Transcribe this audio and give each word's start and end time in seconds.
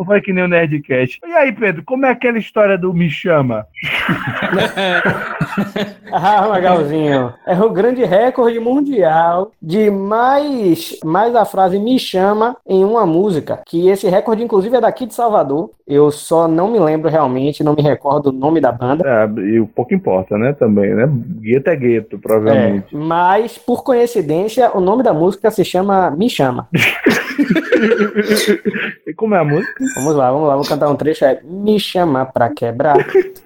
Ou 0.00 0.06
foi 0.06 0.22
que 0.22 0.32
nem 0.32 0.42
o 0.42 0.48
Nerdcast? 0.48 1.20
E 1.22 1.32
aí, 1.32 1.52
Pedro, 1.52 1.82
como 1.84 2.06
é 2.06 2.10
aquela 2.10 2.38
história 2.38 2.78
do 2.78 2.94
Me 2.94 3.10
Chama? 3.10 3.66
ah, 6.10 6.48
Magalzinho, 6.48 7.34
é 7.46 7.60
o 7.60 7.68
grande 7.68 8.02
recorde 8.02 8.58
mundial 8.58 9.52
de 9.60 9.90
mais, 9.90 10.98
mais 11.04 11.34
a 11.34 11.44
frase 11.44 11.78
Me 11.78 11.98
Chama 11.98 12.56
em 12.66 12.82
uma 12.82 13.04
música, 13.04 13.60
que 13.66 13.90
esse 13.90 14.08
recorde, 14.08 14.42
inclusive, 14.42 14.74
é 14.74 14.80
daqui 14.80 15.04
de 15.04 15.12
Salvador. 15.12 15.68
Eu 15.86 16.10
só 16.10 16.48
não 16.48 16.70
me 16.70 16.78
lembro 16.78 17.10
realmente, 17.10 17.62
não 17.62 17.74
me 17.74 17.82
recordo 17.82 18.28
o 18.28 18.32
nome 18.32 18.58
da 18.58 18.72
banda. 18.72 19.04
É, 19.06 19.28
e 19.42 19.60
o 19.60 19.66
pouco 19.66 19.92
importa, 19.92 20.38
né, 20.38 20.54
também, 20.54 20.94
né? 20.94 21.06
Gueto 21.42 21.68
é 21.68 21.76
gueto, 21.76 22.18
provavelmente. 22.18 22.96
É, 22.96 22.98
mas, 22.98 23.58
por 23.58 23.84
coincidência, 23.84 24.74
o 24.74 24.80
nome 24.80 25.02
da 25.02 25.12
música 25.12 25.50
se 25.50 25.62
chama 25.62 26.10
Me 26.10 26.30
Chama. 26.30 26.68
e 29.06 29.14
como 29.14 29.34
é 29.34 29.38
a 29.38 29.44
música? 29.44 29.84
Vamos 29.96 30.14
lá, 30.14 30.30
vamos 30.30 30.48
lá, 30.48 30.56
vou 30.56 30.64
cantar 30.66 30.88
um 30.88 30.96
trecho. 30.96 31.24
É 31.24 31.40
Me 31.44 31.78
chama 31.78 32.26
pra 32.26 32.50
quebrar, 32.50 32.96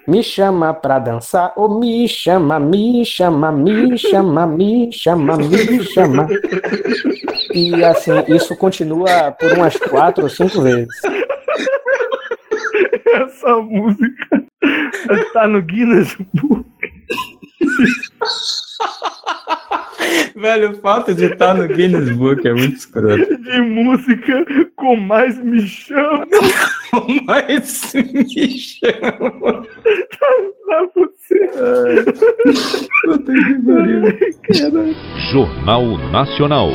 me 0.06 0.22
chama 0.22 0.74
pra 0.74 0.98
dançar, 0.98 1.52
ou 1.56 1.78
me 1.78 2.08
chama, 2.08 2.58
me 2.58 3.04
chama, 3.04 3.52
me 3.52 3.96
chama, 3.96 4.46
me 4.46 4.92
chama, 4.92 5.36
me 5.36 5.82
chama. 5.84 6.28
E 7.52 7.84
assim, 7.84 8.12
isso 8.28 8.56
continua 8.56 9.30
por 9.32 9.52
umas 9.52 9.76
quatro 9.76 10.24
ou 10.24 10.30
cinco 10.30 10.62
vezes. 10.62 10.88
Essa 13.06 13.56
música 13.56 14.44
tá 15.32 15.46
no 15.46 15.62
Guinness 15.62 16.16
Book. 16.34 16.73
Velho, 20.36 20.72
o 20.72 20.74
fato 20.76 21.14
de 21.14 21.24
estar 21.26 21.54
no 21.54 21.66
Guinness 21.66 22.10
Book 22.10 22.46
é 22.46 22.52
muito 22.52 22.76
escroto. 22.76 23.38
De 23.38 23.60
música 23.62 24.44
com 24.76 24.96
mais 24.96 25.38
me 25.38 25.66
chama. 25.66 26.26
com 26.90 27.24
mais 27.24 27.94
me 27.94 28.58
chama. 28.58 29.62
Tá 29.62 30.28
pra 30.66 30.86
você. 30.94 31.48
Puta 33.04 33.32
que 33.32 33.54
pariu. 33.64 34.02
Jornal 35.32 35.96
Nacional. 36.10 36.68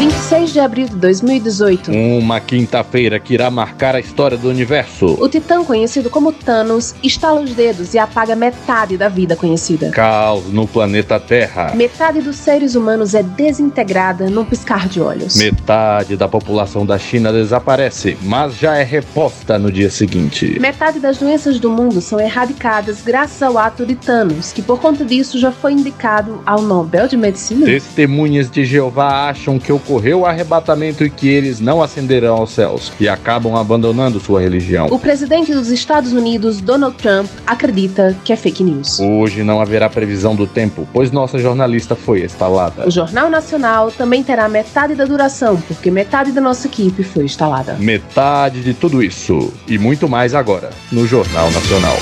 26 0.00 0.54
de 0.54 0.60
abril 0.60 0.88
de 0.88 0.96
2018. 0.96 1.92
Uma 1.92 2.40
quinta-feira 2.40 3.20
que 3.20 3.34
irá 3.34 3.50
marcar 3.50 3.94
a 3.94 4.00
história 4.00 4.34
do 4.34 4.48
universo. 4.48 5.18
O 5.20 5.28
titã 5.28 5.62
conhecido 5.62 6.08
como 6.08 6.32
Thanos 6.32 6.94
estala 7.02 7.38
os 7.42 7.52
dedos 7.52 7.92
e 7.92 7.98
apaga 7.98 8.34
metade 8.34 8.96
da 8.96 9.10
vida 9.10 9.36
conhecida. 9.36 9.90
Caos 9.90 10.46
no 10.46 10.66
planeta 10.66 11.20
Terra. 11.20 11.74
Metade 11.74 12.22
dos 12.22 12.36
seres 12.36 12.74
humanos 12.74 13.14
é 13.14 13.22
desintegrada 13.22 14.30
num 14.30 14.42
piscar 14.42 14.88
de 14.88 15.02
olhos. 15.02 15.36
Metade 15.36 16.16
da 16.16 16.26
população 16.26 16.86
da 16.86 16.98
China 16.98 17.30
desaparece, 17.30 18.16
mas 18.22 18.56
já 18.56 18.78
é 18.78 18.82
reposta 18.82 19.58
no 19.58 19.70
dia 19.70 19.90
seguinte. 19.90 20.58
Metade 20.58 20.98
das 20.98 21.18
doenças 21.18 21.60
do 21.60 21.68
mundo 21.68 22.00
são 22.00 22.18
erradicadas 22.18 23.02
graças 23.02 23.42
ao 23.42 23.58
ato 23.58 23.84
de 23.84 23.96
Thanos, 23.96 24.50
que 24.50 24.62
por 24.62 24.80
conta 24.80 25.04
disso 25.04 25.38
já 25.38 25.52
foi 25.52 25.74
indicado 25.74 26.40
ao 26.46 26.62
Nobel 26.62 27.06
de 27.06 27.18
Medicina. 27.18 27.66
Testemunhas 27.66 28.50
de 28.50 28.64
Jeová 28.64 29.28
acham 29.28 29.58
que 29.58 29.70
o 29.70 29.89
ocorreu 29.90 30.20
o 30.20 30.26
arrebatamento 30.26 31.04
e 31.04 31.10
que 31.10 31.28
eles 31.28 31.58
não 31.58 31.82
ascenderão 31.82 32.36
aos 32.36 32.52
céus 32.52 32.92
e 33.00 33.08
acabam 33.08 33.56
abandonando 33.56 34.20
sua 34.20 34.40
religião. 34.40 34.86
O 34.88 34.98
presidente 34.98 35.52
dos 35.52 35.68
Estados 35.68 36.12
Unidos, 36.12 36.60
Donald 36.60 36.96
Trump, 36.96 37.28
acredita 37.44 38.16
que 38.24 38.32
é 38.32 38.36
fake 38.36 38.62
news. 38.62 39.00
Hoje 39.00 39.42
não 39.42 39.60
haverá 39.60 39.90
previsão 39.90 40.36
do 40.36 40.46
tempo, 40.46 40.86
pois 40.92 41.10
nossa 41.10 41.38
jornalista 41.38 41.96
foi 41.96 42.24
instalada. 42.24 42.86
O 42.86 42.90
Jornal 42.90 43.28
Nacional 43.28 43.90
também 43.90 44.22
terá 44.22 44.48
metade 44.48 44.94
da 44.94 45.04
duração, 45.04 45.60
porque 45.62 45.90
metade 45.90 46.30
da 46.30 46.40
nossa 46.40 46.68
equipe 46.68 47.02
foi 47.02 47.24
instalada. 47.24 47.74
Metade 47.74 48.62
de 48.62 48.72
tudo 48.72 49.02
isso 49.02 49.52
e 49.66 49.76
muito 49.76 50.08
mais 50.08 50.34
agora 50.34 50.70
no 50.92 51.04
Jornal 51.04 51.50
Nacional. 51.50 51.96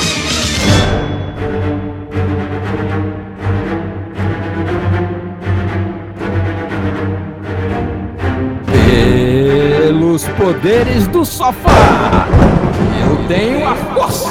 Pelos 10.18 10.36
poderes 10.36 11.06
do 11.06 11.24
sofá, 11.24 12.26
eu 13.00 13.28
tenho 13.28 13.68
a 13.68 13.74
força. 13.76 14.30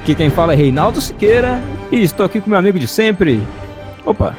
Aqui 0.00 0.14
quem 0.14 0.30
fala 0.30 0.52
é 0.52 0.56
Reinaldo 0.56 1.00
Siqueira 1.00 1.60
e 1.90 2.00
estou 2.00 2.24
aqui 2.24 2.40
com 2.40 2.48
meu 2.48 2.58
amigo 2.58 2.78
de 2.78 2.86
sempre. 2.86 3.42
Opa, 4.06 4.36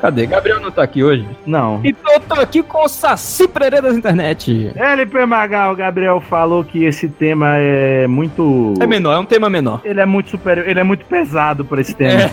Cadê? 0.00 0.26
Gabriel 0.26 0.60
não 0.60 0.70
tá 0.70 0.82
aqui 0.82 1.04
hoje? 1.04 1.26
Não. 1.46 1.80
Então 1.84 2.14
eu 2.14 2.20
tô 2.20 2.34
aqui 2.34 2.62
com 2.62 2.84
o 2.84 2.88
Saci 2.88 3.46
Pereira 3.46 3.82
das 3.82 3.96
internet. 3.96 4.72
LP 4.74 5.26
Magal, 5.26 5.72
o 5.72 5.76
Gabriel 5.76 6.20
falou 6.20 6.64
que 6.64 6.84
esse 6.84 7.08
tema 7.08 7.56
é 7.56 8.06
muito. 8.06 8.74
É 8.80 8.86
menor, 8.86 9.14
é 9.14 9.18
um 9.18 9.26
tema 9.26 9.50
menor. 9.50 9.80
Ele 9.84 10.00
é 10.00 10.06
muito 10.06 10.30
superior, 10.30 10.66
ele 10.66 10.80
é 10.80 10.82
muito 10.84 11.04
pesado 11.04 11.64
para 11.64 11.80
esse 11.80 11.94
tema. 11.94 12.22
É. 12.22 12.30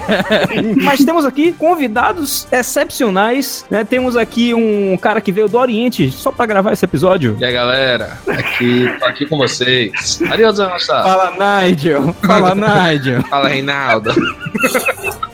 Mas 0.81 1.03
temos 1.03 1.25
aqui 1.25 1.51
convidados 1.51 2.47
excepcionais, 2.51 3.66
né? 3.69 3.83
Temos 3.83 4.16
aqui 4.16 4.53
um 4.53 4.97
cara 4.97 5.19
que 5.19 5.31
veio 5.31 5.50
do 5.50 5.57
Oriente 5.57 6.09
só 6.11 6.31
para 6.31 6.45
gravar 6.45 6.72
esse 6.72 6.85
episódio. 6.85 7.35
E 7.39 7.45
aí, 7.45 7.51
galera? 7.53 8.17
Aqui, 8.27 8.89
tô 9.00 9.06
aqui 9.06 9.25
com 9.25 9.38
vocês. 9.38 10.22
Adeus, 10.31 10.59
Anassa. 10.59 11.03
Fala, 11.03 11.63
Nigel. 11.66 12.13
Fala, 12.13 12.56
Nigel. 12.89 13.22
Fala, 13.23 13.50
Reinaldo. 13.50 14.11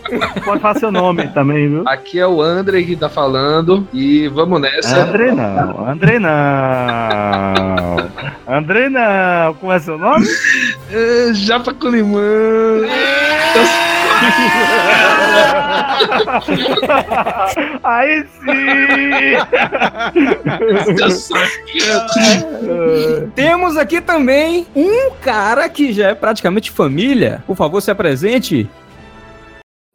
Pode 0.43 0.61
falar 0.61 0.75
seu 0.75 0.91
nome 0.91 1.27
também, 1.29 1.69
viu? 1.69 1.83
Aqui 1.87 2.19
é 2.19 2.27
o 2.27 2.41
André 2.41 2.83
que 2.83 2.95
tá 2.95 3.09
falando 3.09 3.87
e 3.93 4.27
vamos 4.27 4.61
nessa. 4.61 5.03
André 5.03 5.31
não, 5.31 5.87
André 5.87 6.19
não. 6.19 7.97
André 8.47 8.89
não. 8.89 9.53
Como 9.55 9.71
é 9.71 9.79
seu 9.79 9.97
nome? 9.97 10.25
É, 10.91 11.33
Japa 11.33 11.73
com 11.73 11.89
limão. 11.89 12.21
Aí 17.83 18.23
sim! 18.23 19.37
Temos 23.35 23.77
aqui 23.77 24.01
também 24.01 24.65
um 24.75 25.11
cara 25.21 25.69
que 25.69 25.93
já 25.93 26.09
é 26.09 26.15
praticamente 26.15 26.71
família. 26.71 27.43
Por 27.47 27.55
favor, 27.55 27.81
se 27.81 27.91
apresente. 27.91 28.69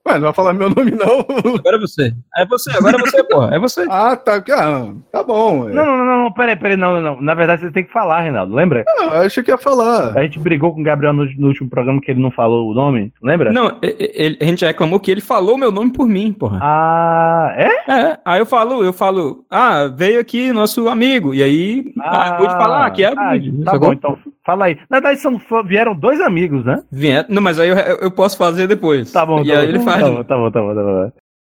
Ué, 0.08 0.14
não 0.14 0.22
vai 0.22 0.32
falar 0.32 0.52
meu 0.54 0.70
nome, 0.70 0.90
não. 0.92 1.20
Agora 1.58 1.76
é 1.76 1.78
você. 1.78 2.14
É 2.36 2.46
você, 2.46 2.70
agora 2.70 2.96
é 2.96 3.00
você, 3.00 3.24
porra. 3.24 3.54
É 3.54 3.58
você. 3.58 3.86
Ah, 3.98 4.16
tá. 4.16 4.42
Ah, 4.52 4.92
tá 5.10 5.22
bom. 5.22 5.68
Não, 5.68 5.84
não, 5.84 5.96
não, 5.98 6.24
não, 6.24 6.32
peraí, 6.32 6.56
peraí, 6.56 6.76
não, 6.76 7.00
não. 7.00 7.20
Na 7.20 7.34
verdade, 7.34 7.62
você 7.62 7.70
tem 7.70 7.84
que 7.84 7.92
falar, 7.92 8.20
Reinaldo, 8.20 8.54
lembra? 8.54 8.84
Não, 8.86 9.14
eu 9.14 9.22
achei 9.22 9.42
que 9.42 9.50
ia 9.50 9.58
falar. 9.58 10.16
A 10.16 10.22
gente 10.22 10.38
brigou 10.38 10.72
com 10.72 10.80
o 10.80 10.84
Gabriel 10.84 11.12
no, 11.12 11.24
no 11.24 11.48
último 11.48 11.68
programa 11.68 12.00
que 12.00 12.10
ele 12.10 12.20
não 12.20 12.30
falou 12.30 12.70
o 12.70 12.74
nome, 12.74 13.12
lembra? 13.22 13.52
Não, 13.52 13.76
ele, 13.82 14.38
a 14.40 14.44
gente 14.44 14.64
reclamou 14.64 15.00
que 15.00 15.10
ele 15.10 15.20
falou 15.20 15.58
meu 15.58 15.72
nome 15.72 15.92
por 15.92 16.06
mim, 16.06 16.32
porra. 16.32 16.60
Ah, 16.62 17.54
é? 17.56 17.92
É, 17.92 18.18
aí 18.24 18.40
eu 18.40 18.46
falo, 18.46 18.84
eu 18.84 18.92
falo, 18.92 19.44
ah, 19.50 19.86
veio 19.86 20.20
aqui 20.20 20.52
nosso 20.52 20.88
amigo, 20.88 21.34
e 21.34 21.42
aí 21.42 21.92
ah, 22.00 22.22
acabou 22.22 22.46
de 22.46 22.52
falar 22.52 22.90
que 22.90 23.04
é 23.04 23.08
ah, 23.08 23.32
Tá 23.64 23.78
bom, 23.78 23.92
então 23.92 24.18
fala 24.44 24.66
aí. 24.66 24.78
Na 24.88 25.00
verdade, 25.00 25.20
são, 25.20 25.40
vieram 25.64 25.94
dois 25.94 26.20
amigos, 26.20 26.64
né? 26.64 26.82
Vieram, 26.90 27.28
não, 27.28 27.42
mas 27.42 27.58
aí 27.58 27.68
eu, 27.68 27.76
eu 27.76 28.10
posso 28.10 28.36
fazer 28.36 28.66
depois. 28.66 29.12
Tá 29.12 29.26
bom, 29.26 29.42
e 29.42 29.48
tá 29.48 29.58
aí 29.58 29.66
bom, 29.66 29.72
ele 29.74 29.80
faz. 29.80 29.97
Tá 30.00 30.10
bom, 30.10 30.24
tá 30.24 30.36
bom, 30.36 30.50
tá 30.50 30.60
bom, 30.60 30.74
tá 30.74 30.82
bom. 30.82 31.12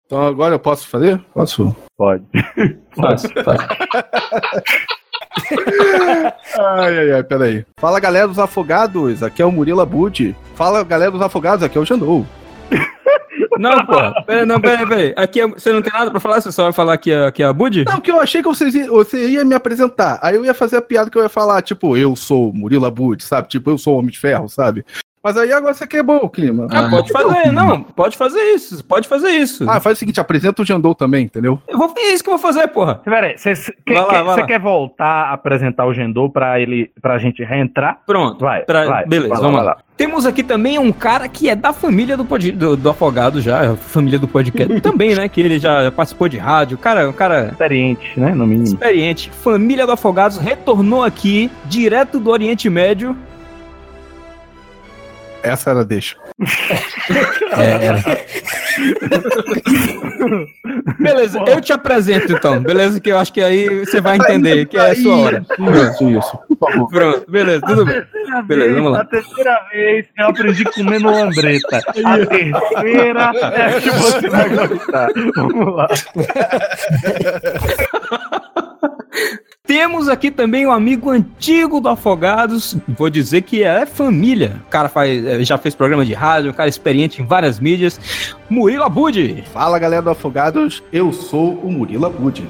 Então 0.05 0.25
agora 0.25 0.55
eu 0.55 0.59
posso 0.59 0.87
fazer? 0.87 1.19
Posso? 1.33 1.75
Pode. 1.97 2.23
Posso, 2.95 3.27
ai, 6.57 6.97
ai, 6.97 7.11
ai, 7.11 7.23
peraí. 7.23 7.65
Fala 7.79 7.99
galera 7.99 8.27
dos 8.27 8.39
afogados, 8.39 9.21
aqui 9.21 9.41
é 9.41 9.45
o 9.45 9.51
Murilo 9.51 9.81
Abud. 9.81 10.35
Fala 10.55 10.83
galera 10.83 11.11
dos 11.11 11.21
afogados, 11.21 11.63
aqui 11.63 11.77
é 11.77 11.81
o 11.81 11.85
Jandou. 11.85 12.25
Não, 13.59 13.85
pô. 13.85 14.23
Pera, 14.25 14.45
não, 14.45 14.59
pera, 14.59 14.87
pera. 14.87 15.13
Aqui 15.17 15.41
é, 15.41 15.47
você 15.47 15.71
não 15.71 15.81
tem 15.81 15.91
nada 15.91 16.09
pra 16.09 16.19
falar? 16.19 16.41
Você 16.41 16.51
só 16.51 16.63
vai 16.63 16.73
falar 16.73 16.97
que 16.97 17.11
é, 17.11 17.31
que 17.31 17.43
é 17.43 17.45
a 17.45 17.53
Bud? 17.53 17.83
Não, 17.85 17.95
porque 17.95 18.11
eu 18.11 18.19
achei 18.19 18.41
que 18.41 18.47
você 18.47 18.69
ia, 18.69 18.87
você 18.87 19.29
ia 19.29 19.45
me 19.45 19.53
apresentar. 19.53 20.17
Aí 20.21 20.35
eu 20.35 20.45
ia 20.45 20.53
fazer 20.53 20.77
a 20.77 20.81
piada 20.81 21.09
que 21.09 21.17
eu 21.17 21.23
ia 21.23 21.29
falar, 21.29 21.61
tipo, 21.61 21.97
eu 21.97 22.15
sou 22.15 22.53
Murilo 22.53 22.85
Abud, 22.85 23.21
sabe? 23.23 23.47
Tipo, 23.49 23.69
eu 23.71 23.77
sou 23.77 23.97
Homem 23.97 24.11
de 24.11 24.19
Ferro, 24.19 24.47
sabe? 24.47 24.85
Mas 25.23 25.37
aí 25.37 25.51
agora 25.51 25.73
você 25.73 25.85
quebrou 25.85 26.23
o 26.23 26.29
clima. 26.29 26.67
Ah, 26.71 26.89
pode 26.89 27.11
fazer, 27.11 27.51
não, 27.51 27.83
pode 27.83 28.17
fazer 28.17 28.41
isso, 28.53 28.83
pode 28.85 29.07
fazer 29.07 29.29
isso. 29.29 29.69
Ah, 29.69 29.79
faz 29.79 29.97
o 29.97 29.99
seguinte, 29.99 30.19
apresenta 30.19 30.61
o 30.61 30.65
Jandou 30.65 30.95
também, 30.95 31.25
entendeu? 31.25 31.59
Eu 31.67 31.77
vou 31.77 31.93
é 31.97 32.13
isso 32.13 32.23
que 32.23 32.29
eu 32.29 32.37
vou 32.37 32.41
fazer, 32.41 32.67
porra. 32.69 33.01
Peraí, 33.03 33.37
você 33.37 33.55
quer, 33.85 34.45
quer 34.47 34.59
voltar 34.59 35.25
a 35.29 35.33
apresentar 35.33 35.85
o 35.85 35.93
Jandou 35.93 36.29
pra 36.29 36.59
ele, 36.59 36.89
pra 37.01 37.17
gente 37.17 37.43
reentrar? 37.43 37.99
Pronto. 38.05 38.39
Vai, 38.39 38.63
pra, 38.63 38.85
vai 38.85 39.05
beleza, 39.05 39.33
vai 39.33 39.41
vamos 39.41 39.57
lá, 39.57 39.63
lá. 39.63 39.77
Temos 39.97 40.25
aqui 40.25 40.43
também 40.43 40.79
um 40.79 40.93
cara 40.93 41.27
que 41.27 41.49
é 41.49 41.55
da 41.55 41.73
família 41.73 42.15
do, 42.15 42.23
pod, 42.23 42.51
do, 42.53 42.77
do 42.77 42.89
Afogado 42.89 43.41
já, 43.41 43.75
família 43.75 44.17
do 44.17 44.29
podcast 44.29 44.79
também, 44.79 45.13
né? 45.13 45.27
Que 45.27 45.41
ele 45.41 45.59
já 45.59 45.91
participou 45.91 46.29
de 46.29 46.37
rádio. 46.37 46.77
Cara, 46.77 47.09
um 47.09 47.13
cara. 47.13 47.49
Experiente, 47.49 48.17
né? 48.17 48.33
No 48.33 48.47
mínimo. 48.47 48.67
Experiente. 48.67 49.29
Família 49.29 49.85
do 49.85 49.91
Afogados 49.91 50.37
retornou 50.37 51.03
aqui, 51.03 51.51
direto 51.65 52.17
do 52.17 52.29
Oriente 52.29 52.69
Médio. 52.69 53.17
Essa 55.41 55.71
era 55.71 55.85
deixa. 55.85 56.17
É, 57.57 57.85
era. 57.85 58.03
Beleza, 60.99 61.39
eu 61.47 61.61
te 61.61 61.71
apresento 61.71 62.33
então. 62.33 62.61
Beleza, 62.61 62.99
que 62.99 63.09
eu 63.09 63.17
acho 63.17 63.31
que 63.31 63.41
aí 63.41 63.85
você 63.85 64.01
vai 64.01 64.17
entender 64.17 64.65
que 64.65 64.77
é 64.77 64.91
a 64.91 64.95
sua 64.95 65.17
hora. 65.17 65.45
Isso, 65.91 66.09
isso. 66.09 66.37
Por 66.59 66.71
favor. 66.71 66.89
Pronto, 66.89 67.31
beleza, 67.31 67.61
tudo 67.65 67.85
bem. 67.85 68.03
Beleza, 68.45 68.75
vamos 68.75 68.91
lá. 68.91 69.01
A 69.01 69.05
terceira 69.05 69.67
vez 69.71 70.05
que 70.13 70.21
eu 70.21 70.27
aprendi 70.27 70.63
comendo 70.65 71.09
lambreta. 71.09 71.77
A 71.77 72.25
terceira 72.25 73.31
é 73.53 73.81
que 73.81 73.89
você 73.89 74.29
vai 74.29 74.49
gostar. 74.49 75.09
Vamos 75.35 75.75
lá. 75.75 75.87
Temos 79.69 80.09
aqui 80.09 80.31
também 80.31 80.65
um 80.65 80.71
amigo 80.71 81.11
antigo 81.11 81.79
do 81.79 81.89
Afogados. 81.89 82.75
Vou 82.87 83.07
dizer 83.07 83.43
que 83.43 83.61
é 83.61 83.85
família. 83.85 84.59
O 84.65 84.69
cara 84.71 84.89
faz, 84.89 85.23
eh, 85.23 85.43
já 85.43 85.59
fez 85.59 85.75
programa 85.75 86.03
de 86.03 86.11
rádio, 86.15 86.49
um 86.49 86.53
cara 86.55 86.67
experiente 86.67 87.21
em 87.21 87.25
várias 87.25 87.59
mídias. 87.59 87.99
Murilo 88.49 88.83
Abud. 88.83 89.43
Fala 89.53 89.77
galera 89.77 90.01
do 90.01 90.09
Afogados, 90.09 90.81
eu 90.91 91.13
sou 91.13 91.53
o 91.53 91.71
Murilo 91.71 92.07
Abud. 92.07 92.49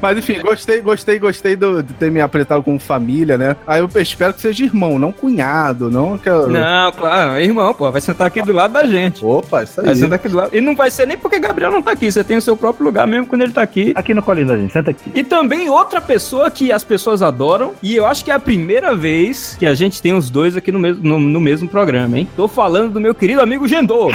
Mas 0.00 0.16
enfim, 0.16 0.40
gostei, 0.40 0.80
gostei, 0.80 1.18
gostei 1.18 1.54
do- 1.56 1.82
de 1.82 1.92
ter 1.92 2.10
me 2.10 2.22
apresentado 2.22 2.62
como 2.62 2.78
família, 2.80 3.36
né? 3.36 3.54
Aí 3.66 3.80
eu 3.82 3.90
espero 4.00 4.32
que 4.32 4.40
seja 4.40 4.64
irmão, 4.64 4.98
não 4.98 5.12
cunhado, 5.12 5.90
não 5.90 6.16
que 6.16 6.26
eu... 6.26 6.48
Não, 6.48 6.90
claro, 6.92 7.32
é 7.32 7.44
irmão, 7.44 7.74
pô. 7.74 7.92
Vai 7.92 8.00
sentar 8.00 8.26
aqui 8.28 8.40
do 8.40 8.50
lado 8.50 8.72
da 8.72 8.86
gente. 8.86 9.22
Opa, 9.22 9.62
isso 9.62 9.82
Vai 9.82 9.90
aí. 9.90 9.96
sentar 9.96 10.14
aqui 10.14 10.30
do 10.30 10.38
lado. 10.38 10.56
E 10.56 10.60
não 10.62 10.74
vai 10.74 10.90
ser 10.90 11.04
nem 11.06 11.18
porque 11.18 11.38
Gabriel 11.38 11.70
não 11.70 11.82
tá 11.82 11.90
aqui. 11.90 12.10
Você 12.10 12.24
tem 12.24 12.38
o 12.38 12.40
seu 12.40 12.56
próprio 12.56 12.86
lugar 12.86 13.06
mesmo 13.06 13.26
quando 13.26 13.42
ele 13.42 13.52
tá 13.52 13.60
aqui. 13.60 13.92
Aqui 13.94 14.14
no 14.14 14.22
colinho 14.22 14.46
da 14.46 14.56
gente, 14.56 14.72
senta 14.72 14.90
aqui. 14.90 15.10
E 15.14 15.22
também 15.22 15.49
outra 15.68 16.00
pessoa 16.00 16.50
que 16.50 16.70
as 16.70 16.84
pessoas 16.84 17.22
adoram, 17.22 17.74
e 17.82 17.96
eu 17.96 18.06
acho 18.06 18.24
que 18.24 18.30
é 18.30 18.34
a 18.34 18.38
primeira 18.38 18.94
vez 18.94 19.56
que 19.58 19.66
a 19.66 19.74
gente 19.74 20.00
tem 20.00 20.14
os 20.14 20.30
dois 20.30 20.56
aqui 20.56 20.70
no 20.70 20.78
mesmo, 20.78 21.02
no, 21.02 21.18
no 21.18 21.40
mesmo 21.40 21.68
programa, 21.68 22.18
hein? 22.18 22.28
Tô 22.36 22.46
falando 22.46 22.92
do 22.92 23.00
meu 23.00 23.14
querido 23.14 23.40
amigo 23.40 23.66
Gendô. 23.66 24.12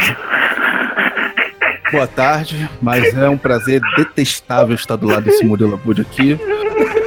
Boa 1.92 2.08
tarde, 2.08 2.70
mas 2.82 3.16
é 3.18 3.30
um 3.30 3.38
prazer 3.38 3.82
detestável 3.98 4.76
estar 4.76 4.96
do 4.96 5.08
lado 5.08 5.24
desse 5.24 5.46
Murilo 5.46 5.74
Abud 5.74 6.02
aqui. 6.02 6.40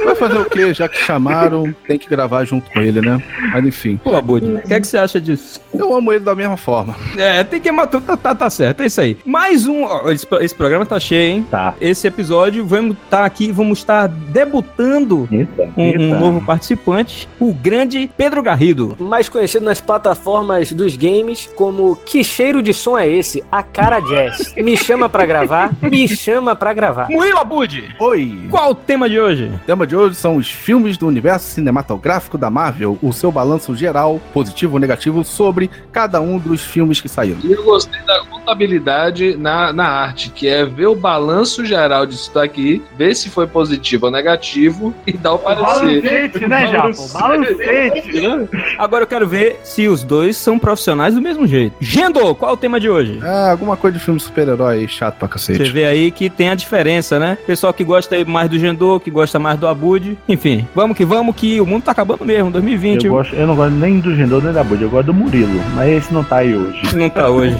Vai 0.05 0.15
fazer 0.15 0.37
o 0.39 0.45
quê? 0.45 0.73
Já 0.73 0.87
que 0.87 0.97
chamaram, 0.97 1.73
tem 1.87 1.97
que 1.97 2.09
gravar 2.09 2.43
junto 2.45 2.69
com 2.71 2.79
ele, 2.79 3.01
né? 3.01 3.21
Mas 3.51 3.65
enfim, 3.65 3.97
Pô, 4.03 4.15
Abud, 4.15 4.45
o 4.45 4.61
que, 4.61 4.73
é 4.73 4.79
que 4.79 4.87
você 4.87 4.97
acha 4.97 5.19
disso? 5.19 5.59
eu 5.73 5.93
amo 5.95 6.11
ele 6.11 6.23
da 6.23 6.35
mesma 6.35 6.57
forma. 6.57 6.95
É, 7.17 7.43
tem 7.43 7.59
que 7.59 7.71
matar. 7.71 8.01
Tá, 8.01 8.17
tá, 8.17 8.35
tá 8.35 8.49
certo, 8.49 8.81
é 8.81 8.85
isso 8.85 8.99
aí. 9.01 9.17
Mais 9.25 9.65
um. 9.67 9.83
ó, 9.83 10.09
esse, 10.11 10.25
esse 10.41 10.55
programa 10.55 10.85
tá 10.85 10.99
cheio, 10.99 11.31
hein? 11.37 11.47
Tá. 11.49 11.73
Esse 11.79 12.07
episódio, 12.07 12.65
vamos 12.65 12.95
estar 13.03 13.25
aqui, 13.25 13.51
vamos 13.51 13.79
estar 13.79 14.07
debutando 14.07 15.27
Eita, 15.31 15.63
um, 15.77 15.81
um 15.81 15.85
eita. 15.85 16.19
novo 16.19 16.41
participante, 16.45 17.27
o 17.39 17.53
grande 17.53 18.09
Pedro 18.17 18.41
Garrido. 18.41 18.95
Mais 18.99 19.29
conhecido 19.29 19.65
nas 19.65 19.79
plataformas 19.81 20.71
dos 20.71 20.95
games 20.95 21.49
como 21.55 21.95
Que 21.95 22.23
cheiro 22.23 22.61
de 22.61 22.73
som 22.73 22.97
é 22.97 23.07
esse? 23.07 23.43
A 23.51 23.61
cara 23.63 23.99
jazz. 23.99 24.53
Me 24.55 24.75
chama 24.75 25.07
pra 25.09 25.25
gravar, 25.25 25.71
me 25.81 26.07
chama 26.07 26.55
pra 26.55 26.73
gravar. 26.73 27.09
Murilo 27.09 27.37
Abud, 27.39 27.95
Oi! 27.99 28.47
qual 28.49 28.71
o 28.71 28.75
tema 28.75 29.09
de 29.09 29.19
hoje? 29.19 29.51
O 29.55 29.59
tema 29.65 29.85
de 29.89 29.95
hoje 29.95 30.15
são 30.15 30.35
os 30.37 30.49
filmes 30.49 30.97
do 30.97 31.07
universo 31.07 31.47
cinematográfico 31.49 32.37
da 32.37 32.49
Marvel, 32.49 32.97
o 33.01 33.11
seu 33.11 33.31
balanço 33.31 33.75
geral, 33.75 34.21
positivo 34.31 34.75
ou 34.75 34.79
negativo, 34.79 35.23
sobre 35.23 35.69
cada 35.91 36.21
um 36.21 36.37
dos 36.37 36.61
filmes 36.61 37.01
que 37.01 37.09
saíram. 37.09 37.39
E 37.43 37.51
eu 37.51 37.63
gostei 37.63 37.99
da 38.03 38.19
contabilidade 38.25 39.35
na, 39.35 39.73
na 39.73 39.87
arte, 39.87 40.29
que 40.29 40.47
é 40.47 40.63
ver 40.65 40.85
o 40.87 40.95
balanço 40.95 41.65
geral 41.65 42.05
disso 42.05 42.31
daqui, 42.33 42.81
ver 42.97 43.15
se 43.15 43.29
foi 43.29 43.47
positivo 43.47 44.05
ou 44.05 44.11
negativo 44.11 44.93
e 45.07 45.13
dar 45.13 45.33
o 45.33 45.39
parecer. 45.39 46.01
Balancete, 46.03 46.47
né, 46.47 46.67
Japo? 46.71 47.07
Balancete. 47.13 48.21
né? 48.21 48.47
Agora 48.77 49.03
eu 49.03 49.07
quero 49.07 49.27
ver 49.27 49.59
se 49.63 49.87
os 49.87 50.03
dois 50.03 50.37
são 50.37 50.59
profissionais 50.59 51.15
do 51.15 51.21
mesmo 51.21 51.47
jeito. 51.47 51.75
Gendo, 51.79 52.33
qual 52.35 52.53
o 52.53 52.57
tema 52.57 52.79
de 52.79 52.89
hoje? 52.89 53.19
Ah, 53.23 53.49
alguma 53.51 53.75
coisa 53.75 53.97
de 53.97 54.03
filme 54.03 54.19
super-herói 54.19 54.87
chato 54.87 55.15
pra 55.17 55.27
Você 55.27 55.53
cacete. 55.53 55.71
vê 55.71 55.85
aí 55.85 56.11
que 56.11 56.29
tem 56.29 56.49
a 56.49 56.55
diferença, 56.55 57.17
né? 57.17 57.37
Pessoal 57.47 57.73
que 57.73 57.83
gosta 57.83 58.15
aí 58.15 58.23
mais 58.23 58.49
do 58.49 58.59
Gendô, 58.59 58.99
que 58.99 59.09
gosta 59.09 59.39
mais 59.39 59.59
do 59.59 59.67
Abud. 59.79 60.17
Enfim, 60.27 60.67
vamos 60.75 60.97
que 60.97 61.05
vamos, 61.05 61.33
que 61.33 61.61
o 61.61 61.65
mundo 61.65 61.83
tá 61.83 61.93
acabando 61.93 62.25
mesmo, 62.25 62.51
2020. 62.51 63.05
Eu, 63.05 63.13
gosto, 63.13 63.33
eu 63.33 63.47
não 63.47 63.55
gosto 63.55 63.73
nem 63.73 64.01
do 64.01 64.13
Gendô 64.13 64.41
nem 64.41 64.51
da 64.51 64.61
Bud, 64.63 64.83
eu 64.83 64.89
gosto 64.89 65.05
do 65.07 65.13
Murilo. 65.13 65.49
Mas 65.73 65.89
esse 65.89 66.13
não 66.13 66.23
tá 66.23 66.39
aí 66.39 66.53
hoje. 66.53 66.97
Não 66.97 67.09
tá 67.09 67.29
hoje. 67.29 67.55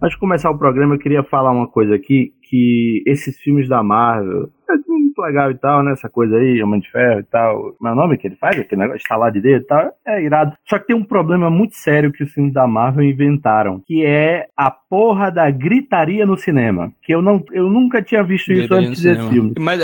Antes 0.00 0.14
de 0.14 0.20
começar 0.20 0.50
o 0.50 0.56
programa, 0.56 0.94
eu 0.94 0.98
queria 0.98 1.22
falar 1.24 1.50
uma 1.50 1.68
coisa 1.68 1.94
aqui, 1.96 2.32
que 2.48 3.02
esses 3.04 3.36
filmes 3.40 3.68
da 3.68 3.82
Marvel, 3.82 4.48
muito 5.18 5.22
legal 5.22 5.50
e 5.50 5.54
tal, 5.54 5.82
né? 5.82 5.92
Essa 5.92 6.08
coisa 6.08 6.36
aí, 6.36 6.62
Homem 6.62 6.80
de 6.80 6.90
Ferro 6.90 7.20
e 7.20 7.24
tal. 7.24 7.74
Meu 7.80 7.94
nome 7.94 8.16
que 8.16 8.26
ele 8.28 8.36
faz, 8.36 8.58
aquele 8.58 8.80
negócio, 8.80 8.98
estalar 8.98 9.32
de 9.32 9.40
dedo 9.40 9.62
e 9.62 9.66
tal, 9.66 9.92
é 10.06 10.22
irado. 10.22 10.52
Só 10.68 10.78
que 10.78 10.86
tem 10.86 10.96
um 10.96 11.04
problema 11.04 11.50
muito 11.50 11.74
sério 11.76 12.12
que 12.12 12.22
os 12.22 12.32
filmes 12.32 12.52
da 12.52 12.66
Marvel 12.66 13.04
inventaram, 13.04 13.82
que 13.86 14.04
é 14.04 14.46
a 14.56 14.70
porra 14.70 15.30
da 15.30 15.50
gritaria 15.50 16.24
no 16.24 16.36
cinema. 16.36 16.92
Que 17.02 17.14
eu, 17.14 17.20
não, 17.22 17.42
eu 17.52 17.68
nunca 17.68 18.00
tinha 18.02 18.22
visto 18.22 18.52
isso 18.52 18.60
Gritaria 18.60 18.88
antes 18.88 19.02
desse 19.02 19.28
filme. 19.28 19.54
Mas 19.58 19.80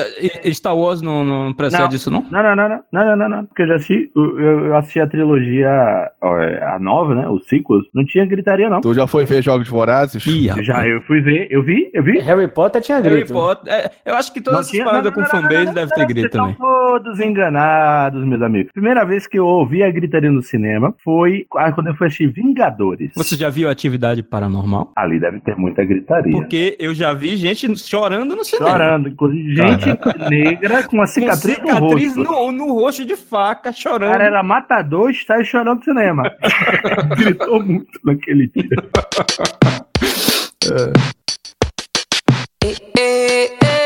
Star 0.56 0.76
Wars 0.76 1.02
não, 1.02 1.24
não 1.24 1.52
precede 1.52 1.82
Não. 1.82 1.88
disso, 1.88 2.10
não? 2.10 2.24
Não, 2.30 2.42
não, 2.42 2.56
não, 2.56 2.68
não, 2.68 2.80
não, 2.92 3.04
não, 3.04 3.16
não, 3.16 3.28
não, 3.28 3.46
porque 3.46 3.62
eu 3.62 3.66
já 3.68 3.74
assisti, 3.76 4.10
eu, 4.14 4.40
eu 4.40 4.76
assisti 4.76 5.00
a 5.00 5.06
trilogia, 5.06 6.10
ó, 6.20 6.36
a 6.74 6.78
nova, 6.78 7.14
né, 7.14 7.28
os 7.28 7.46
sequels, 7.46 7.84
não 7.94 8.04
tinha 8.04 8.24
gritaria 8.26 8.68
não. 8.68 8.80
Tu 8.80 8.94
já 8.94 9.06
foi 9.06 9.24
ver 9.24 9.42
Jogos 9.42 9.68
Vorazes? 9.68 10.24
Eu 10.26 10.62
Já, 10.62 10.86
eu 10.86 11.00
fui 11.02 11.20
ver, 11.20 11.48
eu 11.50 11.62
vi, 11.62 11.90
eu 11.92 12.02
vi. 12.02 12.18
Harry 12.20 12.48
Potter 12.48 12.80
tinha 12.80 12.98
Harry 13.00 13.16
grito. 13.16 13.32
Potter. 13.32 13.72
é, 13.72 13.90
eu 14.04 14.14
acho 14.14 14.32
que 14.32 14.40
todas 14.40 14.60
essas 14.60 14.70
tinha- 14.70 14.84
paradas 14.84 15.04
não, 15.06 15.12
não, 15.32 15.42
fanbase 15.42 15.72
deve 15.74 15.92
ter 15.94 16.06
grito 16.06 16.30
também. 16.30 16.52
estão 16.52 16.66
todos 16.66 17.20
enganados, 17.20 18.24
meus 18.24 18.40
amigos. 18.42 18.72
Primeira 18.72 19.04
vez 19.04 19.26
que 19.26 19.38
eu 19.38 19.46
ouvi 19.46 19.82
a 19.82 19.90
gritaria 19.90 20.30
no 20.30 20.42
cinema 20.42 20.94
foi 21.02 21.46
ah, 21.56 21.72
quando 21.72 21.88
eu 21.88 21.94
fui 21.94 22.06
assistir 22.06 22.28
Vingadores. 22.28 23.10
Você 23.14 23.36
já 23.36 23.50
viu 23.50 23.68
Atividade 23.68 24.22
Paranormal? 24.22 24.92
Ali 24.96 25.18
deve 25.20 25.40
ter 25.40 25.56
muita 25.56 25.84
gritaria. 25.84 26.32
Porque 26.32 26.76
eu 26.78 26.94
já 26.94 27.12
vi 27.12 27.36
gente 27.36 27.76
chorando 27.78 28.34
no 28.36 28.44
cinema. 28.44 28.70
Chorando, 28.70 29.08
inclusive 29.08 29.54
gente 29.56 29.86
negra 30.30 30.82
com 30.84 30.96
uma 30.96 31.04
Com 31.04 31.12
cicatriz, 31.12 31.56
cicatriz 31.56 32.16
no 32.16 32.24
rosto. 32.24 32.52
no, 32.52 32.52
no 32.52 32.72
rosto 32.74 33.04
de 33.04 33.16
faca, 33.16 33.70
O 33.70 33.72
chorando. 33.72 34.12
cara 34.12 34.24
era 34.24 34.42
matador 34.42 35.10
e 35.10 35.12
está 35.12 35.42
chorando 35.44 35.78
no 35.78 35.84
cinema. 35.84 36.22
Gritou 37.16 37.62
muito 37.62 37.98
naquele 38.04 38.48
dia. 38.48 38.68
Reinaldo, 42.62 43.83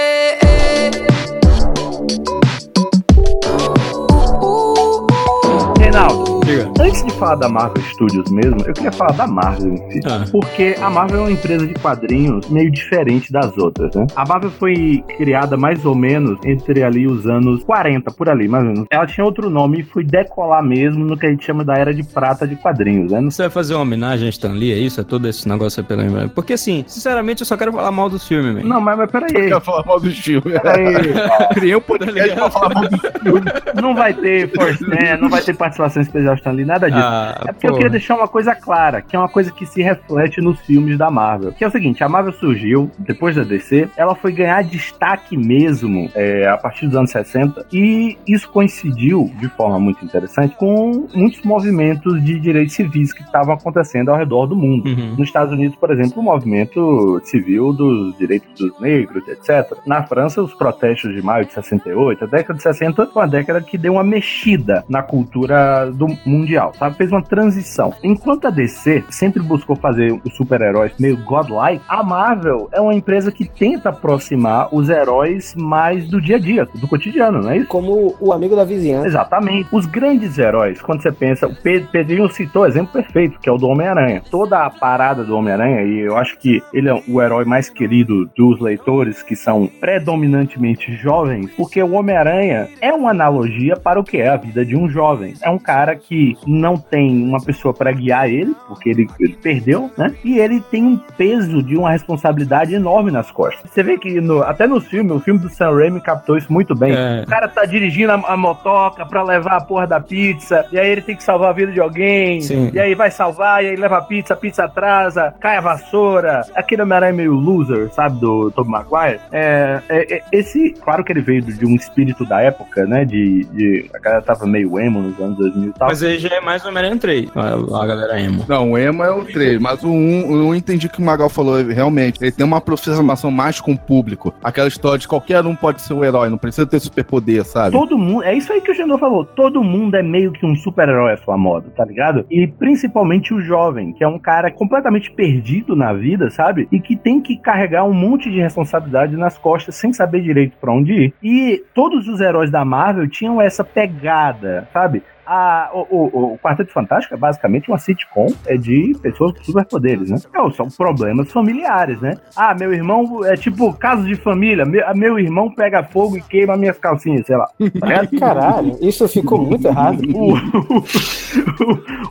Diga. 6.49 6.73
antes 6.81 7.05
de 7.05 7.12
falar 7.12 7.35
da 7.35 7.47
Marvel 7.47 7.83
Studios 7.85 8.31
mesmo, 8.31 8.56
eu 8.67 8.73
queria 8.73 8.91
falar 8.91 9.12
da 9.12 9.27
Marvel 9.27 9.75
em 9.75 9.91
si. 9.91 10.00
Ah. 10.06 10.25
Porque 10.33 10.75
a 10.81 10.89
Marvel 10.89 11.19
é 11.19 11.21
uma 11.25 11.31
empresa 11.31 11.67
de 11.67 11.75
quadrinhos 11.75 12.49
meio 12.49 12.71
diferente 12.71 13.31
das 13.31 13.55
outras, 13.59 13.95
né? 13.95 14.06
A 14.17 14.27
Marvel 14.27 14.50
foi 14.53 15.05
criada 15.19 15.59
mais 15.59 15.85
ou 15.85 15.95
menos 15.95 16.38
entre 16.47 16.83
ali 16.83 17.07
os 17.07 17.26
anos 17.26 17.62
40, 17.64 18.11
por 18.12 18.31
ali, 18.31 18.49
mais 18.49 18.64
ou 18.64 18.71
menos. 18.71 18.87
Ela 18.90 19.07
tinha 19.07 19.26
outro 19.26 19.50
nome 19.50 19.81
e 19.81 19.83
foi 19.83 20.02
decolar 20.02 20.64
mesmo 20.64 21.05
no 21.05 21.19
que 21.19 21.26
a 21.26 21.28
gente 21.28 21.45
chama 21.45 21.62
da 21.62 21.75
Era 21.75 21.93
de 21.93 22.02
Prata 22.02 22.49
de 22.49 22.57
quadrinhos, 22.57 23.12
né? 23.12 23.21
Você 23.21 23.43
vai 23.43 23.50
fazer 23.50 23.75
uma 23.75 23.83
homenagem 23.83 24.26
a 24.26 24.31
Stan 24.31 24.52
Lee, 24.52 24.73
é 24.73 24.78
isso? 24.78 25.02
É 25.02 25.05
todo 25.05 25.28
esse 25.28 25.47
negócio 25.47 25.83
aí 25.83 25.87
pela 25.87 26.02
lembrança? 26.02 26.33
Porque 26.35 26.55
assim, 26.55 26.83
sinceramente, 26.87 27.43
eu 27.43 27.47
só 27.47 27.59
quero 27.59 27.73
falar 27.73 27.90
mal 27.90 28.09
dos 28.09 28.26
filmes, 28.26 28.55
velho. 28.55 28.67
Não, 28.67 28.81
mas, 28.81 28.97
mas 28.97 29.11
peraí. 29.11 29.33
Quer 29.33 29.61
falar 29.61 29.85
mal 29.85 30.00
do 30.00 30.11
filme. 30.11 30.59
Peraí. 30.59 30.95
Criei 31.52 31.76
um 31.76 31.81
podcast 31.81 32.35
pra 32.35 32.50
falar 32.50 32.75
mal 32.75 32.85
do 32.88 33.83
Não 33.83 33.95
vai 33.95 34.14
ter 34.14 34.50
Force 34.55 34.83
Man, 34.83 35.19
não 35.21 35.28
vai 35.28 35.43
ter 35.43 35.55
participação 35.55 36.00
especial 36.00 36.38
de 36.38 36.42
Stan 36.42 36.52
Lee, 36.52 36.64
nada 36.64 36.90
disso. 36.90 37.02
Ah, 37.02 37.45
É 37.47 37.52
porque 37.52 37.66
eu 37.66 37.75
queria 37.75 37.90
deixar 37.90 38.16
uma 38.16 38.28
coisa 38.28 38.54
clara, 38.54 39.02
que 39.02 39.14
é 39.14 39.18
uma 39.18 39.28
coisa 39.28 39.52
que 39.52 39.66
se 39.66 39.83
reflete 39.83 40.40
nos 40.40 40.61
filmes 40.61 40.97
da 40.97 41.11
Marvel. 41.11 41.52
Que 41.52 41.64
é 41.64 41.66
o 41.66 41.71
seguinte, 41.71 42.02
a 42.02 42.09
Marvel 42.09 42.33
surgiu 42.33 42.90
depois 42.99 43.37
da 43.37 43.42
DC, 43.42 43.88
ela 43.97 44.14
foi 44.14 44.33
ganhar 44.33 44.62
destaque 44.62 45.37
mesmo 45.37 46.11
é, 46.14 46.49
a 46.49 46.57
partir 46.57 46.87
dos 46.87 46.97
anos 46.97 47.11
60, 47.11 47.66
e 47.73 48.16
isso 48.26 48.49
coincidiu, 48.50 49.30
de 49.38 49.49
forma 49.49 49.78
muito 49.78 50.04
interessante, 50.04 50.54
com 50.57 51.09
muitos 51.14 51.42
movimentos 51.42 52.23
de 52.23 52.38
direitos 52.38 52.75
civis 52.75 53.12
que 53.12 53.23
estavam 53.23 53.54
acontecendo 53.54 54.11
ao 54.11 54.16
redor 54.16 54.47
do 54.47 54.57
mundo. 54.57 54.88
Uhum. 54.88 55.14
Nos 55.16 55.28
Estados 55.28 55.52
Unidos, 55.52 55.76
por 55.76 55.90
exemplo, 55.90 56.21
o 56.21 56.23
movimento 56.23 57.21
civil 57.25 57.73
dos 57.73 58.16
direitos 58.16 58.49
dos 58.59 58.80
negros, 58.80 59.26
etc. 59.28 59.78
Na 59.87 60.02
França, 60.02 60.42
os 60.42 60.54
protestos 60.54 61.14
de 61.14 61.23
maio 61.23 61.45
de 61.45 61.52
68, 61.52 62.25
a 62.25 62.26
década 62.26 62.54
de 62.54 62.62
60 62.62 63.07
foi 63.07 63.23
uma 63.23 63.28
década 63.28 63.61
que 63.61 63.78
deu 63.78 63.95
uma 63.95 64.04
mexida 64.04 64.85
na 64.88 65.02
cultura 65.02 65.90
do 65.92 66.07
mundial, 66.28 66.73
sabe? 66.78 66.97
Fez 66.97 67.11
uma 67.11 67.23
transição. 67.23 67.92
Enquanto 68.02 68.47
a 68.47 68.50
DC 68.50 69.04
sempre 69.11 69.42
buscou 69.42 69.75
fazer 69.76 70.12
os 70.25 70.37
super-heróis 70.37 70.92
meio 70.99 71.16
godlike, 71.25 71.82
a 71.88 72.02
Marvel 72.02 72.68
é 72.73 72.80
uma 72.80 72.94
empresa 72.94 73.32
que 73.32 73.44
tenta 73.49 73.88
aproximar 73.88 74.68
os 74.73 74.88
heróis 74.88 75.54
mais 75.56 76.08
do 76.08 76.20
dia 76.20 76.37
a 76.37 76.38
dia, 76.38 76.68
do 76.75 76.87
cotidiano, 76.88 77.40
não 77.42 77.50
é 77.50 77.58
isso? 77.58 77.68
Como 77.68 78.14
o 78.20 78.32
amigo 78.32 78.54
da 78.56 78.64
vizinhança. 78.64 79.06
Exatamente. 79.06 79.68
Os 79.73 79.87
grandes 79.87 80.38
heróis, 80.38 80.80
quando 80.82 81.02
você 81.02 81.11
pensa, 81.12 81.47
o 81.47 81.54
Pe- 81.54 81.87
Pedrinho 81.90 82.28
citou 82.30 82.62
o 82.62 82.66
exemplo 82.66 82.92
perfeito, 82.92 83.38
que 83.40 83.49
é 83.49 83.52
o 83.52 83.56
do 83.56 83.66
Homem-Aranha. 83.68 84.23
Toda 84.30 84.64
a 84.64 84.70
parada 84.70 85.25
do 85.25 85.37
Homem-Aranha, 85.37 85.82
e 85.82 86.00
eu 86.00 86.16
acho 86.16 86.38
que 86.38 86.61
ele 86.73 86.88
é 86.88 87.02
o 87.08 87.23
herói 87.23 87.44
mais 87.44 87.68
querido 87.70 88.26
dos 88.37 88.61
leitores, 88.61 89.23
que 89.23 89.35
são 89.37 89.66
predominantemente 89.80 90.92
jovens, 90.97 91.50
porque 91.56 91.82
o 91.82 91.92
Homem-Aranha 91.92 92.68
é 92.80 92.92
uma 92.92 93.11
analogia 93.11 93.76
para 93.76 94.00
o 94.00 94.04
que 94.04 94.16
é 94.18 94.28
a 94.28 94.37
vida 94.37 94.64
de 94.64 94.76
um 94.76 94.88
jovem. 94.88 95.35
É 95.42 95.50
um 95.50 95.58
cara 95.58 95.94
que 95.94 96.18
não 96.47 96.77
tem 96.77 97.23
uma 97.23 97.41
pessoa 97.43 97.73
para 97.75 97.93
guiar 97.93 98.29
ele, 98.29 98.55
porque 98.67 98.89
ele, 98.91 99.07
ele 99.21 99.35
perdeu, 99.43 99.91
né? 99.97 100.15
E 100.25 100.39
ele 100.39 100.61
tem 100.71 100.85
um 100.85 100.97
peso 101.17 101.63
de 101.63 101.77
uma 101.77 101.91
responsabilidade 101.91 102.75
enorme 102.75 103.11
nas 103.11 103.31
costas. 103.31 103.71
Você 103.71 103.83
vê 103.83 103.99
que 103.99 104.21
no- 104.21 104.43
até 104.43 104.67
no 104.67 104.81
filme, 104.81 105.11
o 105.13 105.21
filme 105.21 105.41
do 105.41 105.49
Sam 105.49 105.75
Raimi 105.77 106.01
captou 106.01 106.37
isso 106.37 106.53
muito 106.53 106.75
bem. 106.75 106.93
É. 106.95 107.23
O 107.25 107.27
cara 107.27 107.49
tá 107.49 107.65
dirigindo 107.65 108.13
a, 108.13 108.15
a 108.33 108.37
motoca 108.37 109.05
pra 109.07 109.23
levar 109.23 109.57
a 109.57 109.61
porra 109.61 109.87
da 109.87 110.01
pizza, 110.01 110.67
e 110.73 110.79
aí 110.79 110.89
ele 110.91 111.03
tem 111.03 111.17
que 111.17 111.23
salvar 111.23 111.51
a 111.51 111.53
vida 111.53 111.73
de 111.73 111.81
alguém, 111.81 112.41
Sim. 112.41 112.71
e 112.73 112.79
aí 112.79 112.95
vai 112.95 113.11
salvar, 113.11 113.63
e 113.65 113.69
aí 113.69 113.77
leva 113.77 113.99
a 113.99 114.03
pizza, 114.03 114.35
a 114.35 114.37
pizza 114.37 114.65
atrasa, 114.65 115.35
cai 115.41 115.57
a 115.57 115.61
vassoura. 115.61 116.43
Aquele 116.55 116.83
Homem-Aranha 116.83 117.13
meio 117.13 117.35
loser, 117.35 117.91
sabe, 117.93 118.19
do 118.21 118.51
Tobey 118.51 118.71
Maguire. 118.71 119.21
É, 119.33 119.81
é- 119.89 120.15
é- 120.17 120.23
esse, 120.33 120.71
claro 120.85 121.03
que 121.05 121.13
ele 121.13 121.21
veio 121.21 121.43
de 121.43 121.67
um 121.67 121.75
espírito 121.75 122.25
da 122.25 122.41
época, 122.41 122.87
né, 122.87 123.05
de, 123.05 123.45
de- 123.53 123.91
a 123.95 123.99
galera 123.99 124.23
tava 124.23 124.47
meio 124.47 124.79
emo 124.79 125.01
nos 125.01 125.19
anos 125.21 125.37
2000 125.39 125.71
e 125.71 125.73
tal. 125.73 125.89
Mas 125.89 126.03
aí 126.09 126.19
já 126.19 126.29
é 126.29 126.41
mais 126.41 126.65
Homem-Aranha 126.65 126.97
3, 126.97 127.31
a, 127.35 127.83
a 127.83 127.87
galera 127.87 128.21
emo. 128.21 128.45
Não, 128.49 128.73
o 128.73 128.79
Emo 128.79 129.03
é 129.03 129.11
o 129.11 129.25
3, 129.25 129.61
mas 129.61 129.83
o 129.83 129.91
1, 129.91 130.37
eu 130.37 130.55
entendi 130.55 130.87
o 130.87 130.91
que 130.91 131.00
o 131.00 131.05
Magal 131.05 131.29
falou, 131.29 131.62
realmente. 131.62 132.23
Ele 132.23 132.33
tem 132.33 132.45
uma 132.45 132.59
aproximação 132.59 133.31
mais 133.31 133.61
com 133.61 133.73
o 133.73 133.79
público. 133.79 134.35
Aquela 134.43 134.69
história 134.69 134.99
de 134.99 135.09
qualquer 135.09 135.45
um 135.45 135.55
pode 135.55 135.83
ser 135.83 135.95
um 135.95 136.05
herói, 136.05 136.29
não 136.29 136.38
precisa 136.38 136.67
ter 136.67 136.81
superpoder, 136.81 137.45
sabe? 137.45 137.73
Todo 137.73 137.99
mundo, 137.99 138.25
é 138.25 138.35
isso 138.35 138.53
aí 138.53 138.61
que 138.61 138.71
o 138.71 138.75
Genô 138.75 138.99
falou. 138.99 139.25
Todo 139.25 139.62
mundo 139.62 139.97
é 139.97 140.03
meio 140.03 140.33
que 140.33 140.45
um 140.45 140.55
super-herói 140.57 141.12
à 141.12 141.17
sua 141.17 141.37
moda, 141.37 141.67
tá 141.77 141.85
ligado? 141.85 142.25
E 142.31 142.47
principalmente 142.47 143.35
o 143.35 143.41
jovem, 143.41 143.93
que 143.93 144.05
é 144.05 144.09
um 144.09 144.19
cara 144.19 144.50
completamente 144.50 145.11
perdido 145.11 145.77
na 145.77 145.93
vida, 145.93 146.31
sabe? 146.31 146.69
E 146.73 146.81
que 146.81 146.97
tem 146.97 147.21
que 147.21 147.37
carregar 147.37 147.85
um 147.85 147.93
monte 147.93 148.31
de 148.31 148.41
responsabilidade 148.41 149.17
nas 149.17 149.37
costas 149.37 149.75
sem 149.75 149.93
saber 149.93 150.23
direito 150.23 150.57
pra 150.61 150.73
onde 150.73 150.93
ir. 150.93 151.15
E 151.23 151.62
todos 151.75 152.09
os 152.09 152.21
heróis 152.21 152.50
da 152.50 152.65
Marvel 152.65 153.09
tinham 153.09 153.41
essa 153.41 153.65
pegada, 153.65 154.69
sabe? 154.73 155.03
A, 155.30 155.70
o, 155.75 155.80
o, 155.80 156.32
o 156.35 156.38
Quarteto 156.38 156.73
Fantástico 156.73 157.12
é 157.12 157.18
basicamente 157.18 157.68
uma 157.68 157.76
sitcom 157.76 158.28
é 158.47 158.56
de 158.56 158.97
pessoas 159.02 159.37
com 159.37 159.44
superpoderes, 159.44 160.08
né? 160.11 160.16
Não, 160.32 160.50
são 160.50 160.68
problemas 160.70 161.30
familiares, 161.30 162.00
né? 162.00 162.14
Ah, 162.35 162.54
meu 162.54 162.73
irmão 162.73 163.23
é 163.26 163.37
tipo 163.37 163.75
caso 163.75 164.04
de 164.04 164.14
família. 164.14 164.64
Meu, 164.64 164.82
meu 164.94 165.18
irmão 165.18 165.50
pega 165.50 165.82
fogo 165.82 166.16
e 166.16 166.23
queima 166.23 166.56
minhas 166.56 166.78
calcinhas, 166.78 167.26
sei 167.26 167.37
lá. 167.37 167.47
Tá? 167.47 168.06
Caralho, 168.18 168.78
isso 168.80 169.06
ficou 169.06 169.44
muito 169.44 169.68
errado. 169.68 170.00
o, 170.14 170.32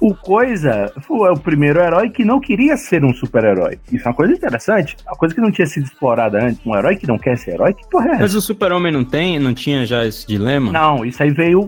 o, 0.04 0.12
o 0.12 0.16
Coisa 0.16 0.94
foi 1.02 1.32
o 1.32 1.40
primeiro 1.40 1.80
herói 1.80 2.12
que 2.12 2.24
não 2.24 2.40
queria 2.40 2.78
ser 2.78 3.04
um 3.04 3.14
super-herói. 3.14 3.80
Isso 3.92 4.08
é 4.08 4.12
uma 4.12 4.16
coisa 4.16 4.34
interessante. 4.34 4.96
Uma 5.08 5.16
coisa 5.16 5.34
que 5.34 5.42
não 5.42 5.52
tinha 5.52 5.66
sido 5.66 5.86
explorada 5.86 6.38
antes. 6.44 6.64
Um 6.66 6.76
herói 6.76 6.96
que 6.96 7.08
não 7.08 7.18
quer 7.18 7.38
ser 7.38 7.56
herói? 7.56 7.74
Que 7.74 7.90
porra 7.90 8.10
é 8.10 8.12
essa? 8.12 8.22
Mas 8.22 8.36
o 8.36 8.42
Super-Homem 8.42 8.92
não 8.92 9.04
tem, 9.04 9.40
não 9.40 9.54
tinha 9.54 9.86
já 9.86 10.06
esse 10.06 10.28
dilema? 10.28 10.72
Não, 10.72 11.04
isso 11.04 11.24
aí 11.24 11.32
veio 11.32 11.68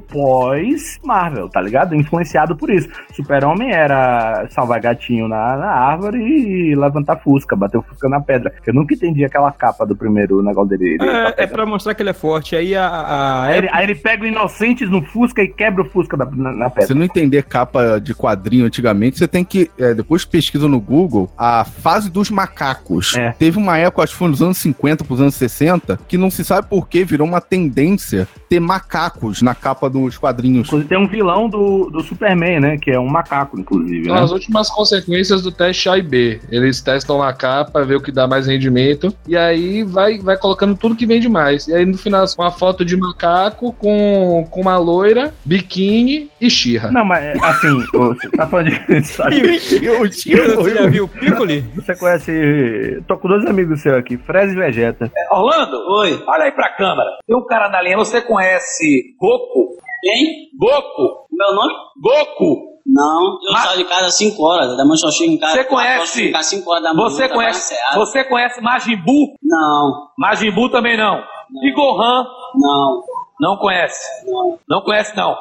pós-Marvel, 1.39 1.49
tá 1.49 1.61
ligado? 1.61 1.95
Influenciado 1.95 2.55
por 2.55 2.69
isso. 2.69 2.89
Super-Homem 3.15 3.71
era 3.71 4.47
salvar 4.49 4.81
gatinho 4.81 5.27
na, 5.27 5.57
na 5.57 5.71
árvore 5.71 6.19
e 6.19 6.75
levantar 6.75 7.17
fusca, 7.17 7.55
bater 7.55 7.77
o 7.77 7.81
fusca 7.81 8.09
na 8.09 8.19
pedra. 8.19 8.53
Eu 8.65 8.73
nunca 8.73 8.93
entendi 8.93 9.23
aquela 9.23 9.51
capa 9.51 9.85
do 9.85 9.95
primeiro 9.95 10.41
negócio 10.43 10.77
dele. 10.77 10.97
É, 11.01 11.27
é 11.27 11.31
pedra. 11.31 11.47
pra 11.55 11.65
mostrar 11.65 11.93
que 11.93 12.01
ele 12.01 12.09
é 12.09 12.13
forte. 12.13 12.55
Aí 12.55 12.75
a, 12.75 12.85
a 12.87 13.43
Aí 13.45 13.57
ele, 13.57 13.69
aí 13.71 13.83
ele 13.85 13.95
pega 13.95 14.23
o 14.23 14.27
Inocentes 14.27 14.89
no 14.89 15.01
Fusca 15.01 15.41
e 15.41 15.47
quebra 15.47 15.83
o 15.83 15.85
Fusca 15.85 16.17
na, 16.17 16.25
na 16.25 16.65
Se 16.69 16.75
pedra. 16.75 16.87
você 16.87 16.93
não 16.93 17.03
entender 17.03 17.43
capa 17.43 17.99
de 17.99 18.13
quadrinho 18.13 18.65
antigamente, 18.65 19.17
você 19.17 19.27
tem 19.27 19.43
que. 19.43 19.71
é, 19.77 19.93
depois 19.93 20.25
pesquisa 20.25 20.67
no 20.67 20.79
Google 20.79 21.29
a 21.37 21.63
fase 21.63 22.09
dos 22.09 22.29
macacos. 22.29 23.15
É. 23.15 23.31
Teve 23.31 23.57
uma 23.57 23.77
época, 23.77 24.03
acho 24.03 24.13
que 24.13 24.19
foi 24.19 24.27
nos 24.27 24.41
anos 24.41 24.57
50 24.57 25.03
pros 25.03 25.21
anos 25.21 25.35
60, 25.35 25.99
que 26.07 26.17
não 26.17 26.29
se 26.29 26.43
sabe 26.43 26.67
por 26.67 26.87
que 26.87 27.03
virou 27.03 27.27
uma 27.27 27.41
tendência 27.41 28.27
ter 28.49 28.59
macacos 28.59 29.41
na 29.41 29.53
capa 29.53 29.89
dos 29.89 30.17
quadrinhos. 30.17 30.67
Inclusive 30.67 30.89
tem 30.89 30.97
um 30.97 31.07
vilão 31.07 31.28
do, 31.49 31.89
do 31.89 32.01
Superman, 32.01 32.59
né? 32.59 32.77
Que 32.77 32.91
é 32.91 32.99
um 32.99 33.07
macaco, 33.07 33.59
inclusive, 33.59 34.05
São 34.05 34.15
né? 34.15 34.21
as 34.21 34.31
últimas 34.31 34.69
consequências 34.69 35.41
do 35.41 35.51
teste 35.51 35.89
A 35.89 35.97
e 35.97 36.01
B. 36.01 36.39
Eles 36.49 36.81
testam 36.81 37.21
a 37.21 37.33
capa, 37.33 37.83
vê 37.83 37.95
o 37.95 38.01
que 38.01 38.11
dá 38.11 38.27
mais 38.27 38.47
rendimento, 38.47 39.13
e 39.27 39.37
aí 39.37 39.83
vai, 39.83 40.17
vai 40.19 40.37
colocando 40.37 40.75
tudo 40.75 40.95
que 40.95 41.05
vende 41.05 41.29
mais. 41.29 41.67
E 41.67 41.73
aí 41.73 41.85
no 41.85 41.97
final, 41.97 42.25
uma 42.37 42.51
foto 42.51 42.83
de 42.83 42.95
macaco 42.97 43.73
com, 43.73 44.47
com 44.49 44.61
uma 44.61 44.77
loira, 44.77 45.33
biquíni 45.45 46.29
e 46.39 46.49
xirra. 46.49 46.91
Não, 46.91 47.05
mas 47.05 47.41
assim, 47.43 47.83
você 47.91 48.29
tá 48.29 48.47
falando 48.47 48.69
de. 48.69 49.03
sabe? 49.05 49.59
Você 49.59 50.75
já 50.75 50.87
viu 50.87 51.05
o 51.05 51.07
Piccoli? 51.07 51.61
Você 51.75 51.95
conhece. 51.95 53.03
Tô 53.07 53.17
com 53.17 53.27
dois 53.27 53.45
amigos 53.45 53.81
seus 53.81 53.97
aqui, 53.97 54.17
Freze 54.17 54.53
e 54.53 54.57
Vegeta. 54.57 55.11
Orlando? 55.31 55.77
Oi. 55.99 56.23
Olha 56.27 56.45
aí 56.45 56.51
pra 56.51 56.69
câmera. 56.69 57.09
Tem 57.25 57.35
um 57.35 57.45
cara 57.45 57.69
na 57.69 57.81
linha. 57.81 57.97
Você 57.97 58.21
conhece 58.21 59.15
Goku? 59.19 59.77
Quem? 60.01 60.49
Goku. 60.57 61.27
Meu 61.31 61.53
nome? 61.55 61.73
Goku. 62.01 62.69
Não, 62.85 63.37
eu 63.47 63.53
Mas- 63.53 63.63
saio 63.63 63.77
de 63.77 63.83
casa 63.85 64.07
às 64.07 64.15
5 64.17 64.43
horas. 64.43 64.75
Da 64.75 64.83
manhã 64.83 64.95
só 64.97 65.11
chego 65.11 65.31
em 65.33 65.37
casa. 65.37 65.53
Você 65.53 65.59
horas, 65.59 65.69
conhece? 65.69 66.23
Ficar 66.27 66.43
5 66.43 66.71
horas 66.71 66.83
da 66.83 66.93
manhã. 66.93 67.09
Você 67.09 67.27
trabalhar 67.27 67.35
conhece? 67.51 67.75
Você 67.95 68.23
conhece 68.23 68.61
Majin 68.61 68.95
Buu? 68.97 69.35
Não, 69.43 70.07
Majin 70.17 70.51
Buu 70.51 70.69
também 70.69 70.97
não. 70.97 71.21
E 71.63 71.71
Gohan? 71.73 72.25
não, 72.55 73.03
Não 73.39 73.57
conhece. 73.57 74.07
não. 74.25 74.57
Não 74.67 74.81
conhece 74.81 75.15
não. 75.15 75.37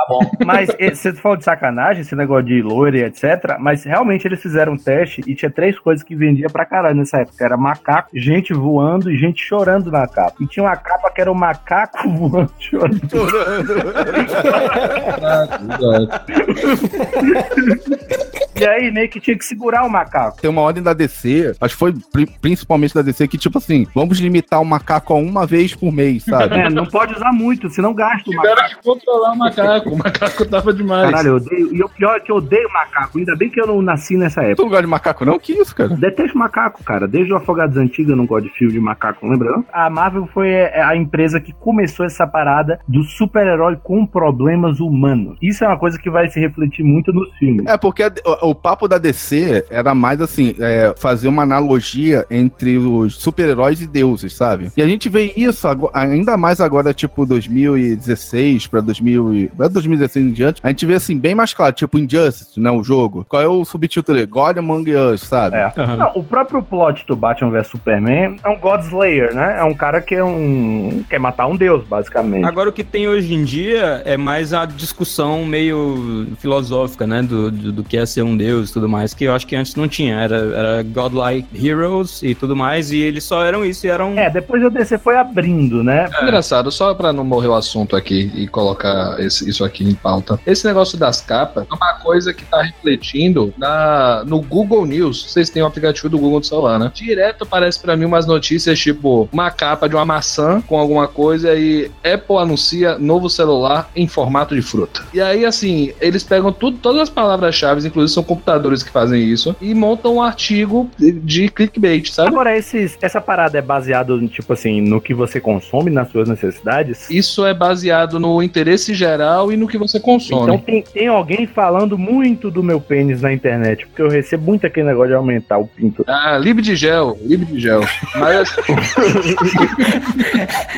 Tá 0.00 0.06
bom. 0.08 0.20
Mas 0.44 0.68
você 0.70 1.12
falou 1.14 1.36
de 1.36 1.44
sacanagem, 1.44 2.02
esse 2.02 2.16
negócio 2.16 2.44
de 2.44 2.62
loira 2.62 2.98
e 2.98 3.04
etc. 3.04 3.56
Mas 3.58 3.84
realmente 3.84 4.26
eles 4.26 4.40
fizeram 4.40 4.72
um 4.72 4.76
teste 4.76 5.20
e 5.26 5.34
tinha 5.34 5.50
três 5.50 5.78
coisas 5.78 6.02
que 6.02 6.14
vendia 6.14 6.48
pra 6.48 6.64
caralho 6.64 6.96
nessa 6.96 7.18
época: 7.18 7.44
era 7.44 7.56
macaco, 7.56 8.08
gente 8.14 8.54
voando 8.54 9.10
e 9.10 9.18
gente 9.18 9.44
chorando 9.44 9.90
na 9.90 10.06
capa. 10.06 10.36
E 10.40 10.46
tinha 10.46 10.64
uma 10.64 10.76
capa 10.76 11.10
que 11.10 11.20
era 11.20 11.30
o 11.30 11.34
macaco 11.34 12.08
voando 12.16 12.52
chorando. 12.58 13.00
E 18.60 18.66
aí 18.66 18.90
meio 18.90 19.08
que 19.08 19.20
tinha 19.20 19.36
que 19.36 19.44
segurar 19.44 19.84
o 19.84 19.90
macaco. 19.90 20.40
Tem 20.40 20.50
uma 20.50 20.60
ordem 20.62 20.82
da 20.82 20.92
DC, 20.92 21.54
acho 21.60 21.74
que 21.74 21.78
foi 21.78 21.94
pri- 22.12 22.28
principalmente 22.40 22.94
da 22.94 23.02
DC, 23.02 23.26
que 23.28 23.38
tipo 23.38 23.58
assim, 23.58 23.86
vamos 23.94 24.18
limitar 24.18 24.60
o 24.60 24.64
macaco 24.64 25.12
a 25.12 25.16
uma 25.16 25.46
vez 25.46 25.74
por 25.74 25.92
mês, 25.92 26.24
sabe? 26.24 26.50
É, 26.60 26.68
não 26.68 26.84
pode 26.84 27.14
usar 27.14 27.32
muito, 27.32 27.70
senão 27.70 27.94
gasta 27.94 28.28
o 28.30 28.34
macaco. 28.34 28.54
Tiveram 28.54 28.68
que 28.68 28.84
controlar 28.84 29.32
o 29.32 29.36
macaco. 29.38 29.90
O 29.90 29.96
macaco 29.98 30.46
tava 30.46 30.72
demais. 30.74 31.10
Caralho, 31.10 31.28
eu 31.28 31.36
odeio. 31.36 31.74
E 31.74 31.82
o 31.82 31.88
pior 31.88 32.16
é 32.16 32.20
que 32.20 32.30
eu 32.30 32.36
odeio 32.36 32.68
macaco. 32.72 33.18
Ainda 33.18 33.34
bem 33.36 33.48
que 33.48 33.60
eu 33.60 33.66
não 33.66 33.80
nasci 33.80 34.16
nessa 34.16 34.40
Tu 34.42 34.46
época. 34.48 34.62
não 34.62 34.68
gosta 34.68 34.82
de 34.82 34.88
macaco, 34.88 35.24
não? 35.24 35.38
Que 35.38 35.52
isso, 35.52 35.74
cara? 35.74 35.88
Detesto 35.96 36.36
macaco, 36.36 36.84
cara. 36.84 37.08
Desde 37.08 37.32
o 37.32 37.36
Afogados 37.36 37.76
Antigo 37.78 38.10
eu 38.12 38.16
não 38.16 38.26
gosto 38.26 38.44
de 38.48 38.54
filme 38.58 38.72
de 38.74 38.80
macaco, 38.80 39.24
não 39.24 39.32
lembra? 39.32 39.52
Não? 39.52 39.64
A 39.72 39.88
Marvel 39.88 40.28
foi 40.34 40.48
é, 40.50 40.82
a 40.82 40.94
empresa 40.96 41.40
que 41.40 41.52
começou 41.54 42.04
essa 42.04 42.26
parada 42.26 42.78
do 42.86 43.02
super-herói 43.04 43.76
com 43.82 44.04
problemas 44.04 44.80
humanos. 44.80 45.38
Isso 45.40 45.64
é 45.64 45.68
uma 45.68 45.78
coisa 45.78 45.98
que 45.98 46.10
vai 46.10 46.28
se 46.28 46.38
refletir 46.38 46.82
muito 46.84 47.12
nos 47.12 47.32
filmes. 47.38 47.64
É, 47.66 47.78
porque 47.78 48.02
a- 48.02 48.12
o 48.50 48.54
papo 48.54 48.86
da 48.88 48.98
DC 48.98 49.64
era 49.70 49.94
mais 49.94 50.20
assim, 50.20 50.54
é, 50.58 50.92
fazer 50.96 51.28
uma 51.28 51.42
analogia 51.42 52.26
entre 52.30 52.76
os 52.78 53.14
super-heróis 53.16 53.80
e 53.80 53.86
deuses, 53.86 54.34
sabe? 54.34 54.70
E 54.76 54.82
a 54.82 54.86
gente 54.86 55.08
vê 55.08 55.32
isso 55.36 55.66
ago- 55.68 55.90
ainda 55.92 56.36
mais 56.36 56.60
agora, 56.60 56.92
tipo, 56.94 57.24
2016 57.26 58.66
pra 58.66 58.80
2000 58.80 59.34
e- 59.34 59.48
pra 59.48 59.68
2016 59.68 60.26
em 60.26 60.32
diante, 60.32 60.60
a 60.62 60.68
gente 60.68 60.84
vê 60.86 60.94
assim, 60.94 61.18
bem 61.18 61.34
mais 61.34 61.52
claro, 61.52 61.72
tipo, 61.74 61.98
Injustice, 61.98 62.58
né, 62.60 62.70
o 62.70 62.82
jogo. 62.82 63.24
Qual 63.28 63.42
é 63.42 63.48
o 63.48 63.64
subtítulo 63.64 64.16
ali? 64.18 64.26
God 64.26 64.58
Among 64.58 64.94
Us, 64.94 65.20
sabe? 65.22 65.56
É. 65.56 65.72
Aham. 65.76 65.96
Não, 65.96 66.12
o 66.14 66.22
próprio 66.22 66.62
plot 66.62 67.04
do 67.06 67.16
Batman 67.16 67.50
vs 67.50 67.68
Superman 67.68 68.36
é 68.44 68.48
um 68.48 68.58
God 68.58 68.80
Slayer, 68.82 69.34
né? 69.34 69.56
É 69.58 69.64
um 69.64 69.74
cara 69.74 70.00
que 70.00 70.14
é 70.14 70.24
um. 70.24 71.02
quer 71.08 71.18
matar 71.18 71.46
um 71.46 71.56
deus, 71.56 71.84
basicamente. 71.84 72.44
Agora 72.44 72.68
o 72.68 72.72
que 72.72 72.84
tem 72.84 73.08
hoje 73.08 73.34
em 73.34 73.44
dia 73.44 74.02
é 74.04 74.16
mais 74.16 74.52
a 74.52 74.64
discussão 74.66 75.44
meio 75.44 76.26
filosófica, 76.38 77.06
né? 77.06 77.22
Do, 77.22 77.50
do, 77.50 77.72
do 77.72 77.84
que 77.84 77.96
é 77.96 78.06
ser 78.06 78.22
um 78.22 78.36
deus 78.40 78.70
e 78.70 78.72
tudo 78.72 78.88
mais, 78.88 79.14
que 79.14 79.24
eu 79.24 79.34
acho 79.34 79.46
que 79.46 79.54
antes 79.56 79.74
não 79.74 79.86
tinha. 79.88 80.16
Era, 80.20 80.36
era 80.36 80.82
Godlike 80.82 81.66
Heroes 81.66 82.22
e 82.22 82.34
tudo 82.34 82.56
mais, 82.56 82.90
e 82.90 82.98
eles 82.98 83.24
só 83.24 83.44
eram 83.44 83.64
isso 83.64 83.86
e 83.86 83.90
eram. 83.90 84.18
É, 84.18 84.28
depois 84.30 84.62
o 84.64 84.70
DC 84.70 84.98
foi 84.98 85.16
abrindo, 85.16 85.82
né? 85.84 86.08
Engraçado, 86.22 86.70
só 86.70 86.94
pra 86.94 87.12
não 87.12 87.24
morrer 87.24 87.48
o 87.48 87.54
assunto 87.54 87.94
aqui 87.96 88.30
e 88.34 88.46
colocar 88.48 89.16
esse- 89.20 89.48
isso 89.48 89.64
aqui 89.64 89.84
em 89.84 89.94
pauta. 89.94 90.38
Esse 90.46 90.66
negócio 90.66 90.98
das 90.98 91.20
capas 91.20 91.66
é 91.70 91.74
uma 91.74 91.94
coisa 91.94 92.32
que 92.32 92.44
tá 92.44 92.62
refletindo 92.62 93.52
na, 93.56 94.22
no 94.26 94.40
Google 94.40 94.84
News. 94.86 95.30
Vocês 95.30 95.50
têm 95.50 95.62
o 95.62 95.66
aplicativo 95.66 96.08
do 96.08 96.18
Google 96.18 96.40
do 96.40 96.46
celular, 96.46 96.78
né? 96.78 96.90
Direto 96.94 97.44
aparece 97.44 97.78
pra 97.80 97.96
mim 97.96 98.04
umas 98.04 98.26
notícias 98.26 98.78
tipo 98.78 99.28
uma 99.32 99.50
capa 99.50 99.88
de 99.88 99.94
uma 99.94 100.04
maçã 100.04 100.60
com 100.62 100.78
alguma 100.78 101.06
coisa 101.06 101.54
e 101.54 101.90
Apple 102.04 102.36
anuncia 102.36 102.98
novo 102.98 103.28
celular 103.28 103.90
em 103.94 104.06
formato 104.08 104.54
de 104.54 104.62
fruta. 104.62 105.02
E 105.12 105.20
aí, 105.20 105.44
assim, 105.44 105.92
eles 106.00 106.22
pegam 106.24 106.52
tudo, 106.52 106.78
todas 106.78 107.02
as 107.02 107.10
palavras-chave, 107.10 107.86
inclusive 107.86 108.12
são 108.14 108.22
computadores 108.30 108.82
que 108.84 108.90
fazem 108.90 109.24
isso, 109.24 109.56
e 109.60 109.74
montam 109.74 110.14
um 110.14 110.22
artigo 110.22 110.88
de 110.98 111.48
clickbait, 111.48 112.12
sabe? 112.12 112.28
Agora, 112.28 112.56
esses, 112.56 112.96
essa 113.02 113.20
parada 113.20 113.58
é 113.58 113.62
baseada, 113.62 114.16
tipo 114.28 114.52
assim, 114.52 114.80
no 114.80 115.00
que 115.00 115.12
você 115.12 115.40
consome, 115.40 115.90
nas 115.90 116.08
suas 116.10 116.28
necessidades? 116.28 117.10
Isso 117.10 117.44
é 117.44 117.52
baseado 117.52 118.20
no 118.20 118.40
interesse 118.40 118.94
geral 118.94 119.52
e 119.52 119.56
no 119.56 119.66
que 119.66 119.76
você 119.76 119.98
consome. 119.98 120.42
Então 120.44 120.58
tem, 120.58 120.82
tem 120.82 121.08
alguém 121.08 121.44
falando 121.46 121.98
muito 121.98 122.50
do 122.52 122.62
meu 122.62 122.80
pênis 122.80 123.20
na 123.20 123.32
internet, 123.32 123.84
porque 123.86 124.02
eu 124.02 124.08
recebo 124.08 124.44
muito 124.44 124.64
aquele 124.66 124.86
negócio 124.86 125.08
de 125.10 125.16
aumentar 125.16 125.58
o 125.58 125.66
pinto. 125.66 126.04
Ah, 126.06 126.38
Lib 126.38 126.60
de 126.60 126.76
gel, 126.76 127.18
Lib 127.22 127.44
de 127.46 127.58
gel. 127.58 127.80
Mas 128.14 128.54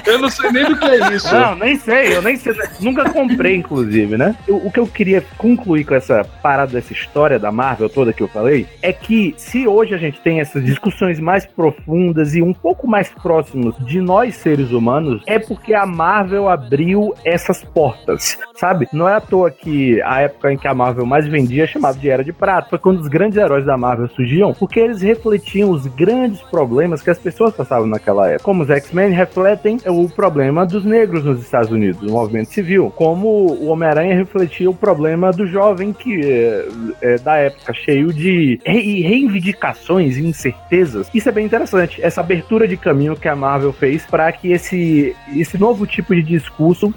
eu 0.06 0.18
não 0.18 0.30
sei 0.30 0.50
nem 0.52 0.64
do 0.64 0.76
que 0.76 0.85
é 0.85 1.14
isso. 1.14 1.35
Não, 1.35 1.54
nem 1.56 1.76
sei, 1.78 2.16
eu 2.16 2.23
nem 2.23 2.37
sei. 2.37 2.54
Nunca 2.80 3.11
comprei, 3.11 3.56
inclusive, 3.56 4.16
né? 4.16 4.35
Eu- 4.49 4.62
o 4.64 4.71
que 4.71 4.80
eu 4.80 4.87
queria 4.87 5.23
concluir 5.37 5.85
com 5.85 5.94
essa 5.94 6.25
parada 6.42 6.73
dessa 6.73 6.92
história 6.92 7.31
da 7.38 7.52
Marvel 7.52 7.88
toda 7.88 8.12
que 8.12 8.22
eu 8.22 8.28
falei 8.28 8.66
é 8.80 8.92
que 8.92 9.34
se 9.36 9.66
hoje 9.66 9.94
a 9.94 9.98
gente 9.98 10.20
tem 10.20 10.40
essas 10.40 10.64
discussões 10.64 11.18
mais 11.18 11.44
profundas 11.46 12.34
e 12.34 12.42
um 12.42 12.52
pouco 12.52 12.86
mais 12.86 13.08
próximos 13.10 13.74
de 13.86 14.00
nós 14.00 14.36
seres 14.36 14.72
humanos, 14.72 15.22
é 15.26 15.38
porque 15.38 15.74
a 15.74 15.86
Marvel 15.86 16.48
abriu 16.48 17.14
essas 17.24 17.62
portas, 17.62 18.38
sabe? 18.54 18.88
Não 18.92 19.08
é 19.08 19.14
à 19.14 19.20
toa 19.20 19.50
que 19.50 20.00
a 20.02 20.20
época 20.22 20.52
em 20.52 20.56
que 20.56 20.68
a 20.68 20.74
Marvel 20.74 21.06
mais 21.06 21.26
vendia 21.26 21.64
é 21.64 21.66
chamada 21.66 21.98
de 21.98 22.08
Era 22.08 22.24
de 22.24 22.32
Prata, 22.32 22.70
foi 22.70 22.78
quando 22.78 23.00
os 23.00 23.08
grandes 23.08 23.38
heróis 23.38 23.64
da 23.64 23.76
Marvel 23.76 24.08
surgiam, 24.08 24.52
porque 24.54 24.80
eles 24.80 25.02
refletiam 25.02 25.70
os 25.70 25.86
grandes 25.86 26.40
problemas 26.42 27.02
que 27.02 27.10
as 27.10 27.18
pessoas 27.18 27.54
passavam 27.54 27.86
naquela 27.86 28.28
época. 28.28 28.44
Como 28.44 28.62
os 28.62 28.70
X-Men 28.70 29.12
refletem 29.12 29.78
o 29.86 30.08
problema 30.08 30.66
dos 30.66 30.84
negros 30.84 31.24
nos 31.24 31.40
Estados 31.40 31.70
Unidos, 31.70 32.00
do 32.00 32.12
movimento 32.12 32.50
civil. 32.50 32.92
Como 32.94 33.28
o 33.28 33.66
Homem-Aranha 33.66 34.16
refletia 34.16 34.70
o 34.70 34.74
problema 34.74 35.30
do 35.30 35.46
jovem 35.46 35.92
que 35.92 36.20
é, 36.24 36.68
é, 37.00 37.18
da 37.22 37.36
época, 37.36 37.72
cheio 37.72 38.12
de 38.12 38.58
re- 38.64 39.00
reivindicações 39.02 40.16
e 40.16 40.22
incertezas. 40.26 41.08
Isso 41.14 41.28
é 41.28 41.32
bem 41.32 41.46
interessante, 41.46 42.02
essa 42.02 42.20
abertura 42.20 42.66
de 42.68 42.76
caminho 42.76 43.16
que 43.16 43.28
a 43.28 43.36
Marvel 43.36 43.72
fez 43.72 44.04
para 44.04 44.30
que 44.32 44.52
esse, 44.52 45.14
esse 45.34 45.56
novo 45.58 45.86
tipo 45.86 46.14
de 46.14 46.22
discurso 46.22 46.92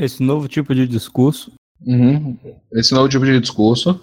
Esse 0.00 0.22
novo 0.22 0.48
tipo 0.48 0.74
de 0.74 0.86
discurso. 0.86 1.52
Uhum. 1.84 2.36
Esse 2.72 2.94
novo 2.94 3.08
tipo 3.08 3.24
de 3.24 3.38
discurso. 3.40 4.00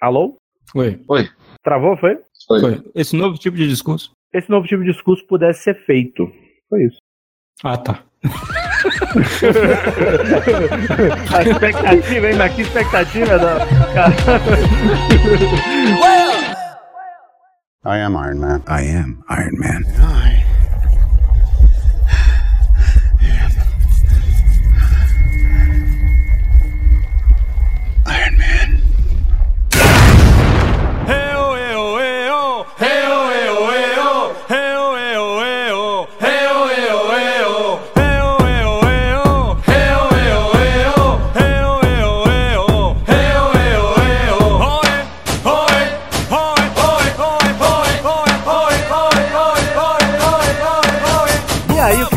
Alô? 0.00 0.36
Oi. 0.74 1.00
Oi. 1.08 1.28
Travou, 1.62 1.96
foi? 1.96 2.18
Foi. 2.46 2.60
Foi. 2.60 2.82
Esse 2.94 3.14
novo 3.16 3.36
tipo 3.38 3.56
de 3.56 3.68
discurso. 3.68 4.10
Esse 4.32 4.50
novo 4.50 4.66
tipo 4.66 4.82
de 4.84 4.92
discurso 4.92 5.24
pudesse 5.26 5.62
ser 5.62 5.84
feito. 5.84 6.30
Foi 6.68 6.84
isso. 6.84 6.98
Ah, 7.64 7.76
tá. 7.76 8.02
A 11.32 11.42
expectativa, 11.42 12.28
hein? 12.28 12.36
Mas 12.36 12.54
que 12.54 12.62
expectativa 12.62 13.38
da. 13.38 13.66
I 17.84 18.00
am 18.00 18.14
Iron 18.14 18.38
Man. 18.40 18.62
I 18.68 18.82
am 18.96 19.22
Iron 19.30 19.58
Man. 19.58 19.84
E 20.40 20.45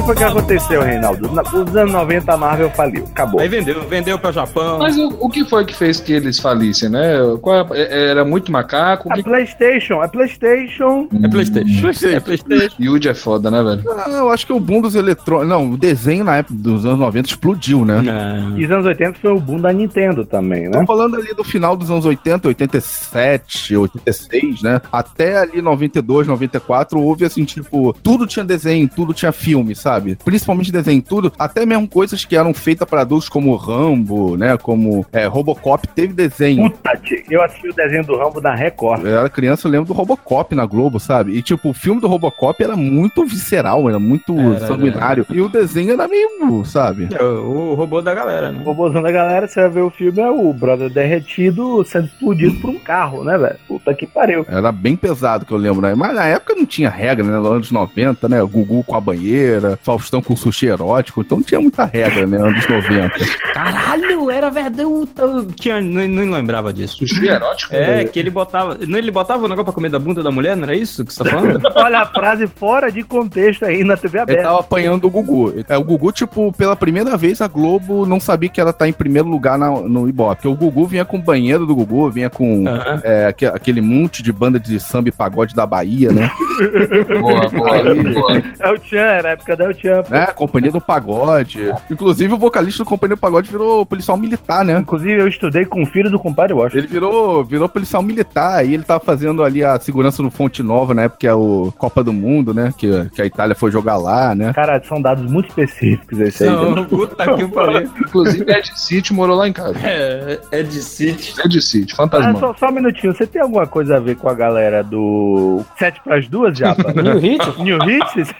foi 0.10 0.16
que 0.16 0.24
aconteceu, 0.24 0.82
Reinaldo? 0.82 1.32
Na- 1.32 1.44
Os 1.44 1.76
anos 1.76 1.92
90 1.94 2.34
a 2.34 2.38
Marvel 2.38 2.70
faliu. 2.72 3.04
Acabou. 3.12 3.40
Aí 3.42 3.48
vendeu, 3.48 3.88
vendeu 3.88 4.18
pra 4.18 4.32
Japão. 4.32 4.80
Mas 4.80 4.98
o, 4.98 5.08
o 5.20 5.30
que 5.30 5.46
foi 5.46 5.64
que 5.66 5.76
fez 5.76 6.00
que 6.00 6.12
eles 6.12 6.40
falissem, 6.40 6.90
né? 6.90 7.14
Qual 7.42 7.56
é- 7.56 7.68
é- 7.80 8.10
era 8.10 8.26
muito 8.26 8.52
macaco? 8.52 9.08
O 9.08 9.14
A 9.14 9.16
que... 9.16 9.24
PlayStation, 9.24 10.02
a 10.02 10.08
PlayStation. 10.08 11.08
É 11.24 11.28
Playstation. 11.28 11.88
É 12.08 12.20
Playstation. 12.20 12.76
Yuji 12.80 13.08
é 13.10 13.14
foda, 13.14 13.52
né, 13.52 13.62
velho? 13.62 13.84
Ah, 13.92 14.10
eu 14.10 14.30
acho 14.32 14.48
que 14.48 14.54
o 14.54 14.60
boom 14.60 14.82
dos 14.82 14.96
eletrônicos. 14.96 15.48
Não, 15.48 15.72
o 15.74 15.78
desenho 15.78 16.24
na 16.24 16.38
época 16.38 16.56
dos 16.58 16.86
anos 16.88 16.98
90 17.00 17.30
explodiu, 17.30 17.86
né? 17.86 18.02
Não. 18.02 18.58
E 18.58 18.66
os 18.66 18.72
anos 18.72 18.86
80 18.88 19.20
foi 19.22 19.32
o 19.32 19.40
boom 19.40 19.60
da 19.62 19.72
Nintendo 19.72 20.26
também, 20.26 20.72
Tô 20.72 20.80
né? 20.80 20.86
falando 20.88 21.18
ali 21.18 21.36
do 21.36 21.44
final 21.44 21.76
dos 21.78 21.92
anos 21.92 22.06
80, 22.06 22.48
87, 22.48 23.78
86, 23.78 24.64
né? 24.64 24.82
Até 24.92 25.38
ali 25.38 25.62
92, 25.62 26.28
94, 26.28 27.00
houve 27.00 27.26
assim, 27.26 27.46
tipo, 27.46 27.94
tudo 28.02 28.26
tinha 28.26 28.44
desenho, 28.44 28.90
tudo 28.90 29.14
tinha 29.14 29.32
filme, 29.32 29.76
sabe? 29.76 29.99
Principalmente 30.24 30.72
desenho, 30.72 31.02
tudo, 31.02 31.32
até 31.38 31.66
mesmo 31.66 31.88
coisas 31.88 32.26
que 32.26 32.36
eram 32.36 32.54
feitas 32.54 32.88
para 32.88 33.02
adultos, 33.02 33.30
como 33.30 33.56
Rambo, 33.56 34.38
né? 34.38 34.58
Como 34.58 35.06
é, 35.12 35.26
Robocop, 35.26 35.88
teve 35.88 36.14
desenho. 36.14 36.70
Puta, 36.70 36.98
tia, 36.98 37.24
eu 37.30 37.42
assisti 37.42 37.70
o 37.70 37.74
desenho 37.74 38.06
do 38.06 38.18
Rambo 38.18 38.42
da 38.42 38.54
Record. 38.54 39.06
Eu 39.06 39.20
era 39.20 39.30
criança, 39.30 39.68
eu 39.68 39.72
lembro 39.72 39.88
do 39.88 39.94
Robocop 39.94 40.54
na 40.56 40.66
Globo, 40.66 41.00
sabe? 41.00 41.34
E, 41.36 41.42
tipo, 41.42 41.70
o 41.70 41.74
filme 41.74 42.02
do 42.02 42.08
Robocop 42.08 42.62
era 42.64 42.76
muito 42.76 43.26
visceral, 43.26 43.88
era 43.90 44.00
muito 44.00 44.38
Era, 44.38 44.68
sanguinário. 44.68 45.26
E 45.30 45.42
o 45.42 45.50
desenho 45.50 45.94
era 45.94 46.08
meio, 46.08 46.30
sabe? 46.66 47.10
É 47.12 47.24
o, 47.24 47.72
o 47.72 47.74
robô 47.76 48.02
da 48.02 48.14
galera, 48.14 48.52
né? 48.52 48.60
O 48.62 48.64
robôzão 48.64 49.02
da 49.02 49.12
galera, 49.12 49.48
você 49.48 49.62
vai 49.62 49.70
ver 49.70 49.82
o 49.82 49.90
filme, 49.90 50.20
é 50.20 50.30
o 50.30 50.54
brother 50.54 50.90
derretido 50.90 51.84
sendo 51.86 52.06
explodido 52.06 52.60
por 52.60 52.70
um 52.70 52.80
carro, 52.80 53.24
né, 53.24 53.38
velho? 53.38 53.56
Puta 53.68 53.94
que 53.94 54.08
pariu. 54.08 54.46
Era 54.48 54.72
bem 54.72 54.96
pesado 54.96 55.46
que 55.46 55.52
eu 55.52 55.58
lembro, 55.58 55.82
né? 55.82 55.94
Mas 55.96 56.16
na 56.16 56.26
época 56.26 56.56
não 56.56 56.66
tinha 56.66 56.90
regra, 56.90 57.26
né? 57.26 57.38
Nos 57.38 57.52
anos 57.52 57.72
90, 57.72 58.30
né? 58.30 58.42
Gugu 58.42 58.84
com 58.84 58.96
a 58.96 59.02
banheira, 59.02 59.78
Faustão 59.90 60.22
com 60.22 60.36
sushi 60.36 60.68
erótico, 60.68 61.22
então 61.22 61.38
não 61.40 61.44
tinha 61.44 61.60
muita 61.60 61.84
regra, 61.84 62.28
né? 62.28 62.38
Anos 62.38 62.64
90. 62.68 63.12
Caralho, 63.54 64.30
era 64.30 64.50
verdade. 64.52 64.84
Eu, 64.84 65.08
eu 65.18 65.46
tinha, 65.48 65.82
não, 65.82 66.08
não 66.08 66.32
lembrava 66.32 66.72
disso. 66.72 66.98
Sushi 67.08 67.28
erótico? 67.28 67.74
É, 67.76 68.04
que 68.06 68.20
ele 68.20 68.30
botava. 68.30 68.78
Não, 68.88 69.00
ele 69.00 69.10
botava 69.10 69.40
o 69.46 69.48
negócio 69.48 69.64
pra 69.66 69.74
comer 69.74 69.90
da 69.90 69.98
bunda 69.98 70.22
da 70.22 70.30
mulher, 70.30 70.56
não 70.56 70.66
era 70.66 70.76
isso 70.76 71.04
que 71.04 71.12
você 71.12 71.24
tá 71.24 71.30
falando? 71.32 71.60
Olha 71.76 72.00
a 72.02 72.06
frase 72.06 72.46
fora 72.46 72.92
de 72.92 73.02
contexto 73.02 73.66
aí 73.66 73.84
na 73.84 73.98
TV 73.98 74.18
Ele 74.18 74.22
aberta. 74.22 74.44
tava 74.44 74.60
apanhando 74.60 75.06
o 75.06 75.10
Gugu. 75.10 75.56
É, 75.68 75.76
o 75.76 75.84
Gugu, 75.84 76.12
tipo, 76.12 76.52
pela 76.54 76.76
primeira 76.76 77.18
vez 77.18 77.42
a 77.42 77.48
Globo 77.48 78.06
não 78.06 78.20
sabia 78.20 78.48
que 78.50 78.62
ela 78.62 78.72
tá 78.72 78.88
em 78.88 78.94
primeiro 78.94 79.28
lugar 79.28 79.58
na- 79.58 79.72
no 79.82 80.08
Ibope. 80.08 80.36
Porque 80.36 80.48
o 80.48 80.56
Gugu 80.56 80.86
vinha 80.86 81.04
com 81.04 81.18
o 81.18 81.22
banheiro 81.22 81.66
do 81.66 81.76
Gugu, 81.76 82.12
vinha 82.12 82.30
com 82.30 82.68
Aham. 82.68 83.02
é, 83.04 83.26
aque- 83.26 83.46
aquele 83.48 83.82
monte 83.82 84.22
de 84.22 84.32
banda 84.32 84.60
de 84.60 84.80
samba 84.80 85.10
e 85.10 85.12
pagode 85.12 85.56
da 85.56 85.66
Bahia, 85.66 86.12
né? 86.12 86.30
Boa, 87.20 87.50
boa, 87.50 87.96
boa. 88.14 88.44
É 88.60 88.70
o 88.72 88.78
Tchan, 88.78 88.98
era 89.00 89.30
a 89.30 89.32
época 89.32 89.56
da 89.56 89.66
El 89.66 89.74
Tchan. 89.80 90.04
né? 90.10 90.28
Companhia 90.28 90.72
do 90.72 90.82
Pagode. 90.82 91.74
Inclusive, 91.90 92.34
o 92.34 92.38
vocalista 92.38 92.84
do 92.84 92.88
Companhia 92.88 93.16
do 93.16 93.20
Pagode 93.20 93.50
virou 93.50 93.86
policial 93.86 94.18
militar, 94.18 94.64
né? 94.66 94.78
Inclusive, 94.80 95.14
eu 95.22 95.28
estudei 95.28 95.66
com 95.66 95.84
o 95.84 95.86
filho 95.86 96.10
do 96.10 96.20
compadre 96.20 96.54
Washington. 96.54 96.78
Ele 96.80 96.88
virou, 96.88 97.44
virou 97.44 97.70
policial 97.70 98.02
militar 98.04 98.66
e 98.66 98.74
ele 98.74 98.84
tava 98.84 99.00
fazendo 99.04 99.44
ali 99.44 99.64
a 99.64 99.80
segurança 99.80 100.22
no 100.22 100.30
Fonte 100.32 100.62
Nova, 100.64 100.94
né? 100.94 101.08
Porque 101.10 101.28
é 101.28 101.34
o 101.34 101.74
Copa 101.78 102.04
do 102.04 102.14
Mundo, 102.14 102.54
né? 102.54 102.74
Que, 102.78 103.10
que 103.14 103.22
a 103.22 103.26
Itália 103.26 103.56
foi 103.56 103.72
jogar 103.72 103.98
lá, 103.98 104.34
né? 104.36 104.54
Cara, 104.54 104.82
são 104.84 105.02
dados 105.02 105.30
muito 105.30 105.50
específicos 105.50 106.20
esse 106.20 106.44
aí. 106.44 106.50
né? 106.50 106.56
Não, 106.76 106.86
puta 106.86 107.36
que 107.36 107.48
pariu. 107.50 107.90
Inclusive, 108.00 108.46
Ed 108.52 108.72
City 108.80 109.14
morou 109.14 109.36
lá 109.36 109.48
em 109.48 109.54
casa. 109.54 109.78
É, 109.84 110.40
é 110.52 110.64
de 110.64 110.82
City. 110.82 111.34
Ed 111.44 111.62
City, 111.62 111.94
Ah, 111.94 111.98
fantasma. 111.98 112.40
só, 112.40 112.54
só 112.56 112.68
um 112.70 112.72
minutinho, 112.72 113.14
você 113.14 113.26
tem 113.28 113.42
alguma 113.42 113.66
coisa 113.68 113.98
a 113.98 114.00
ver 114.00 114.16
com 114.16 114.30
a 114.30 114.34
galera 114.34 114.84
do 114.84 115.62
7 115.78 116.02
para 116.04 116.18
as 116.18 116.28
duas, 116.28 116.58
Japa? 116.58 116.92
New 116.94 117.18
Hit? 117.20 117.62
New 117.62 117.78
Hits? 117.78 118.34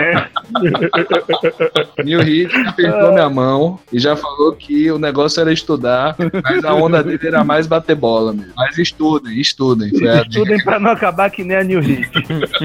É. 0.00 0.69
New 2.04 2.20
Hit 2.22 2.54
apertou 2.66 3.12
minha 3.12 3.30
mão 3.30 3.78
e 3.92 3.98
já 3.98 4.16
falou 4.16 4.52
que 4.52 4.90
o 4.90 4.98
negócio 4.98 5.40
era 5.40 5.52
estudar, 5.52 6.16
mas 6.42 6.64
a 6.64 6.74
onda 6.74 7.02
dele 7.02 7.26
era 7.26 7.44
mais 7.44 7.66
bater 7.66 7.94
bola 7.94 8.32
mesmo. 8.32 8.52
Mas 8.56 8.78
estudem, 8.78 9.40
estudem. 9.40 9.90
Estudem 10.30 10.62
pra 10.62 10.78
não 10.78 10.90
acabar 10.90 11.30
que 11.30 11.42
nem 11.42 11.56
a 11.56 11.64
New 11.64 11.80
Hit. 11.80 12.08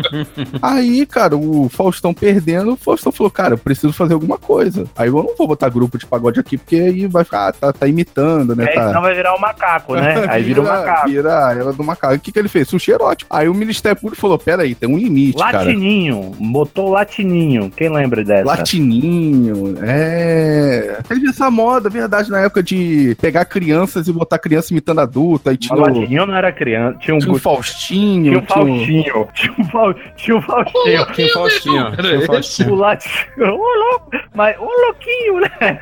Aí, 0.61 1.05
cara, 1.05 1.35
o 1.35 1.69
Faustão 1.69 2.13
perdendo, 2.13 2.73
o 2.73 2.77
Faustão 2.77 3.11
falou, 3.11 3.31
cara, 3.31 3.53
eu 3.53 3.57
preciso 3.57 3.93
fazer 3.93 4.13
alguma 4.13 4.37
coisa. 4.37 4.85
Aí 4.95 5.07
eu 5.07 5.13
não 5.13 5.35
vou 5.35 5.47
botar 5.47 5.69
grupo 5.69 5.97
de 5.97 6.05
pagode 6.05 6.39
aqui, 6.39 6.57
porque 6.57 6.75
aí 6.75 7.07
vai 7.07 7.23
ficar, 7.23 7.51
tá, 7.53 7.73
tá 7.73 7.87
imitando, 7.87 8.55
né? 8.55 8.65
É, 8.65 8.73
tá... 8.73 8.87
senão 8.87 9.01
vai 9.01 9.13
virar 9.13 9.35
um 9.35 9.39
macaco, 9.39 9.95
né? 9.95 10.25
Aí 10.29 10.43
vira 10.43 10.61
um 10.61 10.65
macaco. 10.65 11.09
Vira 11.09 11.55
ela 11.57 11.73
do 11.73 11.83
macaco. 11.83 12.15
O 12.15 12.19
que, 12.19 12.31
que 12.31 12.39
ele 12.39 12.47
fez? 12.47 12.67
Sushi 12.67 12.91
erótico. 12.91 13.33
Aí 13.33 13.47
o 13.47 13.53
Ministério 13.53 13.99
Público 13.99 14.21
falou: 14.21 14.37
peraí, 14.37 14.75
tem 14.75 14.89
um 14.89 14.97
limite, 14.97 15.37
cara. 15.37 15.59
Latininho, 15.59 16.31
botou 16.39 16.89
latininho. 16.89 17.71
Quem 17.75 17.89
lembra 17.95 18.23
dessa? 18.23 18.45
Latininho, 18.45 19.75
é. 19.81 20.99
Teve 21.07 21.29
essa 21.29 21.49
moda, 21.49 21.89
verdade, 21.89 22.29
na 22.29 22.41
época 22.41 22.61
de 22.61 23.15
pegar 23.19 23.45
crianças 23.45 24.07
e 24.07 24.13
botar 24.13 24.37
criança 24.39 24.71
imitando 24.73 24.99
adulta. 25.01 25.49
Aí 25.49 25.57
tinha, 25.57 25.75
Latininho 25.77 26.25
não 26.25 26.35
era 26.35 26.51
criança. 26.51 26.97
Tinha 26.99 27.15
um, 27.15 27.19
tinha 27.19 27.31
o 27.31 27.35
tinha 27.35 27.41
Faustinho. 27.43 28.39
um 28.39 28.45
Faustinho. 28.45 29.03
Tinha 29.03 29.17
um, 29.17 29.25
tinha 29.33 29.53
um 29.57 29.65
Faustinho. 29.65 30.13
Tinha 30.15 30.37
o 30.37 30.41
Faustinho. 30.41 31.11
Tinha 31.13 32.19
o 32.19 32.25
Faustinho. 32.25 32.73
O 32.73 32.75
Latinho. 32.75 33.15
Ô, 33.39 33.55
louco. 33.55 34.09
Mas 34.33 34.55
o 34.59 34.69
louquinho, 34.85 35.39
né? 35.39 35.79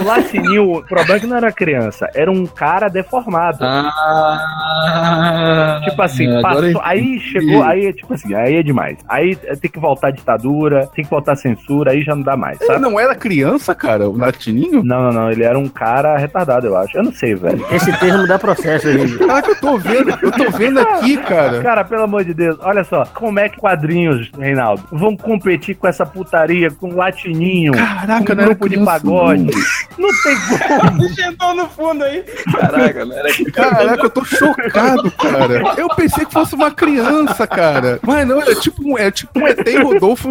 O 0.00 0.04
Latininho, 0.04 0.72
o 0.72 0.82
problema 0.82 1.16
é 1.16 1.20
que 1.20 1.26
não 1.26 1.36
era 1.36 1.52
criança. 1.52 2.08
Era 2.14 2.30
um 2.30 2.46
cara 2.46 2.88
deformado. 2.88 3.58
Ah, 3.64 5.80
Tipo 5.84 6.02
assim, 6.02 6.26
agora 6.36 6.66
passou, 6.66 6.80
aí 6.84 7.18
chegou, 7.20 7.62
aí 7.62 7.86
é 7.86 7.92
tipo 7.92 8.12
assim, 8.14 8.34
aí 8.34 8.56
é 8.56 8.62
demais. 8.62 8.98
Aí 9.08 9.36
tem 9.36 9.70
que 9.70 9.78
voltar 9.78 10.08
a 10.08 10.10
ditadura, 10.10 10.88
tem 10.94 11.04
que 11.04 11.10
voltar 11.10 11.23
a 11.32 11.36
censura, 11.36 11.92
aí 11.92 12.02
já 12.02 12.14
não 12.14 12.22
dá 12.22 12.36
mais, 12.36 12.60
Ele 12.60 12.66
sabe? 12.68 12.80
não 12.82 12.98
era 12.98 13.14
criança, 13.14 13.74
cara, 13.74 14.08
o 14.08 14.16
Latininho? 14.16 14.82
Não, 14.84 15.02
não, 15.04 15.12
não, 15.12 15.30
ele 15.30 15.42
era 15.44 15.58
um 15.58 15.68
cara 15.68 16.16
retardado, 16.16 16.66
eu 16.66 16.76
acho. 16.76 16.96
Eu 16.96 17.04
não 17.04 17.12
sei, 17.12 17.34
velho. 17.34 17.64
Esse 17.70 17.92
termo 17.98 18.26
dá 18.26 18.38
processo 18.38 18.88
aí. 18.88 19.18
Caraca, 19.18 19.50
eu 19.50 19.56
tô 19.60 19.78
vendo, 19.78 20.10
eu 20.22 20.30
tô 20.32 20.50
vendo 20.50 20.80
aqui, 20.80 21.16
cara. 21.18 21.62
Cara, 21.62 21.84
pelo 21.84 22.02
amor 22.02 22.24
de 22.24 22.34
Deus, 22.34 22.56
olha 22.60 22.84
só, 22.84 23.04
como 23.14 23.38
é 23.38 23.48
que 23.48 23.58
quadrinhos, 23.58 24.30
Reinaldo, 24.38 24.82
vão 24.92 25.16
competir 25.16 25.74
com 25.76 25.86
essa 25.86 26.04
putaria, 26.06 26.70
com 26.70 26.94
latininho, 26.94 27.72
Caraca, 27.72 28.24
com 28.26 28.34
não 28.34 28.42
era 28.44 28.54
grupo 28.54 28.68
de 28.68 28.84
pagode? 28.84 29.50
Não 29.98 30.08
tem 30.22 30.36
como. 30.78 31.08
Sentou 31.14 31.54
no 31.54 31.68
fundo 31.68 32.04
aí. 32.04 32.22
Caraca, 32.52 33.04
não 33.04 33.16
era 33.16 33.28
Caraca, 33.52 34.02
eu 34.04 34.10
tô 34.10 34.24
chocado, 34.24 35.10
cara. 35.12 35.62
Eu 35.76 35.88
pensei 35.96 36.24
que 36.24 36.32
fosse 36.32 36.54
uma 36.54 36.70
criança, 36.70 37.46
cara. 37.46 37.98
Mas 38.02 38.26
não, 38.26 38.40
é 38.42 38.54
tipo, 38.54 38.82
um- 38.86 38.98
é 38.98 39.10
tipo 39.10 39.38
um 39.38 39.46
ET 39.46 39.58
Rodolfo. 39.82 40.28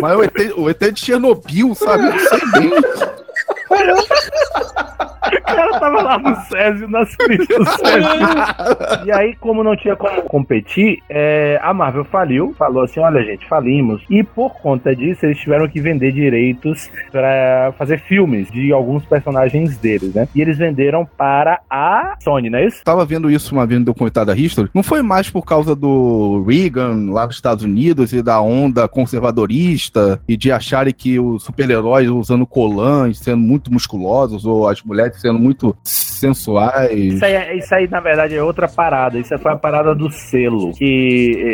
Mas 0.00 0.13
é 0.14 0.16
o 0.16 0.22
ET, 0.22 0.32
o 0.56 0.70
ET 0.70 0.92
de 0.92 1.00
Chernobyl, 1.00 1.74
sabe? 1.74 2.06
Eu 2.06 2.18
sei 2.28 2.40
bem. 2.52 2.70
Cara 5.64 5.80
tava 5.80 6.02
lá 6.02 6.18
no 6.18 6.36
Césio, 6.42 6.88
nas 6.88 7.16
críticas 7.16 7.58
do 7.58 7.64
Césio. 7.64 9.04
E 9.04 9.12
aí, 9.12 9.34
como 9.36 9.62
não 9.62 9.76
tinha 9.76 9.96
como 9.96 10.22
competir, 10.22 11.02
é, 11.08 11.60
a 11.62 11.74
Marvel 11.74 12.04
faliu, 12.04 12.54
falou 12.56 12.84
assim: 12.84 13.00
olha, 13.00 13.22
gente, 13.22 13.46
falimos. 13.46 14.02
E 14.08 14.22
por 14.22 14.54
conta 14.60 14.94
disso, 14.94 15.26
eles 15.26 15.38
tiveram 15.38 15.68
que 15.68 15.80
vender 15.80 16.12
direitos 16.12 16.90
pra 17.10 17.72
fazer 17.78 18.00
filmes 18.00 18.50
de 18.50 18.72
alguns 18.72 19.04
personagens 19.04 19.76
deles, 19.76 20.14
né? 20.14 20.28
E 20.34 20.40
eles 20.40 20.56
venderam 20.58 21.06
para 21.16 21.60
a 21.68 22.16
Sony, 22.20 22.48
não 22.50 22.58
é 22.58 22.66
isso? 22.66 22.82
Tava 22.84 23.04
vendo 23.04 23.30
isso 23.30 23.54
uma 23.54 23.66
vez 23.66 23.80
no 23.80 23.86
documentário 23.86 24.26
da 24.26 24.36
History. 24.36 24.70
Não 24.74 24.82
foi 24.82 25.02
mais 25.02 25.28
por 25.30 25.44
causa 25.44 25.74
do 25.74 26.44
Reagan 26.46 27.10
lá 27.10 27.26
nos 27.26 27.36
Estados 27.36 27.64
Unidos 27.64 28.12
e 28.12 28.22
da 28.22 28.40
onda 28.40 28.88
conservadorista 28.88 30.20
e 30.26 30.36
de 30.36 30.50
acharem 30.50 30.94
que 30.94 31.18
os 31.18 31.42
super-heróis 31.42 32.08
usando 32.08 32.46
colãs, 32.46 33.18
sendo 33.18 33.38
muito 33.38 33.72
musculosos, 33.72 34.44
ou 34.44 34.68
as 34.68 34.82
mulheres 34.82 35.20
sendo 35.20 35.38
muito 35.38 35.53
muito 35.54 35.76
sensuais. 36.28 36.92
Isso 37.14 37.24
aí, 37.24 37.58
isso 37.58 37.74
aí, 37.74 37.88
na 37.88 38.00
verdade, 38.00 38.34
é 38.34 38.42
outra 38.42 38.68
parada. 38.68 39.18
Isso 39.18 39.36
foi 39.38 39.52
a 39.52 39.56
parada 39.56 39.94
do 39.94 40.10
selo. 40.10 40.72
Que 40.72 40.84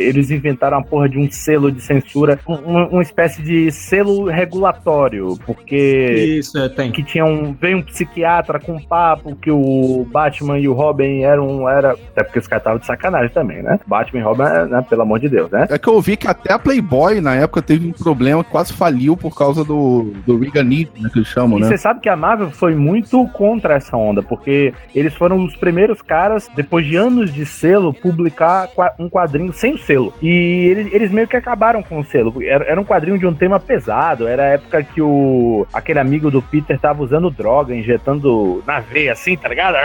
eles 0.09 0.30
inventaram 0.30 0.78
a 0.78 0.83
porra 0.83 1.09
de 1.09 1.18
um 1.18 1.30
selo 1.30 1.70
de 1.70 1.80
censura, 1.83 2.38
um- 2.48 2.54
uma, 2.54 2.88
uma 2.88 3.02
espécie 3.02 3.42
de 3.42 3.70
selo 3.70 4.24
regulatório. 4.26 5.37
Porque 5.46 6.37
Isso, 6.38 6.59
é, 6.59 6.68
tem. 6.68 6.90
que 6.92 7.02
tinha 7.02 7.24
um. 7.24 7.52
Veio 7.61 7.78
um 7.78 7.83
psiquiatra 7.83 8.59
com 8.59 8.72
um 8.72 8.80
papo 8.83 9.35
que 9.37 9.50
o 9.50 10.06
Batman 10.11 10.59
e 10.59 10.68
o 10.68 10.72
Robin 10.72 11.22
eram. 11.22 11.68
Era, 11.68 11.92
até 11.92 12.22
porque 12.24 12.38
os 12.38 12.46
caras 12.46 12.61
estavam 12.62 12.78
de 12.78 12.87
sacanagem 12.87 13.30
também, 13.30 13.62
né? 13.62 13.78
Batman 13.87 14.20
e 14.20 14.22
Robin, 14.22 14.42
né? 14.42 14.85
Pelo 14.88 15.02
amor 15.02 15.18
de 15.20 15.28
Deus, 15.28 15.50
né? 15.50 15.66
É 15.70 15.78
que 15.78 15.88
eu 15.88 16.00
vi 16.00 16.16
que 16.16 16.26
até 16.28 16.52
a 16.52 16.59
Playboy, 16.59 17.20
na 17.20 17.35
época, 17.35 17.62
teve 17.62 17.88
um 17.88 17.92
problema, 17.92 18.42
quase 18.44 18.72
faliu 18.72 19.16
por 19.16 19.37
causa 19.37 19.64
do, 19.64 20.12
do 20.26 20.38
Reaganismo, 20.38 20.92
né, 21.00 21.09
que 21.12 21.18
eles 21.18 21.28
chamam, 21.28 21.59
E 21.59 21.62
né? 21.62 21.68
você 21.68 21.78
sabe 21.78 22.00
que 22.00 22.09
a 22.09 22.16
Marvel 22.16 22.50
foi 22.50 22.74
muito 22.74 23.26
contra 23.28 23.74
essa 23.74 23.96
onda, 23.96 24.22
porque 24.22 24.60
eles 24.94 25.14
foram 25.14 25.44
os 25.44 25.57
primeiros 25.57 26.03
caras, 26.03 26.49
depois 26.55 26.87
de 26.87 26.96
anos 26.96 27.33
de 27.33 27.44
selo, 27.46 27.92
publicar 27.92 28.68
um 28.99 29.09
quadrinho 29.09 29.53
sem 29.53 29.75
o 29.75 29.79
selo. 29.79 30.12
E 30.23 30.68
eles, 30.70 30.92
eles 30.92 31.11
meio 31.11 31.29
que 31.29 31.37
acabaram 31.37 31.83
com 31.83 31.99
o 31.99 32.05
selo. 32.05 32.42
Era, 32.42 32.64
era 32.64 32.81
um 32.81 32.85
quadrinho 32.85 33.18
de 33.18 33.27
um 33.27 33.35
tema 33.35 33.59
pesado, 33.59 34.27
era 34.27 34.42
a 34.42 34.46
época 34.46 34.83
que 34.83 35.01
o 35.01 35.66
aquele 35.73 35.99
amigo 35.99 36.31
do 36.31 36.42
Peter 36.42 36.79
tava 36.79 37.03
usando 37.03 37.31
droga, 37.31 37.75
injetando 37.75 38.62
na 38.66 38.81
veia 38.81 39.12
assim, 39.12 39.37
tá 39.37 39.49
ligado? 39.49 39.77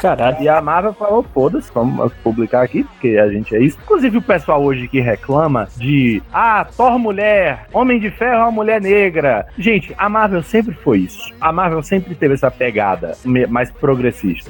Caralho. 0.00 0.36
E 0.40 0.48
a 0.48 0.60
Marvel 0.60 0.94
falou, 0.94 1.22
foda-se, 1.34 1.70
vamos 1.72 2.12
publicar 2.22 2.62
aqui, 2.62 2.84
porque 2.84 3.16
a 3.18 3.28
gente 3.28 3.54
é 3.54 3.60
isso. 3.60 3.78
Inclusive 3.82 4.18
o 4.18 4.22
pessoal 4.22 4.62
hoje 4.62 4.88
que 4.88 5.00
reclama 5.00 5.68
de 5.76 6.22
ah, 6.32 6.66
Thor 6.76 6.98
mulher, 6.98 7.66
Homem 7.72 7.98
de 7.98 8.10
Ferro 8.10 8.34
é 8.34 8.42
uma 8.42 8.50
mulher 8.50 8.80
negra. 8.80 9.46
Gente, 9.58 9.94
a 9.96 10.08
Marvel 10.08 10.42
sempre 10.42 10.74
foi 10.74 11.00
isso. 11.00 11.32
A 11.40 11.52
Marvel 11.52 11.82
sempre 11.82 12.14
teve 12.14 12.34
essa 12.34 12.50
pegada 12.50 13.16
mais 13.48 13.70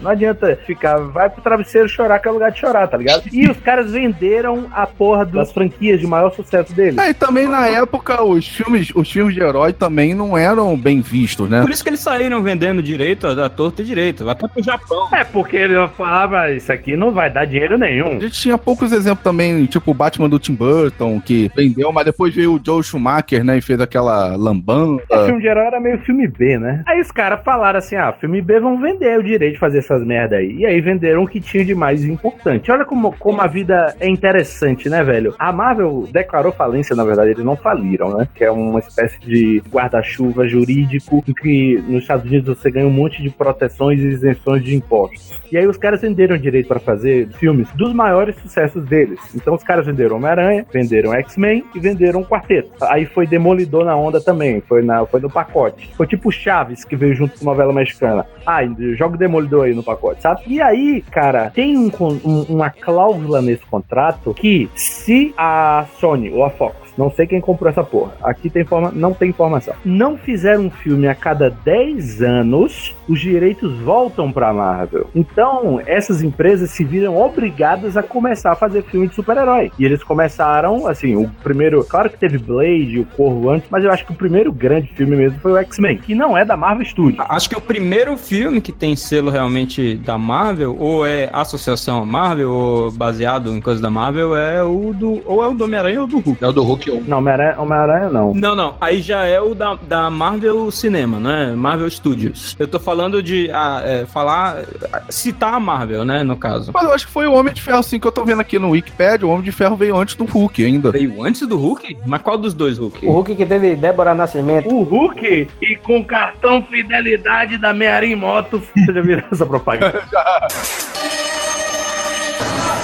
Não 0.01 0.11
adianta 0.11 0.59
ficar, 0.67 0.99
vai 0.99 1.29
pro 1.29 1.43
travesseiro 1.43 1.89
chorar, 1.89 2.19
que 2.19 2.29
é 2.29 2.31
lugar 2.31 2.51
de 2.51 2.61
chorar, 2.61 2.87
tá 2.89 2.97
ligado? 2.97 3.25
E 3.33 3.49
os 3.49 3.59
caras 3.59 3.91
venderam 3.91 4.67
a 4.73 4.87
porra 4.87 5.25
das 5.25 5.53
franquias 5.53 6.01
de 6.01 6.07
maior 6.07 6.31
sucesso 6.31 6.75
deles. 6.75 6.99
É, 6.99 7.11
e 7.11 7.15
também 7.15 7.49
na 7.49 7.67
época 7.67 8.23
os 8.23 8.47
filmes, 8.47 8.91
os 8.95 9.11
filmes 9.11 9.35
de 9.35 9.43
herói 9.43 9.73
também 9.73 10.15
não 10.15 10.37
eram 10.37 10.77
bem 10.77 11.01
vistos, 11.01 11.49
né? 11.49 11.61
Por 11.63 11.71
isso 11.71 11.83
que 11.83 11.91
eles 11.91 12.01
saíram 12.01 12.43
vendendo 12.43 12.83
direito 12.83 13.35
da 13.35 13.49
torta 13.49 13.83
e 13.83 13.85
direito, 13.85 14.29
até 14.29 14.47
pro 14.47 14.63
Japão. 14.63 15.09
É, 15.13 15.25
porque 15.25 15.57
ele 15.57 15.75
falava, 15.89 16.51
isso 16.51 16.73
aqui 16.73 16.97
não 16.97 17.13
vai 17.13 17.31
dar 17.31 17.45
dinheiro 17.45 17.79
nenhum. 17.79 18.17
A 18.17 18.21
gente 18.21 18.41
tinha 18.41 18.59
poucos 18.59 18.93
exemplos 18.93 19.25
também, 19.25 19.67
tipo 19.67 19.91
o 19.91 19.95
Batman 19.95 20.29
do 20.29 20.39
Tim 20.39 20.55
Burton, 20.55 21.21
que 21.21 21.51
vendeu, 21.55 21.93
mas 21.93 22.05
depois 22.05 22.35
veio 22.35 22.55
o 22.55 22.61
Joe 22.65 22.83
Schumacher, 22.83 23.45
né, 23.45 23.59
e 23.59 23.61
fez 23.61 23.81
aquela 23.81 24.37
lambanda. 24.37 25.03
O 25.11 25.27
filme 25.27 25.41
de 25.41 25.47
herói 25.47 25.67
era 25.67 25.81
meio 25.81 25.99
filme 26.01 26.27
B, 26.27 26.59
né? 26.59 26.83
Aí 26.87 27.01
os 27.01 27.11
caras 27.11 27.43
falaram 27.45 27.79
assim: 27.79 27.97
ah, 27.97 28.13
filme 28.13 28.41
B 28.41 28.61
vão 28.61 28.81
vender 28.81 29.19
o 29.19 29.23
direito 29.23 29.54
de 29.55 29.61
fazer 29.61 29.79
essas 29.79 30.05
merda 30.05 30.37
aí. 30.37 30.57
E 30.57 30.67
aí 30.67 30.81
venderam 30.81 31.23
o 31.23 31.29
que 31.29 31.41
tinha 31.41 31.65
de 31.65 31.75
mais 31.75 32.05
importante. 32.05 32.71
Olha 32.71 32.85
como, 32.85 33.13
como 33.19 33.41
a 33.41 33.47
vida 33.47 33.95
é 33.99 34.09
interessante, 34.09 34.89
né, 34.89 35.03
velho? 35.03 35.35
A 35.39 35.53
Marvel 35.53 36.09
declarou 36.13 36.53
falência, 36.53 36.95
na 36.95 37.05
verdade, 37.05 37.31
eles 37.31 37.45
não 37.45 37.57
faliram, 37.57 38.17
né? 38.17 38.29
Que 38.35 38.45
é 38.45 38.51
uma 38.51 38.81
espécie 38.81 39.19
de 39.21 39.63
guarda-chuva 39.71 40.47
jurídico 40.47 41.23
que 41.41 41.83
nos 41.89 42.03
Estados 42.03 42.27
Unidos 42.27 42.59
você 42.59 42.71
ganha 42.71 42.87
um 42.87 42.91
monte 42.91 43.23
de 43.23 43.31
proteções 43.31 44.01
e 44.01 44.07
isenções 44.09 44.63
de 44.63 44.75
impostos. 44.75 45.43
E 45.51 45.57
aí 45.57 45.67
os 45.67 45.77
caras 45.77 46.01
venderam 46.01 46.37
direito 46.37 46.67
pra 46.67 46.81
fazer 46.81 47.29
filmes 47.39 47.69
dos 47.75 47.93
maiores 47.93 48.35
sucessos 48.37 48.85
deles. 48.87 49.21
Então 49.35 49.55
os 49.55 49.63
caras 49.63 49.87
venderam 49.87 50.17
Homem-Aranha, 50.17 50.67
venderam 50.73 51.15
X-Men 51.15 51.65
e 51.75 51.81
venderam 51.81 52.21
um 52.21 52.25
quarteto. 52.25 52.73
Aí 52.83 53.07
foi 53.07 53.27
Demolidor 53.27 53.85
na 53.85 53.97
onda 53.97 54.21
também, 54.21 54.61
foi, 54.61 54.83
na, 54.83 55.07
foi 55.07 55.21
no 55.21 55.31
pacote. 55.31 55.95
Foi 55.97 56.07
tipo 56.07 56.33
Chaves, 56.33 56.85
que 56.85 56.97
veio 56.97 57.15
junto 57.15 57.39
com 57.39 57.45
novela 57.45 57.73
mexicana. 57.73 58.27
Ah, 58.45 58.61
joga 58.95 59.15
o 59.15 59.19
Demolidor 59.45 59.65
aí 59.67 59.75
no 59.75 59.83
pacote, 59.83 60.23
sabe? 60.23 60.43
E 60.47 60.61
aí, 60.61 61.03
cara, 61.11 61.51
tem 61.51 61.77
um 61.77 61.91
um- 62.25 62.43
uma 62.49 62.71
cláusula 62.71 63.41
nesse 63.41 63.65
contrato 63.67 64.35
que 64.35 64.69
se 64.75 65.33
a 65.37 65.87
Sony 66.01 66.31
ou 66.33 66.45
a 66.45 66.51
Fox 66.51 66.77
não 66.97 67.11
sei 67.11 67.27
quem 67.27 67.41
comprou 67.41 67.71
essa 67.71 67.85
porra. 67.85 68.13
Aqui 68.23 68.51
tem 68.51 68.63
informa 68.63 68.91
não 68.93 69.13
tem 69.13 69.31
informação. 69.31 69.75
Não 69.85 70.17
fizer 70.17 70.59
um 70.59 70.71
filme 70.71 71.07
a 71.07 71.15
cada 71.15 71.51
10 71.51 72.23
anos, 72.23 72.95
os 73.09 73.21
direitos 73.21 73.79
voltam 73.81 74.33
pra 74.33 74.53
Marvel. 74.53 75.09
Então, 75.15 75.81
essas 75.87 76.23
empresas 76.23 76.71
se 76.71 76.85
viram 76.85 77.17
obrigadas 77.17 77.97
a 77.97 78.03
começar 78.03 78.53
a 78.53 78.57
fazer 78.57 78.83
filme 78.83 79.09
de 79.09 79.15
super-herói. 79.15 79.71
E 79.79 79.85
eles 79.85 80.03
começaram, 80.03 80.87
assim, 80.87 81.15
o 81.15 81.29
primeiro. 81.43 81.85
Claro 81.85 82.11
que 82.11 82.19
teve 82.19 82.39
Blade, 82.39 83.01
o 83.01 83.05
Corvo 83.05 83.51
antes, 83.51 83.69
mas 83.71 83.85
eu 83.85 83.91
acho 83.91 84.05
que 84.05 84.13
o 84.13 84.17
primeiro 84.17 84.53
grande 84.53 84.89
filme 84.89 85.17
mesmo 85.17 85.39
foi 85.41 85.53
o 85.53 85.57
X-Men, 85.59 85.99
que 85.99 86.15
não 86.15 86.37
é 86.37 86.45
da 86.45 86.57
Marvel 86.57 86.87
Studios. 86.87 87.25
Acho 87.29 87.49
que 87.49 87.57
o 87.57 87.61
primeiro 87.61 88.17
filme 88.17 88.61
que 88.61 88.73
tem 88.73 88.97
selo 88.97 89.31
realmente 89.31 89.97
da 89.97 90.17
Marvel, 90.17 90.77
ou 90.79 91.07
é 91.07 91.29
associação 91.33 92.05
Marvel, 92.07 92.51
ou 92.51 92.91
baseado 92.91 93.51
em 93.51 93.61
coisas 93.61 93.81
da 93.81 93.91
Marvel, 93.91 94.37
é 94.37 94.63
o 94.63 94.93
do. 94.95 95.23
Ou 95.27 95.45
é 95.45 95.49
o 95.49 95.55
do 95.55 95.65
Homem-Aranha 95.65 96.01
ou 96.01 96.07
do 96.07 96.19
Hulk. 96.19 96.43
É 96.43 96.49
o 96.49 96.53
do 96.53 96.63
Hulk 96.63 96.84
Hulk 96.85 96.91
1. 96.91 97.05
Não, 97.09 97.19
Homem-Aranha 97.19 97.55
Homem 97.59 98.13
não. 98.13 98.35
Não, 98.35 98.55
não. 98.55 98.77
Aí 98.81 99.01
já 99.01 99.25
é 99.25 99.41
o 99.41 99.55
da, 99.55 99.75
da 99.75 100.11
Marvel 100.11 100.71
Cinema, 100.71 101.19
né? 101.19 101.55
Marvel 101.55 101.91
Studios. 101.91 102.55
Eu 102.59 102.69
tô 102.69 102.79
falando 102.79 103.23
de 103.23 103.51
ah, 103.53 103.83
é, 103.85 104.07
falar. 104.07 104.65
citar 105.09 105.55
a 105.55 105.61
Marvel, 105.61 106.05
né? 106.05 106.23
No 106.23 106.37
caso. 106.37 106.71
Mas 106.73 106.85
eu 106.85 106.93
acho 106.93 107.07
que 107.07 107.13
foi 107.13 107.27
o 107.27 107.33
Homem 107.33 107.55
de 107.55 107.63
Ferro, 107.63 107.83
sim, 107.83 107.99
que 107.99 108.07
eu 108.07 108.13
tô 108.13 108.25
vendo 108.25 108.41
aqui 108.41 108.59
no 108.59 108.71
Wikipedia. 108.71 109.27
O 109.27 109.31
Homem 109.31 109.45
de 109.45 109.53
Ferro 109.53 109.77
veio 109.77 109.97
antes 109.97 110.15
do 110.15 110.25
Hulk 110.25 110.65
ainda. 110.65 110.91
Veio 110.91 111.23
antes 111.23 111.47
do 111.47 111.57
Hulk? 111.57 111.99
Mas 112.07 112.23
qual 112.23 112.37
dos 112.37 112.55
dois 112.55 112.79
Hulk? 112.79 113.07
O 113.07 113.13
Hulk 113.13 113.35
que 113.35 113.47
teve 113.47 113.77
Débora 113.77 114.15
Nascimento. 114.15 114.69
O 114.69 114.83
Hulk 114.83 115.49
e 115.61 115.77
com 115.77 116.05
cartão 116.05 116.63
fidelidade 116.63 117.59
da 117.59 117.73
Mearim 117.73 118.15
Moto. 118.15 118.63
Você 118.75 118.93
já 118.93 119.01
viu 119.01 119.23
essa 119.31 119.47
propaganda? 119.47 120.03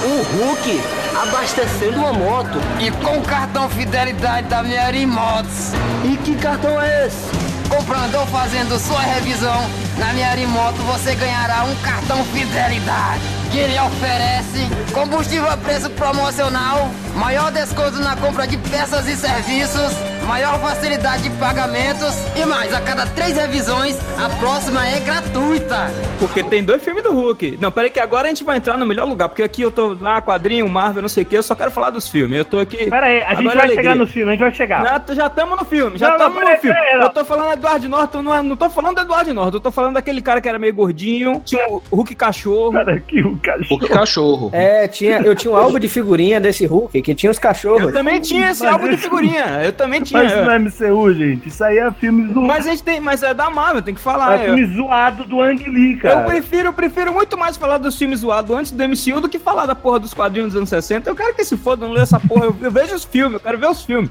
O 0.03 0.23
Hulk 0.23 0.81
abastecendo 1.23 1.99
uma 1.99 2.13
moto. 2.13 2.59
E 2.81 2.91
com 2.91 3.19
o 3.19 3.23
cartão 3.23 3.69
fidelidade 3.69 4.49
da 4.49 4.63
minha 4.63 4.91
Motos. 5.07 5.73
E 6.05 6.17
que 6.17 6.35
cartão 6.37 6.81
é 6.81 7.07
esse? 7.07 7.29
Comprando 7.69 8.15
ou 8.17 8.27
fazendo 8.27 8.79
sua 8.79 9.01
revisão 9.01 9.69
na 9.99 10.13
minha 10.13 10.35
Moto, 10.49 10.77
você 10.87 11.15
ganhará 11.15 11.65
um 11.65 11.75
cartão 11.83 12.25
fidelidade. 12.25 13.40
Que 13.51 13.59
ele 13.59 13.79
oferece 13.81 14.69
combustível 14.93 15.51
a 15.51 15.57
preço 15.57 15.91
promocional, 15.91 16.89
maior 17.17 17.51
desconto 17.51 17.99
na 17.99 18.15
compra 18.17 18.47
de 18.47 18.57
peças 18.57 19.09
e 19.09 19.17
serviços, 19.17 19.93
maior 20.27 20.59
facilidade 20.61 21.25
de 21.25 21.31
pagamentos 21.31 22.15
e 22.41 22.45
mais, 22.47 22.73
a 22.73 22.81
cada 22.81 23.07
três 23.07 23.37
revisões, 23.37 23.99
a 24.19 24.29
próxima 24.39 24.87
é 24.87 25.01
gratuita. 25.01 25.91
Porque 26.21 26.43
tem 26.45 26.63
dois 26.63 26.83
filmes 26.85 27.03
do 27.03 27.13
Hulk. 27.13 27.59
Não, 27.61 27.73
peraí 27.73 27.91
que 27.91 27.99
agora 27.99 28.27
a 28.27 28.29
gente 28.29 28.45
vai 28.45 28.57
entrar 28.59 28.77
no 28.77 28.87
melhor 28.87 29.07
lugar, 29.09 29.29
porque 29.29 29.43
aqui 29.43 29.63
eu 29.63 29.71
tô 29.73 29.97
lá, 30.01 30.21
quadrinho, 30.23 30.69
Marvel, 30.69 31.03
não 31.03 31.09
sei 31.09 31.25
o 31.25 31.27
que, 31.27 31.37
eu 31.37 31.43
só 31.43 31.55
quero 31.57 31.71
falar 31.73 31.91
dos 31.91 32.09
filmes. 32.09 32.39
Eu 32.39 32.45
tô 32.45 32.59
aqui. 32.61 32.89
Pera 32.89 33.07
aí, 33.07 33.23
a 33.23 33.35
gente 33.35 33.41
é 33.41 33.55
vai 33.55 33.65
alegria. 33.65 33.77
chegar 33.77 33.95
no 33.97 34.07
filme, 34.07 34.29
a 34.31 34.33
gente 34.35 34.41
vai 34.43 34.55
chegar. 34.55 34.85
Já, 35.09 35.15
já 35.15 35.29
tamo 35.31 35.57
no 35.57 35.65
filme, 35.65 35.99
já 35.99 36.13
peraí, 36.13 36.29
no 36.29 36.61
filme. 36.61 36.77
peraí, 36.77 37.01
eu 37.03 37.09
tô 37.11 37.25
falando 37.25 37.47
do 37.49 37.53
Edward 37.55 37.89
Norton, 37.89 38.23
não, 38.23 38.35
é- 38.35 38.43
não 38.43 38.57
tô 38.57 38.71
falando 38.71 38.95
do 38.97 39.01
Edward 39.03 39.33
Norton, 39.33 39.57
eu 39.57 39.61
tô 39.61 39.71
falando 39.73 39.95
daquele 39.95 40.23
cara 40.23 40.41
que 40.41 40.49
era 40.49 40.59
meio 40.59 40.75
gordinho, 40.75 41.41
tinha 41.45 41.67
o 41.69 41.83
Hulk 41.91 42.15
cachorro. 42.15 42.73
Cara, 42.73 42.95
aqui 42.95 43.23
o 43.23 43.37
cachorro. 43.41 43.67
Hulk 43.71 43.89
cachorro. 43.89 44.51
É, 44.53 44.87
tinha, 44.89 45.21
eu 45.21 45.35
tinha 45.35 45.53
um 45.53 45.57
álbum 45.57 45.79
de 45.79 45.89
figurinha 45.89 46.41
desse 46.41 46.67
Hulk, 46.67 47.01
que 47.03 47.15
tinha 47.15 47.31
os 47.31 47.39
cachorros. 47.39 47.83
Eu 47.83 47.93
também 47.93 48.21
tinha 48.21 48.51
esse 48.51 48.63
Mas 48.65 48.73
álbum 48.73 48.89
de 48.89 48.97
figurinha, 48.97 49.63
eu 49.65 49.73
também 49.73 50.03
tinha. 50.03 50.23
Mas 50.23 50.33
isso 50.33 50.43
não 50.45 50.53
é 50.53 50.59
MCU, 50.59 51.15
gente. 51.15 51.49
Isso 51.49 51.65
aí 51.65 51.79
é 51.79 51.91
filme 51.93 52.27
zoado. 52.33 52.43
Mas 52.47 52.67
a 52.67 52.71
gente 52.71 52.83
tem, 52.83 53.01
mas 53.01 53.23
é 53.23 53.33
da 53.35 53.51
Marvel, 53.51 53.83
tem 53.83 53.95
que 53.95 54.01
falar. 54.01 54.39
É 54.39 54.43
eu- 54.51 54.55
filme 54.57 54.75
zoado 54.75 55.25
do 55.25 55.41
Ang 55.41 55.63
Lee, 55.69 55.93
Eu 55.95 55.99
cara. 56.01 56.21
prefiro, 56.25 56.69
eu 56.69 56.73
prefiro 56.73 57.13
muito 57.13 57.37
mais 57.39 57.57
falar 57.57 57.79
dos 57.79 57.97
filmes 57.97 58.21
zoados 58.21 58.55
antes 58.57 58.73
do 58.73 58.83
MCU 58.85 59.21
do 59.21 59.29
que 59.29 59.39
falar 59.39 59.67
da 59.67 59.75
porra 59.75 59.99
dos 60.01 60.15
quadrinhos 60.15 60.49
dos 60.53 60.57
anos 60.57 60.69
60. 60.69 61.09
Eu 61.09 61.15
quero 61.17 61.35
que 61.35 61.45
se 61.45 61.57
foda, 61.57 61.87
não 61.87 61.93
ler 61.95 62.03
essa 62.03 62.19
porra. 62.21 62.47
Eu, 62.47 62.57
eu 62.61 62.71
vejo 62.71 62.95
os 62.95 63.05
filmes, 63.05 63.35
eu 63.35 63.41
quero 63.41 63.59
ver 63.59 63.69
os 63.69 63.83
filmes. 63.83 64.11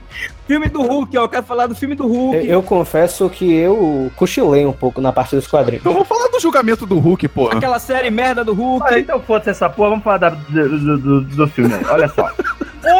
Filme 0.50 0.68
do 0.68 0.82
Hulk, 0.82 1.16
ó, 1.16 1.22
eu 1.26 1.30
quero 1.30 1.44
falar 1.44 1.68
do 1.68 1.76
filme 1.76 1.94
do 1.94 2.08
Hulk. 2.08 2.38
Eu, 2.38 2.44
eu 2.44 2.64
confesso 2.64 3.30
que 3.30 3.54
eu 3.54 4.12
cochilei 4.16 4.66
um 4.66 4.72
pouco 4.74 5.00
na 5.00 5.12
parte 5.14 5.36
dos 5.36 5.46
quadrinhos. 5.46 5.82
Então 5.82 5.94
vamos 5.94 6.08
falar 6.08 6.28
do 6.30 6.40
julgamento 6.40 6.88
do 6.88 6.98
Hulk, 6.98 7.28
porra. 7.28 7.56
Aquela 7.56 7.78
série 7.78 8.10
merda 8.10 8.44
do 8.44 8.56
Hulk. 8.56 8.84
Ah, 8.92 8.98
então 9.00 9.22
foda-se 9.22 9.52
essa 9.52 9.70
porra, 9.70 9.90
vamos 9.92 10.04
falar 10.04 10.18
da- 10.18 10.30
do, 10.30 10.80
do, 10.80 10.98
do, 10.98 11.22
do 11.22 11.48
filme 11.48 11.72
aí. 11.76 11.86
Olha 11.86 12.08
só. 12.08 12.32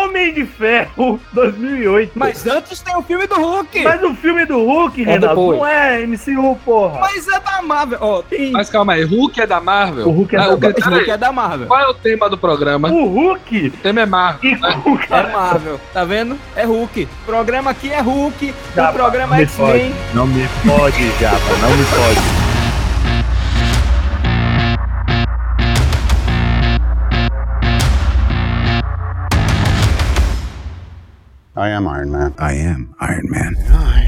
Homem 0.10 0.34
de 0.34 0.46
Ferro 0.46 1.20
2008. 1.34 2.12
Mas 2.16 2.46
antes 2.48 2.82
tem 2.82 2.96
o 2.98 3.02
filme 3.04 3.28
do 3.28 3.36
Hulk. 3.36 3.84
Mas 3.84 4.04
o 4.04 4.14
filme 4.16 4.46
do 4.46 4.58
Hulk, 4.64 5.02
É 5.02 5.06
Renato, 5.06 5.28
depois. 5.36 5.60
não 5.60 5.68
é 5.68 6.06
MCU, 6.06 6.56
porra. 6.66 7.00
Mas 7.02 7.28
é 7.28 7.40
da 7.40 7.62
Marvel. 7.62 7.98
Ó, 8.02 8.22
tem. 8.24 8.52
Mas 8.52 8.70
calma 8.70 8.94
aí, 8.94 9.04
Hulk 9.04 9.40
é 9.42 9.46
da 9.48 9.62
Marvel? 9.62 10.08
O 10.08 10.12
Hulk 10.12 10.36
é 10.36 10.40
Ah, 10.40 10.42
da 10.48 10.48
o 10.50 10.60
Hulk 10.60 11.12
é 11.12 11.18
da 11.18 11.32
Marvel. 11.32 11.68
Qual 11.68 11.80
é 11.80 11.88
o 11.88 11.94
tema 11.94 12.30
do 12.30 12.38
programa? 12.38 12.90
O 12.90 13.06
Hulk 13.08 13.68
O 13.68 13.72
tema 13.84 14.02
é 14.02 14.06
Marvel. 14.06 14.52
e 14.52 14.58
com 14.58 14.92
o 14.92 15.00
É. 15.10 15.32
Marvel, 15.32 15.80
tá 15.94 16.04
vendo? 16.04 16.38
É 16.56 16.64
Hulk. 16.66 17.08
O 17.22 17.26
programa 17.26 17.72
aqui 17.72 17.92
é 17.92 18.02
Hulk. 18.02 18.54
Japa, 18.76 18.90
o 18.92 18.94
programa 18.94 19.36
me 19.36 19.44
X-Men. 19.44 19.94
Não 20.14 20.26
me 20.28 20.48
fode, 20.66 21.12
Japa, 21.20 21.38
não 21.62 21.70
me 21.78 21.84
fode. 21.84 22.49
I 31.60 31.72
am 31.72 31.90
Iron 31.90 32.10
Man. 32.10 32.34
I 32.38 32.54
am 32.54 32.96
Iron 33.02 33.30
Man. 33.30 33.99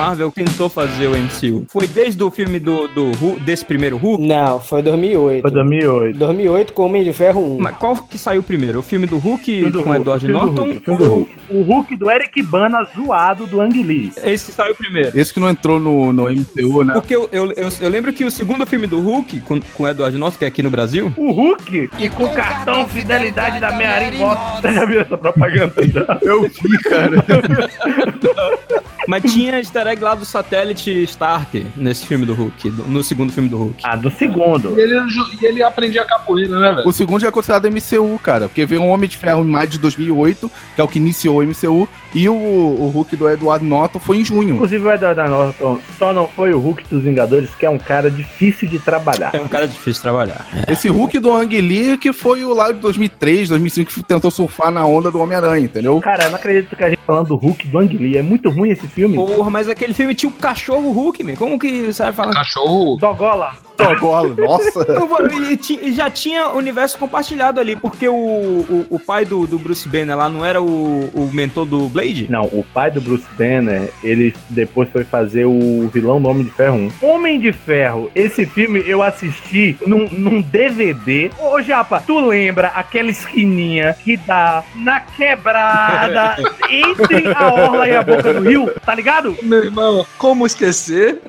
Marvel 0.00 0.32
tentou 0.32 0.68
fazer 0.68 1.06
o 1.08 1.12
MCU? 1.16 1.66
Foi 1.68 1.86
desde 1.86 2.22
o 2.22 2.30
filme 2.30 2.58
do, 2.58 2.88
do 2.88 3.12
Hulk- 3.12 3.40
desse 3.40 3.64
primeiro 3.64 3.96
Hulk? 3.98 4.26
Não, 4.26 4.58
foi 4.58 4.82
2008. 4.82 5.42
Foi 5.42 5.50
2008. 5.50 6.18
2008 6.18 6.72
com 6.72 6.86
Homem 6.86 7.04
de 7.04 7.12
Ferro 7.12 7.56
1. 7.56 7.60
Mas 7.60 7.76
qual 7.76 7.96
que 7.96 8.16
saiu 8.16 8.42
primeiro? 8.42 8.78
O 8.78 8.82
filme 8.82 9.06
do 9.06 9.18
Hulk 9.18 9.44
Filme 9.44 9.70
do 9.70 9.82
com 9.82 9.90
Hulk, 9.90 10.00
Edward 10.00 10.28
Norton? 10.28 10.62
Hulk, 10.62 10.80
do 10.86 10.94
Hulk. 10.94 11.36
O 11.50 11.62
Hulk 11.62 11.96
do 11.96 12.10
Eric 12.10 12.42
Bana 12.42 12.84
zoado 12.96 13.46
do 13.46 13.60
Ang 13.60 13.82
Lee. 13.82 14.10
Esse 14.24 14.52
saiu 14.52 14.74
primeiro. 14.74 15.18
Esse 15.18 15.34
que 15.34 15.40
não 15.40 15.50
entrou 15.50 15.78
no, 15.78 16.12
no 16.12 16.24
MCU, 16.30 16.82
né? 16.84 16.94
Porque 16.94 17.14
eu, 17.14 17.28
eu, 17.30 17.52
eu, 17.52 17.68
eu 17.80 17.88
lembro 17.90 18.12
que 18.12 18.24
o 18.24 18.30
segundo 18.30 18.66
filme 18.66 18.86
do 18.86 19.00
Hulk, 19.00 19.40
com, 19.40 19.60
com 19.60 19.88
Edward 19.88 20.16
Norton, 20.16 20.38
que 20.38 20.44
é 20.44 20.48
aqui 20.48 20.62
no 20.62 20.70
Brasil, 20.70 21.12
O 21.16 21.30
Hulk 21.32 21.90
e 21.98 22.08
com 22.08 22.28
cartão 22.28 22.88
fidelidade 22.88 23.60
da 23.60 23.72
Mearim. 23.72 24.18
Você 24.60 24.72
já 24.72 24.84
viu 24.84 25.00
essa 25.00 25.18
propaganda? 25.18 25.74
Já? 25.86 26.18
Eu 26.22 26.42
vi, 26.42 26.78
cara. 26.84 27.24
mas 29.06 29.22
tinha 29.32 29.56
easter 29.58 29.86
egg 29.90 30.02
lá 30.02 30.14
do 30.14 30.24
satélite 30.24 30.90
Stark 31.04 31.66
nesse 31.76 32.06
filme 32.06 32.24
do 32.24 32.34
Hulk, 32.34 32.70
do- 32.70 32.84
no 32.84 33.02
segundo 33.02 33.32
filme 33.32 33.48
do 33.48 33.56
Hulk. 33.58 33.82
Ah, 33.84 33.96
do 33.96 34.10
segundo. 34.10 34.78
E 34.78 34.82
ele, 34.82 34.94
e 35.40 35.46
ele 35.46 35.62
aprendia 35.62 36.04
capoeira, 36.04 36.58
né, 36.58 36.72
velho? 36.72 36.88
O 36.88 36.92
segundo 36.92 37.20
já 37.20 37.28
é 37.28 37.30
considerado 37.30 37.66
MCU, 37.66 38.18
cara. 38.22 38.48
Porque 38.48 38.64
veio 38.66 38.82
um 38.82 38.88
Homem 38.88 39.08
de 39.08 39.16
Ferro 39.16 39.42
em 39.42 39.48
maio 39.48 39.68
de 39.68 39.78
2008, 39.78 40.50
que 40.74 40.80
é 40.80 40.84
o 40.84 40.88
que 40.88 40.98
iniciou 40.98 41.38
o 41.38 41.42
MCU. 41.42 41.88
E 42.14 42.28
o, 42.28 42.34
o 42.34 42.90
Hulk 42.92 43.16
do 43.16 43.28
Edward 43.28 43.64
Norton 43.64 43.98
foi 43.98 44.18
em 44.18 44.24
junho. 44.24 44.54
Inclusive 44.54 44.84
o 44.86 44.92
Edward 44.92 45.28
Norton 45.28 45.78
só 45.98 46.12
não 46.12 46.26
foi 46.26 46.52
o 46.52 46.58
Hulk 46.58 46.84
dos 46.88 47.02
Vingadores, 47.02 47.50
que 47.54 47.64
é 47.64 47.70
um 47.70 47.78
cara 47.78 48.10
difícil 48.10 48.68
de 48.68 48.78
trabalhar. 48.78 49.30
É 49.34 49.40
um 49.40 49.48
cara 49.48 49.66
difícil 49.66 49.94
de 49.94 50.02
trabalhar. 50.02 50.46
Esse 50.68 50.88
Hulk 50.88 51.18
do 51.18 51.32
Ang 51.32 51.60
Lee 51.60 51.96
que 51.98 52.12
foi 52.12 52.44
o 52.44 52.52
lá 52.52 52.72
de 52.72 52.78
2003, 52.78 53.48
2005 53.48 53.90
que 53.92 54.02
tentou 54.02 54.30
surfar 54.30 54.70
na 54.70 54.84
onda 54.86 55.10
do 55.10 55.20
Homem-Aranha, 55.20 55.64
entendeu? 55.64 56.00
Cara, 56.00 56.24
eu 56.24 56.30
não 56.30 56.36
acredito 56.36 56.76
que 56.76 56.84
a 56.84 56.90
gente 56.90 57.00
falando 57.06 57.28
do 57.28 57.36
Hulk 57.36 57.66
do 57.68 57.78
Ang 57.78 57.96
Lee. 57.96 58.16
É 58.16 58.22
muito 58.22 58.50
ruim 58.50 58.70
esse 58.70 58.86
filme. 58.86 59.16
Porra, 59.16 59.50
mas 59.50 59.68
aquele 59.68 59.94
filme 59.94 60.14
tinha 60.14 60.30
o 60.30 60.32
cachorro 60.32 60.90
Hulk, 60.92 61.22
man. 61.24 61.34
Como 61.34 61.58
que 61.58 61.92
você 61.92 62.02
vai 62.04 62.12
falar? 62.12 62.32
Cachorro. 62.32 62.96
Dogola. 62.96 63.52
Agora, 63.80 64.28
nossa. 64.28 64.70
E, 65.70 65.92
já 65.92 66.10
tinha 66.10 66.48
universo 66.50 66.98
compartilhado 66.98 67.60
ali, 67.60 67.76
porque 67.76 68.08
o, 68.08 68.14
o, 68.14 68.86
o 68.90 68.98
pai 68.98 69.24
do, 69.24 69.46
do 69.46 69.58
Bruce 69.58 69.88
Banner 69.88 70.16
lá 70.16 70.28
não 70.28 70.44
era 70.44 70.60
o, 70.60 71.10
o 71.14 71.30
mentor 71.32 71.64
do 71.64 71.88
Blade? 72.00 72.26
Não, 72.30 72.44
o 72.46 72.64
pai 72.72 72.90
do 72.90 73.00
Bruce 73.00 73.26
Banner, 73.36 73.92
ele 74.02 74.34
depois 74.48 74.88
foi 74.88 75.04
fazer 75.04 75.44
o 75.44 75.88
vilão 75.92 76.20
do 76.20 76.28
Homem 76.28 76.44
de 76.44 76.50
Ferro 76.50 76.90
1. 77.02 77.06
Homem 77.06 77.38
de 77.38 77.52
Ferro, 77.52 78.10
esse 78.14 78.46
filme 78.46 78.82
eu 78.86 79.02
assisti 79.02 79.76
num, 79.86 80.08
num 80.08 80.40
DVD. 80.40 81.30
Ô, 81.38 81.60
Japa, 81.60 82.00
tu 82.00 82.18
lembra 82.18 82.68
aquela 82.68 83.10
esquininha 83.10 83.94
que 84.02 84.16
dá 84.16 84.64
na 84.74 85.00
quebrada 85.00 86.36
entre 86.70 87.32
a 87.34 87.52
orla 87.52 87.88
e 87.88 87.94
a 87.94 88.02
boca 88.02 88.32
do 88.32 88.48
rio? 88.48 88.70
Tá 88.84 88.94
ligado? 88.94 89.36
Meu 89.42 89.64
irmão, 89.64 90.06
como 90.16 90.46
esquecer? 90.46 91.20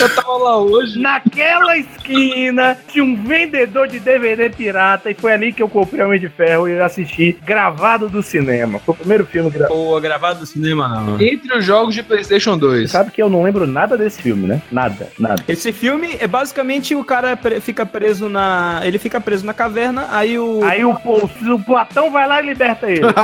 Eu 0.00 0.14
tava 0.14 0.32
lá 0.36 0.58
hoje. 0.58 0.98
Naquela 0.98 1.76
esquina 1.76 2.76
tinha 2.88 3.04
um 3.04 3.16
vendedor 3.16 3.88
de 3.88 4.00
DVD 4.00 4.50
pirata 4.50 5.10
e 5.10 5.14
foi 5.14 5.32
ali 5.32 5.52
que 5.52 5.62
eu 5.62 5.68
comprei 5.68 6.02
Homem 6.02 6.18
de 6.18 6.28
Ferro 6.28 6.68
e 6.68 6.72
eu 6.72 6.84
assisti 6.84 7.36
gravado 7.44 8.08
do 8.08 8.22
cinema. 8.22 8.78
Foi 8.80 8.94
o 8.94 8.96
primeiro 8.96 9.26
filme 9.26 9.50
gravado. 9.50 9.74
Pô, 9.74 10.00
gravado 10.00 10.40
do 10.40 10.46
cinema 10.46 10.88
não. 10.88 11.20
Entre 11.20 11.56
os 11.56 11.64
jogos 11.64 11.94
de 11.94 12.02
PlayStation 12.02 12.56
2. 12.56 12.90
Sabe 12.90 13.10
que 13.10 13.22
eu 13.22 13.28
não 13.28 13.42
lembro 13.42 13.66
nada 13.66 13.96
desse 13.96 14.22
filme, 14.22 14.46
né? 14.46 14.62
Nada, 14.70 15.08
nada. 15.18 15.42
Esse 15.46 15.72
filme 15.72 16.16
é 16.18 16.26
basicamente 16.26 16.94
o 16.94 17.04
cara 17.04 17.38
fica 17.60 17.84
preso 17.84 18.28
na. 18.28 18.80
Ele 18.84 18.98
fica 18.98 19.20
preso 19.20 19.44
na 19.44 19.54
caverna, 19.54 20.08
aí 20.10 20.38
o. 20.38 20.64
Aí 20.64 20.84
o, 20.84 20.90
o, 20.90 21.52
o 21.54 21.64
Platão 21.64 22.10
vai 22.10 22.26
lá 22.26 22.42
e 22.42 22.46
liberta 22.46 22.90
ele. 22.90 23.04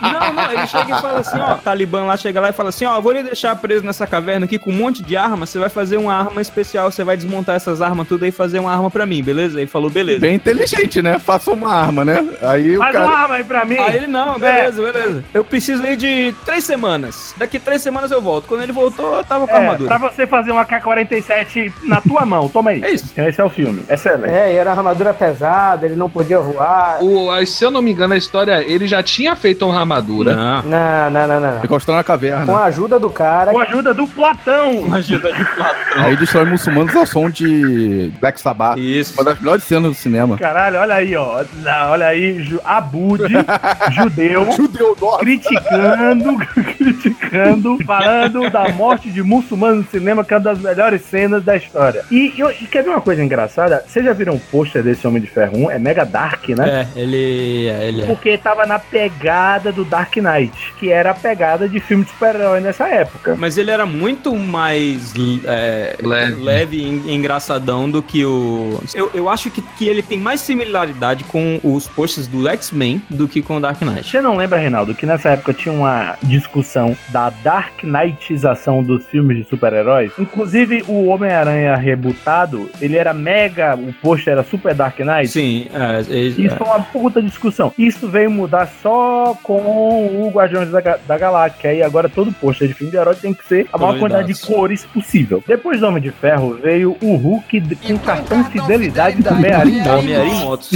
Não, 0.00 0.32
não, 0.32 0.52
ele 0.52 0.66
chega 0.66 0.96
e 0.96 1.00
fala 1.00 1.20
assim, 1.20 1.38
ó, 1.38 1.54
o 1.54 1.58
Talibã 1.58 2.04
lá 2.04 2.16
chega 2.16 2.40
lá 2.40 2.50
e 2.50 2.52
fala 2.52 2.68
assim, 2.68 2.84
ó, 2.84 2.96
eu 2.96 3.02
vou 3.02 3.12
lhe 3.12 3.22
deixar 3.22 3.54
preso 3.56 3.84
nessa 3.84 4.06
caverna 4.06 4.44
aqui 4.44 4.58
com 4.58 4.70
um 4.70 4.74
monte 4.74 5.02
de 5.02 5.16
arma, 5.16 5.46
você 5.46 5.58
vai 5.58 5.68
fazer 5.68 5.98
um 5.98 6.10
uma 6.10 6.19
arma 6.20 6.40
especial, 6.40 6.90
você 6.90 7.04
vai 7.04 7.16
desmontar 7.16 7.56
essas 7.56 7.80
armas 7.82 8.06
tudo 8.08 8.24
aí 8.24 8.28
e 8.28 8.32
fazer 8.32 8.58
uma 8.58 8.72
arma 8.72 8.90
pra 8.90 9.04
mim, 9.06 9.22
beleza? 9.22 9.58
Ele 9.60 9.66
falou, 9.66 9.90
beleza. 9.90 10.20
Bem 10.20 10.34
inteligente, 10.36 11.00
né? 11.02 11.18
Faça 11.18 11.50
uma 11.52 11.72
arma, 11.74 12.04
né? 12.04 12.24
Aí 12.42 12.76
o 12.76 12.80
Faz 12.80 12.92
cara. 12.92 13.06
uma 13.06 13.16
arma 13.18 13.34
aí 13.36 13.44
pra 13.44 13.64
mim. 13.64 13.76
Aí 13.78 13.96
ele, 13.96 14.06
não, 14.06 14.38
beleza, 14.38 14.82
beleza. 14.82 15.24
Eu 15.34 15.44
preciso 15.44 15.82
aí 15.82 15.96
de 15.96 16.34
três 16.44 16.64
semanas. 16.64 17.34
Daqui 17.36 17.58
três 17.58 17.82
semanas 17.82 18.10
eu 18.10 18.20
volto. 18.20 18.46
Quando 18.46 18.62
ele 18.62 18.72
voltou, 18.72 19.16
eu 19.16 19.24
tava 19.24 19.46
com 19.46 19.54
a 19.54 19.58
É, 19.58 19.60
armadura. 19.62 19.98
pra 19.98 20.08
você 20.10 20.26
fazer 20.26 20.50
uma 20.52 20.64
K-47 20.64 21.72
na 21.84 22.00
tua 22.00 22.24
mão, 22.24 22.48
toma 22.48 22.70
aí. 22.70 22.82
É 22.82 22.90
isso. 22.92 23.06
Esse 23.16 23.40
é 23.40 23.44
o 23.44 23.50
filme. 23.50 23.82
Excelente. 23.88 24.32
É, 24.32 24.52
e 24.52 24.56
era 24.56 24.70
uma 24.70 24.78
armadura 24.78 25.12
pesada, 25.14 25.86
ele 25.86 25.96
não 25.96 26.08
podia 26.08 26.38
voar. 26.40 26.98
O, 27.02 27.30
se 27.46 27.64
eu 27.64 27.70
não 27.70 27.82
me 27.82 27.90
engano, 27.92 28.14
a 28.14 28.16
história, 28.16 28.62
ele 28.62 28.86
já 28.86 29.02
tinha 29.02 29.34
feito 29.36 29.64
uma 29.66 29.78
armadura. 29.78 30.34
Não. 30.34 30.62
Não, 30.62 31.10
não, 31.10 31.26
não, 31.28 31.40
não. 31.40 31.58
Ele 31.58 31.68
constrói 31.68 31.96
uma 31.96 32.04
Com 32.04 32.06
caverna. 32.12 32.52
a 32.56 32.64
ajuda 32.64 32.98
do 32.98 33.10
cara. 33.10 33.50
Com 33.52 33.58
a 33.58 33.62
ajuda 33.64 33.94
do 33.94 34.06
Platão. 34.06 34.94
Ajuda 34.94 35.32
de 35.32 35.44
Platão. 35.44 35.99
Aí 36.04 36.16
destrói 36.16 36.44
muçulmanos 36.46 36.94
ao 36.96 37.06
som 37.06 37.28
de 37.30 38.12
Black 38.20 38.40
Sabbath. 38.40 38.78
Isso. 38.78 39.14
Uma 39.14 39.24
das 39.24 39.38
melhores 39.40 39.64
cenas 39.64 39.90
do 39.92 39.94
cinema. 39.94 40.36
Caralho, 40.38 40.78
olha 40.78 40.94
aí, 40.94 41.14
ó. 41.16 41.44
Olha 41.90 42.06
aí, 42.06 42.58
Abud, 42.64 43.22
judeu, 43.92 44.50
Judeu, 44.52 44.96
nossa. 45.00 45.18
criticando, 45.18 46.36
criticando, 46.76 47.78
falando 47.84 48.50
da 48.50 48.68
morte 48.70 49.10
de 49.10 49.22
muçulmanos 49.22 49.84
no 49.84 49.90
cinema, 49.90 50.24
que 50.24 50.34
é 50.34 50.36
uma 50.36 50.42
das 50.42 50.58
melhores 50.58 51.02
cenas 51.02 51.42
da 51.44 51.56
história. 51.56 52.04
E, 52.10 52.34
eu- 52.38 52.50
e 52.50 52.66
quer 52.66 52.82
ver 52.82 52.90
uma 52.90 53.00
coisa 53.00 53.22
engraçada? 53.22 53.84
Vocês 53.86 54.04
já 54.04 54.12
viram 54.12 54.34
o 54.34 54.40
pôster 54.40 54.82
desse 54.82 55.06
Homem 55.06 55.20
de 55.22 55.28
Ferro 55.28 55.66
1? 55.66 55.70
É 55.70 55.78
mega 55.78 56.04
dark, 56.04 56.48
né? 56.50 56.86
É, 56.96 57.00
ele. 57.00 57.68
é, 57.68 57.88
Ele 57.88 58.02
é. 58.02 58.06
Porque 58.06 58.36
tava 58.38 58.66
na 58.66 58.78
pegada 58.78 59.72
do 59.72 59.84
Dark 59.84 60.16
Knight, 60.16 60.72
que 60.78 60.90
era 60.90 61.10
a 61.10 61.14
pegada 61.14 61.68
de 61.68 61.80
filme 61.80 62.04
de 62.04 62.10
super-herói 62.10 62.60
nessa 62.60 62.88
época. 62.88 63.36
Mas 63.38 63.56
ele 63.58 63.70
era 63.70 63.86
muito 63.86 64.34
mais 64.36 65.12
é, 65.44 65.89
Leve. 66.02 66.42
leve 66.42 66.76
e 66.76 67.14
engraçadão 67.14 67.90
do 67.90 68.02
que 68.02 68.24
o. 68.24 68.80
Eu, 68.94 69.10
eu 69.14 69.28
acho 69.28 69.50
que, 69.50 69.62
que 69.62 69.88
ele 69.88 70.02
tem 70.02 70.18
mais 70.18 70.40
similaridade 70.40 71.24
com 71.24 71.60
os 71.62 71.88
posts 71.88 72.26
do 72.26 72.48
X-Men 72.48 73.02
do 73.10 73.28
que 73.28 73.42
com 73.42 73.56
o 73.56 73.60
Dark 73.60 73.80
Knight. 73.82 74.08
Você 74.08 74.20
não 74.20 74.36
lembra, 74.36 74.58
Reinaldo, 74.58 74.94
que 74.94 75.06
nessa 75.06 75.30
época 75.30 75.52
tinha 75.52 75.74
uma 75.74 76.16
discussão 76.22 76.96
da 77.08 77.30
Dark 77.30 77.82
Knightização 77.82 78.82
dos 78.82 79.04
filmes 79.06 79.38
de 79.38 79.44
super-heróis? 79.44 80.12
Inclusive, 80.18 80.84
o 80.86 81.06
Homem-Aranha 81.06 81.76
rebutado, 81.76 82.70
ele 82.80 82.96
era 82.96 83.12
mega, 83.12 83.74
o 83.74 83.92
pôster 83.92 84.32
era 84.32 84.42
super 84.42 84.74
Dark 84.74 84.98
Knight. 84.98 85.28
Sim, 85.28 85.66
é, 85.72 86.12
é, 86.12 86.18
Isso 86.20 86.56
foi 86.56 86.66
uma 86.66 86.80
puta 86.80 87.22
discussão. 87.22 87.72
Isso 87.78 88.08
veio 88.08 88.30
mudar 88.30 88.70
só 88.82 89.36
com 89.42 89.60
o 89.60 90.30
Guardiões 90.32 90.70
da, 90.70 90.80
da 90.80 91.18
Galáxia. 91.18 91.70
Aí 91.70 91.82
agora 91.82 92.08
todo 92.08 92.32
pôster 92.32 92.68
de 92.68 92.74
filme 92.74 92.90
de 92.90 92.96
herói 92.96 93.14
tem 93.14 93.34
que 93.34 93.46
ser 93.46 93.66
a 93.72 93.78
maior 93.78 93.98
quantidade 93.98 94.32
de 94.32 94.40
cores 94.40 94.84
possível. 94.84 95.42
Depois 95.46 95.79
do 95.80 95.86
Homem 95.86 96.02
de 96.02 96.10
Ferro 96.10 96.54
veio 96.62 96.96
o 97.00 97.16
Hulk 97.16 97.76
com 97.76 97.98
cartão 97.98 98.44
fidelidade 98.44 99.22
do. 99.22 99.30
Homem-Aranha 99.30 100.24
em 100.24 100.34
motos. 100.44 100.70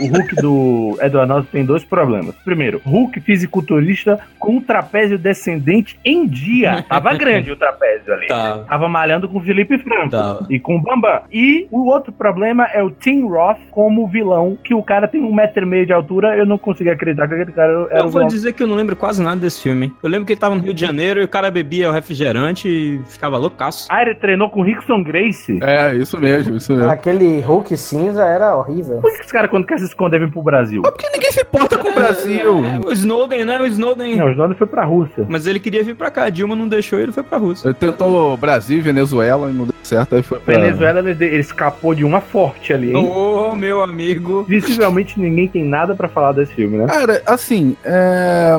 O 0.00 0.06
Hulk 0.16 0.36
do 0.36 0.98
Edward 1.00 1.28
Norton 1.28 1.48
tem 1.52 1.64
dois 1.64 1.84
problemas. 1.84 2.34
Primeiro, 2.44 2.80
Hulk 2.84 3.20
fisiculturista 3.20 4.18
com 4.38 4.56
um 4.56 4.60
trapézio 4.60 5.18
descendente 5.18 5.98
em 6.04 6.26
dia. 6.26 6.84
Tava 6.88 7.14
grande 7.14 7.50
o 7.52 7.56
trapézio 7.56 8.12
ali. 8.12 8.26
Tá. 8.26 8.58
Tava 8.68 8.88
malhando 8.88 9.28
com 9.28 9.38
o 9.38 9.42
Felipe 9.42 9.78
Franco 9.78 10.10
Tá. 10.10 10.40
e 10.50 10.58
com 10.58 10.76
o 10.76 10.82
Bambam. 10.82 11.20
E 11.32 11.66
o 11.70 11.86
outro 11.86 12.12
problema 12.12 12.66
é 12.72 12.82
o 12.82 12.90
Tim 12.90 13.22
Roth 13.26 13.58
como 13.70 14.06
vilão, 14.08 14.56
que 14.62 14.74
o 14.74 14.82
cara 14.82 15.06
tem 15.08 15.22
um 15.22 15.32
metro 15.32 15.62
e 15.64 15.66
meio 15.66 15.86
de 15.86 15.92
altura. 15.92 16.36
Eu 16.36 16.46
não 16.46 16.58
consigo 16.58 16.90
acreditar 16.90 17.28
que 17.28 17.34
aquele 17.34 17.52
cara 17.52 17.86
era 17.90 18.00
Eu 18.00 18.08
vou 18.08 18.26
dizer 18.26 18.52
que 18.52 18.62
eu 18.62 18.66
não 18.66 18.76
lembro 18.76 18.96
quase 18.96 19.22
nada 19.22 19.40
desse 19.40 19.62
filme. 19.62 19.92
Eu 20.02 20.08
lembro 20.10 20.26
que 20.26 20.32
ele 20.32 20.40
tava 20.40 20.54
no 20.54 20.60
Rio 20.62 20.74
de 20.74 20.80
Janeiro 20.80 21.20
e 21.20 21.24
o 21.24 21.28
cara 21.28 21.50
bebia 21.50 21.88
o 21.88 21.92
refrigerante 21.92 22.68
e 22.68 23.00
ficava 23.06 23.36
loucaço. 23.38 23.86
Ah, 23.90 24.02
ele 24.02 24.14
treinou 24.14 24.50
com 24.50 24.60
o 24.60 24.64
Rickson 24.64 25.02
Grace. 25.02 25.58
É, 25.62 25.94
isso 25.94 26.18
mesmo, 26.18 26.56
isso 26.56 26.72
mesmo. 26.72 26.90
Aquele 26.90 27.40
Hulk 27.40 27.76
cinza 27.76 28.24
era 28.24 28.56
horrível. 28.56 28.98
Por 29.00 29.12
que 29.14 29.20
esse 29.22 29.32
cara, 29.32 29.48
quando 29.52 29.66
quer 29.66 29.78
se 29.78 29.84
esconder, 29.84 30.18
vem 30.18 30.30
pro 30.30 30.42
Brasil? 30.42 30.80
Porque 30.80 31.06
ninguém 31.12 31.30
se 31.30 31.42
importa 31.42 31.76
com 31.76 31.90
o 31.90 31.94
Brasil. 31.94 32.64
É, 32.64 32.88
o 32.88 32.90
Snowden, 32.92 33.44
né? 33.44 33.60
O 33.60 33.66
Snowden. 33.66 34.16
Não, 34.16 34.28
o 34.28 34.30
Snowden 34.30 34.56
foi 34.56 34.66
pra 34.66 34.82
Rússia. 34.82 35.26
Mas 35.28 35.46
ele 35.46 35.60
queria 35.60 35.84
vir 35.84 35.94
pra 35.94 36.10
cá. 36.10 36.24
A 36.24 36.30
Dilma 36.30 36.56
não 36.56 36.66
deixou 36.66 36.98
e 36.98 37.02
ele 37.02 37.12
foi 37.12 37.22
pra 37.22 37.36
Rússia. 37.36 37.68
Ele 37.68 37.74
tentou 37.74 38.34
Brasil 38.38 38.78
e 38.78 38.80
Venezuela 38.80 39.50
e 39.50 39.52
não 39.52 39.66
deu 39.66 39.74
certo, 39.82 40.14
aí 40.14 40.22
foi 40.22 40.40
pra... 40.40 40.54
Venezuela, 40.54 41.00
ele, 41.00 41.22
ele 41.22 41.36
escapou 41.36 41.94
de 41.94 42.02
uma 42.02 42.22
forte 42.22 42.72
ali, 42.72 42.96
hein? 42.96 43.06
Ô, 43.06 43.54
meu 43.54 43.82
amigo. 43.82 44.42
Visivelmente 44.44 45.20
ninguém 45.20 45.46
tem 45.46 45.62
nada 45.62 45.94
pra 45.94 46.08
falar 46.08 46.32
desse 46.32 46.54
filme, 46.54 46.78
né? 46.78 46.86
Cara, 46.86 47.20
assim, 47.26 47.76
é... 47.84 48.58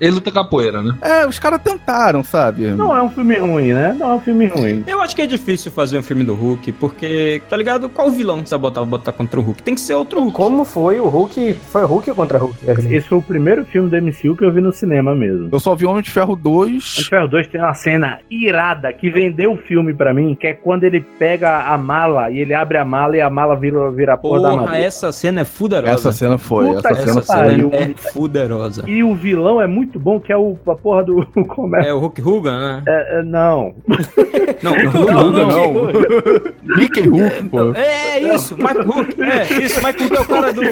Ele 0.00 0.12
luta 0.12 0.30
capoeira, 0.30 0.82
né? 0.82 0.94
É, 1.00 1.26
os 1.26 1.38
caras 1.38 1.60
tentaram, 1.62 2.22
sabe? 2.22 2.66
Não 2.68 2.96
é 2.96 3.02
um 3.02 3.10
filme 3.10 3.36
ruim, 3.36 3.72
né? 3.72 3.94
Não 3.98 4.10
é 4.10 4.14
um 4.14 4.20
filme 4.20 4.46
ruim. 4.46 4.84
Eu 4.86 5.00
acho 5.00 5.14
que 5.14 5.22
é 5.22 5.26
difícil 5.26 5.70
fazer 5.70 5.98
um 5.98 6.02
filme 6.02 6.24
do 6.24 6.34
Hulk, 6.34 6.72
porque, 6.72 7.42
tá 7.48 7.56
ligado? 7.56 7.88
Qual 7.88 8.10
vilão 8.10 8.42
que 8.42 8.48
você 8.48 8.54
vai 8.54 8.62
botar, 8.62 8.84
botar 8.84 9.12
contra 9.12 9.38
o 9.38 9.42
Hulk? 9.42 9.62
Tem 9.62 9.74
que 9.74 9.80
ser 9.80 9.94
outro 9.94 10.20
Hulk. 10.20 10.36
Como 10.36 10.64
foi 10.64 11.00
o 11.00 11.08
Hulk? 11.08 11.54
Foi 11.70 11.84
Hulk 11.84 12.12
contra 12.12 12.38
Hulk? 12.38 12.56
Esse 12.68 13.08
foi 13.08 13.18
o 13.18 13.22
primeiro 13.22 13.64
filme 13.64 13.88
do 13.88 13.96
MCU 13.96 14.36
que 14.36 14.44
eu 14.44 14.52
vi 14.52 14.60
no 14.60 14.72
cinema 14.72 15.14
mesmo. 15.14 15.48
Eu 15.52 15.60
só 15.60 15.74
vi 15.74 15.86
Homem 15.86 16.02
de 16.02 16.10
Ferro 16.10 16.36
2. 16.36 16.64
Homem 16.64 16.78
de 16.78 17.04
Ferro 17.08 17.28
2 17.28 17.46
tem 17.48 17.60
uma 17.60 17.74
cena 17.74 18.18
irada 18.30 18.92
que 18.92 19.10
vendeu 19.10 19.52
o 19.52 19.56
filme 19.56 19.94
pra 19.94 20.12
mim, 20.12 20.34
que 20.34 20.46
é 20.46 20.52
quando 20.52 20.84
ele 20.84 21.00
pega 21.00 21.64
a 21.68 21.78
mala 21.78 22.30
e 22.30 22.38
ele 22.38 22.54
abre 22.54 22.78
a 22.78 22.84
mala 22.84 23.16
e 23.16 23.20
a 23.20 23.30
mala 23.30 23.56
vira, 23.56 23.90
vira 23.90 24.14
a 24.14 24.16
porra 24.16 24.42
da 24.42 24.50
armadura. 24.50 24.78
essa 24.78 25.12
cena 25.12 25.40
é 25.42 25.44
fuderosa. 25.44 25.92
Essa 25.92 26.12
cena 26.12 26.38
foi, 26.38 26.66
Puta 26.66 26.88
essa 26.88 27.02
cena 27.02 27.20
Essa 27.20 27.48
cena 27.48 27.76
é 27.76 28.10
fuderosa. 28.12 28.84
E 28.86 29.02
o 29.02 29.14
vilão 29.14 29.60
é 29.60 29.66
muito 29.66 29.83
bom, 29.98 30.20
que 30.20 30.32
é 30.32 30.36
o, 30.36 30.56
a 30.66 30.74
porra 30.74 31.04
do. 31.04 31.26
Como 31.48 31.76
é? 31.76 31.88
É 31.88 31.94
o 31.94 31.98
Hulk 31.98 32.22
Hogan, 32.22 32.58
né? 32.58 32.82
É, 32.86 33.18
é, 33.18 33.22
não. 33.22 33.74
Não, 34.62 34.72
o 34.72 34.76
Hulk 34.76 34.96
Hulk 34.96 35.12
Hogan, 35.12 35.46
Hogan 35.46 35.92
não. 36.62 36.76
Mickey 36.76 37.08
Hulk, 37.08 37.48
pô. 37.50 37.74
É, 37.74 38.18
é 38.18 38.34
isso, 38.34 38.56
Mike 38.56 38.80
Hulk. 38.80 39.22
É, 39.22 39.62
isso, 39.62 39.84
Mike 39.84 40.02
Hulk 40.02 40.16
é 40.16 40.20
o 40.20 40.24
cara 40.24 40.52
do 40.52 40.62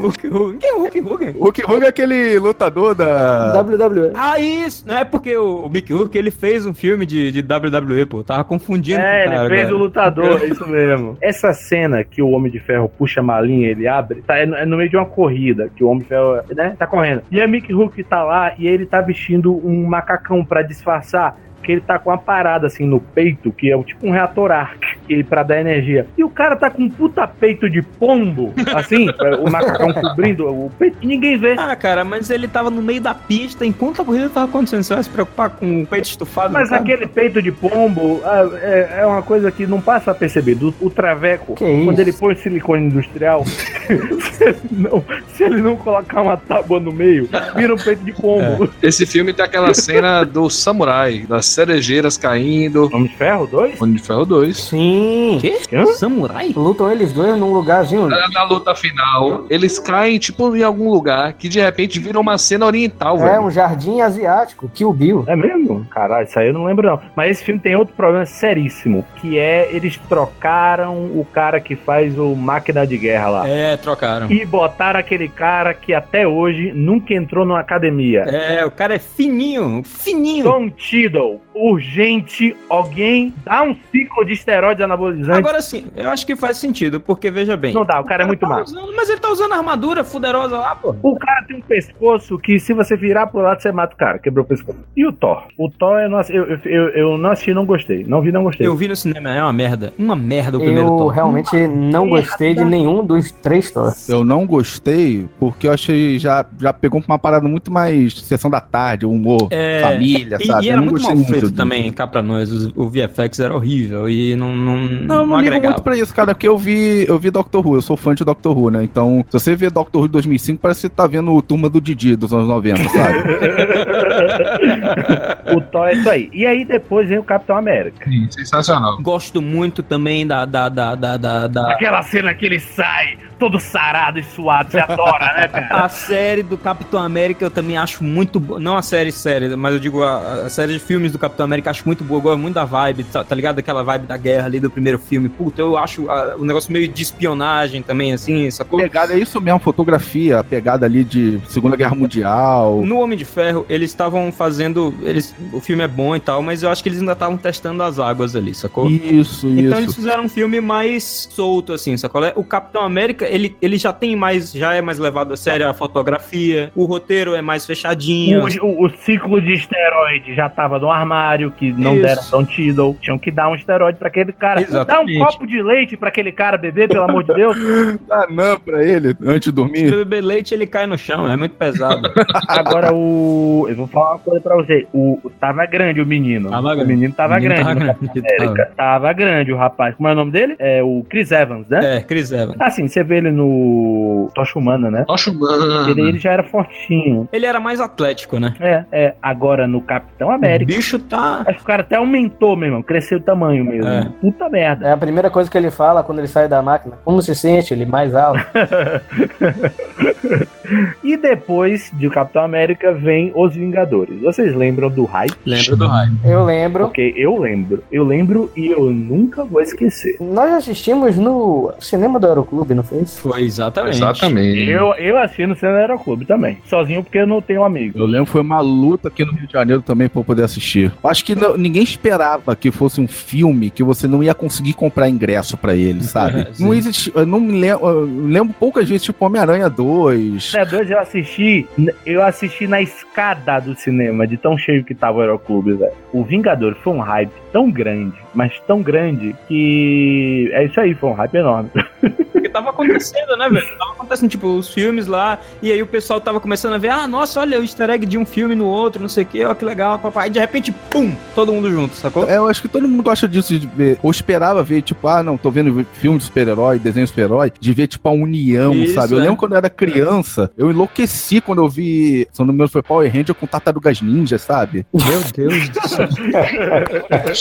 Hulk 0.00 0.26
Hogan. 0.28 0.58
Quem 0.58 0.70
é 0.70 0.74
o 0.74 0.78
Hulk 0.78 1.00
Hogan? 1.00 1.32
Hulk 1.38 1.64
Hogan 1.64 1.84
é 1.84 1.88
aquele 1.88 2.38
lutador 2.38 2.94
da... 2.94 3.60
WWE. 3.60 4.12
Ah, 4.14 4.38
isso! 4.38 4.86
Não 4.86 4.96
é 4.96 5.04
porque 5.04 5.36
o, 5.36 5.66
o 5.66 5.68
Mickey 5.68 5.92
Hulk 5.92 6.16
ele 6.16 6.30
fez 6.30 6.66
um 6.66 6.74
filme 6.74 7.04
de, 7.04 7.30
de 7.32 7.40
WWE, 7.40 8.06
pô. 8.06 8.22
Tava 8.22 8.44
confundindo. 8.44 9.00
É, 9.00 9.02
o 9.02 9.22
ele 9.24 9.34
cara 9.34 9.48
fez 9.48 9.70
o 9.70 9.76
lutador, 9.76 10.42
é 10.42 10.46
isso 10.46 10.66
mesmo. 10.66 11.18
Essa 11.20 11.52
cena 11.52 12.04
que 12.04 12.22
o 12.22 12.30
Homem 12.30 12.50
de 12.50 12.58
Ferro 12.58 12.88
puxa 12.88 13.20
a 13.20 13.22
malinha, 13.22 13.68
ele 13.68 13.86
abre, 13.86 14.22
tá, 14.22 14.36
é 14.38 14.46
no, 14.46 14.56
é 14.56 14.66
no 14.66 14.76
meio 14.76 14.88
de 14.88 14.96
uma 14.96 15.06
corrida, 15.06 15.70
que 15.74 15.84
o 15.84 15.88
Homem 15.88 16.02
de 16.02 16.08
Ferro, 16.08 16.40
né, 16.54 16.74
tá 16.78 16.86
correndo. 16.86 17.22
E 17.30 17.40
a 17.40 17.46
Mickey 17.46 17.72
Hulk 17.72 18.02
tá 18.04 18.22
lá 18.22 18.53
e 18.58 18.66
ele 18.66 18.86
tá 18.86 19.00
vestindo 19.00 19.54
um 19.66 19.86
macacão 19.86 20.44
pra 20.44 20.62
disfarçar. 20.62 21.36
Que 21.64 21.72
ele 21.72 21.80
tá 21.80 21.98
com 21.98 22.10
uma 22.10 22.18
parada 22.18 22.66
assim 22.66 22.84
no 22.86 23.00
peito, 23.00 23.50
que 23.52 23.70
é 23.70 23.76
o 23.76 23.82
tipo 23.82 24.06
um 24.06 24.10
reator 24.10 24.50
arc, 24.50 24.78
que 25.06 25.24
pra 25.24 25.42
dar 25.42 25.60
energia. 25.60 26.06
E 26.16 26.22
o 26.24 26.28
cara 26.28 26.56
tá 26.56 26.70
com 26.70 26.82
um 26.82 26.90
puta 26.90 27.26
peito 27.26 27.68
de 27.70 27.80
pombo, 27.82 28.52
assim, 28.74 29.06
o 29.40 29.50
macacão 29.50 29.92
cobrindo 29.92 30.46
o 30.48 30.70
peito, 30.78 30.96
e 31.00 31.06
ninguém 31.06 31.38
vê. 31.38 31.54
Ah, 31.58 31.74
cara, 31.74 32.04
mas 32.04 32.30
ele 32.30 32.46
tava 32.46 32.70
no 32.70 32.82
meio 32.82 33.00
da 33.00 33.14
pista, 33.14 33.64
enquanto 33.64 34.02
a 34.02 34.04
corrida 34.04 34.28
tava 34.28 34.46
acontecendo. 34.46 34.82
Você 34.82 34.94
vai 34.94 35.02
se 35.02 35.10
preocupar 35.10 35.50
com 35.50 35.82
o 35.82 35.86
peito 35.86 36.04
estufado? 36.06 36.52
Mas 36.52 36.72
aquele 36.72 37.06
peito 37.06 37.40
de 37.40 37.50
pombo 37.50 38.20
ah, 38.24 38.48
é, 38.60 38.98
é 39.00 39.06
uma 39.06 39.22
coisa 39.22 39.50
que 39.50 39.66
não 39.66 39.80
passa 39.80 40.10
a 40.10 40.14
perceber. 40.14 40.54
Do- 40.54 40.74
o 40.80 40.90
traveco, 40.90 41.54
Que 41.54 41.64
isso? 41.64 41.84
quando 41.84 41.98
ele 42.00 42.12
põe 42.12 42.34
silicone 42.36 42.86
industrial, 42.86 43.44
se, 43.46 44.44
ele 44.44 44.58
não, 44.72 45.04
se 45.28 45.42
ele 45.44 45.60
não 45.62 45.76
colocar 45.76 46.22
uma 46.22 46.36
tábua 46.36 46.78
no 46.80 46.92
meio, 46.92 47.28
vira 47.56 47.72
um 47.74 47.78
peito 47.78 48.04
de 48.04 48.12
pombo. 48.12 48.68
Esse 48.82 49.06
filme 49.06 49.32
tem 49.32 49.44
aquela 49.44 49.72
cena 49.74 50.24
do 50.24 50.48
samurai, 50.50 51.24
das 51.28 51.46
cerejeiras 51.54 52.16
caindo. 52.16 52.86
Homem 52.92 53.04
de 53.08 53.16
Ferro 53.16 53.46
2? 53.46 53.80
Homem 53.80 53.94
de 53.96 54.02
Ferro 54.02 54.24
2. 54.26 54.56
Sim. 54.56 55.38
Quê? 55.40 55.58
Hã? 55.72 55.86
Samurai? 55.86 56.52
Lutam 56.54 56.90
eles 56.90 57.12
dois 57.12 57.36
num 57.38 57.52
lugarzinho. 57.52 58.06
Na, 58.08 58.28
na 58.28 58.42
luta 58.44 58.74
final, 58.74 59.44
eles 59.48 59.78
caem, 59.78 60.18
tipo, 60.18 60.54
em 60.56 60.62
algum 60.62 60.90
lugar 60.90 61.32
que 61.34 61.48
de 61.48 61.60
repente 61.60 61.98
vira 61.98 62.18
uma 62.20 62.36
cena 62.38 62.66
oriental, 62.66 63.16
É, 63.18 63.30
velho. 63.32 63.42
um 63.42 63.50
jardim 63.50 64.00
asiático, 64.00 64.68
Kill 64.72 64.92
Bill. 64.92 65.24
É 65.26 65.36
mesmo? 65.36 65.86
Caralho, 65.90 66.26
isso 66.26 66.38
aí 66.38 66.48
eu 66.48 66.52
não 66.54 66.64
lembro 66.64 66.88
não. 66.88 67.00
Mas 67.16 67.30
esse 67.32 67.44
filme 67.44 67.60
tem 67.60 67.76
outro 67.76 67.94
problema 67.94 68.26
seríssimo, 68.26 69.04
que 69.20 69.38
é 69.38 69.68
eles 69.72 69.96
trocaram 70.08 70.94
o 71.06 71.26
cara 71.32 71.60
que 71.60 71.76
faz 71.76 72.18
o 72.18 72.34
Máquina 72.34 72.86
de 72.86 72.96
Guerra 72.98 73.28
lá. 73.28 73.48
É, 73.48 73.76
trocaram. 73.76 74.30
E 74.30 74.44
botaram 74.44 74.98
aquele 75.00 75.28
cara 75.28 75.72
que 75.74 75.92
até 75.94 76.26
hoje 76.26 76.72
nunca 76.74 77.14
entrou 77.14 77.44
numa 77.44 77.60
academia. 77.60 78.20
É, 78.22 78.64
o 78.64 78.70
cara 78.70 78.94
é 78.94 78.98
fininho, 78.98 79.82
fininho. 79.84 80.44
Tom 80.44 80.68
Tiddle, 80.70 81.40
urgente, 81.54 82.56
alguém 82.68 83.32
dá 83.44 83.62
um 83.62 83.76
ciclo 83.92 84.24
de 84.24 84.32
esteroides 84.32 84.82
anabolizantes. 84.84 85.38
Agora 85.38 85.60
sim, 85.62 85.86
eu 85.96 86.10
acho 86.10 86.26
que 86.26 86.34
faz 86.36 86.56
sentido, 86.56 87.00
porque 87.00 87.30
veja 87.30 87.56
bem. 87.56 87.72
Não 87.74 87.84
dá, 87.84 88.00
o 88.00 88.04
cara 88.04 88.24
é 88.24 88.26
muito 88.26 88.40
tá 88.40 88.48
magro. 88.48 88.64
usando- 88.64 88.92
mas 88.96 89.08
ele 89.08 89.20
tá 89.20 89.30
usando 89.30 89.52
armadura 89.52 90.02
fuderosa 90.04 90.58
lá, 90.58 90.74
pô. 90.74 90.94
O 91.02 91.16
cara 91.16 91.44
tem 91.46 91.56
um 91.56 91.60
pescoço 91.60 92.38
que 92.38 92.58
se 92.58 92.72
você 92.72 92.96
virar 92.96 93.26
pro 93.28 93.40
lado, 93.40 93.60
você 93.60 93.70
mata 93.72 93.94
o 93.94 93.96
cara, 93.96 94.18
quebrou 94.18 94.44
o 94.44 94.48
pescoço. 94.48 94.78
E 94.96 95.06
o 95.06 95.12
Thor? 95.12 95.44
O 95.58 95.68
Thor 95.70 95.84
Thor 95.84 95.98
eu 96.00 96.08
não, 96.08 96.20
eu, 96.30 96.44
eu, 96.44 96.58
eu, 96.64 96.88
eu 96.90 97.18
não 97.18 97.30
assisti 97.30 97.52
não 97.52 97.66
gostei. 97.66 98.04
Não 98.04 98.22
vi, 98.22 98.32
não 98.32 98.42
gostei. 98.44 98.66
Eu 98.66 98.74
vi 98.76 98.88
no 98.88 98.96
cinema, 98.96 99.30
é 99.34 99.42
uma 99.42 99.52
merda. 99.52 99.92
Uma 99.98 100.16
merda 100.16 100.56
o 100.56 100.60
primeiro 100.60 100.88
Eu 100.88 100.96
Thor. 100.96 101.08
realmente 101.12 101.66
não 101.66 102.08
gostei 102.08 102.54
de 102.54 102.64
nenhum 102.64 103.04
dos 103.04 103.30
três 103.30 103.70
Thors. 103.70 104.08
Eu 104.08 104.24
não 104.24 104.46
gostei 104.46 105.26
porque 105.38 105.66
eu 105.68 105.72
achei 105.72 106.18
já, 106.18 106.44
já 106.60 106.72
pegou 106.72 107.02
uma 107.06 107.18
parada 107.18 107.46
muito 107.46 107.70
mais 107.72 108.14
sessão 108.22 108.50
da 108.50 108.60
tarde, 108.60 109.04
humor, 109.04 109.48
É, 109.50 109.80
família, 109.82 110.38
e, 110.40 110.46
sabe? 110.46 110.64
e 110.64 110.68
Eu 110.68 110.72
era 110.72 110.80
não 110.80 110.84
muito 110.90 111.02
gostei 111.02 111.14
mal 111.14 111.23
feito 111.24 111.50
também, 111.52 111.92
cá 111.92 112.06
pra 112.06 112.22
nós. 112.22 112.50
O, 112.76 112.88
VFX 112.88 113.40
era 113.40 113.54
horrível 113.54 114.08
e 114.08 114.34
não, 114.36 114.54
não, 114.56 114.76
Não, 114.76 115.26
não, 115.26 115.34
ligo 115.36 115.36
agregava. 115.36 115.74
muito 115.74 115.82
pra 115.82 115.96
isso, 115.96 116.14
cara, 116.14 116.34
porque 116.34 116.46
eu 116.48 116.56
vi, 116.58 117.04
eu 117.08 117.18
vi 117.18 117.30
Doctor 117.30 117.66
Who, 117.66 117.76
eu 117.76 117.82
sou 117.82 117.96
fã 117.96 118.14
de 118.14 118.24
Doctor 118.24 118.56
Who, 118.56 118.70
né? 118.70 118.84
Então, 118.84 119.24
se 119.28 119.32
você 119.38 119.56
vê 119.56 119.70
Doctor 119.70 120.02
Who 120.02 120.08
de 120.08 120.12
2005, 120.12 120.60
parece 120.60 120.80
que 120.82 120.86
você 120.88 120.90
tá 120.90 121.06
vendo 121.06 121.32
o 121.32 121.42
Turma 121.42 121.68
do 121.68 121.80
Didi 121.80 122.16
dos 122.16 122.32
anos 122.32 122.48
90, 122.48 122.88
sabe? 122.88 123.18
o 125.56 125.60
Thor 125.60 125.88
é 125.88 125.92
isso 125.94 126.10
aí. 126.10 126.30
E 126.32 126.46
aí 126.46 126.64
depois 126.64 127.08
vem 127.08 127.18
o 127.18 127.24
Capitão 127.24 127.56
América. 127.56 128.08
Sim, 128.08 128.26
sensacional. 128.30 129.00
Gosto 129.02 129.40
muito 129.42 129.82
também 129.82 130.26
da. 130.26 130.44
da, 130.44 130.68
da, 130.68 130.94
da, 130.94 131.16
da, 131.16 131.46
da- 131.46 131.72
Aquela 131.72 132.02
cena 132.02 132.34
que 132.34 132.44
ele 132.46 132.60
sai 132.60 133.18
todo 133.38 133.58
sarado 133.58 134.18
e 134.18 134.22
suado, 134.22 134.70
você 134.70 134.78
adora, 134.78 135.34
né, 135.36 135.48
cara? 135.48 135.84
A 135.84 135.88
série 135.88 136.42
do 136.42 136.56
Capitão 136.56 137.00
América 137.02 137.44
eu 137.44 137.50
também 137.50 137.76
acho 137.76 138.02
muito 138.04 138.38
boa. 138.38 138.60
Não 138.60 138.76
a 138.76 138.82
série 138.82 139.10
série, 139.12 139.54
mas 139.56 139.74
eu 139.74 139.80
digo 139.80 140.02
a, 140.02 140.44
a 140.46 140.48
série 140.48 140.74
de 140.74 140.78
filmes 140.78 141.13
do 141.14 141.18
Capitão 141.18 141.44
América 141.44 141.70
acho 141.70 141.82
muito 141.86 142.04
boa. 142.04 142.18
Eu 142.18 142.22
gosto 142.22 142.38
muito 142.38 142.54
da 142.54 142.64
vibe, 142.64 143.04
tá, 143.04 143.24
tá 143.24 143.34
ligado? 143.34 143.58
Aquela 143.58 143.82
vibe 143.82 144.06
da 144.06 144.16
guerra 144.16 144.46
ali 144.46 144.60
do 144.60 144.70
primeiro 144.70 144.98
filme. 144.98 145.28
Puta, 145.28 145.60
eu 145.62 145.76
acho 145.78 146.10
ah, 146.10 146.36
um 146.38 146.44
negócio 146.44 146.72
meio 146.72 146.86
de 146.88 147.02
espionagem 147.02 147.82
também, 147.82 148.12
assim, 148.12 148.50
sacou? 148.50 148.78
pegada 148.78 149.14
é 149.14 149.18
isso 149.18 149.40
mesmo, 149.40 149.58
fotografia, 149.60 150.40
a 150.40 150.44
pegada 150.44 150.84
ali 150.86 151.02
de 151.04 151.40
Segunda 151.48 151.76
Guerra 151.76 151.94
Mundial. 151.94 152.82
No 152.84 152.98
Homem 153.00 153.16
de 153.16 153.24
Ferro, 153.24 153.64
eles 153.68 153.90
estavam 153.90 154.30
fazendo. 154.32 154.94
Eles, 155.02 155.34
o 155.52 155.60
filme 155.60 155.82
é 155.82 155.88
bom 155.88 156.14
e 156.14 156.20
tal, 156.20 156.42
mas 156.42 156.62
eu 156.62 156.70
acho 156.70 156.82
que 156.82 156.88
eles 156.88 157.00
ainda 157.00 157.12
estavam 157.12 157.36
testando 157.36 157.82
as 157.82 157.98
águas 157.98 158.36
ali, 158.36 158.54
sacou? 158.54 158.90
Isso, 158.90 159.46
Então 159.48 159.78
eles 159.78 159.90
isso. 159.90 159.94
fizeram 159.96 160.24
um 160.24 160.28
filme 160.28 160.60
mais 160.60 161.28
solto, 161.30 161.72
assim, 161.72 161.96
sacou? 161.96 162.22
O 162.36 162.44
Capitão 162.44 162.82
América, 162.82 163.26
ele, 163.26 163.56
ele 163.62 163.76
já 163.78 163.92
tem 163.92 164.16
mais, 164.16 164.52
já 164.52 164.74
é 164.74 164.80
mais 164.82 164.98
levado 164.98 165.32
a 165.32 165.36
sério 165.36 165.68
a 165.68 165.74
fotografia, 165.74 166.70
o 166.74 166.84
roteiro 166.84 167.34
é 167.34 167.42
mais 167.42 167.64
fechadinho. 167.66 168.42
O, 168.62 168.66
o- 168.66 168.86
o 168.86 168.90
ciclo 168.90 169.40
de 169.40 169.52
esteroide 169.54 170.34
já 170.34 170.48
tava 170.48 170.78
no 170.78 170.90
armário, 171.04 171.50
que 171.50 171.72
não 171.72 171.94
Isso. 171.94 172.02
deram 172.02 172.22
Don 172.30 172.44
Tiddle. 172.44 172.96
Tinham 173.00 173.18
que 173.18 173.30
dar 173.30 173.48
um 173.48 173.54
esteroide 173.54 173.98
pra 173.98 174.08
aquele 174.08 174.32
cara. 174.32 174.60
Exatamente. 174.62 175.18
Dá 175.18 175.24
um 175.24 175.26
copo 175.26 175.46
de 175.46 175.62
leite 175.62 175.96
pra 175.96 176.08
aquele 176.08 176.32
cara 176.32 176.56
beber, 176.56 176.88
pelo 176.88 177.04
amor 177.04 177.22
de 177.24 177.34
Deus. 177.34 177.56
Dá 178.08 178.26
não 178.30 178.58
pra 178.58 178.82
ele 178.82 179.14
antes 179.24 179.40
de 179.40 179.44
Se 179.44 179.52
dormir. 179.52 179.90
beber 179.90 180.22
leite, 180.22 180.54
ele 180.54 180.66
cai 180.66 180.86
no 180.86 180.96
chão, 180.98 181.30
é 181.30 181.36
muito 181.36 181.54
pesado. 181.54 182.10
Agora 182.48 182.92
o. 182.92 183.66
Eu 183.68 183.76
vou 183.76 183.86
falar 183.86 184.12
uma 184.12 184.18
coisa 184.18 184.40
pra 184.40 184.56
você. 184.56 184.86
O, 184.92 185.20
tava 185.40 185.64
grande 185.66 186.00
o 186.00 186.06
menino. 186.06 186.50
Tava 186.50 186.68
o 186.72 186.74
grande. 186.74 186.88
menino 186.92 187.14
tava 187.14 187.34
O 187.34 187.36
menino 187.36 187.54
grande. 187.54 187.64
tava 187.64 187.74
no 188.00 188.08
grande, 188.12 188.18
América. 188.18 188.70
Tava. 188.76 189.12
grande 189.12 189.52
o 189.52 189.56
rapaz. 189.56 189.94
Como 189.94 190.08
é 190.08 190.12
o 190.12 190.14
nome 190.14 190.30
dele? 190.30 190.56
É 190.58 190.82
o 190.82 191.04
Chris 191.08 191.30
Evans, 191.30 191.68
né? 191.68 191.96
É, 191.98 192.00
Chris 192.00 192.32
Evans. 192.32 192.56
Assim, 192.60 192.88
você 192.88 193.02
vê 193.04 193.18
ele 193.18 193.30
no 193.30 194.30
Tocha 194.34 194.58
Humana, 194.58 194.90
né? 194.90 195.04
Tocha 195.06 195.30
Humana. 195.30 195.90
Ele, 195.90 196.00
ele 196.08 196.18
já 196.18 196.32
era 196.32 196.42
fortinho. 196.42 197.28
Ele 197.32 197.46
era 197.46 197.60
mais 197.60 197.80
atlético, 197.80 198.38
né? 198.38 198.54
É, 198.60 198.84
é. 198.92 199.14
Agora 199.22 199.66
no 199.66 199.80
Capitão 199.80 200.30
América. 200.30 200.72
bicho 200.72 200.93
tá. 200.98 201.42
Acho 201.46 201.58
que 201.58 201.64
o 201.64 201.66
cara 201.66 201.82
até 201.82 201.96
aumentou, 201.96 202.56
meu 202.56 202.68
irmão. 202.68 202.82
Cresceu 202.82 203.18
o 203.18 203.22
tamanho 203.22 203.64
mesmo. 203.64 203.88
É. 203.88 204.08
Puta 204.20 204.48
merda. 204.48 204.88
É 204.88 204.92
a 204.92 204.96
primeira 204.96 205.30
coisa 205.30 205.50
que 205.50 205.56
ele 205.56 205.70
fala 205.70 206.02
quando 206.02 206.18
ele 206.18 206.28
sai 206.28 206.48
da 206.48 206.62
máquina. 206.62 206.96
Como 207.04 207.22
se 207.22 207.34
sente? 207.34 207.74
Ele 207.74 207.86
mais 207.86 208.14
alto. 208.14 208.44
E 211.02 211.16
depois 211.16 211.90
de 211.92 212.08
Capitão 212.08 212.42
América 212.42 212.92
vem 212.92 213.30
Os 213.34 213.54
Vingadores. 213.54 214.18
Vocês 214.20 214.54
lembram 214.54 214.88
do 214.88 215.04
hype? 215.04 215.34
Lembra 215.44 215.76
do 215.76 215.86
raio. 215.86 216.12
Eu 216.24 216.44
lembro. 216.44 216.84
Porque 216.84 217.12
eu 217.16 217.38
lembro. 217.38 217.84
Eu 217.92 218.04
lembro 218.04 218.50
e 218.56 218.68
eu 218.68 218.90
nunca 218.90 219.44
vou 219.44 219.60
esquecer. 219.60 220.16
Nós 220.20 220.52
assistimos 220.52 221.16
no 221.16 221.72
cinema 221.78 222.18
do 222.18 222.26
Aeroclube, 222.26 222.74
não 222.74 222.82
foi 222.82 223.00
isso? 223.00 223.20
Foi 223.20 223.42
exatamente. 223.42 223.96
Exatamente. 223.96 224.70
Eu, 224.70 224.94
eu 224.94 225.18
assisti 225.18 225.46
no 225.46 225.54
Cinema 225.54 225.78
Aeroclube 225.78 226.24
também. 226.24 226.58
Sozinho 226.64 227.02
porque 227.02 227.18
eu 227.18 227.26
não 227.26 227.42
tenho 227.42 227.62
amigo. 227.62 227.98
Eu 227.98 228.06
lembro 228.06 228.26
que 228.26 228.32
foi 228.32 228.40
uma 228.40 228.60
luta 228.60 229.08
aqui 229.08 229.24
no 229.24 229.32
Rio 229.32 229.46
de 229.46 229.52
Janeiro 229.52 229.82
também 229.82 230.08
pra 230.08 230.20
eu 230.20 230.24
poder 230.24 230.44
assistir. 230.44 230.83
Eu 231.02 231.10
Acho 231.10 231.24
que 231.24 231.34
não- 231.34 231.56
ninguém 231.56 231.82
esperava 231.82 232.54
que 232.56 232.70
fosse 232.70 233.00
um 233.00 233.06
filme 233.08 233.70
que 233.70 233.82
você 233.82 234.06
não 234.06 234.22
ia 234.22 234.34
conseguir 234.34 234.72
comprar 234.74 235.08
ingresso 235.08 235.56
pra 235.56 235.74
ele, 235.74 236.02
sabe? 236.04 236.40
É, 236.40 236.48
não 236.58 236.72
existe. 236.74 237.12
Eu 237.14 237.26
não 237.26 237.40
me 237.40 237.60
lembro. 237.60 237.86
Eu 237.86 238.04
lembro 238.04 238.54
poucas 238.58 238.88
vezes, 238.88 239.04
tipo 239.04 239.24
Homem-Aranha 239.24 239.68
2. 239.68 240.52
Né, 240.54 240.64
dois 240.64 240.90
eu 240.90 240.98
assisti, 240.98 241.66
eu 242.04 242.22
assisti 242.22 242.66
na 242.66 242.80
escada 242.80 243.60
do 243.60 243.74
cinema, 243.74 244.26
de 244.26 244.36
tão 244.36 244.56
cheio 244.56 244.84
que 244.84 244.94
tava 244.94 245.18
o 245.18 245.20
Aeroclube, 245.20 245.74
velho. 245.74 245.92
O 246.12 246.24
Vingador 246.24 246.76
foi 246.82 246.92
um 246.92 247.00
hype 247.00 247.32
tão 247.52 247.70
grande, 247.70 248.14
mas 248.34 248.60
tão 248.66 248.82
grande 248.82 249.34
que 249.48 250.50
é 250.52 250.64
isso 250.64 250.80
aí, 250.80 250.94
foi 250.94 251.10
um 251.10 251.14
hype 251.14 251.34
enorme. 251.34 251.70
Porque 252.32 252.48
tava 252.48 252.70
acontecendo, 252.70 253.36
né, 253.36 253.48
velho? 253.48 253.78
Tava 253.78 253.92
acontecendo, 253.92 254.30
tipo, 254.30 254.48
os 254.48 254.68
filmes 254.68 255.06
lá, 255.06 255.38
e 255.62 255.72
aí 255.72 255.80
o 255.80 255.86
pessoal 255.86 256.20
tava 256.20 256.40
começando 256.40 256.74
a 256.74 256.78
ver, 256.78 256.90
ah, 256.90 257.06
nossa, 257.06 257.40
olha 257.40 257.58
o 257.58 257.62
easter 257.62 257.88
egg 257.90 258.04
de 258.04 258.18
um 258.18 258.26
filme 258.26 258.54
no 258.54 258.66
outro, 258.66 259.00
não 259.00 259.08
sei 259.08 259.24
o 259.24 259.26
que, 259.26 259.44
ó, 259.44 259.54
que 259.54 259.64
legal, 259.64 259.98
papai. 259.98 260.28
E 260.28 260.30
de 260.30 260.38
repente, 260.38 260.72
pum, 260.90 261.14
todo 261.34 261.52
mundo 261.52 261.70
junto, 261.70 261.94
sacou? 261.94 262.28
É, 262.28 262.36
eu 262.36 262.48
acho 262.48 262.60
que 262.60 262.68
todo 262.68 262.88
mundo 262.88 263.02
gosta 263.02 263.28
disso 263.28 263.58
de 263.58 263.66
ver. 263.66 263.98
Ou 264.02 264.10
esperava 264.10 264.62
ver, 264.62 264.82
tipo, 264.82 265.06
ah, 265.08 265.22
não, 265.22 265.36
tô 265.36 265.50
vendo 265.50 265.86
filme 265.94 266.18
de 266.18 266.24
super-herói, 266.24 266.78
desenho 266.78 267.06
de 267.06 267.10
super-herói, 267.10 267.52
de 267.58 267.72
ver, 267.72 267.86
tipo, 267.86 268.08
a 268.08 268.12
união, 268.12 268.74
Isso, 268.74 268.94
sabe? 268.94 269.14
Eu 269.14 269.18
é. 269.18 269.22
lembro 269.22 269.36
quando 269.36 269.52
eu 269.52 269.58
era 269.58 269.70
criança, 269.70 270.50
eu 270.58 270.70
enlouqueci 270.70 271.40
quando 271.40 271.62
eu 271.62 271.68
vi, 271.68 272.26
se 272.32 272.40
não 272.40 272.48
me 272.48 272.52
engano, 272.52 272.68
foi 272.68 272.82
Power 272.82 273.10
Ranger 273.10 273.34
com 273.34 273.46
Tartarugas 273.46 274.02
Ninja, 274.02 274.38
sabe? 274.38 274.86
Meu 274.92 275.20
Deus 275.34 275.68
do 275.68 275.88
céu. 275.88 276.08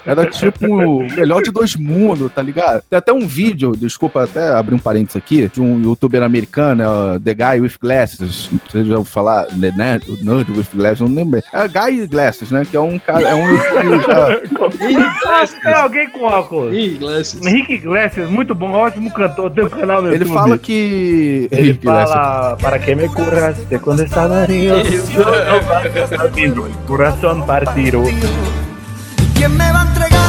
Era 0.06 0.26
tipo 0.28 0.83
o 0.86 1.00
melhor 1.16 1.42
de 1.42 1.52
dois 1.52 1.76
mundos, 1.76 2.32
tá 2.32 2.42
ligado? 2.42 2.84
Tem 2.90 2.98
até 2.98 3.12
um 3.14 3.28
vídeo, 3.28 3.74
desculpa 3.76 4.24
até 4.24 4.50
abrir 4.50 4.76
um 4.76 4.80
parênteses 4.80 5.18
aqui, 5.18 5.48
de 5.48 5.62
um 5.62 5.82
youtuber 5.82 6.24
americano, 6.24 6.84
é, 6.84 7.20
The 7.20 7.34
Guy 7.34 7.62
with 7.62 7.74
Glasses. 7.82 8.50
Você 8.70 8.84
já 8.84 9.04
falar, 9.04 9.48
né? 9.54 10.00
O 10.08 10.24
Nerd 10.24 10.52
with 10.52 10.68
Glasses, 10.74 11.02
eu 11.02 11.08
não 11.08 11.16
lembro. 11.16 11.32
bem. 11.32 11.44
É 11.54 11.68
Guy 11.68 12.08
Glasses, 12.08 12.52
né? 12.52 12.66
Que 12.70 12.78
é 12.78 12.80
um 12.80 13.00
cara, 13.00 13.30
é 13.30 13.36
um 13.36 13.44
É 15.66 15.74
alguém 15.74 16.10
com 16.10 16.24
óculos. 16.26 16.74
Glasses. 17.00 17.46
Henrique 17.46 17.74
Iglesias, 17.74 18.30
muito 18.30 18.54
bom, 18.56 18.72
ótimo 18.72 19.12
cantor, 19.12 19.52
tem 19.52 19.64
um 19.66 19.70
canal 19.70 20.02
no 20.02 20.14
Ele 20.14 20.26
fala 20.26 20.58
que. 20.58 21.48
Ele 21.52 21.70
Henrique 21.70 21.86
Glasses. 21.86 22.14
fala, 22.14 22.58
para 22.58 22.80
que 22.80 22.96
me 22.96 23.08
curaste 23.10 23.80
quando 23.80 24.04
estaba 24.04 24.46
río, 24.46 24.76
yo 24.84 25.24
no 25.24 25.62
vas 25.68 26.12
a 26.14 26.28
vino, 26.28 26.66
el 26.66 26.74
corazón 26.88 27.46
partido. 27.46 28.04
¿Quién 29.36 29.56
me 29.58 29.72
va 29.72 29.82
a 29.82 29.86
entregar 29.88 30.23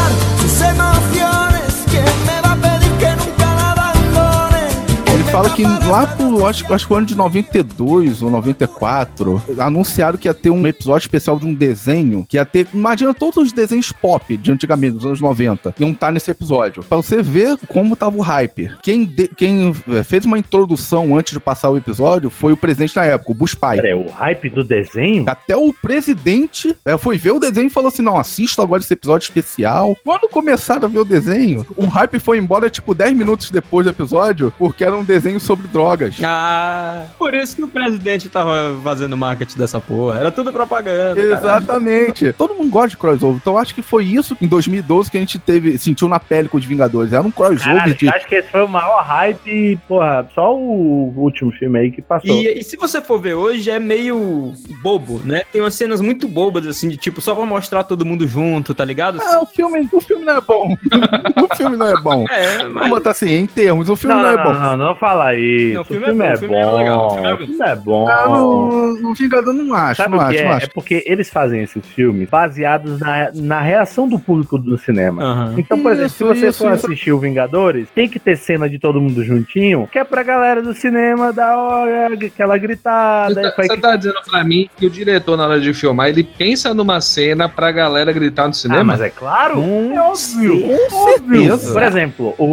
fala 5.35 5.51
que 5.51 5.65
lá 5.65 6.07
pro, 6.07 6.47
acho, 6.47 6.73
acho 6.73 6.87
que 6.87 6.93
o 6.93 6.97
ano 6.97 7.07
de 7.07 7.17
92 7.17 8.23
ou 8.23 8.31
94, 8.31 9.43
anunciaram 9.59 10.17
que 10.17 10.29
ia 10.29 10.35
ter 10.35 10.51
um 10.51 10.65
episódio 10.65 11.07
especial 11.07 11.41
de 11.41 11.45
um 11.45 11.53
desenho, 11.53 12.25
que 12.29 12.37
ia 12.37 12.45
ter, 12.45 12.69
imagina 12.73 13.13
todos 13.13 13.39
os 13.39 13.53
desenhos 13.53 13.91
pop 13.91 14.37
de 14.37 14.53
antigamente, 14.53 14.93
dos 14.95 15.05
anos 15.07 15.21
90, 15.21 15.75
iam 15.81 15.91
estar 15.91 16.13
nesse 16.13 16.31
episódio. 16.31 16.85
Pra 16.85 16.99
você 16.99 17.21
ver 17.21 17.59
como 17.67 17.97
tava 17.97 18.17
o 18.17 18.21
hype. 18.21 18.71
Quem, 18.81 19.05
de- 19.05 19.27
quem 19.27 19.75
eh, 19.89 20.05
fez 20.05 20.25
uma 20.25 20.39
introdução 20.39 21.19
antes 21.19 21.33
de 21.33 21.41
passar 21.41 21.71
o 21.71 21.77
episódio 21.77 22.31
foi 22.31 22.53
o 22.53 22.57
presidente 22.57 22.95
na 22.95 23.05
época, 23.05 23.33
o 23.33 23.35
Bush 23.35 23.57
Pai. 23.57 23.79
Pera, 23.79 23.89
é 23.89 23.95
o 23.97 24.09
hype 24.09 24.51
do 24.51 24.63
desenho? 24.63 25.25
Até 25.27 25.57
o 25.57 25.73
presidente 25.73 26.77
eh, 26.85 26.97
foi 26.97 27.19
ver 27.19 27.33
o 27.33 27.41
desenho 27.41 27.67
e 27.67 27.71
falou 27.71 27.89
assim: 27.89 28.03
não, 28.03 28.17
assista 28.17 28.63
agora 28.63 28.81
esse 28.83 28.93
episódio 28.95 29.25
especial. 29.25 29.97
Quando 30.05 30.29
começaram 30.29 30.85
a 30.85 30.89
ver 30.89 31.01
o 31.01 31.05
desenho, 31.05 31.67
o 31.77 31.87
hype 31.87 32.21
foi 32.21 32.39
embora, 32.39 32.71
tipo, 32.71 32.95
10 32.95 33.17
minutos 33.17 33.51
depois 33.51 33.85
do 33.85 33.91
episódio, 33.91 34.53
porque 34.57 34.85
era 34.85 34.97
um 34.97 35.03
desenho 35.03 35.24
sobre 35.39 35.69
drogas. 35.69 36.17
Ah, 36.23 37.05
por 37.19 37.35
isso 37.35 37.57
que 37.57 37.63
o 37.63 37.69
presidente 37.69 38.29
tava 38.29 38.77
fazendo 38.83 39.17
marketing 39.17 39.59
dessa 39.59 39.81
porra. 39.81 40.21
Era 40.21 40.31
tudo 40.31 40.53
propaganda. 40.53 41.15
caralho. 41.15 41.33
Exatamente. 41.33 42.33
Todo 42.33 42.55
mundo 42.55 42.71
gosta 42.71 42.91
de 42.91 42.97
crossover. 42.97 43.37
Então 43.37 43.59
acho 43.59 43.75
que 43.75 43.83
foi 43.83 44.05
isso 44.05 44.37
em 44.41 44.47
2012 44.47 45.11
que 45.11 45.17
a 45.17 45.21
gente 45.21 45.39
teve, 45.39 45.79
sentiu 45.79 46.09
na 46.09 46.21
pele 46.21 46.49
com 46.49 46.57
os 46.57 46.65
Vingadores. 46.65 47.13
Era 47.13 47.23
um 47.23 47.31
crossover 47.31 47.59
Caralho, 47.77 47.95
de. 47.95 48.09
acho 48.09 48.27
que 48.27 48.35
esse 48.37 48.51
foi 48.51 48.65
o 48.65 48.69
maior 48.69 49.03
hype 49.03 49.47
e, 49.47 49.77
porra, 49.89 50.29
só 50.35 50.55
o 50.55 51.13
último 51.17 51.51
filme 51.53 51.79
aí 51.79 51.91
que 51.91 52.03
passou. 52.03 52.31
E, 52.35 52.59
e 52.59 52.63
se 52.65 52.77
você 52.77 53.01
for 53.01 53.21
ver 53.21 53.35
hoje, 53.35 53.71
é 53.71 53.79
meio 53.79 54.53
bobo, 54.83 55.21
né? 55.25 55.43
Tem 55.53 55.61
umas 55.61 55.75
cenas 55.75 56.01
muito 56.01 56.27
bobas, 56.29 56.67
assim, 56.67 56.89
de 56.89 56.97
tipo, 56.97 57.21
só 57.21 57.35
pra 57.35 57.45
mostrar 57.47 57.85
todo 57.85 58.05
mundo 58.05 58.27
junto, 58.27 58.75
tá 58.75 58.85
ligado? 58.85 59.21
Ah, 59.23 59.41
o 59.43 59.47
filme, 59.47 59.89
o 59.93 60.01
filme 60.01 60.25
não 60.25 60.37
é 60.37 60.41
bom. 60.41 60.77
o 61.51 61.57
filme 61.57 61.77
não 61.77 61.87
é 61.87 62.01
bom. 62.01 62.25
É, 62.31 62.59
Vamos 62.59 62.75
mas. 62.75 62.91
botar 62.91 63.11
assim, 63.11 63.31
em 63.31 63.47
termos, 63.47 63.89
o 63.89 63.97
filme 63.97 64.15
não, 64.15 64.23
não, 64.23 64.33
não, 64.33 64.41
é 64.41 64.45
bom. 64.45 64.53
não, 64.53 64.61
não, 64.77 64.77
não 64.89 64.97
fala 64.97 65.14
isso. 65.35 65.75
Não, 65.75 65.81
o 65.83 65.85
filme, 65.85 66.07
é, 66.07 66.33
o 66.35 66.39
filme 66.39 66.55
é 66.57 66.67
legal, 66.67 67.07
o 67.07 67.09
bom. 67.09 67.15
filme 67.15 67.29
é 67.29 67.35
O 67.35 67.37
filme 67.39 67.63
é 67.63 67.77
bom. 67.77 68.09
Ah, 68.09 68.29
no, 68.29 69.01
no 69.01 69.15
Vingador 69.15 69.53
não 69.55 69.75
acho, 69.75 70.03
Sabe 70.03 70.11
não 70.17 70.19
o 70.19 70.21
acho, 70.23 70.37
que 70.39 70.43
não 70.45 70.51
é? 70.51 70.55
acho. 70.55 70.67
É 70.67 70.69
porque 70.69 71.03
eles 71.07 71.31
fazem 71.31 71.63
esses 71.63 71.87
filmes 71.87 72.29
baseados 72.29 72.99
na, 73.01 73.31
na 73.35 73.61
reação 73.61 74.09
do 74.09 74.19
público 74.19 74.59
do 74.59 74.77
cinema. 74.79 75.23
Aham. 75.23 75.55
Então, 75.59 75.79
por 75.81 75.93
exemplo, 75.93 76.07
Isso, 76.09 76.17
se 76.19 76.25
você 76.25 76.49
isso, 76.49 76.59
for 76.65 76.73
isso. 76.75 76.87
assistir 76.87 77.13
o 77.13 77.19
Vingadores, 77.19 77.89
tem 77.95 78.09
que 78.09 78.19
ter 78.19 78.37
cena 78.37 78.69
de 78.69 78.79
todo 78.79 79.01
mundo 79.01 79.23
juntinho, 79.25 79.89
que 79.91 79.99
é 79.99 80.05
pra 80.05 80.23
galera 80.23 80.63
do 80.63 80.75
cinema 80.75 81.33
dar 81.33 81.57
ó, 81.57 81.85
aquela 82.15 82.57
gritada. 82.59 83.35
Você 83.35 83.41
aí 83.41 83.51
tá, 83.51 83.63
você 83.63 83.69
que- 83.75 83.81
tá 83.81 83.97
dizendo 83.97 84.21
pra 84.31 84.45
mim 84.45 84.69
que 84.77 84.87
o 84.87 84.91
diretor, 84.91 85.37
na 85.37 85.45
hora 85.47 85.61
de 85.61 85.73
filmar, 85.75 86.09
ele 86.09 86.25
pensa 86.25 86.73
numa 86.75 87.01
cena 87.01 87.49
pra 87.49 87.71
galera 87.73 88.13
gritar 88.13 88.47
no 88.49 88.55
cinema? 88.55 88.81
Ah, 88.81 88.85
mas 88.85 89.01
é 89.01 89.11
claro, 89.11 89.55
Com 89.55 89.93
é 89.95 90.01
óbvio. 90.03 90.65
óbvio. 90.65 91.45
certeza. 91.59 91.73
Por 91.73 91.83
exemplo, 91.83 92.35
o, 92.39 92.45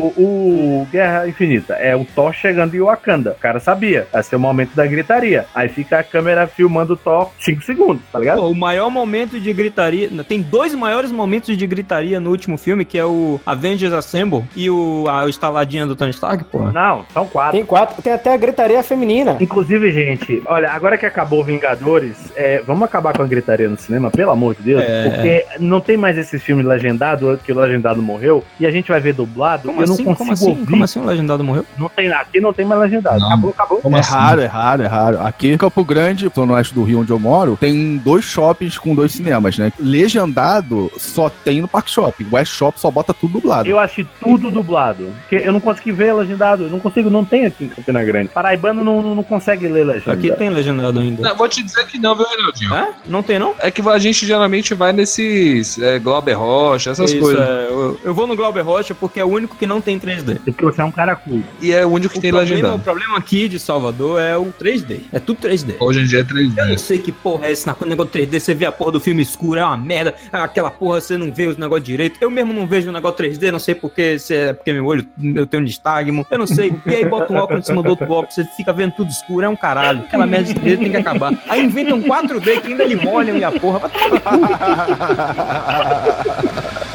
o 0.82 0.88
Guerra 0.92 1.28
Infinita 1.28 1.74
é 1.76 1.96
o 1.96 2.06
Thor 2.06 2.34
chegando 2.52 2.76
em 2.76 2.82
Wakanda. 2.82 3.32
O 3.32 3.36
cara 3.42 3.60
sabia. 3.60 4.08
Vai 4.12 4.22
ser 4.24 4.36
o 4.36 4.40
momento 4.40 4.76
da 4.76 4.86
gritaria. 4.86 5.46
Aí 5.56 5.70
fica 5.70 6.00
a 6.00 6.04
câmera 6.04 6.46
filmando 6.48 6.94
o 6.94 6.98
Thor 6.98 7.30
5 7.40 7.62
segundos, 7.64 8.02
tá 8.12 8.20
ligado? 8.20 8.42
Pô, 8.42 8.50
o 8.50 8.56
maior 8.56 8.90
momento 8.90 9.40
de 9.40 9.54
gritaria. 9.54 10.10
Tem 10.28 10.42
dois 10.42 10.76
maiores 10.76 11.12
momentos 11.12 11.56
de 11.58 11.66
gritaria 11.68 12.20
no 12.20 12.30
último 12.30 12.58
filme, 12.58 12.84
que 12.84 12.98
é 12.98 13.06
o 13.06 13.40
Avengers 13.46 13.94
Assemble 13.94 14.44
e 14.56 14.70
o, 14.70 15.06
a 15.10 15.28
estaladinha 15.30 15.86
do 15.88 15.96
Tony 15.96 16.12
Stark, 16.12 16.44
porra. 16.46 16.72
Não, 16.72 17.06
são 17.14 17.26
quatro. 17.26 17.54
Tem 17.54 17.66
quatro, 17.66 18.02
tem 18.02 18.12
até 18.14 18.34
a 18.34 18.38
gritaria 18.38 18.84
feminina. 18.84 19.38
Inclusive, 19.40 19.92
gente, 19.92 20.42
olha, 20.46 20.70
agora 20.72 20.98
que 20.98 21.06
acabou 21.06 21.44
Vingadores, 21.44 22.32
é, 22.36 22.62
vamos 22.66 22.84
acabar 22.84 23.16
com 23.16 23.24
a 23.24 23.28
gritaria 23.28 23.70
no 23.70 23.78
cinema, 23.78 24.12
pelo 24.12 24.32
amor 24.32 24.56
de 24.56 24.64
Deus, 24.64 24.82
É. 24.84 25.04
porque 25.10 25.46
não 25.60 25.80
tem 25.80 25.96
mais 25.96 26.18
esses 26.18 26.42
filmes 26.44 26.66
legendados, 26.66 27.40
que 27.42 27.52
o 27.52 27.60
legendado 27.60 28.02
morreu, 28.02 28.44
e 28.60 28.66
a 28.66 28.72
gente 28.72 28.90
vai 28.92 29.00
ver 29.00 29.14
dublado, 29.14 29.68
Como 29.70 29.80
eu 29.80 29.84
assim? 29.86 30.04
não 30.04 30.16
Como 30.16 30.30
consigo 30.30 30.34
assim? 30.34 30.50
ouvir. 30.60 30.72
Como 30.72 30.84
assim 30.84 31.00
o 31.00 31.06
legendado 31.06 31.44
morreu? 31.44 31.66
Não 31.78 31.88
tem, 31.90 32.12
aqui 32.12 32.41
não 32.42 32.54
tem 32.54 32.66
mais 32.66 32.82
legendado. 32.82 33.20
Não. 33.20 33.28
Acabou, 33.28 33.50
acabou. 33.52 33.78
Como 33.80 33.96
é 33.96 34.00
assim? 34.00 34.14
raro, 34.14 34.42
é 34.42 34.46
raro, 34.46 34.84
é 34.84 34.88
raro. 34.88 35.22
Aqui 35.22 35.52
em 35.52 35.58
Campo 35.58 35.84
Grande, 35.84 36.32
no 36.36 36.54
oeste 36.54 36.74
do 36.74 36.84
Rio 36.84 37.02
onde 37.02 37.12
eu 37.12 37.20
moro, 37.20 37.58
tem 37.60 37.98
dois 37.98 38.26
shoppings 38.26 38.78
com 38.78 38.96
dois 38.96 39.12
cinemas, 39.12 39.58
né? 39.58 39.72
Legendado 39.80 40.92
só 40.98 41.30
tem 41.30 41.62
no 41.62 41.68
Park 41.68 41.88
Shopping. 41.88 42.26
O 42.32 42.36
West 42.36 42.54
Shop 42.54 42.80
só 42.80 42.90
bota 42.90 43.14
tudo 43.14 43.32
dublado. 43.34 43.68
Eu 43.68 43.80
acho 43.80 44.06
tudo 44.20 44.52
dublado. 44.52 45.12
Porque 45.22 45.36
eu 45.36 45.52
não 45.52 45.60
consegui 45.60 45.92
ver 45.92 46.14
legendado. 46.14 46.64
Eu 46.64 46.70
não 46.70 46.80
consigo, 46.80 47.10
não 47.10 47.26
tem 47.26 47.46
aqui 47.46 47.66
em 47.66 47.70
Campina 47.70 48.04
Grande. 48.04 48.30
Paraibano 48.30 48.84
não, 48.84 49.02
não, 49.02 49.16
não 49.16 49.24
consegue 49.24 49.68
ler 49.68 49.86
legenda. 49.86 50.14
Aqui 50.14 50.32
tem 50.32 50.50
legendado 50.50 51.00
ainda. 51.00 51.22
Não, 51.22 51.36
vou 51.36 51.48
te 51.48 51.64
dizer 51.64 51.86
que 51.88 51.98
não, 51.98 52.16
viu, 52.16 52.26
Reinaldinho? 52.26 52.76
É? 52.76 52.90
Não 53.06 53.24
tem, 53.24 53.40
não? 53.40 53.56
É 53.60 53.72
que 53.72 53.82
a 53.88 54.00
gente 54.00 54.26
geralmente 54.26 54.74
vai 54.74 54.94
nesses 54.94 55.80
é, 55.80 56.00
Glauber 56.00 56.34
Rocha, 56.34 56.92
essas 56.92 57.12
Isso, 57.12 57.22
coisas. 57.22 57.42
é, 57.42 57.68
eu, 57.70 58.00
eu 58.04 58.14
vou 58.14 58.28
no 58.28 58.36
Glauber 58.36 58.62
Rocha 58.62 58.94
porque 58.94 59.20
é 59.20 59.26
o 59.26 59.30
único 59.30 59.56
que 59.56 59.66
não 59.66 59.82
tem 59.82 60.00
3D. 60.00 60.40
Porque 60.44 60.64
você 60.64 60.82
é 60.82 60.86
um 60.86 60.92
cara 60.92 61.16
cool. 61.16 61.42
E 61.62 61.72
é 61.72 61.86
o 61.86 61.90
único 61.90 62.20
tem 62.22 62.32
problema, 62.32 62.76
o 62.76 62.80
problema 62.80 63.18
aqui 63.18 63.48
de 63.50 63.60
Salvador 63.60 64.20
é 64.22 64.38
o 64.38 64.46
3D. 64.60 65.02
É 65.12 65.20
tudo 65.20 65.40
3D. 65.42 65.76
Hoje 65.80 66.02
em 66.02 66.06
dia 66.06 66.20
é 66.20 66.22
Eu 66.22 66.26
3D. 66.26 66.68
não 66.70 66.78
sei 66.78 66.98
que 67.00 67.12
porra 67.12 67.48
é 67.48 67.52
esse 67.52 67.66
na- 67.68 67.76
negócio 67.86 68.12
3D. 68.12 68.40
Você 68.40 68.54
vê 68.54 68.66
a 68.66 68.72
porra 68.72 68.92
do 68.94 69.00
filme 69.00 69.22
escuro, 69.22 69.60
é 69.60 69.66
uma 69.66 69.78
merda. 69.78 70.14
Aquela 70.32 70.70
porra 70.72 71.02
você 71.02 71.18
não 71.18 71.32
vê 71.32 71.48
os 71.48 71.58
negócios 71.58 71.86
direito. 71.86 72.18
Eu 72.22 72.30
mesmo 72.30 72.54
não 72.54 72.66
vejo 72.68 72.90
o 72.90 72.94
negócio 72.94 73.18
3D, 73.18 73.52
não 73.52 73.60
sei 73.60 73.74
porque, 73.76 74.18
se 74.20 74.34
é 74.36 74.54
porque 74.54 74.72
meu 74.74 74.86
olho 74.86 75.06
eu 75.36 75.46
tenho 75.48 75.62
um 75.62 75.66
nistagmo. 75.66 76.26
Eu 76.30 76.38
não 76.38 76.48
sei. 76.48 76.74
E 76.86 76.96
aí 76.96 77.06
bota 77.06 77.34
um 77.34 77.38
óculos 77.38 77.64
em 77.64 77.68
cima 77.68 77.82
do 77.84 77.90
outro 77.90 78.06
óculos, 78.12 78.36
você 78.36 78.46
fica 78.56 78.72
vendo 78.72 78.92
tudo 78.94 79.10
escuro, 79.10 79.46
é 79.46 79.50
um 79.50 79.56
caralho. 79.56 80.02
Aquela 80.02 80.26
merda 80.28 80.54
de 80.54 80.60
3D 80.60 80.78
tem 80.80 80.92
que 80.92 80.98
acabar. 80.98 81.34
Aí 81.50 81.64
inventam 81.64 82.00
4D 82.02 82.62
que 82.62 82.68
ainda 82.68 82.84
lhe 82.86 82.96
molham 82.96 83.38
e 83.38 83.44
a 83.44 83.52
porra. 83.52 83.80
Vai 83.80 83.90
tomar 83.90 84.10
no 84.12 84.20
cu. 84.20 84.32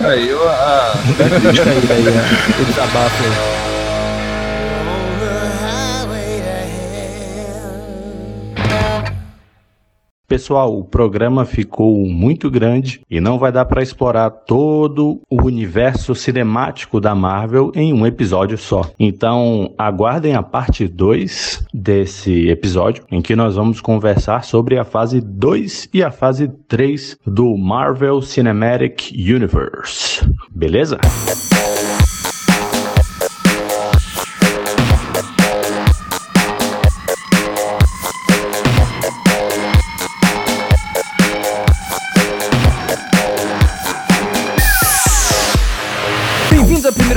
Aí, 0.06 0.28
eu, 0.28 0.48
ah, 0.48 0.92
Deixa 1.42 1.62
aí, 1.62 1.78
aí, 1.90 2.06
é, 2.06 2.62
o 2.62 2.64
desabafo 2.64 3.24
aí. 3.24 3.75
Pessoal, 10.26 10.76
o 10.76 10.82
programa 10.82 11.44
ficou 11.44 12.04
muito 12.04 12.50
grande 12.50 13.00
e 13.08 13.20
não 13.20 13.38
vai 13.38 13.52
dar 13.52 13.64
para 13.64 13.82
explorar 13.82 14.28
todo 14.30 15.20
o 15.30 15.42
universo 15.44 16.16
cinemático 16.16 17.00
da 17.00 17.14
Marvel 17.14 17.70
em 17.76 17.92
um 17.92 18.04
episódio 18.04 18.58
só. 18.58 18.90
Então, 18.98 19.72
aguardem 19.78 20.34
a 20.34 20.42
parte 20.42 20.88
2 20.88 21.64
desse 21.72 22.48
episódio, 22.48 23.04
em 23.10 23.22
que 23.22 23.36
nós 23.36 23.54
vamos 23.54 23.80
conversar 23.80 24.42
sobre 24.42 24.76
a 24.76 24.84
fase 24.84 25.20
2 25.20 25.90
e 25.94 26.02
a 26.02 26.10
fase 26.10 26.48
3 26.66 27.18
do 27.24 27.56
Marvel 27.56 28.20
Cinematic 28.20 29.12
Universe. 29.12 30.28
Beleza? 30.50 30.98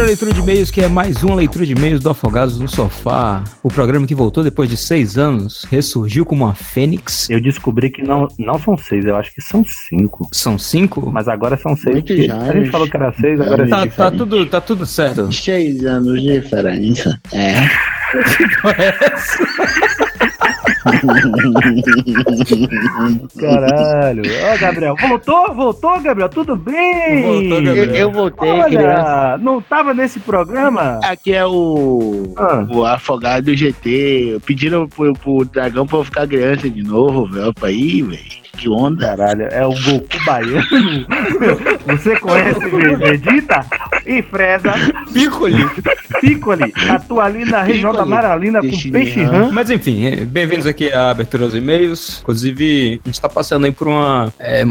Leitura 0.09 0.33
de 0.33 0.39
e-mails, 0.39 0.71
que 0.71 0.81
é 0.81 0.87
mais 0.87 1.21
uma 1.21 1.35
leitura 1.35 1.63
de 1.63 1.73
e-mails 1.73 1.99
do 1.99 2.09
Afogados 2.09 2.59
no 2.59 2.67
Sofá. 2.67 3.43
O 3.61 3.67
programa 3.69 4.07
que 4.07 4.15
voltou 4.15 4.43
depois 4.43 4.67
de 4.67 4.75
seis 4.75 5.19
anos, 5.19 5.65
ressurgiu 5.69 6.25
como 6.25 6.45
uma 6.45 6.55
fênix. 6.55 7.29
Eu 7.29 7.39
descobri 7.39 7.91
que 7.91 8.01
não, 8.01 8.27
não 8.39 8.57
são 8.57 8.75
seis, 8.75 9.05
eu 9.05 9.15
acho 9.15 9.31
que 9.31 9.39
são 9.39 9.63
cinco. 9.63 10.27
São 10.31 10.57
cinco? 10.57 11.11
Mas 11.11 11.27
agora 11.27 11.55
são 11.57 11.75
seis. 11.77 11.97
Porque 11.97 12.27
anos. 12.27 12.49
A 12.49 12.53
gente 12.53 12.71
falou 12.71 12.89
que 12.89 12.97
era 12.97 13.13
seis, 13.13 13.39
agora 13.39 13.65
a 13.65 13.67
Tá, 13.67 13.85
tá 13.85 14.09
tudo, 14.11 14.45
tá 14.47 14.59
tudo 14.59 14.83
certo. 14.87 15.31
Seis 15.31 15.85
anos 15.85 16.19
de 16.19 16.41
diferença. 16.41 17.21
É. 17.31 17.69
Caralho. 23.39 24.23
Ó, 24.53 24.57
Gabriel. 24.57 24.95
Voltou? 24.99 25.53
Voltou, 25.53 25.99
Gabriel? 26.01 26.29
Tudo 26.29 26.55
bem? 26.55 27.21
Voltou, 27.23 27.57
Eu, 27.59 27.63
Gabriel. 27.63 27.95
eu 27.95 28.11
voltei, 28.11 28.63
criança. 28.63 29.31
Olha, 29.33 29.37
não 29.37 29.61
tava 29.61 29.93
nesse 29.93 30.19
programa? 30.19 30.99
Aqui 31.03 31.33
é 31.33 31.45
o, 31.45 32.33
Ah. 32.37 32.65
o 32.69 32.85
afogado 32.85 33.45
do 33.45 33.55
GT. 33.55 34.39
Pediram 34.45 34.87
pro, 34.87 35.13
pro 35.13 35.45
dragão 35.45 35.85
pra 35.85 35.97
eu 35.99 36.03
ficar 36.03 36.27
criança 36.27 36.69
de 36.69 36.83
novo, 36.83 37.25
velho. 37.27 37.53
Pra 37.53 37.71
ir, 37.71 38.03
velho. 38.03 38.48
Que 38.59 38.67
onda. 38.67 39.07
Caralho, 39.07 39.43
é 39.43 39.65
o 39.65 39.69
Goku 39.69 40.25
baiano. 40.25 41.07
Você 41.87 42.19
conhece 42.19 42.59
Vegeta? 42.97 43.65
E 44.05 44.21
Fresa, 44.23 44.73
Piccoli. 45.13 45.65
Piccoli, 46.19 46.73
atua 46.89 47.25
ali 47.25 47.45
na 47.45 47.61
região 47.61 47.93
da 47.93 47.99
Piccoli. 47.99 48.15
Maralina 48.15 48.59
com 48.59 48.91
Peixe 48.91 49.23
rã. 49.23 49.49
Mas 49.51 49.69
enfim, 49.69 50.07
é, 50.07 50.25
bem-vindos 50.25 50.65
aqui 50.67 50.91
à 50.91 51.09
abertura 51.09 51.45
dos 51.45 51.55
e-mails. 51.55 52.19
Inclusive, 52.21 52.99
a 53.05 53.07
gente 53.07 53.21
tá 53.21 53.29
passando 53.29 53.65
aí 53.65 53.71
por 53.71 53.87
uma, 53.87 54.33
é, 54.39 54.61
é, 54.61 54.65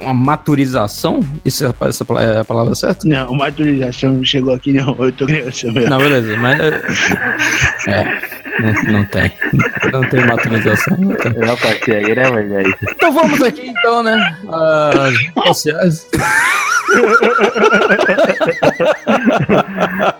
uma 0.00 0.14
maturização. 0.14 1.20
Isso 1.44 1.66
é, 1.66 1.74
essa 1.86 2.06
é 2.20 2.40
a 2.40 2.44
palavra 2.44 2.74
certa? 2.74 3.06
Não, 3.06 3.32
uma 3.32 3.48
atualização 3.48 4.14
não 4.14 4.24
chegou 4.24 4.54
aqui, 4.54 4.72
não. 4.72 4.96
Eu 4.98 5.12
tô 5.12 5.26
criança 5.26 5.70
mesmo. 5.70 5.90
Não, 5.90 5.98
beleza, 5.98 6.36
mas. 6.38 6.60
É, 7.86 7.90
é, 7.92 8.38
não, 8.60 8.92
não 8.92 9.04
tem. 9.04 9.32
Não 9.92 10.08
tem 10.08 10.26
maturização. 10.26 10.96
Não 10.98 11.14
tem. 11.14 11.32
Eu 11.34 11.46
não 11.46 11.56
aí, 11.96 12.14
né, 12.14 12.30
velho? 12.30 12.77
Então 12.82 13.12
vamos 13.12 13.42
aqui, 13.42 13.68
então, 13.68 14.02
né? 14.02 14.36
As 14.50 15.10
redes 15.16 15.32
sociais. 15.46 16.06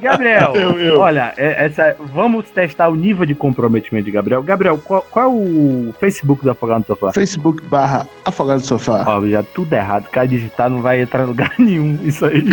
Gabriel, 0.00 0.52
Eu- 0.54 0.78
eu. 0.80 1.00
olha, 1.00 1.32
é- 1.36 1.64
essa, 1.66 1.96
vamos 2.12 2.48
testar 2.50 2.88
o 2.88 2.94
nível 2.94 3.24
de 3.26 3.34
comprometimento 3.34 4.04
de 4.06 4.10
Gabriel. 4.10 4.42
Gabriel, 4.42 4.78
qual, 4.78 5.02
qual 5.10 5.24
é 5.24 5.28
o 5.28 5.94
Facebook 5.98 6.44
do 6.44 6.50
Afogado 6.50 6.80
no 6.80 6.86
Sofá? 6.86 7.12
Facebook 7.12 7.62
barra 7.66 8.06
afogado 8.24 8.60
no 8.60 8.64
sofá. 8.66 9.04
Ó, 9.06 9.26
já 9.26 9.42
tudo 9.42 9.72
errado. 9.72 10.08
Cara 10.10 10.26
digitar 10.28 10.68
não 10.70 10.82
vai 10.82 11.00
entrar 11.00 11.22
em 11.24 11.26
lugar 11.26 11.52
nenhum. 11.58 11.98
Isso 12.02 12.24
aí. 12.26 12.44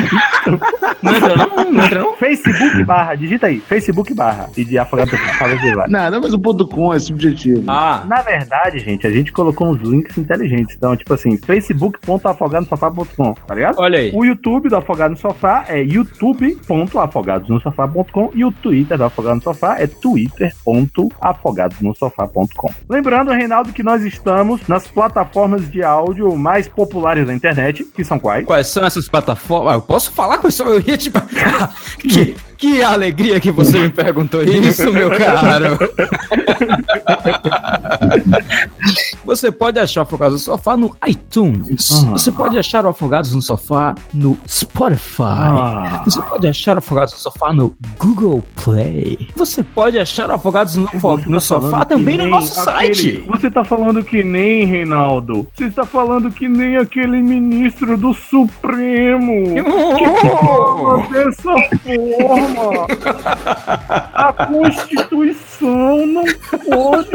Não 1.01 1.15
entra 1.15 1.35
não? 1.35 1.71
Não 1.71 1.83
entra 1.85 1.99
não? 1.99 2.15
Facebook 2.15 2.83
barra, 2.83 3.15
digita 3.15 3.47
aí. 3.47 3.59
Facebook 3.59 4.13
barra. 4.13 4.49
E 4.55 4.63
de 4.63 4.77
Afogado 4.77 5.11
no 5.11 5.17
Sofá, 5.17 5.47
você 5.47 5.75
vai. 5.75 5.87
Nada, 5.89 6.19
mas 6.19 6.33
o 6.33 6.39
ponto 6.39 6.67
com 6.67 6.93
é 6.93 6.99
subjetivo. 6.99 7.63
Ah, 7.67 8.03
Na 8.07 8.21
verdade, 8.21 8.79
gente, 8.79 9.05
a 9.05 9.11
gente 9.11 9.31
colocou 9.31 9.67
uns 9.69 9.81
links 9.85 10.17
inteligentes. 10.17 10.75
Então, 10.75 10.93
tipo 10.95 11.13
assim, 11.13 11.37
facebook.afogadosofá.com, 11.37 13.33
tá 13.33 13.53
ligado? 13.55 13.79
olha 13.79 13.99
aí. 13.99 14.11
O 14.13 14.25
YouTube 14.25 14.67
do 14.69 14.75
Afogado 14.75 15.11
no 15.11 15.17
Sofá 15.17 15.65
é 15.67 15.81
youtube.afogadosnosofá.com 15.81 18.31
e 18.33 18.43
o 18.43 18.51
Twitter 18.51 18.97
do 18.97 19.03
Afogado 19.03 19.35
no 19.35 19.41
Sofá 19.41 19.77
é 19.79 19.85
twitter.afogadosnosofá.com. 19.87 22.73
Lembrando, 22.89 23.31
Reinaldo, 23.31 23.71
que 23.71 23.83
nós 23.83 24.03
estamos 24.03 24.67
nas 24.67 24.87
plataformas 24.87 25.69
de 25.69 25.83
áudio 25.83 26.35
mais 26.35 26.67
populares 26.67 27.27
da 27.27 27.33
internet, 27.33 27.83
que 27.83 28.03
são 28.03 28.17
quais? 28.19 28.45
Quais 28.45 28.67
são 28.67 28.85
essas 28.85 29.07
plataformas? 29.07 29.73
Ah, 29.73 29.77
eu 29.77 29.81
posso 29.81 30.11
falar 30.11 30.39
com 30.39 30.47
isso? 30.47 30.63
Eu 30.63 30.81
ia 30.81 30.97
tipo. 30.97 31.21
que, 31.99 32.35
que 32.57 32.81
alegria 32.81 33.39
que 33.39 33.51
você 33.51 33.77
me 33.79 33.89
perguntou 33.89 34.41
isso, 34.43 34.91
meu 34.91 35.11
caro. 35.11 35.77
Você 39.25 39.51
pode 39.51 39.79
achar 39.79 40.01
o 40.01 40.03
Afogados 40.03 40.33
no 40.33 40.39
Sofá 40.39 40.77
no 40.77 40.95
iTunes. 41.07 42.03
Ah. 42.05 42.11
Você 42.11 42.31
pode 42.31 42.57
achar 42.57 42.85
o 42.85 42.89
Afogados 42.89 43.33
no 43.33 43.41
Sofá 43.41 43.95
no 44.13 44.37
Spotify. 44.47 45.23
Ah. 45.23 46.01
Você 46.05 46.21
pode 46.21 46.47
achar 46.47 46.75
o 46.75 46.79
Afogados 46.79 47.13
no 47.13 47.19
Sofá 47.19 47.53
no 47.53 47.75
Google 47.97 48.43
Play. 48.63 49.29
Você 49.35 49.63
pode 49.63 49.97
achar 49.97 50.29
o 50.29 50.33
Afogados 50.33 50.75
no, 50.75 50.87
fo- 50.99 51.17
no 51.25 51.41
Sofá 51.41 51.69
falando 51.69 51.87
também 51.87 52.17
que 52.17 52.23
no 52.23 52.29
nosso 52.29 52.59
aquele- 52.69 52.95
site. 52.95 53.23
Você 53.27 53.49
tá 53.51 53.63
falando 53.63 54.03
que 54.03 54.23
nem, 54.23 54.65
Reinaldo. 54.65 55.47
Você 55.55 55.65
está 55.65 55.85
falando 55.85 56.29
que 56.31 56.47
nem 56.47 56.77
aquele 56.77 57.21
ministro 57.21 57.97
do 57.97 58.13
Supremo. 58.13 59.55
que 59.97 60.27
fala 60.27 61.07
dessa 61.07 61.53
forma. 61.83 62.87
A 64.13 64.33
Constituição 64.47 66.05
não 66.07 66.23
pode 66.69 67.14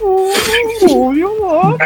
oh, 0.00 1.10
violada. 1.12 1.76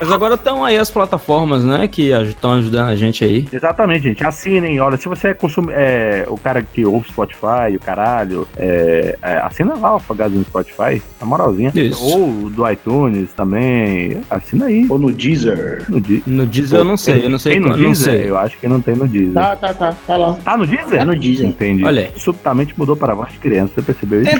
Mas 0.00 0.12
agora 0.12 0.34
estão 0.34 0.64
aí 0.64 0.76
as 0.76 0.90
plataformas, 0.90 1.64
né? 1.64 1.86
Que 1.88 2.10
estão 2.10 2.52
ajudando 2.54 2.88
a 2.88 2.96
gente 2.96 3.24
aí. 3.24 3.46
Exatamente, 3.52 4.02
gente. 4.04 4.24
Assinem. 4.26 4.80
Olha, 4.80 4.96
se 4.96 5.08
você 5.08 5.28
é, 5.28 5.34
consumi- 5.34 5.72
é 5.74 6.24
o 6.28 6.36
cara 6.36 6.62
que 6.62 6.84
ouve 6.84 7.08
Spotify, 7.08 7.74
o 7.76 7.80
caralho, 7.80 8.46
é, 8.56 9.16
é, 9.22 9.36
assina 9.38 9.74
lá 9.74 9.92
o 9.94 9.96
Afogado 9.96 10.34
no 10.34 10.44
Spotify, 10.44 11.02
na 11.20 11.26
moralzinha. 11.26 11.72
Isso. 11.74 12.02
Ou 12.04 12.50
do 12.50 12.68
iTunes 12.70 13.30
também. 13.36 14.20
Assina 14.30 14.66
aí. 14.66 14.86
Ou 14.88 14.98
no 14.98 15.12
Deezer. 15.12 15.84
No, 15.88 16.00
Di- 16.00 16.22
No 16.26 16.46
Deezer 16.46 16.78
eu 16.80 16.84
não 16.84 16.96
sei, 16.96 17.24
eu 17.24 17.30
não 17.30 17.38
sei 17.38 17.52
Tem 17.52 17.60
no 17.60 17.68
qual- 17.68 17.78
não 17.78 17.86
Deezer? 17.86 18.14
sei. 18.20 18.30
Eu 18.30 18.38
acho 18.38 18.58
que 18.58 18.68
não 18.68 18.80
tem 18.80 18.94
no 18.96 19.06
Deezer. 19.08 19.32
Tá, 19.34 19.56
tá, 19.56 19.74
tá. 19.74 19.94
Tá 20.06 20.16
lá. 20.16 20.36
Tá 20.44 20.56
no 20.56 20.66
Deezer? 20.66 20.98
Tá 20.98 21.04
no 21.04 21.18
Deezer. 21.18 21.46
Entendi. 21.46 21.84
Olha 21.84 22.02
aí. 22.02 22.10
Subitamente 22.16 22.74
mudou 22.76 22.96
para 22.96 23.14
voz 23.14 23.32
de 23.32 23.38
criança, 23.38 23.72
você 23.74 23.82
percebeu 23.82 24.22
isso? 24.22 24.30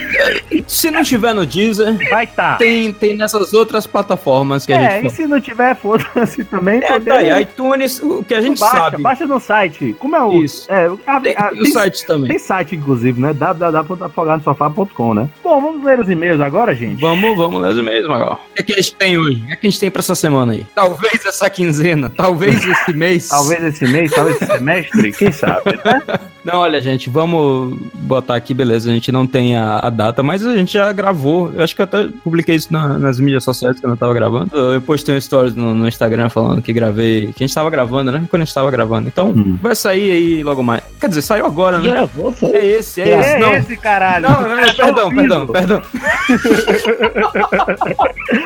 Se 0.66 0.91
não 0.91 1.03
tiver 1.03 1.34
no 1.34 1.45
Deezer, 1.47 1.99
Vai 2.11 2.26
tá. 2.35 2.57
tem, 2.57 2.93
tem 2.93 3.16
nessas 3.16 3.53
outras 3.53 3.87
plataformas 3.87 4.64
que 4.66 4.72
a 4.72 4.81
É, 4.81 5.03
gente 5.03 5.12
e 5.12 5.16
se 5.16 5.26
não 5.26 5.41
tiver, 5.41 5.74
foda-se 5.76 6.45
também. 6.45 6.81
É, 6.83 6.99
tá 7.01 7.14
aí, 7.14 7.43
iTunes, 7.43 8.01
o 8.03 8.22
que 8.24 8.35
a 8.35 8.41
gente 8.41 8.59
baixa, 8.61 8.76
sabe. 8.76 9.03
Baixa 9.03 9.26
no 9.26 9.41
site. 9.41 9.95
Como 9.99 10.16
é 10.16 10.22
o. 10.22 10.43
Isso. 10.43 10.70
É, 10.72 10.91
a, 11.07 11.20
Tem, 11.20 11.35
a- 11.37 11.49
tem 11.51 11.62
o 11.62 11.66
site 11.66 12.07
também. 12.07 12.28
Tem 12.28 12.39
site, 12.39 12.76
inclusive, 12.76 13.20
né? 13.20 13.33
www.afogadosofá.com, 13.33 15.14
né? 15.14 15.28
Bom, 15.43 15.61
vamos 15.61 15.85
ler 15.85 16.01
os 16.01 16.09
e-mails 16.09 16.41
agora, 16.41 16.74
gente. 16.74 17.01
Vamos, 17.01 17.37
vamos 17.37 17.61
ler 17.62 17.72
os 17.72 17.78
e-mails, 17.78 18.07
Magal. 18.09 18.41
O 18.51 18.55
que, 18.55 18.62
é 18.62 18.64
que 18.64 18.72
a 18.72 18.76
gente 18.76 18.95
tem 18.95 19.18
hoje? 19.18 19.43
O 19.43 19.47
que, 19.47 19.53
é 19.53 19.57
que 19.57 19.66
a 19.66 19.70
gente 19.70 19.81
tem 19.81 19.91
pra 19.91 20.01
essa 20.01 20.14
semana 20.14 20.53
aí? 20.53 20.66
Talvez 20.74 21.24
essa 21.26 21.49
quinzena, 21.51 22.11
talvez 22.11 22.64
esse 22.66 22.93
mês. 22.97 23.28
Talvez 23.28 23.62
esse 23.64 23.87
mês, 23.87 24.11
talvez 24.12 24.37
esse 24.41 24.47
semestre, 24.53 25.12
quem 25.12 25.33
sabe? 25.33 25.70
né? 25.85 26.03
Não, 26.43 26.61
olha, 26.61 26.81
gente, 26.81 27.11
vamos 27.11 27.76
botar 27.95 28.35
aqui, 28.35 28.55
beleza. 28.55 28.91
A 28.91 28.95
gente 28.95 29.12
não 29.12 29.26
tem 29.26 29.59
a, 29.59 29.78
a 29.81 29.91
data, 29.91 30.22
mas 30.22 30.45
a 30.47 30.57
gente 30.57 30.72
já 30.72 30.91
gravou. 30.91 31.53
Eu 31.55 31.62
acho 31.62 31.76
que 31.76 31.83
até 31.83 32.09
publiquei 32.23 32.55
isso 32.55 32.73
na- 32.73 32.99
nas 32.99 33.18
mídias 33.21 33.45
sociais 33.45 33.81
quando 33.81 33.93
eu 33.93 33.97
tava 33.97 34.14
gravando. 34.14 34.51
Eu 34.57 34.81
postei 34.81 35.16
um 35.16 35.21
stories 35.21 35.55
no, 35.55 35.75
no 35.75 35.89
Instagram 35.89 36.29
falando 36.29 36.62
que 36.62 36.73
gravei. 36.73 37.33
Que 37.35 37.45
a 37.45 37.47
gente 37.47 37.55
tava 37.55 37.71
gravando, 37.71 38.12
né? 38.12 38.25
Quando 38.31 38.43
a 38.43 38.45
gente 38.45 38.55
tava 38.55 38.71
gravando. 38.71 39.09
Então, 39.09 39.31
Hum. 39.31 39.59
vai 39.62 39.75
sair 39.75 40.11
aí 40.12 40.43
logo 40.43 40.62
mais. 40.62 40.83
Quer 41.01 41.09
dizer, 41.09 41.23
saiu 41.23 41.47
agora, 41.47 41.79
né? 41.79 41.91
Gravou, 41.91 42.33
foi. 42.33 42.51
É 42.51 42.66
esse, 42.66 43.01
é 43.01 43.09
É, 43.11 43.21
esse. 43.21 43.39
Não, 43.39 43.53
esse, 43.55 43.77
caralho. 43.77 44.29
não, 44.29 44.43
não, 44.43 44.66
Tá 44.66 44.75
perdão, 44.85 45.11
perdão, 45.14 45.47
perdão. 45.47 45.83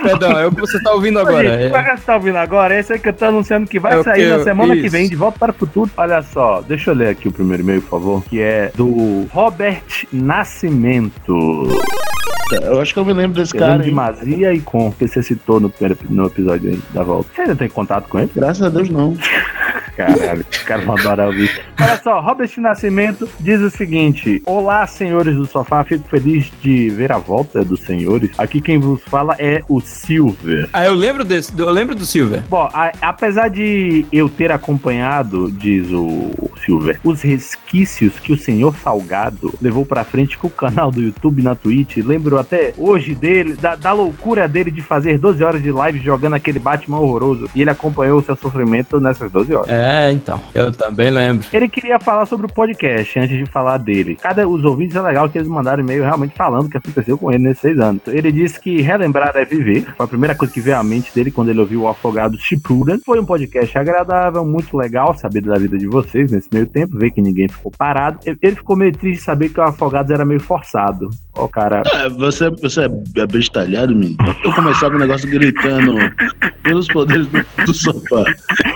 perdão, 0.03 0.31
é 0.39 0.47
o 0.47 0.53
que 0.53 0.61
você 0.61 0.81
tá 0.83 0.93
ouvindo 0.93 1.18
agora. 1.18 1.49
É. 1.49 1.70
Qual 1.70 1.85
que 1.85 1.97
você 1.97 2.03
tá 2.05 2.14
ouvindo 2.16 2.37
agora? 2.39 2.79
Esse 2.79 2.93
aí 2.95 2.99
que 2.99 3.09
eu 3.09 3.12
tô 3.12 3.25
anunciando 3.27 3.66
que 3.68 3.79
vai 3.79 3.95
É 3.95 3.99
o 3.99 4.05
sair 4.05 4.22
que 4.22 4.29
na 4.29 4.35
eu- 4.37 4.45
semana 4.45 4.75
que 4.75 4.81
isso. 4.83 4.91
vem, 4.91 5.09
de 5.09 5.16
volta 5.16 5.39
para 5.39 5.51
o 5.51 5.55
futuro. 5.55 5.91
Olha 5.97 6.22
só, 6.22 6.62
deixa 6.62 6.91
eu 6.91 6.95
ler 6.95 7.09
aqui 7.09 7.29
o 7.29 7.33
primeiro 7.33 7.62
e-mail, 7.62 7.83
por 7.83 7.91
favor, 7.91 8.25
que 8.25 8.41
é 8.41 8.70
do 8.75 9.27
Robert 9.33 9.83
Nascimento. 10.12 11.68
Eu 12.53 12.80
acho 12.80 12.92
que 12.92 12.99
eu 13.01 13.05
me 13.05 13.12
lembro 13.12 13.40
desse 13.40 13.53
Cara, 13.55 13.72
cara. 13.72 13.82
de? 13.82 13.90
Mazia 13.90 14.53
e 14.53 14.61
Com, 14.61 14.92
que 14.92 15.09
você 15.09 15.22
citou 15.22 15.59
no, 15.59 15.70
primeiro, 15.70 15.99
no 16.11 16.26
episódio 16.26 16.70
aí 16.70 16.80
da 16.92 17.03
volta. 17.03 17.28
Você 17.34 17.42
ainda 17.42 17.57
tem 17.57 17.68
contato 17.68 18.09
com 18.09 18.18
ele? 18.18 18.30
Graças 18.34 18.62
a 18.62 18.68
Deus, 18.68 18.88
não. 18.90 19.16
Caralho, 19.97 20.45
os 20.51 20.59
caras 20.64 20.84
vão 20.84 20.97
adorar 20.97 21.28
ouvir. 21.28 21.49
Olha 21.80 21.97
só, 22.03 22.20
Robert 22.20 22.51
Nascimento 22.59 23.28
diz 23.38 23.61
o 23.61 23.70
seguinte: 23.70 24.42
Olá, 24.45 24.84
senhores 24.88 25.36
do 25.36 25.47
sofá, 25.47 25.84
fico 25.84 26.09
feliz 26.09 26.51
de 26.61 26.90
ver 26.90 27.12
a 27.12 27.18
volta 27.18 27.64
dos 27.64 27.78
senhores. 27.82 28.30
Aqui 28.36 28.61
quem 28.61 28.76
vos 28.80 29.01
fala 29.05 29.36
é 29.38 29.62
o 29.68 29.80
Silver. 29.80 30.68
Ah, 30.72 30.84
eu 30.84 30.95
lembro 30.95 31.24
desse, 31.24 31.53
eu 31.57 31.70
lembro 31.70 31.95
do 31.95 32.05
Silver. 32.05 32.42
Bom, 32.51 32.68
a- 32.74 32.90
apesar 33.01 33.49
de 33.49 34.05
eu 34.12 34.28
ter 34.28 34.51
acompanhado, 34.51 35.49
diz 35.53 35.88
o 35.92 36.51
Silver, 36.66 36.99
os 37.05 37.22
resquícios 37.22 38.18
que 38.18 38.32
o 38.32 38.36
senhor 38.38 38.74
Salgado 38.82 39.55
levou 39.62 39.86
pra 39.86 40.03
frente 40.03 40.36
com 40.36 40.49
o 40.49 40.51
canal 40.51 40.90
do 40.90 41.01
YouTube 41.01 41.40
na 41.40 41.55
Twitch, 41.55 41.99
lembro 41.99 42.34
até 42.39 42.72
hoje 42.78 43.14
dele, 43.14 43.55
da, 43.55 43.74
da 43.74 43.93
loucura 43.93 44.49
dele 44.49 44.70
de 44.70 44.80
fazer 44.80 45.18
12 45.18 45.43
horas 45.43 45.62
de 45.62 45.70
live 45.70 45.99
jogando 46.01 46.35
aquele 46.35 46.59
Batman 46.59 46.99
horroroso. 46.99 47.49
E 47.55 47.61
ele 47.61 47.70
acompanhou 47.70 48.18
o 48.18 48.22
seu 48.22 48.37
sofrimento 48.37 49.01
nessas 49.01 49.30
12 49.30 49.55
horas. 49.55 49.70
É, 49.70 50.12
então. 50.12 50.41
Eu 50.55 50.72
também 50.72 51.11
lembro. 51.11 51.47
Ele 51.53 51.68
queria 51.68 51.99
falar 51.99 52.26
sobre 52.26 52.47
o 52.47 52.53
podcast 52.53 53.18
antes 53.18 53.37
de 53.37 53.47
falar 53.47 53.78
dele. 53.78 54.16
Cada 54.20 54.45
os 54.49 54.64
ouvintes 54.64 54.97
é 54.97 55.01
legal 55.01 55.28
que 55.28 55.39
eles 55.39 55.49
mandaram 55.49 55.82
e-mail 55.82 56.03
realmente 56.03 56.35
falando 56.35 56.66
o 56.66 56.70
que 56.70 56.76
aconteceu 56.76 57.16
com 57.16 57.30
ele 57.30 57.45
nesses 57.45 57.61
seis 57.61 57.78
anos. 57.78 58.03
Ele 58.07 58.30
disse 58.30 58.61
que 58.61 58.80
relembrar 58.80 59.32
é 59.35 59.45
viver. 59.45 59.85
Foi 59.97 60.05
a 60.05 60.09
primeira 60.09 60.35
coisa 60.35 60.53
que 60.53 60.61
veio 60.61 60.76
à 60.76 60.82
mente 60.82 61.14
dele 61.14 61.30
quando 61.30 61.49
ele 61.49 61.61
ouviu 61.61 61.82
o 61.82 61.89
Afogado 61.89 62.39
Shippuden. 62.39 63.01
Foi 63.05 63.20
um 63.20 63.24
podcast 63.24 63.76
agradável, 63.76 64.45
muito 64.45 64.76
legal 64.76 65.16
saber 65.16 65.43
da 65.43 65.59
vida 65.59 65.78
de 65.78 65.87
vocês 65.87 66.30
nesse 66.30 66.49
meio 66.53 66.66
tempo, 66.66 66.99
ver 66.99 67.11
que 67.11 67.20
ninguém 67.20 67.49
ficou 67.49 67.72
parado. 67.76 68.18
Ele 68.24 68.57
ficou 68.57 68.76
meio 68.76 68.93
triste 68.93 69.18
de 69.18 69.24
saber 69.24 69.49
que 69.49 69.61
o 69.61 69.62
Afogados 69.62 70.11
era 70.11 70.24
meio 70.24 70.41
forçado. 70.41 71.11
Ó, 71.35 71.49
cara. 71.49 71.82
É, 71.87 72.09
você, 72.25 72.51
você 72.51 72.83
é 72.83 73.20
abestalhado, 73.20 73.95
menino. 73.95 74.16
Eu 74.45 74.53
começava 74.53 74.95
o 74.97 74.99
negócio 74.99 75.29
gritando 75.29 75.97
pelos 76.62 76.89
poderes 76.89 77.27
do, 77.29 77.45
do 77.66 77.75
sofá. 77.75 78.25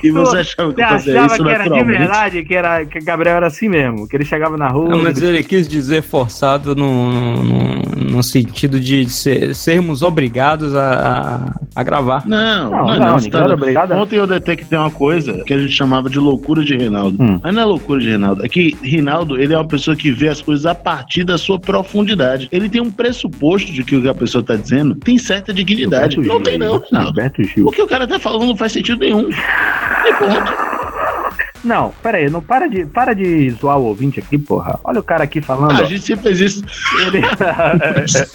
E 0.03 0.11
você 0.11 0.38
achava 0.38 0.72
que 0.72 0.80
eu 0.80 0.86
fazia 0.88 1.24
achava 1.24 1.34
isso 1.34 1.44
que 1.44 1.51
era 1.51 1.64
de 1.64 1.70
naturalmente? 1.70 1.99
verdade, 1.99 2.44
que, 2.44 2.55
era, 2.55 2.84
que 2.84 3.01
Gabriel 3.01 3.36
era 3.36 3.46
assim 3.46 3.68
mesmo, 3.68 4.07
que 4.09 4.16
ele 4.16 4.24
chegava 4.24 4.57
na 4.57 4.68
rua. 4.68 4.90
Não, 4.90 5.03
mas 5.03 5.20
ele 5.20 5.42
quis 5.42 5.68
dizer 5.68 6.03
forçado 6.03 6.74
no, 6.74 7.42
no, 7.42 7.82
no 8.18 8.22
sentido 8.24 8.80
de 8.80 9.08
ser- 9.08 9.54
sermos 9.54 10.02
obrigados 10.02 10.74
a, 10.74 11.52
a, 11.74 11.80
a 11.80 11.82
gravar. 11.84 12.26
Não, 12.26 12.68
Não, 12.68 12.70
não, 12.70 12.86
não, 12.98 13.16
não, 13.16 13.30
tá- 13.30 13.38
era 13.44 13.54
obrigado 13.54 13.92
Ontem 13.92 14.16
eu 14.16 14.26
detectei 14.26 14.76
uma 14.76 14.90
coisa 14.90 15.44
que 15.44 15.54
a 15.54 15.58
gente 15.58 15.72
chamava 15.72 16.10
de 16.10 16.18
loucura 16.18 16.64
de 16.64 16.76
Reinaldo. 16.76 17.16
Hum. 17.22 17.38
Mas 17.40 17.54
não 17.54 17.62
é 17.62 17.64
loucura 17.64 18.00
de 18.00 18.08
Reinaldo. 18.08 18.44
É 18.44 18.48
que 18.48 18.76
Reinaldo, 18.82 19.40
ele 19.40 19.54
é 19.54 19.56
uma 19.56 19.66
pessoa 19.68 19.96
que 19.96 20.10
vê 20.10 20.28
as 20.28 20.42
coisas 20.42 20.66
a 20.66 20.74
partir 20.74 21.22
da 21.22 21.38
sua 21.38 21.60
profundidade. 21.60 22.48
Ele 22.50 22.68
tem 22.68 22.80
um 22.80 22.90
pressuposto 22.90 23.70
de 23.72 23.84
que 23.84 23.94
o 23.94 24.02
que 24.02 24.08
a 24.08 24.14
pessoa 24.14 24.42
tá 24.42 24.56
dizendo 24.56 24.96
tem 24.96 25.16
certa 25.16 25.54
dignidade. 25.54 26.16
Não 26.16 26.40
tem 26.42 26.54
Gil, 26.54 26.66
não, 26.68 26.82
Reinaldo. 26.90 27.20
Gil. 27.54 27.66
O 27.68 27.70
que 27.70 27.80
o 27.82 27.86
cara 27.86 28.06
tá 28.08 28.18
falando 28.18 28.46
não 28.46 28.56
faz 28.56 28.72
sentido 28.72 28.98
nenhum. 28.98 29.28
E 29.30 30.12
ponto. 30.14 30.77
Não, 31.64 31.92
pera 32.02 32.18
aí, 32.18 32.30
não 32.30 32.40
para 32.40 32.68
de, 32.68 32.86
para 32.86 33.14
de 33.14 33.50
zoar 33.50 33.78
o 33.78 33.84
ouvinte 33.84 34.20
aqui, 34.20 34.38
porra. 34.38 34.78
Olha 34.84 35.00
o 35.00 35.02
cara 35.02 35.24
aqui 35.24 35.40
falando. 35.40 35.72
Ah, 35.72 35.82
a 35.82 35.84
gente 35.84 36.02
sempre 36.02 36.24
fez 36.34 36.40
isso. 36.40 36.64
Ele- 37.06 37.22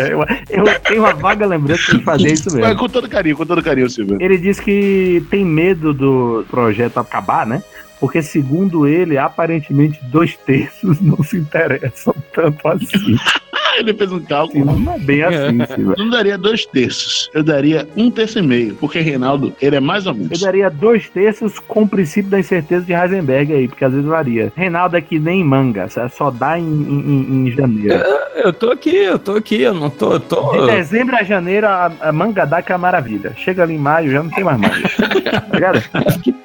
eu, 0.50 0.66
eu 0.66 0.80
tenho 0.82 1.02
uma 1.02 1.14
vaga 1.14 1.46
lembrança 1.46 1.98
de 1.98 2.04
fazer 2.04 2.32
isso 2.34 2.46
Mas 2.52 2.56
mesmo. 2.56 2.76
com 2.78 2.90
todo 2.90 3.10
carinho, 3.10 3.38
com 3.38 3.46
todo 3.46 3.64
carinho, 3.64 3.90
Silvio. 3.90 4.18
Ele 4.20 4.38
diz 4.38 4.60
que 4.60 5.24
tem 5.30 5.46
medo 5.46 5.94
do 5.94 6.46
projeto 6.50 7.00
acabar, 7.00 7.46
né? 7.46 7.64
Porque, 8.00 8.22
segundo 8.22 8.86
ele, 8.86 9.18
aparentemente 9.18 9.98
dois 10.04 10.36
terços 10.36 11.00
não 11.00 11.24
se 11.24 11.38
interessam 11.38 12.14
tanto 12.34 12.68
assim. 12.68 13.16
Ele 13.80 13.94
fez 13.94 14.12
um 14.12 14.20
cálculo. 14.20 14.66
Não 14.80 14.94
é 14.94 15.00
bem 15.00 15.24
assim, 15.24 15.66
Silvio. 15.68 15.96
Eu 15.98 16.04
não 16.06 16.10
daria 16.12 16.38
dois 16.38 16.66
terços. 16.66 17.30
Eu 17.34 17.44
daria 17.44 17.88
um 17.98 18.10
terço 18.12 18.40
e 18.40 18.42
meio. 18.42 18.76
Porque 18.76 19.00
Reinaldo, 19.00 19.54
ele 19.62 19.76
é 19.76 19.80
mais 19.80 20.06
ou 20.06 20.14
Eu 20.14 20.18
menos. 20.20 20.40
daria 20.40 20.70
dois 20.70 21.10
terços 21.10 21.60
com 21.60 21.84
o 21.84 21.88
princípio 21.88 22.30
da 22.30 22.40
incerteza 22.40 22.86
de 22.86 22.94
Heisenberg 22.94 23.54
aí, 23.54 23.68
porque 23.68 23.84
às 23.86 23.92
vezes 23.92 24.06
varia. 24.08 24.52
Reinaldo 24.56 24.96
é 24.98 25.02
que 25.02 25.20
nem 25.20 25.44
manga, 25.44 25.88
só- 26.10 26.30
dá 26.32 26.58
em, 26.60 26.64
em- 26.64 27.48
em 27.48 27.52
janeiro. 27.52 28.04
Eu 28.36 28.52
tô 28.54 28.72
aqui, 28.72 28.96
eu 28.96 29.20
tô 29.20 29.34
aqui, 29.34 29.62
eu 29.62 29.74
não 29.74 29.90
tô. 29.90 30.14
Eu 30.14 30.20
tô... 30.20 30.52
De 30.52 30.68
dezembro 30.76 31.16
a 31.16 31.24
janeiro, 31.24 31.68
a, 31.68 31.92
a 32.02 32.12
manga 32.12 32.46
dá 32.46 32.62
que 32.62 32.72
é 32.72 32.76
uma 32.76 32.82
maravilha. 32.82 33.34
Chega 33.38 33.64
ali 33.64 33.74
em 33.76 33.78
maio, 33.80 34.12
já 34.12 34.22
não 34.24 34.30
tem 34.30 34.44
mais 34.44 34.60
manga. 34.60 34.78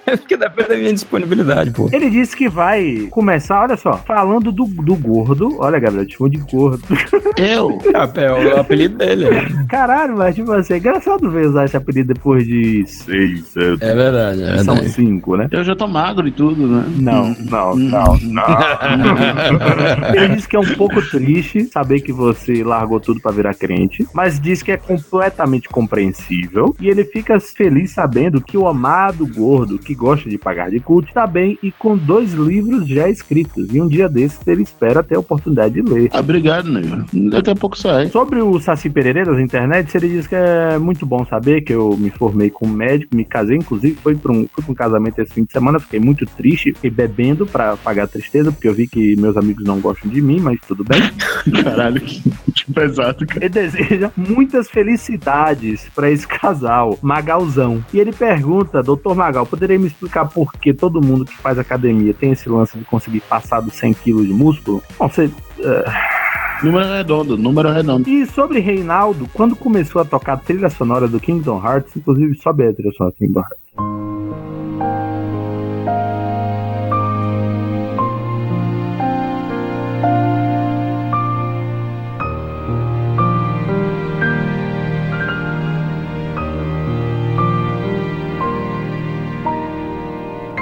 É 0.07 0.16
porque 0.16 0.37
depende 0.37 0.68
da 0.68 0.76
minha 0.76 0.93
disponibilidade, 0.93 1.70
pô. 1.70 1.89
Ele 1.93 2.09
disse 2.11 2.37
que 2.37 2.49
vai 2.49 3.07
começar, 3.11 3.62
olha 3.62 3.76
só, 3.76 3.93
falando 3.99 4.51
do, 4.51 4.64
do 4.64 4.95
gordo. 4.97 5.57
Olha, 5.61 5.79
Gabriel, 5.79 6.07
te 6.07 6.14
chamou 6.16 6.29
de 6.31 6.39
gordo. 6.39 6.83
Eu? 7.37 7.79
É, 8.16 8.25
é 8.51 8.55
o 8.57 8.61
apelido 8.61 8.99
dele. 8.99 9.27
Caralho, 9.69 10.16
mas 10.16 10.35
tipo 10.35 10.53
assim, 10.53 10.75
é 10.75 10.79
engraçado 10.79 11.31
ver 11.31 11.47
usar 11.47 11.64
esse 11.64 11.77
apelido 11.77 12.14
depois 12.14 12.47
de 12.47 12.85
seis, 12.87 13.47
sete. 13.47 13.83
É 13.83 13.95
verdade, 13.95 14.43
é 14.43 14.59
São 14.59 14.75
verdade. 14.75 14.95
cinco, 14.95 15.37
né? 15.37 15.49
Eu 15.51 15.64
já 15.64 15.75
tô 15.75 15.87
magro 15.87 16.27
e 16.27 16.31
tudo, 16.31 16.66
né? 16.66 16.85
Não, 16.97 17.35
não, 17.51 17.77
não, 17.77 18.19
não. 18.19 18.45
Ele 20.14 20.37
disse 20.37 20.49
que 20.49 20.57
é 20.57 20.61
um 20.61 20.75
pouco 20.75 21.01
triste 21.11 21.66
saber 21.66 22.01
que 22.01 22.12
você 22.12 22.62
largou 22.62 23.01
tudo 23.01 23.21
pra 23.21 23.31
virar 23.31 23.55
crente, 23.55 24.07
mas 24.14 24.41
diz 24.41 24.62
que 24.62 24.73
é 24.73 24.77
completamente 24.77 25.69
compreensível 25.69 26.75
e 26.81 26.89
ele 26.89 27.05
fica 27.05 27.39
feliz 27.41 27.93
sabendo 27.93 28.41
que 28.41 28.57
o 28.57 28.66
amado 28.66 29.27
gordo 29.27 29.79
que 29.79 29.95
gosta 29.95 30.29
de 30.29 30.39
pagar 30.39 30.71
de 30.71 30.81
culto 30.81 31.09
está 31.09 31.27
bem 31.27 31.59
e 31.62 31.71
com 31.73 31.97
dois 31.97 32.33
livros 32.33 32.87
já 32.87 33.09
escritos. 33.09 33.69
E 33.73 33.81
um 33.81 33.89
dia 33.89 34.09
desses 34.09 34.39
ele 34.47 34.62
espera 34.62 35.03
ter 35.03 35.16
a 35.16 35.21
oportunidade 35.21 35.75
de 35.75 35.83
ler. 35.83 36.11
Ah, 36.12 36.21
Obrigado, 36.21 36.71
nego. 36.71 37.05
Daqui 37.13 37.51
a 37.51 37.57
pouco 37.57 37.77
sai. 37.77 38.09
Sobre 38.09 38.41
o 38.41 38.59
Saci 38.61 38.91
Pererê 38.91 39.25
das 39.25 39.39
internet 39.39 39.95
ele 39.97 40.09
diz 40.09 40.27
que 40.27 40.35
é 40.35 40.79
muito 40.79 41.07
bom 41.07 41.25
saber 41.27 41.63
que 41.63 41.73
eu 41.73 41.97
me 41.97 42.11
formei 42.11 42.51
como 42.51 42.73
médico, 42.73 43.15
me 43.15 43.25
casei, 43.25 43.57
inclusive 43.57 43.97
fui 43.97 44.15
para 44.15 44.33
um, 44.33 44.47
fui 44.53 44.63
pra 44.63 44.73
um 44.73 44.75
casamento 44.75 45.19
esse 45.21 45.33
fim 45.33 45.45
de 45.45 45.53
semana, 45.53 45.79
fiquei 45.79 46.01
muito 46.01 46.27
triste, 46.27 46.73
fiquei 46.73 46.91
bebendo 46.91 47.47
pra 47.47 47.73
apagar 47.73 48.05
a 48.05 48.09
tristeza, 48.09 48.53
porque 48.53 48.69
eu 48.69 48.75
vi 48.75 48.87
que 48.87 49.17
meus 49.17 49.37
amigos 49.37 49.65
não 49.65 49.81
gostam 49.81 50.11
de 50.11 50.21
mim, 50.21 50.41
mas 50.41 50.59
tudo 50.67 50.85
bem. 50.85 51.01
Caralho, 51.63 52.01
que, 52.01 52.73
pesado, 52.73 53.27
cara. 53.27 53.45
Ele 53.45 53.49
deseja 53.49 54.11
muitas 54.17 54.69
felicidades 54.71 55.87
pra 55.95 56.11
esse 56.11 56.27
casal, 56.27 56.99
Magalzão. 57.03 57.85
E 57.93 57.99
ele 57.99 58.13
pergunta, 58.13 58.83
doutor 58.83 59.15
Magal, 59.15 59.47
poderia 59.47 59.79
me 59.79 59.87
explicar 59.87 60.27
por 60.27 60.53
que 60.53 60.73
todo 60.73 61.05
mundo 61.05 61.25
que 61.25 61.37
faz 61.39 61.59
academia 61.59 62.15
tem 62.15 62.33
esse 62.33 62.49
lance 62.49 62.77
de 62.77 62.85
conseguir 62.85 63.21
passar 63.21 63.61
dos 63.61 63.75
100 63.75 63.95
quilos 63.95 64.27
de 64.27 64.33
músculo? 64.33 64.83
Bom, 64.99 65.09
você... 65.09 65.31
eh, 65.61 66.18
Número 66.63 66.89
redondo, 66.89 67.37
número 67.37 67.71
redondo. 67.71 68.09
E 68.09 68.27
sobre 68.27 68.59
Reinaldo, 68.59 69.29
quando 69.33 69.55
começou 69.55 70.03
a 70.03 70.05
tocar 70.05 70.33
a 70.35 70.37
trilha 70.37 70.69
sonora 70.69 71.07
do 71.07 71.21
Kingdom 71.21 71.63
Hearts, 71.65 71.97
inclusive 71.97 72.35
sobe 72.37 72.67
a 72.67 72.73
trilha 72.73 72.93
sonora 72.93 73.15
do 73.15 73.19
Kingdom 73.19 73.41
Hearts. 73.41 73.97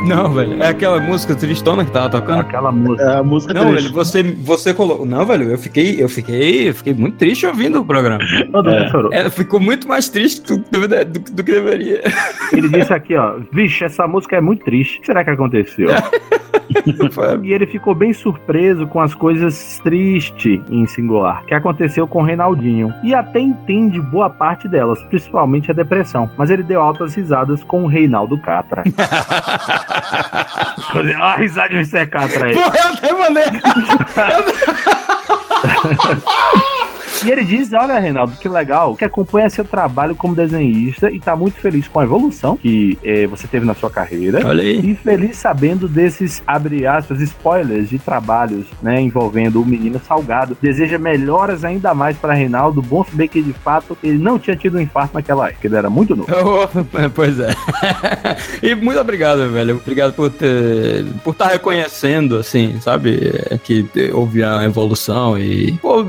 Não, 0.07 0.33
velho. 0.33 0.63
É 0.63 0.69
aquela 0.69 1.01
música 1.01 1.35
tristona 1.35 1.85
que 1.85 1.91
tava 1.91 2.09
tocando? 2.11 2.41
Aquela 2.41 2.71
música. 2.73 3.03
É 3.03 3.17
a 3.19 3.23
música 3.23 3.55
Não, 3.55 3.67
triste. 3.71 3.83
velho, 3.85 3.95
você, 3.95 4.23
você 4.23 4.75
colocou. 4.75 5.05
Não, 5.07 5.25
velho, 5.27 5.51
eu 5.51 5.59
fiquei, 5.59 6.03
eu 6.03 6.09
fiquei, 6.09 6.69
eu 6.69 6.75
fiquei 6.75 6.95
muito 6.95 7.17
triste 7.17 7.47
ouvindo 7.47 7.81
o 7.81 7.85
programa. 7.85 8.21
Chorou. 8.91 9.13
Ela 9.13 9.31
ficou 9.31 9.59
muito 9.61 9.87
mais 9.89 10.09
triste 10.09 10.43
do, 10.43 10.59
do- 10.59 10.89
do- 10.89 11.33
do 11.33 11.45
que 11.45 11.53
deveria. 11.53 12.03
Ele 12.53 12.69
disse 12.69 12.93
aqui, 12.93 13.17
ó, 13.17 13.35
vixe, 13.53 13.85
essa 13.85 14.07
música 14.07 14.37
é 14.37 14.41
muito 14.41 14.65
triste. 14.65 14.99
O 14.99 15.01
que 15.01 15.07
será 15.07 15.25
que 15.25 15.31
aconteceu? 15.31 15.89
e 17.43 17.53
ele 17.53 17.67
ficou 17.67 17.95
bem 17.95 18.13
surpreso 18.13 18.87
com 18.89 19.01
as 19.01 19.15
coisas 19.15 19.81
tristes 19.85 20.61
em 20.71 20.85
singular 20.87 21.45
que 21.47 21.55
aconteceu 21.55 22.07
com 22.07 22.21
o 22.21 22.25
Reinaldinho. 22.25 22.93
E 23.03 23.15
até 23.15 23.41
entende 23.41 24.01
boa 24.01 24.29
parte 24.29 24.69
delas, 24.69 25.03
principalmente 25.05 25.71
a 25.71 25.75
depressão. 25.75 26.29
Mas 26.37 26.51
ele 26.51 26.63
deu 26.63 26.81
altas 26.81 27.15
risadas 27.15 27.63
com 27.65 27.85
o 27.85 27.87
Reinaldo 27.87 28.37
Catra. 28.39 28.83
Olha 30.95 31.19
a 31.19 31.37
risada 31.37 31.83
de. 31.83 32.07
Catra 32.07 32.47
aí. 32.47 32.55
Porra, 32.55 32.79
eu 32.79 32.89
até 32.93 33.13
mandei. 33.13 33.45
E 37.25 37.31
ele 37.31 37.45
diz: 37.45 37.73
Olha, 37.73 37.99
Reinaldo, 37.99 38.37
que 38.37 38.49
legal, 38.49 38.95
que 38.95 39.05
acompanha 39.05 39.49
seu 39.49 39.65
trabalho 39.65 40.15
como 40.15 40.35
desenhista 40.35 41.11
e 41.11 41.19
tá 41.21 41.35
muito 41.35 41.59
feliz 41.59 41.89
com 41.89 42.01
a 42.01 42.05
evolução 42.05 42.57
que 42.57 42.99
eh, 43.03 43.27
você 43.27 43.47
teve 43.47 43.65
na 43.65 43.75
sua 43.75 43.91
carreira. 43.91 44.47
Olha 44.47 44.63
aí. 44.63 44.91
E 44.91 44.95
feliz 44.95 45.37
sabendo 45.37 45.89
desses, 45.89 46.43
abre 46.47 46.87
aspas, 46.87 47.21
spoilers 47.21 47.89
de 47.89 47.99
trabalhos, 47.99 48.67
né, 48.83 49.01
envolvendo 49.01 49.61
o 49.61 49.67
menino 49.67 50.01
Salgado. 50.07 50.57
Deseja 50.61 50.99
melhoras 50.99 51.65
ainda 51.65 51.95
mais 51.95 52.17
para 52.17 52.35
Reinaldo. 52.35 52.83
Bom 52.83 53.05
saber 53.05 53.29
que 53.29 53.43
de 53.43 53.53
fato 53.53 53.97
ele 54.03 54.19
não 54.19 54.39
tinha 54.39 54.57
tido 54.57 54.77
um 54.77 54.81
infarto 54.81 55.15
naquela 55.15 55.49
época, 55.49 55.67
ele 55.67 55.77
era 55.77 55.91
muito 55.91 56.15
novo. 56.15 56.27
Oh, 56.47 56.69
pois 57.15 57.39
é. 57.41 57.51
e 58.63 58.75
muito 58.75 58.99
obrigado, 59.01 59.51
velho. 59.51 59.77
Obrigado 59.77 60.13
por 60.13 60.31
ter, 60.31 61.05
por 61.25 61.33
estar 61.33 61.49
reconhecendo, 61.49 62.37
assim, 62.37 62.79
sabe, 62.81 63.33
é, 63.51 63.59
que 63.59 63.85
houve 64.13 64.43
a 64.43 64.63
evolução 64.65 65.39
e 65.39 65.73
por, 65.73 66.07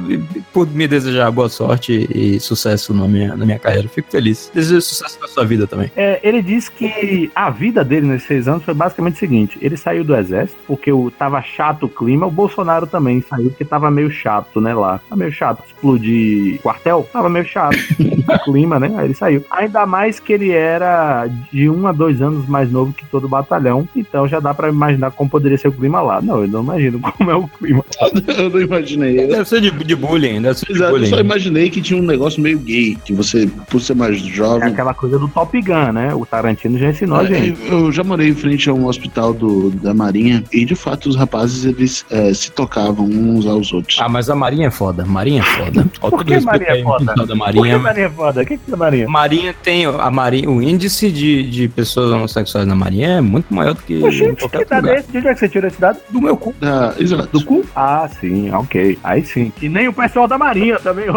por 0.54 0.68
me 0.68 0.88
desejar 1.00 1.32
boa 1.32 1.50
sorte 1.50 2.08
e 2.14 2.40
sucesso 2.40 2.94
na 2.94 3.08
minha, 3.08 3.36
na 3.36 3.46
minha 3.46 3.60
carreira. 3.60 3.88
Fico 3.88 4.10
feliz. 4.10 4.52
Desejo 4.54 4.82
sucesso 4.82 5.20
na 5.20 5.28
sua 5.28 5.46
vida 5.46 5.68
também. 5.68 5.92
É, 5.96 6.20
ele 6.24 6.42
disse 6.42 6.72
que 6.72 7.32
a 7.36 7.50
vida 7.50 7.84
dele 7.84 8.08
nesses 8.08 8.28
seis 8.28 8.48
anos 8.48 8.64
foi 8.64 8.74
basicamente 8.74 9.16
o 9.16 9.20
seguinte: 9.20 9.58
ele 9.62 9.78
saiu 9.78 10.04
do 10.04 10.16
exército 10.16 10.60
porque 10.68 10.92
o, 10.92 11.12
tava 11.12 11.42
chato 11.42 11.84
o 11.84 11.90
clima, 11.90 12.26
o 12.26 12.32
Bolsonaro 12.32 12.88
também 12.88 13.22
saiu 13.22 13.50
porque 13.50 13.66
tava 13.66 13.90
meio 13.90 14.10
chato, 14.10 14.60
né? 14.62 14.74
Lá. 14.74 15.00
Tá 15.10 15.16
meio 15.16 15.32
chato. 15.32 15.64
Explodir 15.68 16.60
quartel, 16.62 17.08
tava 17.12 17.30
meio 17.30 17.46
chato. 17.46 17.78
o 18.00 18.44
clima, 18.44 18.80
né? 18.80 18.94
Aí 18.98 19.06
ele 19.06 19.14
saiu. 19.14 19.46
Ainda 19.50 19.86
mais 19.86 20.20
que 20.20 20.34
ele 20.34 20.52
era 20.52 21.28
de 21.52 21.70
um 21.70 21.88
a 21.88 21.92
dois 21.92 22.22
anos 22.22 22.48
mais 22.48 22.72
novo 22.72 22.94
que 22.94 23.06
todo 23.06 23.26
o 23.26 23.30
batalhão, 23.30 23.88
então 23.96 24.28
já 24.28 24.40
dá 24.40 24.54
pra 24.54 24.70
imaginar 24.70 25.12
como 25.12 25.30
poderia 25.30 25.58
ser 25.58 25.70
o 25.70 25.72
clima 25.72 26.02
lá. 26.02 26.22
Não, 26.22 26.42
eu 26.42 26.48
não 26.48 26.62
imagino 26.62 27.00
como 27.00 27.32
é 27.32 27.36
o 27.36 27.48
clima. 27.48 27.84
Eu 28.38 28.50
não 28.50 28.62
imaginei. 28.62 29.28
Deve 29.28 29.46
ser 29.46 29.62
de, 29.62 29.72
de 29.72 29.96
bullying, 29.96 30.42
deve 30.42 30.60
ser 30.60 30.74
de 30.74 30.80
Exato, 30.90 31.04
eu 31.04 31.08
só 31.08 31.20
imaginei 31.20 31.70
que 31.70 31.82
tinha 31.82 32.00
um 32.02 32.06
negócio 32.06 32.42
meio 32.42 32.60
gay, 32.60 32.98
que 33.06 33.14
você, 33.14 33.48
por 33.70 33.80
ser 33.82 33.96
mais 33.96 34.16
É 34.18 34.20
jovem. 34.20 34.70
aquela 34.70 34.94
coisa 34.94 35.18
do 35.20 35.28
Top 35.28 35.60
Gun, 35.62 35.92
né? 35.92 36.14
O 36.14 36.26
Tarantino 36.26 36.78
já 36.78 36.90
ensinou 36.90 37.18
a 37.20 37.26
gente. 37.26 37.58
É, 37.68 37.74
Eu 37.74 37.92
já 37.92 38.04
morei 38.04 38.30
em 38.30 38.36
frente 38.36 38.70
a 38.70 38.74
um 38.74 38.86
hospital 38.88 39.34
do, 39.34 39.70
da 39.72 39.94
Marinha 39.94 40.44
e 40.52 40.66
de 40.66 40.76
fato 40.76 41.08
os 41.10 41.16
rapazes 41.16 41.66
eles 41.66 42.06
é, 42.10 42.34
se 42.34 42.52
tocavam 42.52 43.06
uns 43.06 43.46
aos 43.46 43.72
outros. 43.74 43.98
Ah, 44.02 44.10
mas 44.10 44.30
a 44.30 44.36
Marinha 44.36 44.68
é 44.68 44.72
foda. 44.72 45.06
Marinha 45.06 45.42
é 45.42 45.44
foda. 45.44 45.86
Ó, 46.02 46.10
Por 46.10 46.24
que 46.26 46.40
Marinha 46.40 46.70
é 46.72 46.84
foda? 46.84 47.06
Da 47.06 47.14
Por 47.16 47.28
que 47.28 47.36
Marinha. 47.36 47.80
Marinha 47.80 48.06
é 48.06 48.10
foda? 48.10 48.42
O 48.42 48.46
que 48.46 48.58
que 48.58 48.74
é 48.74 48.76
Marinha? 48.76 49.08
Marinha 49.10 49.54
tem 49.64 49.86
a 49.86 50.12
Marinha, 50.12 50.50
o 50.50 50.62
índice 50.62 51.12
de, 51.12 51.44
de 51.50 51.68
pessoas 51.68 52.12
homossexuais 52.12 52.66
na 52.68 52.76
Marinha 52.76 53.08
é 53.10 53.22
muito 53.22 53.54
maior 53.54 53.74
do 53.74 53.82
que 53.84 54.00
qualquer 54.40 54.64
que 54.64 54.70
dado 54.70 54.90
é 54.90 54.96
esse? 55.00 55.12
De 55.12 55.18
onde 55.18 55.28
é 55.28 55.34
que 55.34 55.40
você 55.40 55.50
tirou 55.50 55.68
esse 55.68 55.80
dado? 55.80 55.98
Do 56.10 56.22
meu 56.22 56.36
cu. 56.38 56.54
Da, 56.60 56.94
exato. 57.00 57.28
Do 57.32 57.44
cu? 57.46 57.66
Ah, 57.76 58.08
sim, 58.20 58.52
ok. 58.52 58.98
Aí 59.04 59.24
sim. 59.26 59.52
E 59.62 59.70
nem 59.70 59.88
o 59.88 59.94
pessoal 59.94 60.28
da 60.28 60.38
Marinha 60.38 60.77
também. 60.80 61.06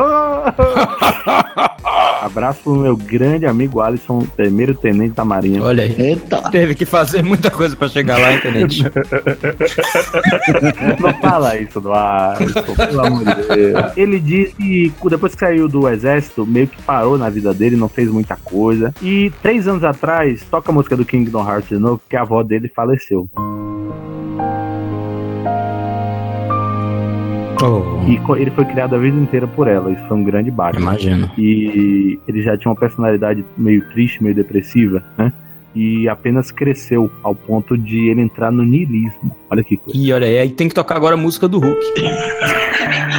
Abraço 2.23 2.61
pro 2.63 2.77
meu 2.77 2.97
grande 2.97 3.47
amigo 3.47 3.81
Alisson, 3.81 4.21
primeiro 4.37 4.75
tenente 4.75 5.15
da 5.15 5.25
Marinha. 5.25 5.63
Olha 5.63 5.85
aí. 5.85 5.95
Eita. 5.99 6.51
Teve 6.51 6.75
que 6.75 6.85
fazer 6.85 7.23
muita 7.23 7.51
coisa 7.51 7.75
pra 7.75 7.89
chegar 7.89 8.19
lá, 8.19 8.35
internet. 8.35 8.85
Não 11.01 11.15
fala 11.21 11.57
isso 11.57 11.81
do 11.81 11.93
Alisson, 11.93 12.75
pelo 12.75 13.07
amor 13.07 13.25
de 13.25 13.35
Deus. 13.35 13.97
Ele 13.97 14.21
disse 14.21 14.55
que 14.55 14.93
depois 15.09 15.35
que 15.35 15.41
saiu 15.41 15.69
do 15.69 15.89
exército, 15.89 16.47
meio 16.47 16.69
que 16.69 16.81
parou 16.83 17.17
na 17.17 17.31
vida 17.31 17.55
dele, 17.55 17.77
não 17.77 17.89
fez 17.89 18.11
muita 18.11 18.37
coisa. 18.37 18.95
E 19.03 19.33
três 19.43 19.67
anos 19.67 19.85
atrás, 19.85 20.45
toca 20.51 20.71
a 20.71 20.75
música 20.75 20.97
do 20.97 21.05
Kingdom 21.05 21.49
Hearts 21.49 21.69
de 21.69 21.79
novo, 21.79 21.99
porque 21.99 22.17
a 22.17 22.23
avó 22.23 22.43
dele 22.43 22.71
faleceu. 22.75 23.29
Oh, 27.63 28.01
E 28.09 28.19
ele 28.41 28.51
foi 28.51 28.65
criado 28.65 28.95
a 28.95 28.99
vida 28.99 29.17
inteira 29.19 29.47
por 29.47 29.69
ela. 29.69 29.93
Isso 29.93 30.03
foi 30.07 30.17
um 30.17 30.25
grande 30.25 30.51
baque. 30.51 30.79
imagino. 30.79 31.31
E 31.37 32.19
ele 32.27 32.43
já 32.43 32.57
tinha 32.57 32.71
uma 32.71 32.79
personalidade 32.79 33.45
meio 33.57 33.87
triste, 33.91 34.23
meio 34.23 34.35
depressiva, 34.35 35.03
né? 35.19 35.33
E 35.75 36.09
apenas 36.09 36.51
cresceu 36.51 37.11
ao 37.23 37.35
ponto 37.35 37.77
de 37.79 38.09
ele 38.09 38.23
entrar 38.23 38.51
no 38.51 38.65
niilismo. 38.65 39.31
Olha 39.49 39.63
que 39.63 39.77
coisa. 39.77 39.99
E 39.99 40.13
olha 40.13 40.27
aí, 40.27 40.39
aí 40.39 40.51
tem 40.51 40.69
que 40.69 40.75
tocar 40.75 40.97
agora 40.97 41.15
a 41.15 41.19
música 41.19 41.47
do 41.47 41.61
Hulk. 41.61 41.81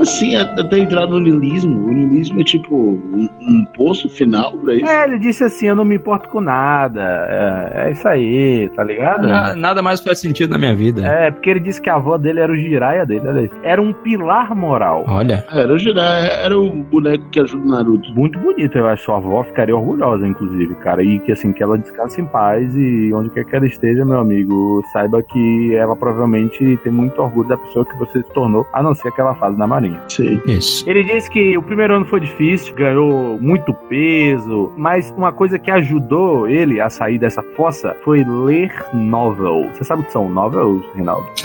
Assim 0.00 0.36
até 0.36 0.78
entrar 0.78 1.06
no 1.06 1.18
niilismo? 1.18 1.86
O 1.86 1.92
niilismo 1.92 2.40
é 2.40 2.44
tipo 2.44 2.74
um, 2.74 3.28
um 3.40 3.64
poço 3.76 4.08
final 4.08 4.52
pra 4.52 4.74
isso? 4.74 4.86
É, 4.86 5.04
ele 5.04 5.18
disse 5.18 5.42
assim: 5.44 5.66
Eu 5.66 5.76
não 5.76 5.84
me 5.84 5.96
importo 5.96 6.28
com 6.28 6.40
nada. 6.40 7.00
É, 7.28 7.88
é 7.88 7.90
isso 7.92 8.06
aí, 8.06 8.68
tá 8.76 8.84
ligado? 8.84 9.26
Na- 9.26 9.54
Nada 9.54 9.82
mais 9.82 10.00
faz 10.00 10.18
sentido 10.20 10.50
na 10.52 10.58
minha 10.58 10.74
vida. 10.74 11.06
É, 11.06 11.30
porque 11.30 11.50
ele 11.50 11.60
disse 11.60 11.80
que 11.80 11.90
a 11.90 11.94
avó 11.96 12.16
dele 12.16 12.40
era 12.40 12.52
o 12.52 12.56
giraia 12.56 13.04
dele. 13.04 13.26
Olha 13.28 13.40
aí. 13.40 13.50
Era 13.62 13.82
um 13.82 13.92
pilar 13.92 14.54
moral. 14.54 15.04
Olha. 15.08 15.44
Era 15.52 15.72
o 15.72 15.78
Jiraiya, 15.78 16.30
era 16.32 16.58
o 16.58 16.70
boneco 16.84 17.24
que 17.30 17.40
ajuda 17.40 17.64
o 17.64 17.68
Naruto. 17.68 18.12
Muito 18.14 18.38
bonito, 18.38 18.76
eu 18.78 18.86
acho. 18.86 19.04
Sua 19.04 19.16
avó 19.16 19.42
ficaria 19.44 19.76
orgulhosa, 19.76 20.26
inclusive, 20.26 20.74
cara. 20.76 21.02
E 21.02 21.18
que 21.20 21.32
assim, 21.32 21.52
que 21.52 21.62
ela 21.62 21.78
descanse 21.78 22.20
em 22.20 22.26
paz 22.26 22.74
e 22.76 23.10
onde 23.14 23.30
quer 23.30 23.44
que 23.44 23.56
ela 23.56 23.66
esteja, 23.66 24.04
meu 24.04 24.18
amigo, 24.20 24.82
saiba 24.92 25.22
que 25.22 25.74
ela 25.74 25.96
provavelmente 25.96 26.76
tem 26.82 26.92
muito 26.92 27.20
orgulho 27.22 27.48
da 27.48 27.56
pessoa 27.56 27.84
que 27.84 27.96
você 27.98 28.22
se 28.22 28.32
tornou, 28.32 28.66
a 28.72 28.82
não 28.82 28.94
ser 28.94 29.08
aquela 29.08 29.34
fase 29.34 29.56
na 29.58 29.66
Marinha. 29.66 29.87
Sei. 30.08 30.40
Isso. 30.46 30.88
Ele 30.88 31.04
disse 31.04 31.30
que 31.30 31.56
o 31.56 31.62
primeiro 31.62 31.94
ano 31.94 32.04
foi 32.04 32.20
difícil, 32.20 32.74
ganhou 32.74 33.38
muito 33.40 33.72
peso, 33.72 34.72
mas 34.76 35.12
uma 35.16 35.32
coisa 35.32 35.58
que 35.58 35.70
ajudou 35.70 36.48
ele 36.48 36.80
a 36.80 36.90
sair 36.90 37.18
dessa 37.18 37.42
fossa 37.42 37.96
foi 38.02 38.24
ler 38.24 38.72
novel. 38.92 39.70
Você 39.74 39.84
sabe 39.84 40.02
o 40.02 40.04
que 40.04 40.12
são 40.12 40.28
novels, 40.28 40.84
Reinaldo? 40.94 41.28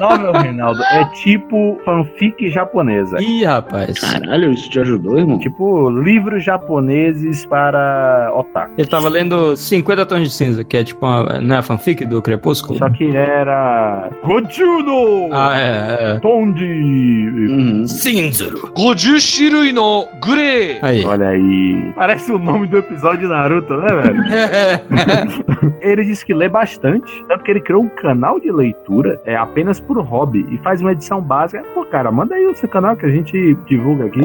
Não, 0.00 0.32
Reinaldo, 0.32 0.82
é 0.82 1.04
tipo 1.06 1.78
fanfic 1.84 2.50
japonesa. 2.50 3.20
Ih, 3.20 3.44
rapaz. 3.44 3.98
Caralho, 3.98 4.52
isso 4.52 4.68
te 4.70 4.80
ajudou, 4.80 5.18
irmão? 5.18 5.38
Tipo, 5.38 5.90
livros 5.90 6.44
japoneses 6.44 7.44
para 7.46 8.32
otaku. 8.34 8.72
Ele 8.78 8.88
tava 8.88 9.08
lendo 9.08 9.56
50 9.56 10.06
Tons 10.06 10.22
de 10.22 10.30
Cinza, 10.30 10.64
que 10.64 10.76
é 10.76 10.84
tipo 10.84 11.04
uma, 11.04 11.40
não 11.40 11.56
é 11.56 11.62
fanfic 11.62 12.04
do 12.04 12.20
Crepúsculo? 12.22 12.78
Só 12.78 12.88
que 12.90 13.16
era... 13.16 14.10
Gojuno! 14.24 15.28
Ah, 15.32 15.58
é, 15.58 16.16
é. 16.16 16.18
Tom 16.20 16.44
uhum. 16.44 16.52
de... 16.52 17.88
Cinza. 17.88 18.36
Cinzero. 18.46 18.72
Gojushirui 18.74 19.72
no 19.72 20.06
Gure! 20.20 20.78
Aí. 20.82 21.04
Olha 21.04 21.28
aí. 21.28 21.92
Parece 21.94 22.32
o 22.32 22.38
nome 22.38 22.66
do 22.66 22.78
episódio 22.78 23.20
de 23.20 23.26
Naruto, 23.26 23.76
né, 23.76 23.88
velho? 23.88 24.22
é. 25.80 25.90
ele 25.90 26.04
disse 26.04 26.24
que 26.24 26.34
lê 26.34 26.48
bastante, 26.48 27.24
tanto 27.28 27.44
que 27.44 27.50
ele 27.50 27.60
criou 27.60 27.82
um 27.82 27.88
canal 27.88 28.40
de 28.40 28.50
leitura, 28.50 29.20
é 29.24 29.36
a 29.36 29.46
apenas 29.56 29.80
por 29.80 29.98
hobby 30.02 30.46
e 30.50 30.58
faz 30.58 30.82
uma 30.82 30.92
edição 30.92 31.18
básica. 31.18 31.64
Pô, 31.74 31.82
cara, 31.86 32.12
manda 32.12 32.34
aí 32.34 32.46
o 32.46 32.54
seu 32.54 32.68
canal 32.68 32.94
que 32.94 33.06
a 33.06 33.08
gente 33.08 33.54
divulga 33.66 34.04
aqui. 34.04 34.20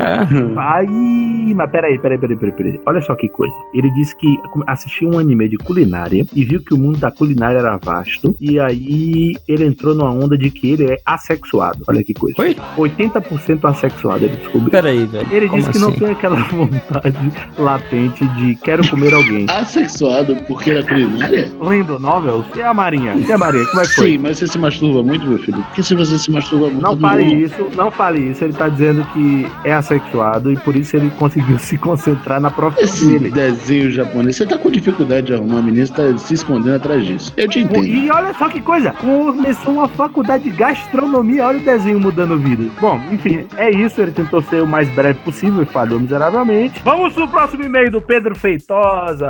Aí, 0.57 1.53
mas 1.55 1.71
peraí, 1.71 1.97
peraí, 1.97 2.17
peraí, 2.17 2.35
peraí, 2.35 2.51
peraí. 2.53 2.81
Olha 2.85 3.01
só 3.01 3.15
que 3.15 3.29
coisa. 3.29 3.53
Ele 3.73 3.89
disse 3.91 4.13
que 4.17 4.37
assistiu 4.67 5.09
um 5.09 5.17
anime 5.17 5.47
de 5.47 5.57
culinária 5.57 6.25
e 6.35 6.43
viu 6.43 6.61
que 6.61 6.73
o 6.73 6.77
mundo 6.77 6.99
da 6.99 7.09
culinária 7.09 7.59
era 7.59 7.77
vasto. 7.77 8.35
E 8.41 8.59
aí 8.59 9.37
ele 9.47 9.65
entrou 9.65 9.95
numa 9.95 10.11
onda 10.11 10.37
de 10.37 10.51
que 10.51 10.71
ele 10.71 10.91
é 10.91 10.97
assexuado. 11.05 11.85
Olha 11.87 12.03
que 12.03 12.13
coisa. 12.13 12.35
Foi? 12.35 12.53
80% 12.77 13.63
assexuado, 13.69 14.25
ele 14.25 14.35
descobriu. 14.35 14.69
Peraí, 14.69 15.05
velho. 15.05 15.27
Ele 15.31 15.47
Como 15.47 15.61
disse 15.61 15.71
que 15.71 15.79
não 15.79 15.89
assim? 15.89 15.99
tem 15.99 16.09
aquela 16.09 16.35
vontade 16.51 17.31
latente 17.57 18.27
de 18.27 18.55
quero 18.55 18.85
comer 18.89 19.13
alguém. 19.13 19.45
Assexuado 19.49 20.35
porque 20.47 20.71
era 20.71 20.83
culinária? 20.83 21.49
Lendo 21.61 21.97
novels? 21.99 22.45
E 22.53 22.61
a 22.61 22.73
Marinha? 22.73 23.15
E 23.15 23.31
a 23.31 23.37
Marinha? 23.37 23.65
Como 23.67 23.81
é 23.81 23.85
que 23.85 23.93
foi? 23.93 24.11
Sim, 24.11 24.17
mas 24.17 24.37
você 24.37 24.47
se 24.47 24.57
masturba 24.59 25.01
muito, 25.01 25.10
meu 25.19 25.39
filho? 25.39 25.57
Porque 25.63 25.83
se 25.83 25.95
você 25.95 26.17
se 26.17 26.31
masturba 26.31 26.67
muito. 26.67 26.81
Não 26.81 26.97
fale 26.97 27.23
isso, 27.23 27.69
não 27.75 27.91
fale 27.91 28.31
isso. 28.31 28.43
Ele 28.43 28.53
tá 28.53 28.67
dizendo 28.69 29.03
que 29.13 29.47
é 29.63 29.73
assexuado 29.73 30.51
e 30.51 30.57
por 30.57 30.75
isso 30.75 30.95
ele 30.95 31.09
conseguiu 31.11 31.57
se 31.59 31.77
concentrar 31.77 32.39
na 32.39 32.49
profissão 32.49 32.85
Esse 32.85 33.05
dele. 33.07 33.31
desenho 33.31 33.91
japonês, 33.91 34.35
você 34.35 34.45
tá 34.45 34.57
com 34.57 34.69
dificuldade 34.69 35.27
de 35.27 35.33
arrumar, 35.33 35.61
menina 35.61 35.83
está 35.83 36.17
se 36.17 36.33
escondendo 36.33 36.75
atrás 36.75 37.05
disso. 37.05 37.33
Eu 37.37 37.47
te 37.47 37.59
entendo. 37.59 37.85
E 37.85 38.09
olha 38.09 38.33
só 38.33 38.49
que 38.49 38.61
coisa, 38.61 38.91
começou 38.93 39.73
uma 39.73 39.87
faculdade 39.87 40.43
de 40.43 40.51
gastronomia, 40.51 41.45
olha 41.45 41.59
o 41.59 41.63
desenho 41.63 41.99
mudando 41.99 42.37
vida. 42.37 42.69
Bom, 42.79 42.99
enfim, 43.11 43.45
é 43.57 43.69
isso, 43.71 44.01
ele 44.01 44.11
tentou 44.11 44.41
ser 44.41 44.61
o 44.61 44.67
mais 44.67 44.89
breve 44.89 45.19
possível 45.19 45.63
e 45.63 45.65
falhou 45.65 45.99
miseravelmente. 45.99 46.81
Vamos 46.83 47.13
pro 47.13 47.27
próximo 47.27 47.63
e-mail 47.63 47.91
do 47.91 48.01
Pedro 48.01 48.35
Feitosa, 48.35 49.29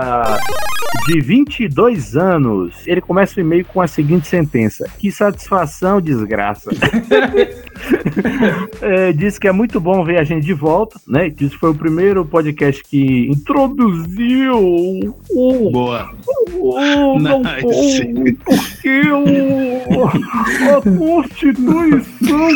de 1.08 1.20
22 1.22 2.16
anos. 2.16 2.76
Ele 2.86 3.02
começa 3.02 3.40
o 3.40 3.42
e-mail 3.42 3.66
com 3.66 3.82
a 3.82 3.88
seguinte 3.88 4.28
sentença: 4.28 4.88
Que 5.00 5.12
satisfação, 5.12 5.71
desgraça. 6.02 6.70
É, 8.82 9.14
diz 9.14 9.38
que 9.38 9.48
é 9.48 9.52
muito 9.52 9.80
bom 9.80 10.04
ver 10.04 10.18
a 10.18 10.24
gente 10.24 10.46
de 10.46 10.54
volta, 10.54 11.00
né? 11.08 11.30
Diz 11.30 11.52
que 11.52 11.60
foi 11.60 11.70
o 11.70 11.76
primeiro 11.76 12.26
podcast 12.26 12.84
que 12.84 13.30
introduziu 13.30 14.58
o. 14.58 15.72
Boa. 15.72 16.12
o 16.54 17.20
não 17.20 17.42
Nice. 17.42 18.38
porque 18.44 19.12
o, 19.12 20.08
a 20.08 20.82
Constituição 20.82 22.38
não 22.38 22.50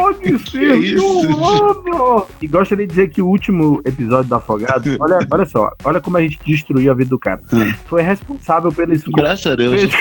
pode 0.00 0.50
ser 0.50 0.76
isso, 0.76 1.20
violada. 1.22 2.26
E 2.40 2.46
gostaria 2.46 2.86
de 2.86 2.90
dizer 2.90 3.10
que 3.10 3.20
o 3.22 3.26
último 3.26 3.80
episódio 3.84 4.28
do 4.28 4.34
Afogado, 4.34 4.96
olha, 5.00 5.18
olha 5.30 5.46
só, 5.46 5.70
olha 5.84 6.00
como 6.00 6.16
a 6.16 6.22
gente 6.22 6.38
destruiu 6.44 6.90
a 6.92 6.94
vida 6.94 7.10
do 7.10 7.18
cara. 7.18 7.40
Foi 7.86 8.02
responsável 8.02 8.72
pelo 8.72 8.92
esforço. 8.92 9.16
Graças 9.16 9.52
a 9.52 9.56
Deus. 9.56 9.90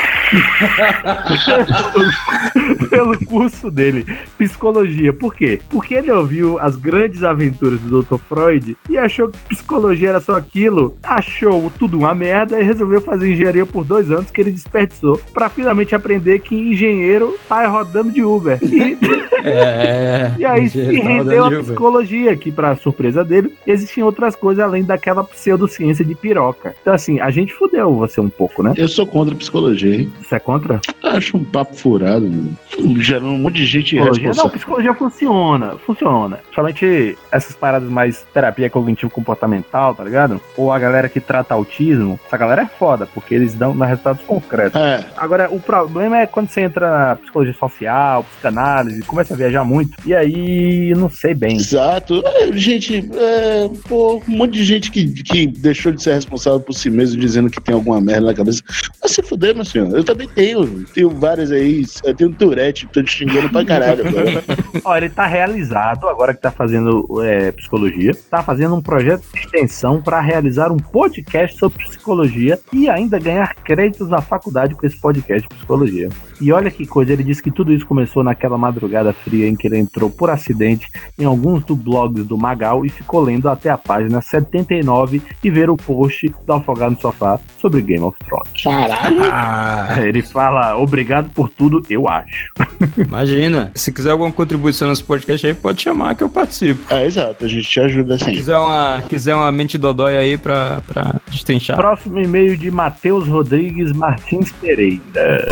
pelo 2.89 3.17
curso 3.25 3.71
dele, 3.71 4.05
psicologia. 4.45 5.11
Por 5.11 5.33
quê? 5.33 5.59
Porque 5.69 5.95
ele 5.95 6.11
ouviu 6.11 6.59
as 6.59 6.75
grandes 6.75 7.23
aventuras 7.23 7.79
do 7.81 8.03
Dr. 8.03 8.17
Freud 8.17 8.77
e 8.89 8.97
achou 8.97 9.29
que 9.29 9.37
psicologia 9.49 10.09
era 10.09 10.19
só 10.19 10.35
aquilo, 10.35 10.95
achou 11.03 11.71
tudo 11.79 11.97
uma 11.97 12.13
merda 12.13 12.59
e 12.59 12.63
resolveu 12.63 13.01
fazer 13.01 13.31
engenharia 13.31 13.65
por 13.65 13.83
dois 13.83 14.11
anos 14.11 14.29
que 14.29 14.41
ele 14.41 14.51
desperdiçou 14.51 15.19
pra 15.33 15.49
finalmente 15.49 15.95
aprender 15.95 16.39
que 16.39 16.55
engenheiro 16.55 17.37
tá 17.49 17.67
rodando 17.67 18.11
de 18.11 18.23
Uber. 18.23 18.59
E, 18.61 18.97
É. 19.43 20.31
e 20.39 20.45
aí 20.45 20.69
se 20.69 20.79
engenheiro 20.79 21.03
tá 21.03 21.09
rendeu 21.09 21.45
Uber. 21.45 21.63
psicologia, 21.63 22.35
que 22.35 22.51
pra 22.51 22.75
surpresa 22.75 23.23
dele, 23.23 23.53
existiam 23.65 24.05
outras 24.05 24.35
coisas 24.35 24.63
além 24.63 24.83
daquela 24.83 25.23
pseudociência 25.23 26.05
de 26.05 26.13
piroca. 26.13 26.75
Então 26.81 26.93
assim, 26.93 27.19
a 27.19 27.31
gente 27.31 27.53
fudeu 27.53 27.95
você 27.95 28.21
um 28.21 28.29
pouco, 28.29 28.61
né? 28.61 28.73
Eu 28.77 28.87
sou 28.87 29.07
contra 29.07 29.33
a 29.33 29.37
psicologia, 29.37 29.95
hein? 29.95 30.13
Você 30.21 30.35
é 30.35 30.39
contra? 30.39 30.79
Acho 31.03 31.37
um 31.37 31.43
papo 31.43 31.75
furado, 31.75 32.27
mano. 32.27 32.57
Gerando 33.01 33.27
um 33.27 33.37
monte 33.37 33.55
de 33.55 33.65
gente 33.65 33.95
Psicologia, 33.95 34.33
não, 34.35 34.45
irresponsável. 34.45 34.51
psicologia 34.51 34.93
funciona, 34.93 35.77
funciona. 35.85 36.39
Somente 36.53 37.17
essas 37.31 37.55
paradas 37.55 37.89
mais 37.89 38.23
terapia 38.33 38.69
cognitivo-comportamental, 38.69 39.95
tá 39.95 40.03
ligado? 40.03 40.41
Ou 40.57 40.71
a 40.71 40.79
galera 40.79 41.09
que 41.09 41.19
trata 41.19 41.53
autismo, 41.53 42.19
essa 42.25 42.37
galera 42.37 42.63
é 42.63 42.65
foda, 42.65 43.07
porque 43.07 43.35
eles 43.35 43.53
dão, 43.53 43.73
resultados 43.73 44.23
concretos. 44.23 44.79
É. 44.79 45.05
Agora, 45.17 45.49
o 45.51 45.59
problema 45.59 46.19
é 46.19 46.25
quando 46.25 46.49
você 46.49 46.61
entra 46.61 46.89
na 46.89 47.15
psicologia 47.15 47.53
social, 47.53 48.23
psicanálise, 48.23 49.01
começa 49.03 49.33
a 49.33 49.37
viajar 49.37 49.63
muito, 49.63 49.97
e 50.05 50.13
aí 50.13 50.93
não 50.95 51.09
sei 51.09 51.33
bem. 51.33 51.57
Exato. 51.57 52.21
É, 52.25 52.51
gente, 52.53 53.09
é, 53.13 53.69
pô, 53.87 54.21
um 54.27 54.37
monte 54.37 54.53
de 54.53 54.63
gente 54.63 54.91
que, 54.91 55.07
que 55.07 55.47
deixou 55.47 55.91
de 55.91 56.01
ser 56.01 56.13
responsável 56.13 56.59
por 56.59 56.73
si 56.73 56.89
mesmo, 56.89 57.19
dizendo 57.19 57.49
que 57.49 57.61
tem 57.61 57.75
alguma 57.75 58.01
merda 58.01 58.27
na 58.27 58.33
cabeça. 58.33 58.61
Vai 58.99 59.09
se 59.09 59.21
fuder, 59.21 59.55
meu 59.55 59.65
senhor. 59.65 59.95
Eu 59.95 60.03
também 60.03 60.27
tenho. 60.27 60.85
Tenho 60.93 61.09
várias 61.09 61.51
aí. 61.51 61.85
Eu 62.03 62.13
tenho 62.13 62.29
um 62.29 62.33
Tourette, 62.33 62.87
tô 62.87 63.01
te 63.03 63.11
xingando 63.11 63.49
pra 63.49 63.65
caralho. 63.65 64.03
Ó, 64.83 64.95
ele 64.95 65.09
tá 65.09 65.25
realizado, 65.25 66.07
agora 66.07 66.33
que 66.33 66.41
tá 66.41 66.51
fazendo 66.51 67.05
é, 67.23 67.51
psicologia, 67.51 68.11
tá 68.29 68.43
fazendo 68.43 68.75
um 68.75 68.81
projeto 68.81 69.23
de 69.33 69.39
extensão 69.39 70.01
para 70.01 70.19
realizar 70.19 70.71
um 70.71 70.77
podcast 70.77 71.57
sobre 71.57 71.83
psicologia 71.83 72.59
e 72.71 72.89
ainda 72.89 73.19
ganhar 73.19 73.53
créditos 73.55 74.09
na 74.09 74.21
faculdade 74.21 74.75
com 74.75 74.85
esse 74.85 74.99
podcast 74.99 75.47
de 75.47 75.55
psicologia. 75.55 76.09
E 76.41 76.51
olha 76.51 76.69
que 76.69 76.85
coisa, 76.85 77.13
ele 77.13 77.23
disse 77.23 77.41
que 77.41 77.51
tudo 77.51 77.71
isso 77.71 77.85
começou 77.85 78.23
naquela 78.23 78.57
madrugada 78.57 79.13
fria 79.13 79.47
em 79.47 79.55
que 79.55 79.67
ele 79.67 79.77
entrou 79.77 80.09
por 80.09 80.29
acidente 80.29 80.87
em 81.17 81.23
alguns 81.23 81.63
dos 81.63 81.77
blogs 81.77 82.25
do 82.25 82.37
Magal 82.37 82.85
e 82.85 82.89
ficou 82.89 83.21
lendo 83.21 83.47
até 83.49 83.69
a 83.69 83.77
página 83.77 84.21
79 84.21 85.21
e 85.43 85.49
ver 85.49 85.69
o 85.69 85.77
post 85.77 86.33
do 86.45 86.53
Afogado 86.53 86.95
no 86.95 87.01
Sofá 87.01 87.39
sobre 87.59 87.81
Game 87.81 88.03
of 88.03 88.17
Thrones. 88.19 88.63
Caralho! 88.63 89.25
Ah, 89.37 89.97
Ele 90.01 90.21
fala, 90.21 90.77
obrigado 90.77 91.29
por 91.31 91.49
tudo, 91.49 91.81
eu 91.89 92.07
acho. 92.07 92.53
imagina. 92.97 93.71
Se 93.75 93.91
quiser 93.91 94.13
alguma 94.15 94.31
contribuição 94.31 94.89
nesse 94.89 95.03
podcast 95.03 95.45
aí, 95.45 95.53
pode 95.53 95.81
chamar 95.81 96.15
que 96.15 96.23
eu 96.23 96.29
participo. 96.29 96.93
É, 96.93 97.05
exato. 97.05 97.45
A 97.45 97.47
gente 97.47 97.69
te 97.69 97.79
ajuda 97.79 98.17
Se 98.17 98.23
assim. 98.23 98.33
quiser 98.33 98.57
uma, 98.57 99.03
quiser 99.07 99.35
uma 99.35 99.51
mente 99.51 99.77
dodói 99.77 100.17
aí 100.17 100.37
pra, 100.37 100.81
pra 100.87 101.15
destrinchar. 101.29 101.77
Próximo 101.77 102.19
e-mail 102.19 102.57
de 102.57 102.71
Matheus 102.71 103.27
Rodrigues 103.27 103.91
Martins 103.91 104.51
Pereira. 104.53 105.47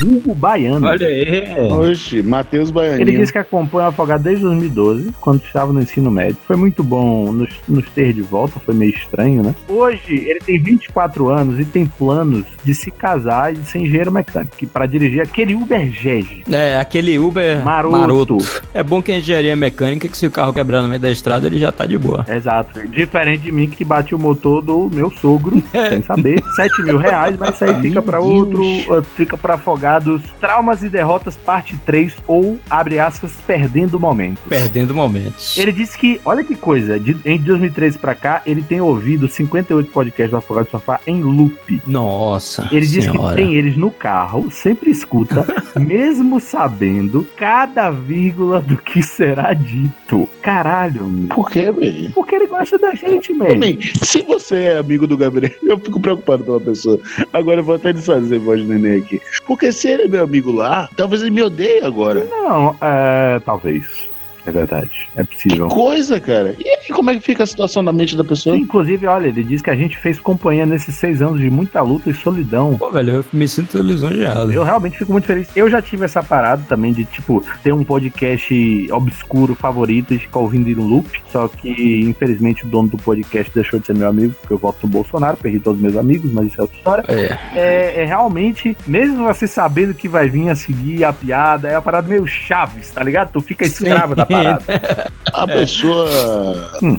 Vulgo 0.00 0.34
Baiano. 0.34 0.86
Olha 0.86 1.06
aí. 1.06 1.70
Oxe, 1.70 2.22
Matheus 2.22 2.70
Baianinho. 2.70 3.02
Ele 3.02 3.18
disse 3.18 3.32
que 3.32 3.38
acompanha 3.38 3.86
o 3.86 3.88
Afogado 3.90 4.22
desde 4.22 4.42
2012, 4.44 5.12
quando 5.20 5.42
estava 5.42 5.72
no 5.72 5.80
ensino 5.80 6.10
médio. 6.10 6.38
Foi 6.46 6.56
muito 6.56 6.82
bom 6.82 7.30
nos, 7.32 7.50
nos 7.68 7.88
ter 7.90 8.12
de 8.12 8.22
volta, 8.22 8.58
foi 8.60 8.74
meio 8.74 8.92
estranho, 8.94 9.42
né? 9.42 9.54
Hoje, 9.68 10.14
ele 10.26 10.40
tem 10.40 10.58
24 10.58 11.28
anos 11.28 11.60
e 11.60 11.64
tem 11.64 11.86
planos 11.86 12.44
de 12.64 12.74
se 12.74 12.90
casar 12.90 13.52
e 13.52 13.58
de 13.58 13.66
ser 13.66 13.80
engenheiro 13.80 14.10
mecânico, 14.10 14.56
que 14.56 14.66
para 14.66 14.86
dirigir 14.86 15.20
aquele 15.20 15.54
Uber 15.54 15.90
Gege. 15.90 16.44
É, 16.50 16.78
aquele 16.78 17.18
Uber 17.18 17.59
Maroto. 17.64 17.96
maroto. 17.96 18.38
É 18.72 18.82
bom 18.82 19.02
que 19.02 19.12
a 19.12 19.18
engenharia 19.18 19.56
mecânica, 19.56 20.08
que 20.08 20.16
se 20.16 20.26
o 20.26 20.30
carro 20.30 20.52
quebrar 20.52 20.82
no 20.82 20.88
meio 20.88 21.00
da 21.00 21.10
estrada, 21.10 21.46
ele 21.46 21.58
já 21.58 21.72
tá 21.72 21.86
de 21.86 21.98
boa. 21.98 22.24
Exato. 22.28 22.86
Diferente 22.88 23.42
de 23.42 23.52
mim 23.52 23.68
que 23.68 23.84
bate 23.84 24.14
o 24.14 24.18
motor 24.18 24.62
do 24.62 24.90
meu 24.92 25.10
sogro, 25.10 25.62
sem 25.72 26.02
saber. 26.02 26.42
7 26.56 26.82
mil 26.82 26.98
reais, 26.98 27.36
mas 27.38 27.54
isso 27.54 27.64
aí 27.64 27.80
fica 27.80 28.02
para 28.02 28.20
outro, 28.20 28.62
uh, 28.62 29.02
fica 29.16 29.36
para 29.36 29.54
afogados. 29.54 30.22
Traumas 30.40 30.82
e 30.82 30.88
derrotas, 30.88 31.36
parte 31.36 31.76
3, 31.84 32.14
ou, 32.26 32.58
abre 32.68 32.98
aspas, 32.98 33.32
perdendo 33.46 33.94
o 33.94 34.00
momento. 34.00 34.40
Perdendo 34.48 34.94
momentos. 34.94 35.56
Ele 35.58 35.72
disse 35.72 35.96
que, 35.96 36.20
olha 36.24 36.44
que 36.44 36.54
coisa, 36.54 36.98
de, 36.98 37.16
em 37.24 37.38
2013 37.38 37.98
pra 37.98 38.14
cá, 38.14 38.42
ele 38.46 38.62
tem 38.62 38.80
ouvido 38.80 39.28
58 39.28 39.90
podcasts 39.90 40.30
do 40.30 40.36
Afogado 40.36 40.66
do 40.66 40.70
Sofá 40.70 41.00
em 41.06 41.22
loop. 41.22 41.80
Nossa. 41.86 42.68
Ele 42.70 42.86
diz 42.86 43.06
que 43.06 43.12
senhora. 43.12 43.36
tem 43.36 43.54
eles 43.54 43.76
no 43.76 43.90
carro, 43.90 44.50
sempre 44.50 44.90
escuta, 44.90 45.46
mesmo 45.78 46.40
sabendo 46.40 47.26
cada 47.50 47.90
vírgula 47.90 48.60
do 48.60 48.76
que 48.76 49.02
será 49.02 49.52
dito. 49.52 50.28
Caralho, 50.40 51.02
meu. 51.06 51.34
Por 51.34 51.50
quê, 51.50 51.72
velho? 51.72 52.12
Porque 52.12 52.36
ele 52.36 52.46
gosta 52.46 52.78
da 52.78 52.94
gente. 52.94 53.34
Também, 53.34 53.76
se 54.04 54.22
você 54.22 54.54
é 54.66 54.78
amigo 54.78 55.04
do 55.04 55.16
Gabriel, 55.16 55.52
eu 55.60 55.76
fico 55.76 55.98
preocupado 55.98 56.44
pela 56.44 56.60
pessoa. 56.60 57.00
Agora 57.32 57.58
eu 57.58 57.64
vou 57.64 57.74
até 57.74 57.92
desfazer 57.92 58.38
voz 58.38 58.60
de 58.60 58.68
neném 58.68 59.00
aqui. 59.00 59.20
Porque 59.48 59.72
se 59.72 59.88
ele 59.88 60.04
é 60.04 60.08
meu 60.08 60.22
amigo 60.22 60.52
lá, 60.52 60.88
talvez 60.96 61.22
ele 61.22 61.32
me 61.32 61.42
odeie 61.42 61.82
agora. 61.82 62.24
Não, 62.30 62.76
é, 62.80 63.40
talvez. 63.44 64.08
É 64.50 64.52
verdade. 64.52 65.08
É 65.16 65.22
possível. 65.22 65.68
Coisa, 65.68 66.20
cara. 66.20 66.56
E 66.58 66.68
aí, 66.68 66.88
como 66.92 67.10
é 67.10 67.14
que 67.14 67.20
fica 67.20 67.44
a 67.44 67.46
situação 67.46 67.82
na 67.82 67.92
mente 67.92 68.16
da 68.16 68.24
pessoa? 68.24 68.56
Inclusive, 68.56 69.06
olha, 69.06 69.28
ele 69.28 69.44
diz 69.44 69.62
que 69.62 69.70
a 69.70 69.76
gente 69.76 69.96
fez 69.96 70.18
companhia 70.18 70.66
nesses 70.66 70.96
seis 70.96 71.22
anos 71.22 71.40
de 71.40 71.48
muita 71.48 71.80
luta 71.80 72.10
e 72.10 72.14
solidão. 72.14 72.76
Pô, 72.76 72.90
velho, 72.90 73.16
eu 73.16 73.24
me 73.32 73.46
sinto 73.46 73.78
lisonjeado. 73.78 74.52
Eu 74.52 74.64
realmente 74.64 74.98
fico 74.98 75.12
muito 75.12 75.26
feliz. 75.26 75.48
Eu 75.54 75.70
já 75.70 75.80
tive 75.80 76.04
essa 76.04 76.22
parada 76.22 76.62
também 76.68 76.92
de, 76.92 77.04
tipo, 77.04 77.44
ter 77.62 77.72
um 77.72 77.84
podcast 77.84 78.88
obscuro 78.92 79.54
favorito 79.54 80.12
e 80.12 80.18
ficar 80.18 80.40
ouvindo 80.40 80.68
no 80.74 80.86
loop. 80.86 81.08
Só 81.30 81.46
que, 81.46 82.00
infelizmente, 82.00 82.64
o 82.64 82.68
dono 82.68 82.88
do 82.88 82.96
podcast 82.96 83.52
deixou 83.54 83.78
de 83.78 83.86
ser 83.86 83.94
meu 83.94 84.08
amigo, 84.08 84.34
porque 84.40 84.52
eu 84.52 84.58
voto 84.58 84.78
no 84.82 84.88
Bolsonaro, 84.88 85.36
perdi 85.36 85.60
todos 85.60 85.78
os 85.78 85.82
meus 85.82 85.96
amigos, 85.96 86.32
mas 86.32 86.48
isso 86.48 86.60
é 86.60 86.62
outra 86.62 86.76
história. 86.76 87.04
É. 87.08 87.38
É, 87.54 88.02
é 88.02 88.04
realmente, 88.04 88.76
mesmo 88.86 89.24
você 89.24 89.46
sabendo 89.46 89.94
que 89.94 90.08
vai 90.08 90.28
vir 90.28 90.48
a 90.48 90.56
seguir 90.56 91.04
a 91.04 91.12
piada, 91.12 91.68
é 91.68 91.76
uma 91.76 91.82
parada 91.82 92.08
meio 92.08 92.26
chaves, 92.26 92.90
tá 92.90 93.02
ligado? 93.02 93.30
Tu 93.32 93.40
fica 93.40 93.64
escravo 93.64 94.14
da 94.14 94.26
parada. 94.26 94.39
A 95.32 95.44
É. 95.44 95.46
pessoa 95.46 96.08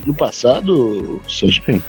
no 0.05 0.13
passado, 0.13 1.19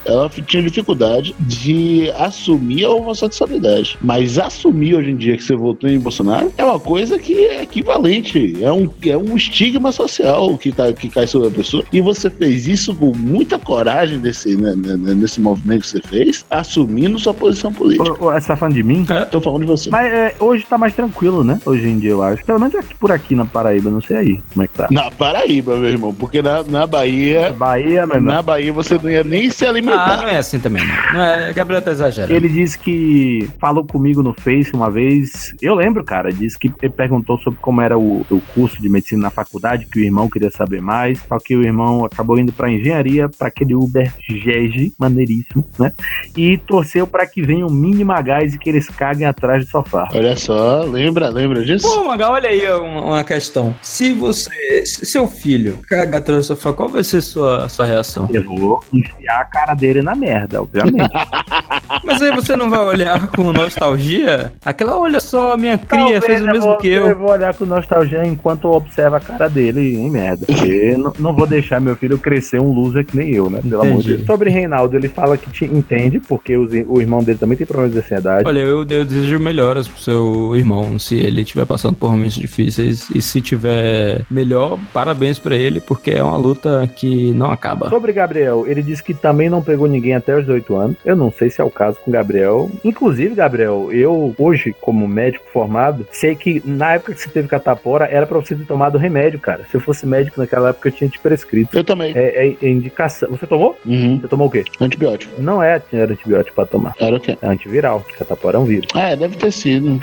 ela 0.05 0.29
tinha 0.47 0.63
dificuldade 0.63 1.35
de 1.41 2.11
assumir 2.19 2.85
a 2.85 2.91
homossexualidade. 2.91 3.97
Mas 4.01 4.39
assumir 4.39 4.95
hoje 4.97 5.11
em 5.11 5.17
dia 5.17 5.37
que 5.37 5.43
você 5.45 5.55
votou 5.55 5.89
em 5.89 5.99
Bolsonaro 6.01 6.53
é 6.57 6.65
uma 6.65 6.81
coisa 6.81 7.19
que 7.19 7.35
é 7.47 7.63
equivalente. 7.63 8.57
É 8.63 8.73
um, 8.73 8.89
é 9.07 9.17
um 9.17 9.37
estigma 9.37 9.93
social 9.93 10.57
que, 10.59 10.73
tá, 10.73 10.93
que 10.93 11.09
cai 11.09 11.27
sobre 11.27 11.49
a 11.49 11.51
pessoa. 11.51 11.85
E 11.93 12.01
você 12.01 12.29
fez 12.29 12.67
isso 12.67 12.95
com 12.95 13.13
muita 13.17 13.59
coragem 13.59 14.19
desse, 14.19 14.57
né, 14.57 14.75
né, 14.77 14.97
né, 14.97 15.15
nesse 15.15 15.41
movimento 15.41 15.83
que 15.83 15.89
você 15.89 16.01
fez, 16.03 16.45
assumindo 16.51 17.19
sua 17.19 17.35
posição 17.35 17.73
política. 17.73 18.13
Ô, 18.23 18.29
ô, 18.29 18.33
Você 18.33 18.47
tá 18.49 18.57
falando 18.57 18.75
de 18.75 18.83
mim? 18.83 19.07
Tô 19.31 19.41
falando 19.41 19.61
de 19.63 19.67
você. 19.67 19.91
Mas 19.91 20.13
é, 20.13 20.35
hoje 20.41 20.67
tá 20.69 20.77
mais 20.77 20.95
tranquilo, 20.95 21.45
né? 21.45 21.61
Hoje 21.65 21.89
em 21.89 21.99
dia, 21.99 22.11
eu 22.11 22.23
acho. 22.23 22.45
Pelo 22.45 22.59
menos 22.59 22.75
aqui, 22.75 22.95
por 22.95 23.13
aqui 23.13 23.35
na 23.35 23.45
Paraíba, 23.45 23.91
não 23.91 24.01
sei 24.01 24.17
aí 24.17 24.43
como 24.53 24.65
é 24.65 24.69
que 24.69 24.75
tá. 24.75 24.89
Na 24.91 25.11
Paraíba, 25.11 25.32
meu 25.67 25.85
irmão, 25.87 26.15
porque 26.15 26.41
na, 26.43 26.63
na 26.63 26.87
Bahia. 26.87 27.53
Bahia, 27.53 28.07
meu 28.07 28.17
irmão. 28.17 28.35
Na 28.35 28.43
Bahia 28.43 28.73
você 28.73 28.99
não 29.03 29.11
ia 29.11 29.25
nem 29.25 29.51
se 29.51 29.65
Ah, 29.65 29.69
alimentar. 29.71 30.17
não 30.19 30.29
é 30.29 30.37
assim 30.39 30.59
também, 30.59 30.85
não. 30.87 30.95
não 31.15 31.25
é, 31.25 31.53
Gabriel 31.53 31.83
tá 31.83 31.91
exagerando. 31.91 32.33
Ele 32.35 32.49
disse 32.49 32.79
que 32.79 33.49
falou 33.61 33.85
comigo 33.85 34.23
no 34.23 34.35
Face 34.35 34.73
uma 34.73 34.91
vez. 34.91 35.55
Eu 35.61 35.75
lembro, 35.75 36.05
cara, 36.05 36.33
disse 36.33 36.59
que 36.59 36.71
ele 36.83 36.93
perguntou 36.93 37.39
sobre 37.39 37.59
como 37.61 37.81
era 37.81 37.99
o, 37.99 38.25
o 38.31 38.41
curso 38.55 38.81
de 38.81 38.89
medicina 38.89 39.23
na 39.23 39.31
faculdade, 39.31 39.87
que 39.87 40.01
o 40.01 40.03
irmão 40.05 40.29
queria 40.29 40.51
saber 40.51 40.81
mais. 40.81 41.21
Só 41.29 41.39
que 41.39 41.57
o 41.57 41.63
irmão 41.63 42.05
acabou 42.05 42.39
indo 42.39 42.53
pra 42.53 42.71
engenharia, 42.71 43.29
pra 43.29 43.49
aquele 43.49 43.75
Uber 43.75 44.13
GEG, 44.29 44.93
maneiríssimo, 44.99 45.67
né? 45.79 45.93
E 46.37 46.59
torceu 46.59 47.07
pra 47.07 47.27
que 47.27 47.43
venha 47.43 47.67
o 47.67 47.71
mínimo 47.73 48.13
gás 48.23 48.55
e 48.55 48.59
que 48.59 48.69
eles 48.69 48.89
caguem 48.89 49.27
atrás 49.27 49.65
do 49.65 49.71
sofá. 49.71 50.09
Olha 50.15 50.37
só, 50.37 50.83
lembra, 50.85 51.29
lembra 51.29 51.65
disso? 51.65 51.89
Pô, 51.89 52.05
Magal, 52.05 52.33
olha 52.33 52.49
aí 52.49 52.71
uma, 52.73 53.05
uma 53.07 53.25
questão. 53.25 53.75
Se 53.81 54.13
você, 54.13 54.85
se 54.85 55.19
seu 55.29 55.37
filho 55.41 55.79
cagar 55.89 56.21
atrás 56.21 56.41
do 56.41 56.45
sofá, 56.45 56.73
qual 56.73 56.89
vai 56.89 57.05
ser 57.05 57.21
sua, 57.21 57.69
sua 57.69 57.87
reação? 57.87 58.29
Eu 58.33 58.43
vou 58.45 58.83
enfiar 58.93 59.41
a 59.41 59.45
cara 59.45 59.75
dele 59.75 60.03
na 60.03 60.15
merda, 60.15 60.63
obviamente. 60.63 60.97
Mas 62.05 62.21
aí 62.23 62.33
você 62.35 62.57
não 62.57 62.69
vai 62.71 62.81
olhar 62.81 63.29
com 63.29 63.53
nostalgia? 63.53 64.53
Aquela, 64.65 64.97
olha 64.99 65.21
só, 65.21 65.57
minha 65.57 65.79
cria 65.79 66.21
Talvez 66.21 66.25
fez 66.25 66.43
o 66.43 66.47
mesmo 66.47 66.61
vou, 66.63 66.77
que 66.79 66.89
eu. 66.89 67.07
Eu 67.09 67.19
vou 67.19 67.31
olhar 67.31 67.55
com 67.55 67.65
nostalgia 67.65 68.25
enquanto 68.27 68.65
eu 68.67 68.73
observo 68.73 69.17
a 69.17 69.21
cara 69.21 69.49
dele 69.49 69.95
em 69.97 70.11
merda. 70.11 70.47
Porque 70.47 70.97
não, 70.97 71.13
não 71.19 71.35
vou 71.35 71.47
deixar 71.47 71.81
meu 71.81 71.95
filho 71.97 72.19
crescer 72.19 72.61
um 72.61 72.73
loser 72.73 73.05
que 73.05 73.17
nem 73.17 73.31
eu, 73.31 73.49
né? 73.51 73.61
Pelo 73.63 73.83
amor 73.83 74.03
de. 74.03 74.15
Deus. 74.17 74.27
Sobre 74.27 74.51
Reinaldo, 74.51 74.97
ele 74.97 75.09
fala 75.09 75.37
que 75.37 75.51
te 75.51 75.65
entende, 75.65 76.19
porque 76.21 76.57
os- 76.57 76.73
o 76.89 77.01
irmão 77.01 77.23
dele 77.23 77.39
também 77.39 77.57
tem 77.57 77.67
problemas 77.67 77.93
de 77.93 77.99
ansiedade. 78.01 78.47
Olha, 78.47 78.59
eu, 78.61 78.79
eu 78.89 79.05
desejo 79.05 79.39
melhoras 79.39 79.87
pro 79.87 80.01
seu 80.01 80.57
irmão, 80.57 80.99
se 80.99 81.17
ele 81.17 81.43
estiver 81.43 81.67
passando 81.67 81.95
por 81.97 82.11
momentos 82.11 82.35
difíceis. 82.35 83.09
E 83.15 83.21
se 83.23 83.41
tiver 83.41 84.23
melhor, 84.31 84.79
parabéns 85.13 85.39
pra 85.39 85.55
ele, 85.55 85.81
porque 85.81 86.11
é 86.11 86.23
uma 86.23 86.37
luta 86.37 86.89
que 86.97 87.33
não 87.33 87.51
acaba. 87.51 87.89
Sobre 87.91 88.13
Gabriel, 88.13 88.65
ele 88.67 88.83
disse 88.83 89.03
que 89.03 89.13
também 89.13 89.49
não 89.51 89.63
pegou 89.63 89.87
ninguém 89.87 90.15
até 90.15 90.35
os 90.35 90.41
18 90.47 90.75
anos. 90.77 90.97
Eu 91.05 91.15
não 91.15 91.31
sei 91.31 91.51
se 91.51 91.61
é 91.61 91.65
o 91.65 91.71
caso 91.71 91.99
com 92.03 92.11
Gabriel. 92.11 92.71
Inclusive, 92.85 93.35
Gabriel, 93.35 93.89
eu 93.93 94.35
hoje, 94.39 94.75
como 94.81 95.07
médico 95.07 95.45
formado, 95.53 96.07
sei 96.11 96.35
que 96.35 96.63
na 96.65 96.95
época 96.95 97.13
que 97.15 97.21
você 97.21 97.29
teve 97.29 97.47
catapora, 97.49 98.07
era 98.07 98.27
pra 98.27 98.39
você 98.39 98.55
ter 98.55 98.65
tomado 98.65 98.97
remédio, 98.99 99.39
cara. 99.39 99.67
Se 99.71 99.77
eu 99.77 99.81
fosse 99.81 100.07
médico 100.07 100.41
naquela 100.41 100.71
época, 100.71 100.89
eu 100.89 100.93
tinha 100.93 101.11
te 101.11 101.19
prescrito. 101.19 101.77
Eu 101.77 101.85
também. 101.85 102.13
É, 102.17 102.47
é- 102.49 102.57
é 102.63 102.69
indicação. 102.69 103.29
Você 103.31 103.47
tomou? 103.47 103.79
Uhum. 103.85 104.19
Você 104.21 104.29
tomou 104.29 104.47
o 104.47 104.51
quê? 104.51 104.65
Antibiótico. 104.81 105.41
Não 105.41 105.63
é 105.63 105.81
era 105.93 106.13
antibiótico 106.13 106.55
pra 106.55 106.67
tomar. 106.67 106.95
Era 106.99 107.17
o 107.17 107.21
quê? 107.21 107.37
É 107.41 107.47
antiviral. 107.49 108.05
Catapora 108.19 108.57
é 108.57 108.61
um 108.61 108.65
vírus. 108.65 108.89
É, 108.95 109.15
deve 109.15 109.37
ter 109.37 109.53
sido. 109.53 110.01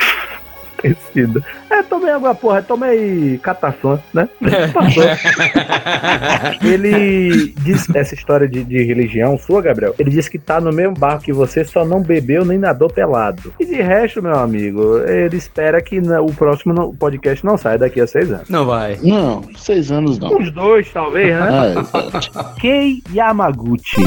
Conhecido. 0.79 1.43
É, 1.69 1.83
tomei 1.83 2.11
água, 2.11 2.33
porra. 2.33 2.61
Tomei 2.61 3.37
cataflã, 3.43 3.99
né? 4.13 4.29
Passou. 4.73 5.03
Ele 6.63 7.53
diz 7.59 7.87
essa 7.95 8.13
história 8.13 8.47
de, 8.47 8.63
de 8.63 8.83
religião 8.83 9.37
sua, 9.37 9.61
Gabriel. 9.61 9.93
Ele 9.99 10.09
disse 10.09 10.29
que 10.29 10.37
tá 10.39 10.59
no 10.61 10.71
mesmo 10.71 10.93
barco 10.95 11.23
que 11.23 11.33
você, 11.33 11.63
só 11.63 11.85
não 11.85 12.01
bebeu 12.01 12.45
nem 12.45 12.57
nadou 12.57 12.89
pelado. 12.89 13.53
E 13.59 13.65
de 13.65 13.81
resto, 13.81 14.21
meu 14.21 14.35
amigo, 14.37 14.99
ele 14.99 15.37
espera 15.37 15.81
que 15.81 15.99
na- 16.01 16.21
o 16.21 16.31
próximo 16.33 16.73
no- 16.73 16.93
podcast 16.93 17.45
não 17.45 17.57
saia 17.57 17.77
daqui 17.77 17.99
a 18.01 18.07
seis 18.07 18.31
anos. 18.31 18.49
Não 18.49 18.65
vai. 18.65 18.97
Não, 19.03 19.43
seis 19.57 19.91
anos 19.91 20.17
não. 20.19 20.35
Uns 20.37 20.51
dois, 20.51 20.89
talvez, 20.91 21.29
né? 21.37 21.47
Ah. 21.93 22.53
Kei 22.59 23.01
Yamaguchi. 23.13 24.01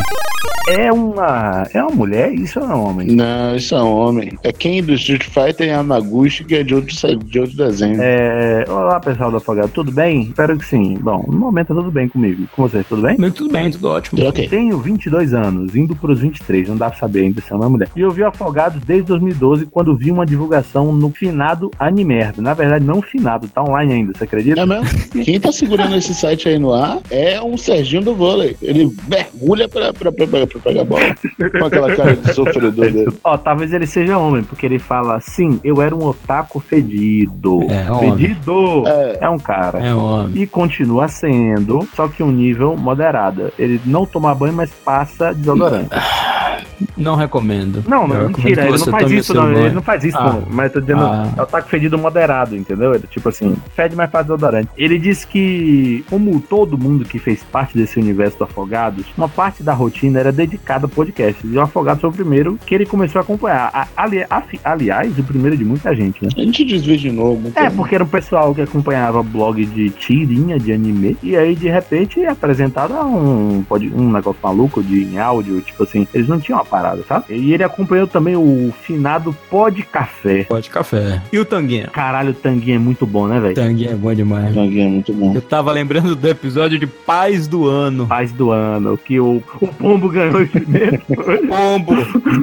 É 0.68 0.93
uma. 0.93 1.66
É 1.74 1.82
uma 1.82 1.90
mulher? 1.90 2.32
Isso 2.32 2.59
é 2.59 2.64
um 2.64 2.86
homem? 2.86 3.09
Não, 3.09 3.57
isso 3.57 3.74
é 3.74 3.82
um 3.82 3.97
homem. 3.97 4.38
É 4.43 4.53
quem 4.53 4.82
do 4.82 4.93
Street 4.95 5.24
Fighter 5.24 5.68
é 5.68 5.70
Yamaguchi, 5.72 6.45
que 6.45 6.55
é 6.55 6.62
de 6.62 6.74
outro, 6.74 6.95
de 7.24 7.40
outro 7.40 7.57
desenho. 7.57 8.01
É, 8.01 8.64
olá 8.68 9.01
pessoal 9.01 9.30
do 9.30 9.38
Afogado, 9.38 9.70
tudo 9.70 9.90
bem? 9.90 10.22
Espero 10.22 10.57
que 10.57 10.64
sim. 10.64 10.95
Bom, 11.01 11.24
no 11.26 11.38
momento 11.38 11.68
tá 11.68 11.74
tudo 11.74 11.90
bem 11.90 12.09
comigo. 12.09 12.47
Com 12.55 12.62
vocês, 12.62 12.86
tudo 12.86 13.03
bem? 13.03 13.16
Comigo 13.16 13.34
tudo 13.34 13.53
bem, 13.53 13.70
tudo 13.70 13.88
ótimo. 13.88 14.24
Ok. 14.28 14.49
Tenho 14.49 14.78
22 14.78 15.34
anos, 15.34 15.74
indo 15.74 15.97
pros 15.97 16.20
23, 16.20 16.68
não 16.68 16.76
dá 16.76 16.90
pra 16.90 16.99
saber 16.99 17.22
ainda 17.22 17.40
se 17.40 17.53
é 17.53 17.57
uma 17.57 17.68
mulher. 17.68 17.88
E 17.97 18.01
eu 18.01 18.11
vi 18.11 18.22
o 18.22 18.28
Afogados 18.28 18.80
desde 18.84 19.09
2012, 19.09 19.66
quando 19.66 19.97
vi 19.97 20.12
uma 20.12 20.24
divulgação 20.24 20.93
no 20.93 21.11
finado 21.11 21.70
Animerda. 21.78 22.40
Na 22.40 22.55
verdade, 22.55 22.84
não 22.84 23.03
finado, 23.03 23.49
tá 23.49 23.62
online 23.62 23.93
ainda, 23.93 24.12
você 24.16 24.24
acredita? 24.24 24.61
É 24.61 24.66
mesmo? 24.66 24.86
Quem 25.24 25.40
tá 25.40 25.51
segurando 25.51 25.97
esse 25.97 26.14
site 26.14 26.49
aí 26.49 26.59
no 26.59 26.72
ar 26.72 26.99
é 27.11 27.43
um 27.43 27.57
Serginho 27.57 28.03
do 28.03 28.14
vôlei. 28.14 28.57
Ele 28.62 28.95
mergulha 29.09 29.68
pra, 29.68 29.93
pra, 29.93 30.12
pra, 30.12 30.26
pra, 30.33 30.47
pra 30.47 30.61
pegar 30.61 30.80
a 30.80 30.85
bola. 30.85 31.16
Com 31.59 31.66
aquela 31.66 31.95
cara 31.95 32.16
de 32.16 32.33
sofredor 32.33 32.72
dele. 32.72 33.12
Ó, 33.22 33.37
talvez 33.37 33.72
ele 33.72 33.87
seja 33.87 34.18
homem, 34.18 34.43
porque 34.43 34.64
ele 34.64 34.78
fala 34.78 35.16
assim, 35.16 35.61
eu 35.62 35.83
era 35.83 35.95
um 35.95 36.05
otaku 36.05 36.59
fedido. 36.59 37.62
É, 37.70 37.91
homem. 37.91 38.12
fedido! 38.12 38.85
É. 38.87 39.18
É 39.22 39.28
um 39.28 39.39
cara. 39.39 39.78
É 39.78 39.95
homem. 39.95 40.43
E 40.43 40.47
continua 40.47 41.09
sendo, 41.09 41.87
só 41.95 42.09
que 42.09 42.22
um 42.22 42.33
nível 42.33 42.76
moderado. 42.76 43.53
Ele 43.59 43.80
não 43.85 44.07
toma 44.07 44.35
banho, 44.35 44.55
mas 44.55 44.70
passa 44.70 45.35
desodorante. 45.35 45.91
Não 46.97 47.14
recomendo. 47.16 47.83
Não, 47.89 48.07
não, 48.07 48.28
mentira, 48.28 48.62
ele 48.68 48.78
não 48.78 48.87
faz 48.87 49.11
isso, 49.11 49.33
seu 49.33 49.43
não. 49.43 49.53
Ele 49.53 49.74
não 49.74 49.83
faz 49.83 50.05
isso, 50.05 50.18
Ah. 50.18 50.33
não. 50.33 50.45
Mas 50.51 50.72
tô 50.72 50.80
dizendo, 50.80 51.03
Ah. 51.05 51.28
é 51.37 51.43
o 51.43 51.47
taco 51.47 51.68
fedido 51.68 51.99
moderado, 51.99 52.57
entendeu? 52.57 52.95
Ele, 52.95 53.05
tipo 53.11 53.28
assim, 53.28 53.57
fede, 53.74 53.95
mas 53.97 54.11
faz 54.11 54.26
desodorante. 54.26 54.68
Ele 54.76 54.99
disse 54.99 55.26
que, 55.26 56.05
como 56.09 56.41
todo 56.41 56.78
mundo 56.78 57.05
que 57.05 57.18
fez 57.18 57.43
parte 57.45 57.76
desse 57.76 57.99
universo 57.99 58.39
do 58.39 58.45
Afogados, 58.45 59.05
uma 59.16 59.28
parte 59.28 59.62
da 59.62 59.72
rotina 59.72 60.18
era 60.20 60.33
dedicada 60.33 60.87
a 60.87 60.89
podcasts. 60.89 61.45
E 61.51 61.57
o 61.57 61.61
Afogados 61.61 62.01
foi 62.01 62.11
o 62.11 62.12
primeiro 62.12 62.59
que 62.66 62.74
ele 62.74 62.87
começou 62.87 63.18
a 63.18 63.22
acompanhar. 63.22 63.70
A- 63.72 63.89
ali- 63.97 64.24
afi- 64.28 64.61
aliás, 64.64 65.16
o 65.18 65.22
primeiro 65.22 65.57
de 65.57 65.64
muita 65.64 65.95
gente, 65.95 66.22
né? 66.24 66.30
A 66.37 66.41
gente 66.41 66.64
desvirginou 66.64 67.37
muito. 67.39 67.57
É, 67.59 67.70
porque 67.70 67.95
era 67.95 68.05
um 68.05 68.09
pessoal 68.09 68.55
que 68.55 68.61
acompanhava 68.62 69.22
blog 69.22 69.64
de 69.64 69.91
tirinha, 69.91 70.59
de 70.59 70.72
anime, 70.72 71.16
e 71.22 71.37
aí 71.37 71.55
de 71.55 71.68
repente 71.68 72.20
é 72.20 72.28
apresentado 72.30 72.95
um, 72.95 73.62
pode- 73.68 73.89
um 73.95 74.11
negócio 74.12 74.41
maluco 74.43 74.83
de 74.83 75.03
em 75.05 75.18
áudio, 75.18 75.61
tipo 75.61 75.83
assim, 75.83 76.07
eles 76.14 76.28
não 76.28 76.39
tinham 76.41 76.59
uma 76.59 76.64
parada, 76.73 77.05
sabe? 77.07 77.35
E 77.35 77.53
ele 77.53 77.62
acompanhou 77.62 78.07
também 78.07 78.35
o 78.35 78.73
finado 78.83 79.37
Pod 79.51 79.83
Café. 79.83 80.45
Pode 80.45 80.70
café. 80.70 81.20
E 81.31 81.39
o 81.39 81.45
Tanguinha? 81.45 81.89
Caralho, 81.89 82.31
o 82.31 82.35
Tanguinho 82.35 82.77
é 82.77 82.79
muito 82.79 83.05
bom, 83.05 83.27
né, 83.27 83.39
velho? 83.39 83.55
Tanguinha 83.55 83.91
é 83.91 83.95
bom 83.95 84.14
demais. 84.14 84.55
Tanguinho 84.55 84.87
é 84.87 84.89
muito 84.89 85.12
bom. 85.12 85.35
Eu 85.35 85.43
tava 85.43 85.70
lembrando 85.70 86.16
do 86.16 86.29
episódio 86.29 86.79
de 86.79 86.87
Paz 86.87 87.47
do 87.47 87.68
Ano. 87.68 88.07
Paz 88.07 88.33
do 88.33 88.51
ano, 88.51 88.97
que 88.97 89.20
o, 89.20 89.43
o 89.61 89.68
Pombo 89.68 90.09
ganhou 90.09 90.41
em 90.41 90.47
primeiro. 90.47 91.03
Pombo. 91.47 91.95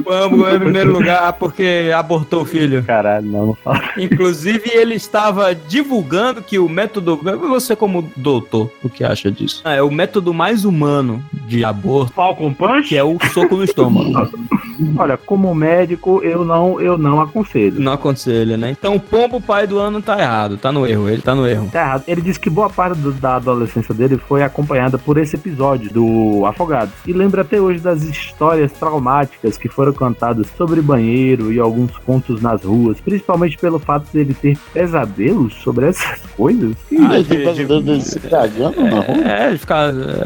Pombo 0.04 0.36
ganhou 0.36 0.56
em 0.56 0.60
primeiro 0.60 0.92
lugar 0.92 1.32
porque 1.32 1.90
abortou 1.96 2.42
o 2.42 2.44
filho. 2.44 2.84
Caralho, 2.84 3.26
não, 3.26 3.46
não 3.48 3.54
fala. 3.54 3.82
Inclusive, 3.98 4.70
ele 4.72 4.94
estava 4.94 5.52
divulgando 5.54 6.40
que 6.40 6.56
o 6.58 6.68
método. 6.68 7.16
Você, 7.48 7.74
como 7.74 8.08
doutor, 8.16 8.70
o 8.82 8.88
que 8.88 9.02
acha 9.02 9.30
disso? 9.30 9.62
Ah, 9.64 9.74
é 9.74 9.82
o 9.82 9.90
método 9.90 10.32
mais 10.32 10.64
humano 10.64 11.24
de 11.46 11.64
aborto, 11.64 12.12
Falcon 12.12 12.54
Punch? 12.54 12.88
que 12.88 12.96
é 12.96 13.02
o 13.02 13.18
soco 13.32 13.56
no 13.56 13.64
estômago. 13.64 14.10
Olha, 14.96 15.16
como 15.16 15.54
médico, 15.54 16.22
eu 16.22 16.44
não, 16.44 16.80
eu 16.80 16.96
não 16.96 17.20
aconselho. 17.20 17.80
Não 17.80 17.92
aconselha, 17.92 18.56
né? 18.56 18.70
Então, 18.70 18.94
o 18.96 19.00
pombo 19.00 19.40
pai 19.40 19.66
do 19.66 19.78
ano 19.78 20.00
tá 20.00 20.18
errado, 20.18 20.56
tá 20.56 20.72
no 20.72 20.86
erro, 20.86 21.08
ele 21.08 21.20
tá 21.22 21.34
no 21.34 21.46
erro. 21.46 21.68
Tá 21.72 21.80
errado. 21.80 22.04
Ele 22.06 22.20
disse 22.20 22.40
que 22.40 22.48
boa 22.50 22.70
parte 22.70 22.98
do- 22.98 23.12
da 23.12 23.36
adolescência 23.36 23.94
dele 23.94 24.16
foi 24.16 24.42
acompanhada 24.42 24.98
por 24.98 25.18
esse 25.18 25.36
episódio 25.36 25.90
do 25.92 26.44
Afogados. 26.46 26.94
E 27.06 27.12
lembra 27.12 27.42
até 27.42 27.60
hoje 27.60 27.80
das 27.80 28.02
histórias 28.02 28.72
traumáticas 28.72 29.56
que 29.58 29.68
foram 29.68 29.92
contadas 29.92 30.46
sobre 30.56 30.80
banheiro 30.80 31.52
e 31.52 31.58
alguns 31.60 31.96
contos 31.98 32.40
nas 32.40 32.62
ruas, 32.64 32.98
principalmente 33.00 33.58
pelo 33.58 33.78
fato 33.78 34.10
dele 34.12 34.34
ter 34.34 34.56
pesadelos 34.72 35.54
sobre 35.62 35.86
essas 35.88 36.20
coisas. 36.36 36.74
Ah, 36.98 37.18
de- 37.18 37.24
tem 37.24 37.38
pesadelo 37.44 37.82
dele 37.82 38.00
se 38.00 38.18
cagando 38.20 38.82
na 38.82 39.00
rua? 39.00 39.28
É, 39.28 39.48
ele 39.48 39.58
fica. 39.58 39.76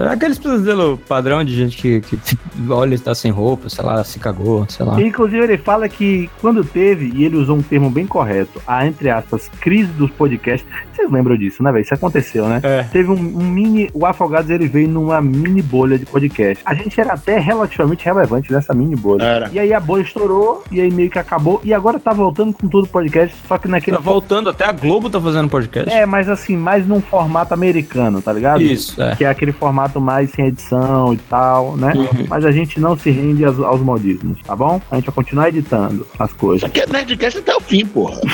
é, 0.00 0.08
Aqueles 0.12 0.38
pesadelo 0.38 0.98
padrão 1.08 1.44
de 1.44 1.54
gente 1.54 1.76
que, 1.76 2.00
que 2.00 2.38
olha 2.68 2.94
e 2.94 2.98
tá 2.98 3.14
sem 3.14 3.30
roupa, 3.30 3.68
sei 3.84 3.94
lá, 3.94 4.04
se 4.04 4.18
cagou, 4.18 4.66
sei 4.68 4.86
lá. 4.86 5.00
Inclusive, 5.00 5.42
ele 5.42 5.58
fala 5.58 5.88
que 5.88 6.30
quando 6.40 6.64
teve, 6.64 7.12
e 7.14 7.24
ele 7.24 7.36
usou 7.36 7.56
um 7.56 7.62
termo 7.62 7.90
bem 7.90 8.06
correto, 8.06 8.60
a, 8.66 8.86
entre 8.86 9.10
aspas, 9.10 9.50
crise 9.60 9.90
dos 9.92 10.10
podcasts. 10.10 10.68
Vocês 10.92 11.10
lembram 11.10 11.36
disso, 11.36 11.62
né, 11.62 11.72
velho? 11.72 11.82
Isso 11.82 11.94
aconteceu, 11.94 12.46
né? 12.46 12.60
É. 12.62 12.84
Teve 12.84 13.10
um, 13.10 13.14
um 13.14 13.44
mini. 13.44 13.90
O 13.92 14.06
Afogados 14.06 14.48
ele 14.50 14.66
veio 14.68 14.88
numa 14.88 15.20
mini 15.20 15.60
bolha 15.60 15.98
de 15.98 16.06
podcast. 16.06 16.62
A 16.64 16.74
gente 16.74 16.98
era 17.00 17.14
até 17.14 17.38
relativamente 17.38 18.04
relevante 18.04 18.52
nessa 18.52 18.72
mini 18.72 18.96
bolha. 18.96 19.22
Era. 19.22 19.50
E 19.52 19.58
aí 19.58 19.72
a 19.72 19.80
bolha 19.80 20.02
estourou, 20.02 20.62
e 20.70 20.80
aí 20.80 20.90
meio 20.90 21.10
que 21.10 21.18
acabou, 21.18 21.60
e 21.64 21.74
agora 21.74 21.98
tá 21.98 22.12
voltando 22.12 22.52
com 22.52 22.68
tudo 22.68 22.86
podcast, 22.86 23.34
só 23.46 23.58
que 23.58 23.68
naquele. 23.68 23.96
Tá 23.96 24.02
voltando, 24.02 24.50
até 24.50 24.64
a 24.64 24.72
Globo 24.72 25.10
tá 25.10 25.20
fazendo 25.20 25.48
podcast. 25.48 25.92
É, 25.92 26.06
mas 26.06 26.28
assim, 26.28 26.56
mais 26.56 26.86
num 26.86 27.00
formato 27.00 27.52
americano, 27.52 28.22
tá 28.22 28.32
ligado? 28.32 28.62
Isso, 28.62 29.00
é. 29.02 29.16
Que 29.16 29.24
é 29.24 29.28
aquele 29.28 29.52
formato 29.52 30.00
mais 30.00 30.30
sem 30.30 30.46
edição 30.46 31.12
e 31.12 31.18
tal, 31.18 31.76
né? 31.76 31.92
Uhum. 31.94 32.26
Mas 32.28 32.44
a 32.44 32.52
gente 32.52 32.78
não 32.78 32.96
se 32.96 33.10
rende 33.10 33.44
aos, 33.44 33.58
aos 33.64 33.80
modismos, 33.80 34.38
tá 34.42 34.54
bom? 34.54 34.80
A 34.90 34.96
gente 34.96 35.06
vai 35.06 35.14
continuar 35.14 35.48
editando 35.48 36.06
as 36.18 36.32
coisas. 36.32 36.58
Isso 36.58 36.66
aqui 36.66 36.80
é 36.80 36.86
Nerdcast 36.86 37.38
até 37.38 37.56
o 37.56 37.60
fim, 37.60 37.84
porra. 37.86 38.20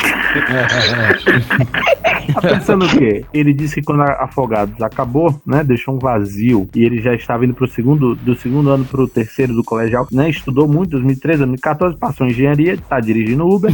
Tá 2.34 2.40
pensando 2.42 2.84
o 2.84 2.88
quê? 2.88 3.24
Ele 3.32 3.52
disse 3.52 3.76
que 3.76 3.82
quando 3.82 4.02
a 4.02 4.24
Afogados 4.24 4.80
acabou, 4.82 5.40
né, 5.44 5.64
deixou 5.64 5.94
um 5.94 5.98
vazio 5.98 6.68
e 6.74 6.84
ele 6.84 7.00
já 7.00 7.14
estava 7.14 7.44
indo 7.44 7.54
pro 7.54 7.66
segundo, 7.66 8.14
do 8.14 8.36
segundo 8.36 8.70
ano 8.70 8.84
pro 8.84 9.08
terceiro 9.08 9.54
do 9.54 9.64
colegial, 9.64 10.06
né, 10.12 10.28
estudou 10.30 10.68
muito, 10.68 10.90
2013, 10.90 11.38
2014, 11.38 11.96
passou 11.96 12.26
em 12.26 12.30
engenharia, 12.30 12.78
tá 12.88 13.00
dirigindo 13.00 13.48
Uber 13.48 13.72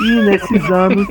e 0.00 0.14
nesses 0.22 0.70
anos 0.70 1.06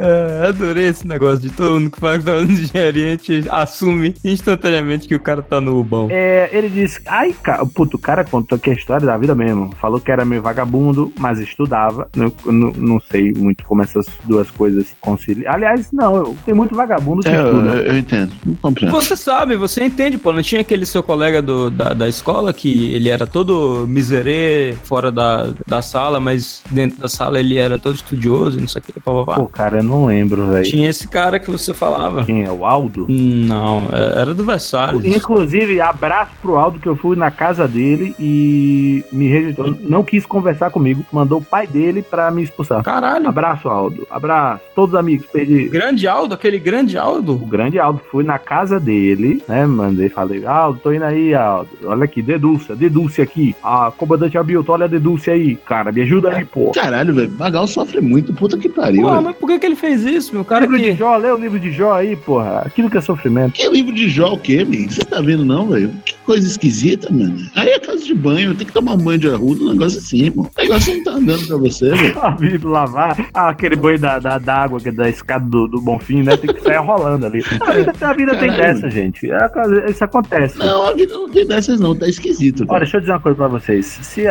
É, 0.00 0.46
adorei 0.48 0.86
esse 0.88 1.06
negócio 1.06 1.40
de 1.40 1.50
todo 1.50 1.78
mundo 1.80 1.90
que 1.90 2.00
fala 2.00 2.18
que 2.18 2.24
tá 2.24 2.32
fazendo 2.32 2.52
engenharia, 2.52 3.06
a 3.06 3.10
gente 3.10 3.44
assume 3.50 4.14
instantaneamente 4.24 5.06
que 5.08 5.14
o 5.14 5.20
cara 5.20 5.42
tá 5.42 5.60
no 5.60 5.82
bom. 5.84 6.08
É, 6.10 6.48
ele 6.52 6.68
disse, 6.68 7.00
ai, 7.06 7.34
cara, 7.42 7.64
puto, 7.66 7.96
o 7.96 8.00
cara 8.00 8.24
contou 8.24 8.56
aqui 8.56 8.70
a 8.70 8.74
história 8.74 9.06
da 9.06 9.16
vida 9.16 9.34
mesmo. 9.34 9.74
Falou 9.80 10.00
que 10.00 10.10
era 10.10 10.24
meio 10.24 10.42
vagabundo, 10.42 11.12
mas 11.18 11.38
estudava. 11.38 12.08
Eu, 12.16 12.32
eu 12.44 12.52
não, 12.52 12.72
não 12.76 13.00
sei 13.00 13.32
muito 13.32 13.64
como 13.64 13.82
essas 13.82 14.06
duas 14.24 14.50
coisas 14.50 14.86
se 14.86 14.94
conciliam. 15.00 15.52
Aliás, 15.52 15.88
não, 15.92 16.16
eu- 16.16 16.36
tem 16.44 16.54
muito 16.54 16.74
vagabundo 16.74 17.22
que 17.22 17.28
É, 17.28 17.36
eu, 17.40 17.44
estuda. 17.46 17.74
eu 17.82 17.98
entendo. 17.98 18.32
Não 18.44 18.54
compreendo. 18.56 18.92
Você 18.92 19.16
sabe, 19.16 19.56
você 19.56 19.84
entende, 19.84 20.18
pô. 20.18 20.32
Não 20.32 20.42
tinha 20.42 20.60
aquele 20.60 20.86
seu 20.86 21.02
colega 21.02 21.40
do, 21.42 21.70
da, 21.70 21.92
da 21.92 22.08
escola 22.08 22.52
que 22.52 22.92
ele 22.94 23.08
era 23.08 23.26
todo 23.26 23.86
miserê 23.88 24.74
fora 24.84 25.10
da, 25.10 25.52
da 25.66 25.82
sala, 25.82 26.18
mas 26.20 26.62
dentro 26.70 26.98
da 27.00 27.08
sala 27.08 27.38
ele 27.38 27.58
era 27.58 27.78
todo 27.78 27.94
estudioso 27.94 28.58
e 28.58 28.60
não 28.60 28.68
sei 28.68 28.80
o 28.80 28.84
que, 28.84 28.92
pá, 28.92 29.00
pá, 29.12 29.24
pá. 29.24 29.34
Pô, 29.36 29.46
cara, 29.48 29.81
eu 29.82 29.88
não 29.88 30.06
lembro, 30.06 30.46
velho. 30.46 30.64
Tinha 30.64 30.88
esse 30.88 31.06
cara 31.08 31.38
que 31.38 31.50
você 31.50 31.74
falava. 31.74 32.24
Quem 32.24 32.44
é? 32.44 32.50
O 32.50 32.64
Aldo? 32.64 33.06
Não, 33.08 33.82
é- 33.92 34.20
era 34.20 34.34
do 34.34 34.44
Versalhes. 34.44 35.04
Inclusive, 35.04 35.80
abraço 35.80 36.32
pro 36.40 36.56
Aldo 36.56 36.78
que 36.78 36.88
eu 36.88 36.96
fui 36.96 37.16
na 37.16 37.30
casa 37.30 37.66
dele 37.68 38.14
e 38.18 39.04
me 39.12 39.28
rejeitou. 39.28 39.74
Não 39.80 40.02
quis 40.02 40.24
conversar 40.26 40.70
comigo, 40.70 41.04
mandou 41.12 41.38
o 41.38 41.44
pai 41.44 41.66
dele 41.66 42.02
pra 42.02 42.30
me 42.30 42.42
expulsar. 42.42 42.82
Caralho. 42.82 43.28
Abraço, 43.28 43.68
Aldo. 43.68 44.06
Abraço. 44.10 44.62
Todos 44.74 44.94
os 44.94 44.98
amigos, 45.00 45.26
perdi. 45.32 45.68
Grande 45.68 46.06
Aldo, 46.06 46.34
aquele 46.34 46.58
grande 46.58 46.96
Aldo. 46.96 47.32
O 47.34 47.46
grande 47.46 47.78
Aldo, 47.78 48.00
fui 48.10 48.24
na 48.24 48.38
casa 48.38 48.78
dele, 48.80 49.42
né? 49.48 49.66
Mandei, 49.66 50.08
falei, 50.08 50.44
Aldo, 50.46 50.80
tô 50.82 50.92
indo 50.92 51.04
aí, 51.04 51.34
Aldo. 51.34 51.68
Olha 51.84 52.04
aqui, 52.04 52.22
dedúcia, 52.22 52.74
dedúcia 52.74 53.24
aqui. 53.24 53.54
Ah, 53.62 53.92
comandante 53.96 54.36
Abilton, 54.38 54.72
olha 54.72 54.84
a 54.84 54.88
dedúcia 54.88 55.32
aí. 55.34 55.56
Cara, 55.56 55.90
me 55.92 56.02
ajuda 56.02 56.30
aí, 56.30 56.44
pô. 56.44 56.70
Caralho, 56.72 57.14
velho. 57.14 57.30
Magal 57.38 57.66
sofre 57.66 58.00
muito. 58.00 58.32
Puta 58.32 58.56
que 58.58 58.68
pariu. 58.68 59.02
Pô, 59.08 59.20
mas 59.20 59.36
por 59.36 59.46
que, 59.48 59.58
que 59.58 59.66
ele 59.66 59.71
fez 59.76 60.04
isso, 60.04 60.34
meu 60.34 60.44
cara? 60.44 60.62
livro 60.66 60.76
Que... 60.78 60.92
de 60.92 60.98
Jó, 60.98 61.16
lê 61.16 61.30
o 61.30 61.36
livro 61.36 61.58
de 61.58 61.72
Jó 61.72 61.92
aí, 61.94 62.16
porra. 62.16 62.62
Aquilo 62.64 62.90
que 62.90 62.98
é 62.98 63.00
sofrimento. 63.00 63.52
Que 63.52 63.68
livro 63.68 63.92
de 63.92 64.08
Jó 64.08 64.32
o 64.34 64.38
quê, 64.38 64.64
man? 64.64 64.88
Você 64.88 65.04
tá 65.04 65.20
vendo 65.20 65.44
não, 65.44 65.68
velho? 65.68 65.90
Que 66.04 66.14
coisa 66.24 66.46
esquisita, 66.46 67.08
mano. 67.12 67.38
Aí 67.54 67.68
é 67.68 67.78
casa 67.78 68.04
de 68.04 68.14
banho, 68.14 68.54
tem 68.54 68.66
que 68.66 68.72
tomar 68.72 68.92
um 68.94 68.98
banho 68.98 69.18
de 69.18 69.28
arruda, 69.28 69.64
um 69.64 69.72
negócio 69.72 69.98
assim, 69.98 70.24
irmão. 70.24 70.48
O 70.56 70.60
negócio 70.62 70.94
não 70.96 71.04
tá 71.04 71.10
andando 71.12 71.46
pra 71.46 71.56
você, 71.56 71.90
velho. 71.90 72.18
A 72.22 72.30
vida 72.30 72.68
lavar, 72.68 73.28
ah, 73.34 73.48
aquele 73.48 73.76
banho 73.76 73.98
da, 73.98 74.18
da, 74.18 74.38
da 74.38 74.54
água, 74.54 74.78
que 74.80 74.88
é 74.88 74.92
da 74.92 75.08
escada 75.08 75.44
do, 75.44 75.66
do 75.66 75.80
Bonfim, 75.80 76.22
né? 76.22 76.36
Tem 76.36 76.52
que 76.54 76.62
sair 76.62 76.76
rolando 76.78 77.26
ali. 77.26 77.42
A 77.60 77.72
vida, 77.72 77.92
a 78.00 78.12
vida 78.12 78.36
tem 78.36 78.50
Caralho. 78.50 78.74
dessa, 78.74 78.90
gente. 78.90 79.30
É, 79.30 79.90
Isso 79.90 80.04
acontece. 80.04 80.58
Não, 80.58 80.86
a 80.88 80.94
vida 80.94 81.12
não 81.14 81.28
tem 81.28 81.46
dessas 81.46 81.80
não, 81.80 81.94
tá 81.94 82.08
esquisito. 82.08 82.64
Olha, 82.68 82.80
deixa 82.80 82.96
eu 82.96 83.00
dizer 83.00 83.12
uma 83.12 83.20
coisa 83.20 83.36
pra 83.36 83.48
vocês. 83.48 83.86
Se 84.02 84.24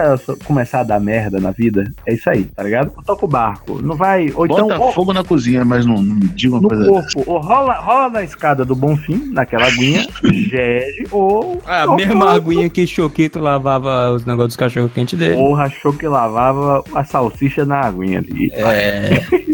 começar 0.45 0.81
a 0.81 0.83
dar 0.83 0.99
merda 0.99 1.39
na 1.39 1.51
vida, 1.51 1.91
é 2.05 2.13
isso 2.13 2.29
aí, 2.29 2.45
tá 2.45 2.63
ligado? 2.63 2.91
Toca 3.05 3.25
o 3.25 3.27
barco. 3.27 3.81
Não 3.81 3.95
vai. 3.95 4.31
Ou 4.35 4.45
então. 4.45 4.67
Bota 4.67 4.79
ou- 4.79 4.91
fogo 4.93 5.13
na 5.13 5.23
cozinha, 5.31 5.63
mas 5.63 5.85
não, 5.85 5.95
não 6.01 6.15
me 6.15 6.27
diga 6.27 6.55
uma 6.55 6.61
no 6.61 6.67
coisa 6.69 6.85
corpo, 6.87 7.23
ou 7.25 7.39
rola, 7.39 7.73
rola 7.75 8.09
na 8.09 8.23
escada 8.23 8.65
do 8.65 8.75
Bonfim, 8.75 9.29
naquela 9.31 9.65
aguinha, 9.67 10.05
gege, 10.23 11.05
ou. 11.11 11.61
Ah, 11.65 11.83
a 11.83 11.89
ou- 11.91 11.95
mesma 11.95 12.33
aguinha 12.33 12.69
que 12.69 12.85
Choquito 12.85 13.39
lavava 13.39 14.11
os 14.11 14.25
negócios 14.25 14.49
dos 14.49 14.57
cachorro 14.57 14.89
quente 14.93 15.15
dele. 15.15 15.35
Ou 15.35 15.55
achou 15.55 15.93
que 15.93 16.07
lavava 16.07 16.83
a 16.93 17.03
salsicha 17.05 17.65
na 17.65 17.81
aguinha 17.81 18.19
ali. 18.19 18.51
É. 18.53 19.21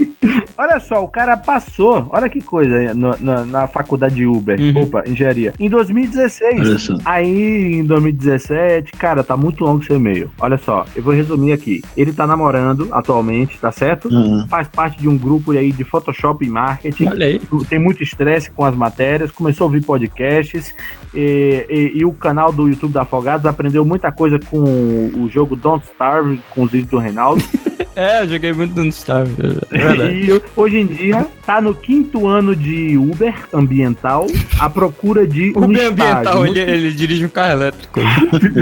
Olha 0.58 0.80
só, 0.80 1.04
o 1.04 1.08
cara 1.08 1.38
passou, 1.38 2.08
olha 2.10 2.28
que 2.28 2.42
coisa, 2.42 2.94
no- 2.94 3.16
na, 3.20 3.46
na 3.46 3.68
faculdade 3.68 4.16
de 4.16 4.26
Uber, 4.26 4.60
Uhum. 4.60 4.84
opa, 4.84 5.04
engenharia, 5.08 5.54
em 5.60 5.70
2016. 5.70 6.60
Olha 6.60 6.80
só. 6.80 6.98
Aí, 7.06 7.76
em 7.76 7.84
2017, 7.84 8.92
cara, 8.94 9.24
tá 9.24 9.38
muito 9.38 9.64
longo 9.64 9.84
seu 9.84 9.96
e-mail. 9.98 10.32
Olha 10.40 10.58
só, 10.58 10.86
eu 10.96 11.04
vou 11.04 11.14
resumir 11.14 11.52
aqui. 11.54 11.84
Ele 11.96 12.12
tá 12.12 12.26
namorando 12.26 12.88
atualmente, 12.92 13.58
tá 13.60 13.72
certo? 13.72 14.08
Uhum. 14.10 14.48
Faz 14.48 14.68
parte 14.68 15.00
de 15.00 15.08
um 15.08 15.18
grupo 15.18 15.52
aí 15.52 15.72
de 15.72 15.84
Photoshop 15.84 16.44
e 16.46 16.50
marketing. 16.50 17.08
Olha 17.08 17.26
aí. 17.28 17.42
Tem 17.70 17.78
muito 17.80 18.02
estresse 18.02 18.50
com 18.50 18.66
as 18.66 18.76
matérias, 18.76 19.32
começou 19.32 19.66
a 19.66 19.68
ouvir 19.68 19.84
podcasts 19.86 20.74
e, 21.14 21.66
e- 21.70 22.00
e 22.00 22.06
o 22.06 22.12
canal 22.14 22.52
do 22.52 22.68
YouTube 22.68 22.94
da 22.94 23.04
Afogados 23.04 23.46
aprendeu 23.46 23.86
muita 23.86 24.12
coisa 24.12 24.40
com 24.50 24.58
o 24.58 25.30
jogo 25.30 25.56
Don't 25.56 25.86
Starve, 25.86 26.42
com 26.50 26.64
os 26.64 26.72
vídeos 26.72 26.90
do 26.92 26.98
Reinaldo. 26.98 27.44
É, 27.98 28.22
eu 28.22 28.30
joguei 28.30 28.54
muito 28.54 28.80
no 28.80 28.92
Star. 28.92 29.26
É 29.72 29.78
verdade. 29.78 30.32
E 30.32 30.42
hoje 30.56 30.78
em 30.78 30.86
dia 30.86 31.26
tá 31.44 31.60
no 31.60 31.74
quinto 31.74 32.28
ano 32.28 32.56
de 32.56 32.96
Uber 32.96 33.34
ambiental 33.52 34.28
à 34.60 34.70
procura 34.70 35.26
de 35.26 35.52
O 35.56 35.64
um 35.64 35.68
bem 35.68 35.86
ambiental, 35.86 36.46
ele, 36.46 36.60
ele 36.60 36.92
dirige 36.92 37.26
um 37.26 37.30
carro 37.30 37.54
elétrico. 37.54 38.00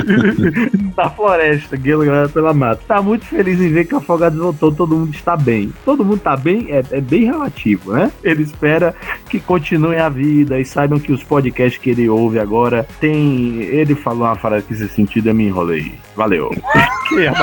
da 0.95 1.09
floresta, 1.09 1.75
guiando 1.75 2.29
pela 2.29 2.53
mata. 2.53 2.81
Tá 2.87 3.01
muito 3.01 3.25
feliz 3.25 3.59
em 3.59 3.73
ver 3.73 3.83
que 3.83 3.93
o 3.93 3.97
Afogados 3.97 4.39
voltou, 4.39 4.71
todo 4.71 4.95
mundo 4.95 5.13
está 5.13 5.35
bem. 5.35 5.73
Todo 5.83 6.05
mundo 6.05 6.19
tá 6.19 6.37
bem, 6.37 6.67
é, 6.69 6.81
é 6.91 7.01
bem 7.01 7.25
relativo, 7.25 7.91
né? 7.91 8.09
Ele 8.23 8.43
espera 8.43 8.95
que 9.29 9.37
continue 9.37 9.97
a 9.97 10.07
vida 10.07 10.57
e 10.57 10.63
saibam 10.63 10.97
que 10.97 11.11
os 11.11 11.23
podcasts 11.23 11.81
que 11.81 11.89
ele 11.89 12.07
ouve 12.07 12.39
agora 12.39 12.87
tem. 13.01 13.63
Ele 13.63 13.95
falou 13.95 14.23
uma 14.23 14.37
frase 14.37 14.65
que 14.65 14.73
nesse 14.73 14.87
sentido 14.87 15.27
eu 15.27 15.35
me 15.35 15.47
enrolei. 15.47 15.93
Valeu. 16.15 16.51
que 17.09 17.19
é 17.19 17.33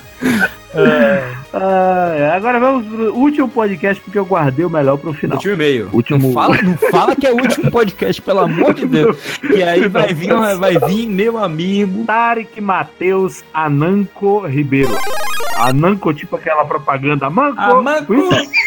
É. 0.74 1.36
Ah, 1.58 2.14
é. 2.16 2.30
agora 2.32 2.60
vamos 2.60 2.86
pro 2.86 3.14
último 3.14 3.48
podcast, 3.48 4.02
porque 4.02 4.18
eu 4.18 4.26
guardei 4.26 4.64
o 4.64 4.70
melhor 4.70 4.96
pro 4.98 5.12
final. 5.14 5.36
Último 5.36 5.54
e-mail. 5.54 5.88
Último- 5.92 6.18
Não 6.28 6.32
fala, 6.32 6.56
não 6.62 6.76
fala 6.90 7.16
que 7.16 7.26
é 7.26 7.32
o 7.32 7.36
último 7.36 7.70
podcast, 7.70 8.20
pelo 8.20 8.40
amor 8.40 8.74
de 8.74 8.86
Deus. 8.86 9.16
E 9.56 9.62
aí 9.62 9.88
vai 9.88 10.12
vir, 10.12 10.34
vai 10.58 10.76
vir 10.88 11.06
meu 11.08 11.38
amigo. 11.38 12.04
Tarek 12.04 12.60
Matheus 12.60 13.42
Ananco 13.54 14.46
Ribeiro. 14.46 14.94
Ananco, 15.56 16.12
tipo 16.12 16.36
aquela 16.36 16.66
propaganda. 16.66 17.30
Manco! 17.30 17.58
Amanco. 17.58 18.12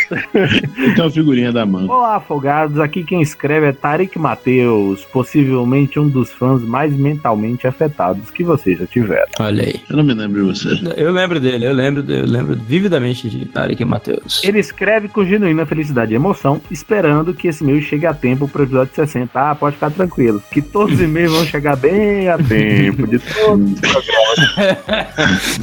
Tem 0.34 0.96
uma 1.04 1.12
figurinha 1.12 1.52
da 1.52 1.64
mão. 1.64 1.86
Olá, 1.88 2.16
afogados. 2.16 2.80
Aqui 2.80 3.04
quem 3.04 3.22
escreve 3.22 3.68
é 3.68 3.72
Tarek 3.72 4.18
Matheus, 4.18 5.06
possivelmente 5.06 6.00
um 6.00 6.08
dos 6.10 6.32
fãs 6.32 6.64
mais 6.64 6.92
mentalmente 6.92 7.68
afetados 7.68 8.32
que 8.32 8.44
vocês 8.44 8.80
já 8.80 8.88
tiveram. 8.88 9.28
Olha 9.40 9.64
aí. 9.66 9.80
Eu 9.88 9.98
não 9.98 10.04
me 10.04 10.16
lembro 10.16 10.42
de 10.44 10.60
você. 10.60 10.70
Eu 10.98 11.12
lembro 11.12 11.40
dele, 11.40 11.68
eu 11.68 11.74
lembro, 11.74 12.04
eu 12.12 12.26
lembro 12.26 12.56
vividamente 12.80 13.30
de 13.30 13.46
Tarek 13.46 13.84
Matheus. 13.84 14.42
Ele 14.44 14.60
escreve 14.60 15.10
com 15.10 15.26
genuína 15.26 15.66
felicidade 15.66 16.14
e 16.14 16.16
emoção, 16.16 16.62
esperando 16.72 17.34
que 17.34 17.48
esse 17.48 17.64
e-mail 17.64 17.82
chegue 17.82 18.06
a 18.06 18.14
tempo 18.14 18.48
para 18.48 18.62
o 18.62 18.64
episódio 18.64 18.96
60. 18.96 19.30
Ah, 19.34 19.54
pode 19.54 19.76
ficar 19.76 19.92
tranquilo, 19.92 20.42
que 20.52 20.62
todos 20.62 20.96
os 20.96 21.02
e-mails 21.02 21.32
vão 21.32 21.46
chegar 21.46 21.76
bem 21.76 22.30
a 22.30 22.38
tempo 22.38 23.06
de 23.06 23.20
todos 23.20 23.74
os 23.74 23.80
programas. 23.80 24.40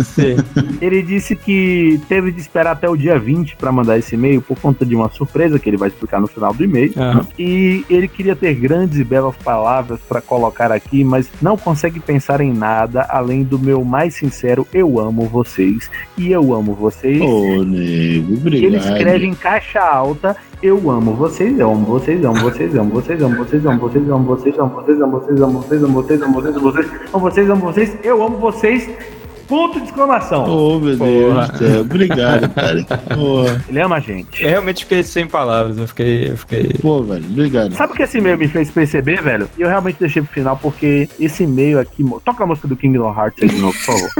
Sim. 0.06 0.36
Ele 0.80 1.02
disse 1.02 1.34
que 1.34 2.00
teve 2.08 2.30
de 2.30 2.40
esperar 2.40 2.72
até 2.72 2.88
o 2.88 2.96
dia 2.96 3.18
20 3.18 3.56
para 3.56 3.72
mandar 3.72 3.98
esse 3.98 4.14
e-mail 4.14 4.42
por 4.42 4.58
conta 4.58 4.84
de 4.84 4.94
uma 4.94 5.08
surpresa 5.10 5.58
que 5.58 5.68
ele 5.70 5.76
vai 5.76 5.88
explicar 5.88 6.20
no 6.20 6.26
final 6.26 6.52
do 6.52 6.62
e-mail. 6.62 6.92
Aham. 6.96 7.26
E 7.38 7.84
ele 7.88 8.08
queria 8.08 8.36
ter 8.36 8.54
grandes 8.54 8.98
e 8.98 9.04
belas 9.04 9.34
palavras 9.36 10.00
para 10.00 10.20
colocar 10.20 10.70
aqui, 10.70 11.02
mas 11.02 11.30
não 11.40 11.56
consegue 11.56 11.98
pensar 11.98 12.40
em 12.40 12.52
nada 12.52 13.06
além 13.08 13.42
do 13.42 13.58
meu 13.58 13.84
mais 13.84 14.14
sincero 14.14 14.66
eu 14.72 15.00
amo 15.00 15.26
vocês 15.26 15.90
e 16.18 16.30
eu 16.30 16.52
amo 16.54 16.74
vocês. 16.74 17.05
Ô, 17.20 17.64
nego, 17.64 18.34
obrigado. 18.34 18.66
Ele 18.66 18.76
escreve 18.76 19.26
em 19.26 19.34
caixa 19.34 19.80
alta 19.80 20.36
eu 20.62 20.90
amo 20.90 21.14
vocês, 21.14 21.58
eu 21.58 21.70
amo 21.70 21.84
vocês, 21.84 22.24
amo 22.24 22.40
vocês, 22.40 22.74
amo 22.74 22.90
vocês, 22.90 23.22
amo 23.22 23.36
vocês, 23.36 23.66
amo 23.66 23.78
vocês, 23.78 24.10
amo 24.10 24.24
vocês, 24.24 24.58
amo 24.58 24.74
vocês, 24.74 25.00
amo 25.00 25.12
vocês, 25.12 25.42
amo 25.42 25.52
vocês, 25.60 25.82
amo 25.82 25.92
vocês, 26.00 26.22
amo 26.22 26.32
vocês, 26.32 26.56
amo 26.62 26.70
vocês, 26.70 26.90
amo 27.12 27.20
vocês, 27.20 27.50
amo 27.50 27.60
vocês, 27.60 27.98
eu 28.02 28.22
amo 28.22 28.38
vocês. 28.38 28.90
Ponto 29.46 29.78
de 29.78 29.86
exclamação. 29.86 30.44
Ô, 30.44 30.80
meu 30.80 30.96
Deus 30.96 31.50
do 31.50 31.58
céu. 31.58 31.80
Obrigado, 31.82 32.52
cara. 32.52 32.84
Porra. 33.14 33.64
Ele 33.68 33.80
ama 33.80 33.96
a 33.96 34.00
gente. 34.00 34.42
Eu 34.42 34.50
realmente 34.50 34.82
fiquei 34.82 35.04
sem 35.04 35.24
palavras. 35.24 35.78
Eu 35.78 35.86
fiquei. 35.86 36.30
Eu 36.30 36.36
fiquei... 36.36 36.74
Pô, 36.82 37.00
velho, 37.04 37.24
obrigado. 37.24 37.72
Sabe 37.74 37.92
o 37.92 37.96
que 37.96 38.02
esse 38.02 38.18
e-mail 38.18 38.36
me 38.36 38.48
fez 38.48 38.72
perceber, 38.72 39.22
velho? 39.22 39.48
E 39.56 39.62
eu 39.62 39.68
realmente 39.68 40.00
deixei 40.00 40.20
pro 40.20 40.32
final 40.32 40.56
porque 40.56 41.08
esse 41.20 41.44
e-mail 41.44 41.78
aqui. 41.78 42.04
Toca 42.24 42.42
a 42.42 42.46
música 42.46 42.66
do 42.66 42.74
Kingdom 42.74 43.08
Hearts 43.16 43.40
aí 43.40 43.48
de 43.48 43.60
novo, 43.60 43.72
por 43.78 43.84
favor. 43.84 44.10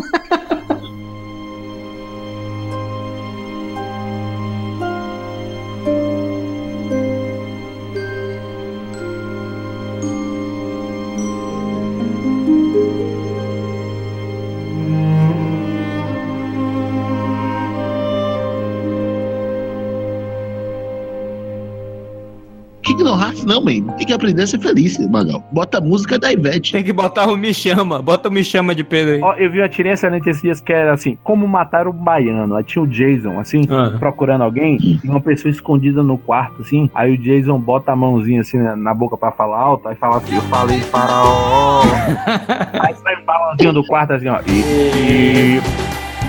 Tem 24.07 24.15
que 24.17 24.23
aprender 24.23 24.43
a 24.45 24.47
ser 24.47 24.61
feliz, 24.61 24.97
Magal. 25.09 25.43
Bota 25.51 25.79
a 25.79 25.81
música 25.81 26.17
da 26.17 26.33
Ivete. 26.33 26.71
Tem 26.71 26.85
que 26.85 26.93
botar 26.93 27.27
o 27.27 27.37
Me 27.37 27.53
Chama. 27.53 28.01
Bota 28.01 28.29
o 28.29 28.33
Me 28.33 28.45
Chama 28.45 28.73
de 28.73 28.85
Pedro 28.85 29.15
aí. 29.15 29.21
Ó, 29.21 29.33
eu 29.35 29.51
vi 29.51 29.59
uma 29.59 29.69
tirinha 29.69 29.95
excelente 29.95 30.31
esses 30.31 30.43
dias 30.43 30.61
que 30.61 30.73
era 30.73 30.93
assim: 30.95 31.19
como 31.25 31.49
matar 31.49 31.89
um 31.89 31.93
baiano. 31.93 32.55
Aí 32.55 32.63
tinha 32.63 32.81
o 32.85 32.87
Jason, 32.87 33.41
assim, 33.41 33.67
Ah. 33.69 33.97
procurando 33.99 34.43
alguém, 34.45 34.79
e 34.81 35.01
uma 35.09 35.21
pessoa 35.21 35.51
escondida 35.51 36.05
no 36.05 36.17
quarto, 36.17 36.63
assim. 36.63 36.89
Aí 36.95 37.15
o 37.15 37.19
Jason 37.19 37.59
bota 37.59 37.91
a 37.91 37.97
mãozinha 37.97 38.43
assim 38.43 38.59
na, 38.59 38.77
na 38.77 38.95
boca 38.95 39.17
pra 39.17 39.33
falar 39.33 39.59
alto, 39.59 39.89
aí 39.89 39.97
fala 39.97 40.19
assim: 40.19 40.37
Eu 40.37 40.43
falei 40.43 40.79
faraó. 40.83 41.83
aí 42.87 42.95
sai 42.95 43.17
falando 43.25 43.73
do 43.73 43.85
quarto 43.85 44.13
assim, 44.13 44.29
ó. 44.29 44.39
E. 44.47 45.61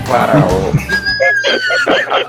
Faraó. 0.04 0.48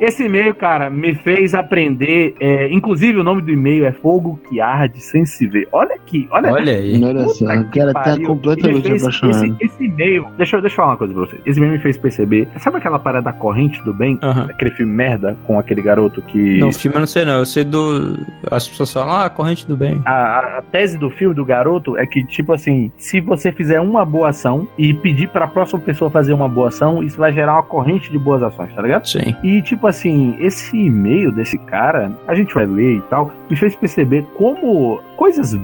Esse 0.00 0.24
e-mail, 0.24 0.54
cara, 0.54 0.90
me 0.90 1.14
fez 1.14 1.54
aprender. 1.54 2.34
é, 2.40 2.72
inclusive, 2.72 3.18
o 3.18 3.24
nome 3.24 3.42
do 3.42 3.50
e-mail 3.50 3.84
é 3.84 3.92
Fogo 3.92 4.38
que 4.48 4.60
Arde 4.60 5.00
Sem 5.00 5.24
Se 5.24 5.46
Ver. 5.46 5.68
Olha 5.72 5.94
aqui, 5.94 6.28
olha 6.30 6.52
Olha 6.52 6.72
aí. 6.74 7.02
Olha 7.02 7.28
só, 7.28 7.44
o 7.44 7.70
cara 7.70 7.92
tá 7.92 8.18
completamente 8.24 8.88
fez 8.88 9.02
apaixonado. 9.02 9.44
Esse, 9.44 9.64
esse 9.64 9.84
e-mail, 9.84 10.26
deixa, 10.36 10.56
eu- 10.56 10.60
deixa 10.60 10.74
eu 10.74 10.76
falar 10.76 10.88
uma 10.88 10.96
coisa 10.96 11.14
pra 11.14 11.22
você. 11.24 11.36
Esse 11.46 11.58
e-mail 11.58 11.72
me 11.74 11.78
fez 11.78 11.96
perceber. 11.96 12.48
Sabe 12.58 12.76
aquela 12.78 12.98
parada 12.98 13.24
da 13.24 13.32
corrente 13.32 13.82
do 13.84 13.92
bem? 13.94 14.18
Aham. 14.22 14.46
Aquele 14.50 14.70
filme 14.72 14.92
merda 14.92 15.36
com 15.46 15.58
aquele 15.58 15.82
garoto 15.82 16.20
que. 16.22 16.58
Não, 16.58 16.72
filme 16.72 16.96
eu 16.96 17.00
não 17.00 17.06
sei 17.06 17.24
não. 17.24 17.38
Eu 17.38 17.46
sei 17.46 17.64
do. 17.64 18.18
As 18.50 18.66
pessoas 18.68 18.92
falam, 18.92 19.14
ah, 19.16 19.30
corrente 19.30 19.66
do 19.66 19.76
bem. 19.76 20.00
A, 20.04 20.12
a- 20.12 20.58
a 20.58 20.62
tese 20.62 20.98
do 20.98 21.10
filme 21.10 21.34
do 21.34 21.44
garoto 21.44 21.96
é 21.96 22.06
que, 22.06 22.24
tipo 22.24 22.52
assim, 22.52 22.90
se 22.96 23.20
você 23.20 23.52
fizer 23.52 23.80
uma 23.80 24.04
boa 24.04 24.28
ação 24.30 24.66
e 24.78 24.92
pedir 24.94 25.28
pra 25.28 25.46
próxima 25.46 25.80
pessoa 25.80 26.10
fazer 26.10 26.32
uma 26.32 26.48
boa 26.48 26.68
ação, 26.68 27.02
isso 27.02 27.16
vai 27.16 27.32
gerar 27.32 27.54
uma 27.54 27.62
corrente 27.62 28.10
de 28.10 28.18
boas 28.18 28.42
ações, 28.42 28.72
tá 28.74 28.82
ligado? 28.82 29.06
Sim. 29.06 29.19
E, 29.42 29.60
tipo 29.62 29.86
assim, 29.86 30.36
esse 30.38 30.76
e-mail 30.76 31.30
desse 31.32 31.58
cara, 31.58 32.12
a 32.26 32.34
gente 32.34 32.54
vai 32.54 32.66
ler 32.66 32.96
e 32.96 33.00
tal, 33.02 33.30
me 33.48 33.56
fez 33.56 33.74
perceber 33.74 34.24
como 34.36 35.00
coisas 35.16 35.54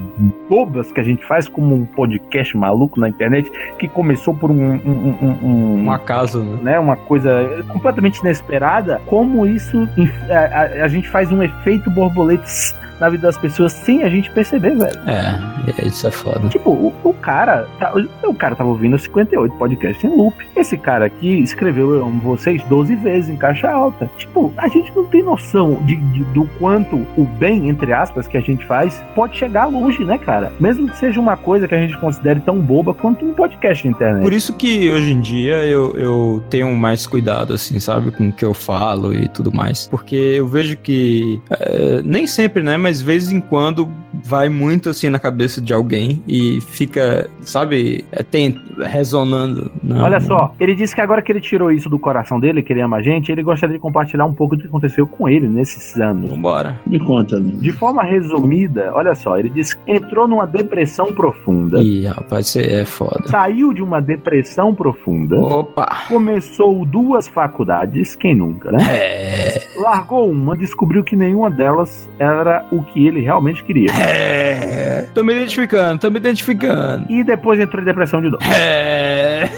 bobas 0.49 0.91
que 0.93 1.01
a 1.01 1.05
gente 1.05 1.25
faz, 1.25 1.49
como 1.49 1.75
um 1.75 1.85
podcast 1.85 2.57
maluco 2.57 2.99
na 3.01 3.09
internet, 3.09 3.51
que 3.79 3.89
começou 3.89 4.35
por 4.35 4.51
um. 4.51 4.55
um, 4.75 5.17
um- 5.23 5.39
um- 5.43 5.85
Um 5.87 5.91
acaso, 5.91 6.43
né? 6.43 6.73
né, 6.73 6.79
uma 6.79 6.97
coisa 6.97 7.65
completamente 7.69 8.19
inesperada, 8.21 9.01
como 9.07 9.47
isso 9.47 9.89
a, 10.31 10.35
a- 10.35 10.85
a 10.85 10.89
gente 10.89 11.09
faz 11.09 11.31
um 11.33 11.43
efeito 11.43 11.91
borboletas 11.91 12.75
na 13.01 13.09
vida 13.09 13.27
das 13.27 13.37
pessoas 13.39 13.73
sem 13.73 14.03
a 14.03 14.09
gente 14.09 14.31
perceber, 14.31 14.77
velho. 14.77 14.99
É, 15.07 15.87
isso 15.87 16.07
é 16.07 16.11
foda. 16.11 16.49
Tipo, 16.49 16.71
o, 16.71 16.95
o 17.05 17.13
cara, 17.15 17.67
tá- 17.79 17.93
o 18.25 18.35
cara 18.35 18.55
tava 18.55 18.71
ouvindo 18.71 18.99
58 18.99 19.55
podcasts 19.57 20.05
em 20.05 20.15
loop. 20.17 20.35
Esse 20.55 20.77
cara 20.79 21.05
aqui 21.07 21.39
escreveu 21.43 21.95
Eu 21.95 22.07
Amo 22.07 22.21
Vocês 22.21 22.63
12 22.65 22.95
vezes 22.97 23.31
em 23.31 23.37
caixa 23.37 23.71
alta. 23.71 24.11
Tipo, 24.17 24.53
a 24.57 24.69
gente 24.69 24.93
não 24.95 25.05
tem 25.07 25.23
noção 25.23 25.75
de, 25.85 25.97
de- 25.97 26.25
do 26.27 26.47
quanto 26.59 26.97
o 27.17 27.25
bem, 27.25 27.68
entre 27.68 27.93
aspas, 27.93 28.27
que 28.27 28.37
a 28.37 28.41
gente 28.41 28.64
faz 28.67 29.03
pode 29.14 29.37
chegar 29.37 29.67
longe, 29.67 30.05
né, 30.05 30.18
cara? 30.18 30.53
Mesmo 30.61 30.89
que 30.89 30.97
seja 30.99 31.21
uma 31.21 31.37
coisa 31.37 31.67
que 31.68 31.75
a 31.75 31.79
gente 31.79 31.97
considere 31.99 32.41
tão 32.41 32.59
boba 32.59 32.95
quanto 32.95 33.25
um 33.25 33.35
podcast 33.35 33.85
na 33.87 33.93
internet. 33.93 34.23
Por 34.23 34.33
isso 34.33 34.53
que 34.55 34.91
hoje 34.91 35.13
em 35.13 35.21
dia 35.21 35.57
eu, 35.64 35.93
eu 35.97 36.43
tenho 36.51 36.75
mais 36.77 37.07
cuidado, 37.07 37.53
assim, 37.55 37.79
sabe, 37.81 38.11
com 38.11 38.29
o 38.29 38.33
que 38.33 38.45
eu 38.45 38.55
falo 38.55 39.13
e 39.14 39.29
tudo 39.29 39.53
mais. 39.53 39.87
Porque 39.89 40.14
eu 40.17 40.47
vejo 40.47 40.77
que, 40.77 41.41
é, 41.51 42.01
nem 42.05 42.27
sempre, 42.27 42.63
né, 42.63 42.77
mas 42.87 43.00
de 43.00 43.04
vez 43.04 43.33
em 43.33 43.41
quando 43.41 43.88
vai 44.25 44.49
muito 44.49 44.91
assim 44.91 45.11
na 45.11 45.18
cabeça 45.18 45.61
de 45.61 45.75
alguém 45.75 46.22
e 46.26 46.61
fica, 46.61 47.29
sabe, 47.41 48.04
é, 48.13 48.22
tem, 48.22 48.61
resonando. 48.79 49.72
né? 49.83 50.00
Olha 50.00 50.21
só, 50.21 50.54
ele 50.61 50.72
disse 50.72 50.95
que 50.95 51.00
agora 51.00 51.21
que 51.21 51.33
ele 51.33 51.41
tirou 51.41 51.72
isso 51.72 51.91
do 51.91 51.99
coração 51.99 52.38
dele, 52.38 52.63
que 52.63 52.72
ele 52.72 52.80
ama 52.80 52.99
a 52.99 53.03
gente, 53.03 53.33
ele 53.33 53.42
gostaria 53.42 53.75
de 53.75 53.80
compartilhar 53.80 54.25
um 54.25 54.33
pouco 54.33 54.54
do 54.54 54.63
que 54.63 54.68
aconteceu 54.68 55.04
com 55.04 55.29
ele 55.29 55.49
nesses 55.49 55.96
anos. 56.00 56.30
Vambora. 56.30 56.79
Me 56.87 57.00
conta, 57.00 57.41
né? 57.41 57.54
De 57.57 57.72
forma 57.72 58.04
resumida, 58.04 58.92
olha 58.95 59.17
só, 59.17 59.37
ele 59.37 59.50
disse 59.50 59.76
que 59.76 59.91
entrou 59.91 60.29
numa 60.29 60.46
depressão 60.46 61.13
profunda. 61.13 61.83
Ih, 61.83 62.07
rapaz, 62.07 62.46
isso 62.46 62.61
é 62.61 62.84
foda. 62.84 63.26
Saiu 63.26 63.72
de 63.75 63.83
uma 63.83 64.00
depressão 64.00 64.72
profunda. 64.72 65.37
Opa! 65.41 66.04
Começou 66.07 66.84
duas 66.87 67.26
faculdades, 67.26 68.14
quem 68.14 68.34
nunca, 68.34 68.71
né? 68.71 68.79
É. 68.88 69.67
Largou 69.76 70.30
uma, 70.30 70.57
descobriu 70.57 71.03
que 71.03 71.17
nenhuma 71.17 71.50
delas 71.50 72.08
era 72.18 72.64
o 72.71 72.76
que 72.85 73.07
ele 73.07 73.21
realmente 73.21 73.63
queria. 73.65 73.91
É. 73.93 75.09
Tô 75.15 75.23
me 75.23 75.35
identificando, 75.35 76.01
tô 76.01 76.11
me 76.11 76.19
identificando. 76.19 77.07
E 77.11 77.23
depois 77.25 77.61
entrou 77.61 77.83
em 77.83 77.87
depressão 77.87 78.21
de 78.21 78.31
novo. 78.31 78.43
É. 78.45 79.49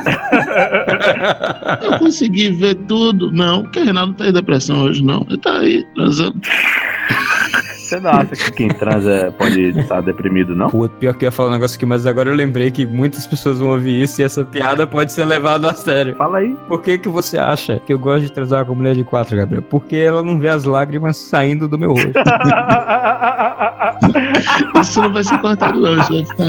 Eu 1.82 1.98
consegui 1.98 2.50
ver 2.50 2.74
tudo. 2.74 3.30
Não, 3.32 3.62
porque 3.62 3.80
o 3.80 3.84
Reinaldo 3.84 4.14
tá 4.14 4.26
em 4.26 4.32
depressão 4.32 4.82
hoje, 4.82 5.04
não. 5.04 5.26
Ele 5.28 5.38
tá 5.38 5.58
aí, 5.58 5.84
transando. 5.94 6.40
Você 7.90 7.98
não 7.98 8.12
acha 8.12 8.36
que 8.36 8.52
quem 8.52 8.68
transa 8.68 9.34
pode 9.36 9.76
estar 9.76 10.00
deprimido, 10.00 10.54
não? 10.54 10.70
Pô, 10.70 10.88
pior 10.88 11.12
que 11.12 11.24
eu 11.24 11.26
ia 11.26 11.32
falar 11.32 11.48
um 11.48 11.52
negócio 11.54 11.76
aqui, 11.76 11.84
mas 11.84 12.06
agora 12.06 12.30
eu 12.30 12.36
lembrei 12.36 12.70
que 12.70 12.86
muitas 12.86 13.26
pessoas 13.26 13.58
vão 13.58 13.70
ouvir 13.70 14.00
isso 14.00 14.22
e 14.22 14.24
essa 14.24 14.44
piada 14.44 14.86
pode 14.86 15.12
ser 15.12 15.24
levada 15.24 15.68
a 15.68 15.74
sério. 15.74 16.14
Fala 16.14 16.38
aí. 16.38 16.56
Por 16.68 16.80
que 16.82 16.98
que 16.98 17.08
você 17.08 17.36
acha 17.36 17.82
que 17.84 17.92
eu 17.92 17.98
gosto 17.98 18.26
de 18.26 18.32
transar 18.32 18.64
com 18.64 18.76
mulher 18.76 18.94
de 18.94 19.02
quatro, 19.02 19.36
Gabriel? 19.36 19.62
Porque 19.62 19.96
ela 19.96 20.22
não 20.22 20.38
vê 20.38 20.50
as 20.50 20.62
lágrimas 20.62 21.16
saindo 21.16 21.66
do 21.66 21.76
meu 21.76 21.90
rosto. 21.90 22.12
Isso 24.80 25.02
não 25.02 25.12
vai 25.12 25.24
ser 25.24 25.38
cortado, 25.38 25.80
não. 25.80 25.98
Isso 25.98 26.12
vai 26.12 26.24
ficar. 26.24 26.44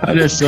Olha 0.08 0.28
só. 0.30 0.46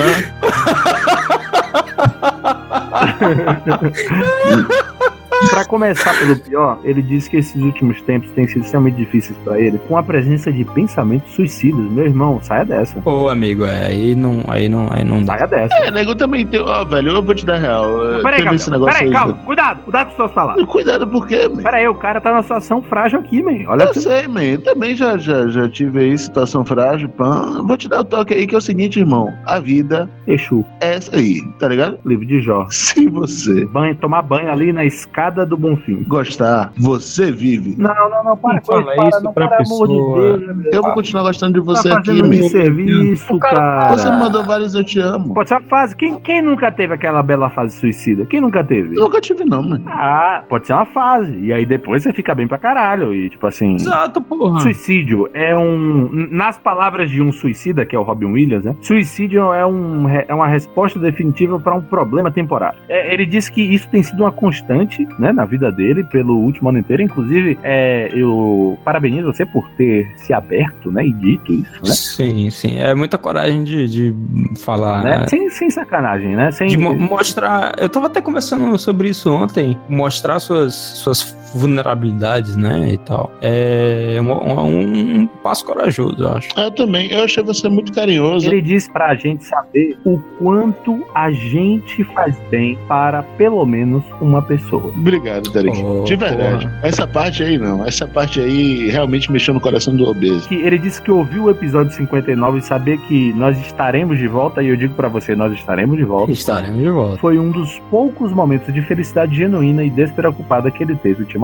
Pra 5.50 5.64
começar 5.64 6.18
pelo 6.18 6.36
pior, 6.36 6.78
ele 6.84 7.02
disse 7.02 7.28
que 7.28 7.36
esses 7.36 7.60
últimos 7.60 8.00
tempos 8.02 8.30
têm 8.30 8.46
sido 8.46 8.62
extremamente 8.62 8.96
difíceis 8.96 9.36
pra 9.44 9.60
ele, 9.60 9.78
com 9.88 9.96
a 9.96 10.02
presença 10.02 10.52
de 10.52 10.64
pensamentos 10.64 11.32
suicidas. 11.32 11.80
Meu 11.90 12.06
irmão, 12.06 12.40
saia 12.42 12.64
dessa. 12.64 13.00
Ô, 13.04 13.28
amigo, 13.28 13.64
é, 13.64 13.86
aí 13.86 14.14
não, 14.14 14.42
aí 14.48 14.68
não, 14.68 14.88
aí 14.90 15.04
não 15.04 15.22
dá. 15.22 15.34
Saia 15.34 15.46
dessa. 15.46 15.74
É, 15.76 15.90
nego 15.90 16.14
também 16.14 16.46
tem. 16.46 16.60
Ó, 16.60 16.84
velho, 16.84 17.12
eu 17.12 17.22
vou 17.22 17.34
te 17.34 17.44
dar 17.44 17.58
real. 17.58 17.86
Peraí, 18.22 18.42
negócio 18.44 18.72
Peraí, 18.84 19.06
aí. 19.06 19.12
calma. 19.12 19.34
Cuidado, 19.44 19.82
cuidado 19.82 20.10
com 20.10 20.16
suas 20.16 20.32
palavras. 20.32 20.66
Cuidado 20.66 21.06
por 21.06 21.26
quê, 21.26 21.48
man? 21.48 21.62
Peraí, 21.62 21.88
o 21.88 21.94
cara 21.94 22.20
tá 22.20 22.30
numa 22.30 22.42
situação 22.42 22.82
frágil 22.82 23.20
aqui, 23.20 23.42
man. 23.42 23.68
Olha 23.68 23.84
Eu 23.84 23.94
sei, 23.94 24.28
man. 24.28 24.42
Eu 24.42 24.62
também 24.62 24.94
já, 24.96 25.16
já, 25.18 25.48
já 25.48 25.68
tive 25.68 26.00
aí 26.00 26.18
situação 26.18 26.64
frágil, 26.64 27.08
pã. 27.08 27.62
Vou 27.66 27.76
te 27.76 27.88
dar 27.88 28.00
o 28.00 28.04
toque 28.04 28.34
aí 28.34 28.46
que 28.46 28.54
é 28.54 28.58
o 28.58 28.60
seguinte, 28.60 28.98
irmão. 28.98 29.32
A 29.46 29.58
vida 29.58 30.08
Exu. 30.26 30.64
é 30.80 30.94
essa 30.94 31.16
aí, 31.16 31.40
tá 31.58 31.68
ligado? 31.68 31.98
Livro 32.04 32.26
de 32.26 32.40
Jó. 32.40 32.66
Se 32.70 33.08
você 33.08 33.64
Banho, 33.66 33.94
tomar 33.96 34.22
banho 34.22 34.50
ali 34.50 34.72
na 34.72 34.84
escada 34.84 35.31
do 35.32 35.56
Bonfim. 35.56 36.04
gostar, 36.06 36.72
você 36.76 37.32
vive. 37.32 37.74
Não, 37.78 37.94
não, 38.10 38.24
não, 38.24 38.36
para 38.36 38.54
Não 38.54 38.60
com 38.60 38.72
isso, 38.78 38.82
fala 38.82 38.94
para, 38.94 39.08
isso 39.08 39.24
não, 39.24 39.32
pra 39.32 39.48
para, 39.48 39.56
amor 39.64 39.88
de 39.88 39.94
pessoa. 39.94 40.38
Deus. 40.38 40.56
meu 40.56 40.72
Eu 40.72 40.82
vou 40.82 40.92
continuar 40.92 41.22
gostando 41.22 41.54
de 41.54 41.60
você 41.60 41.88
tá 41.88 41.98
aqui, 41.98 42.22
man. 42.22 42.48
serviço, 42.48 43.38
cara. 43.38 43.88
Você 43.96 44.10
me 44.10 44.16
mandou 44.18 44.44
vários 44.44 44.74
eu 44.74 44.84
te 44.84 44.98
amo. 45.00 45.34
Pode 45.34 45.48
ser 45.48 45.56
uma 45.56 45.62
fase. 45.62 45.96
Quem, 45.96 46.18
quem 46.20 46.42
nunca 46.42 46.70
teve 46.70 46.94
aquela 46.94 47.22
bela 47.22 47.50
fase 47.50 47.76
suicida? 47.78 48.26
Quem 48.26 48.40
nunca 48.40 48.62
teve? 48.62 48.96
Eu 48.96 49.04
nunca 49.04 49.20
tive, 49.20 49.44
não, 49.44 49.62
mano. 49.62 49.84
Ah, 49.86 50.44
pode 50.48 50.66
ser 50.66 50.72
uma 50.74 50.86
fase. 50.86 51.38
E 51.38 51.52
aí 51.52 51.64
depois 51.66 52.02
você 52.02 52.12
fica 52.12 52.34
bem 52.34 52.46
pra 52.46 52.58
caralho. 52.58 53.14
E 53.14 53.30
tipo 53.30 53.46
assim. 53.46 53.74
Exato, 53.74 54.20
porra. 54.20 54.60
Suicídio 54.60 55.28
é 55.32 55.56
um. 55.56 56.10
Nas 56.30 56.58
palavras 56.58 57.10
de 57.10 57.22
um 57.22 57.32
suicida, 57.32 57.84
que 57.84 57.94
é 57.94 57.98
o 57.98 58.02
Robin 58.02 58.26
Williams, 58.26 58.64
né? 58.64 58.76
Suicídio 58.80 59.52
é, 59.52 59.66
um, 59.66 60.08
é 60.08 60.34
uma 60.34 60.46
resposta 60.46 60.98
definitiva 60.98 61.58
para 61.58 61.74
um 61.74 61.80
problema 61.80 62.30
temporário. 62.30 62.78
É, 62.88 63.12
ele 63.12 63.26
disse 63.26 63.50
que 63.50 63.62
isso 63.62 63.88
tem 63.88 64.02
sido 64.02 64.22
uma 64.22 64.32
constante, 64.32 65.06
né, 65.22 65.32
na 65.32 65.44
vida 65.44 65.70
dele, 65.70 66.04
pelo 66.04 66.36
último 66.36 66.68
ano 66.68 66.78
inteiro. 66.78 67.02
Inclusive, 67.02 67.58
é, 67.62 68.10
eu 68.12 68.76
parabenizo 68.84 69.32
você 69.32 69.46
por 69.46 69.68
ter 69.70 70.10
se 70.16 70.32
aberto, 70.34 70.90
né, 70.90 71.06
e 71.06 71.12
dito 71.12 71.52
isso, 71.52 71.72
né? 71.84 71.90
Sim, 71.92 72.50
sim. 72.50 72.78
É 72.78 72.94
muita 72.94 73.16
coragem 73.16 73.62
de, 73.64 73.88
de 73.88 74.14
falar, 74.60 75.02
Né? 75.02 75.18
né? 75.20 75.28
Sem, 75.28 75.48
sem 75.50 75.70
sacanagem, 75.70 76.34
né? 76.36 76.50
Sem, 76.50 76.68
De 76.68 76.76
mo- 76.76 76.94
mostrar. 76.94 77.74
Eu 77.78 77.88
tava 77.88 78.06
até 78.06 78.20
conversando 78.20 78.76
sobre 78.78 79.08
isso 79.08 79.32
ontem. 79.32 79.78
Mostrar 79.88 80.40
suas, 80.40 80.74
suas 80.74 81.22
vulnerabilidades, 81.54 82.56
né, 82.56 82.90
e 82.92 82.98
tal. 82.98 83.30
É 83.40 84.18
um, 84.20 85.22
um- 85.22 85.26
passo 85.42 85.64
corajoso, 85.64 86.16
eu 86.22 86.28
acho. 86.28 86.48
Eu 86.58 86.70
também, 86.70 87.10
eu 87.10 87.24
achei 87.24 87.42
você 87.42 87.68
muito 87.68 87.92
carinhoso. 87.92 88.46
Ele 88.46 88.62
diz 88.62 88.88
pra 88.88 89.14
gente 89.14 89.44
saber 89.44 89.96
o 90.04 90.18
quanto 90.38 91.04
a 91.14 91.30
gente 91.32 92.04
faz 92.14 92.36
bem 92.50 92.78
para 92.86 93.22
pelo 93.22 93.64
menos 93.66 94.02
uma 94.20 94.40
pessoa. 94.42 94.84
Obrigado, 94.96 95.50
Derek. 95.50 95.80
Oh, 95.82 96.04
de 96.04 96.14
verdade. 96.16 96.66
porra. 96.66 96.80
Essa 96.82 97.06
parte 97.06 97.42
aí 97.42 97.58
não. 97.58 97.84
Essa 97.84 98.06
parte 98.06 98.40
aí 98.40 98.88
realmente 98.90 99.30
mexeu 99.32 99.52
no 99.54 99.60
coração 99.60 99.94
do 99.96 100.04
obeso. 100.08 100.46
Ele 100.52 100.78
disse 100.78 101.00
que 101.02 101.10
ouviu 101.10 101.44
o 101.44 101.50
episódio 101.50 101.92
59 101.92 102.58
e 102.58 102.62
saber 102.62 102.98
que 103.08 103.32
nós 103.34 103.58
estaremos 103.60 104.18
de 104.18 104.28
volta, 104.28 104.62
e 104.62 104.68
eu 104.68 104.76
digo 104.76 104.94
pra 104.94 105.08
você, 105.08 105.34
nós 105.34 105.52
estaremos 105.52 105.96
de 105.96 106.04
volta. 106.04 106.30
Estaremos 106.32 106.78
de 106.80 106.90
volta. 106.90 107.18
Foi 107.18 107.38
um 107.38 107.50
dos 107.50 107.80
poucos 107.90 108.32
momentos 108.32 108.72
de 108.72 108.80
felicidade 108.82 109.34
genuína 109.36 109.82
e 109.84 109.90
despreocupada 109.90 110.70
que 110.70 110.82
ele 110.82 110.94
teve 110.96 111.22
ultimamente. 111.22 111.41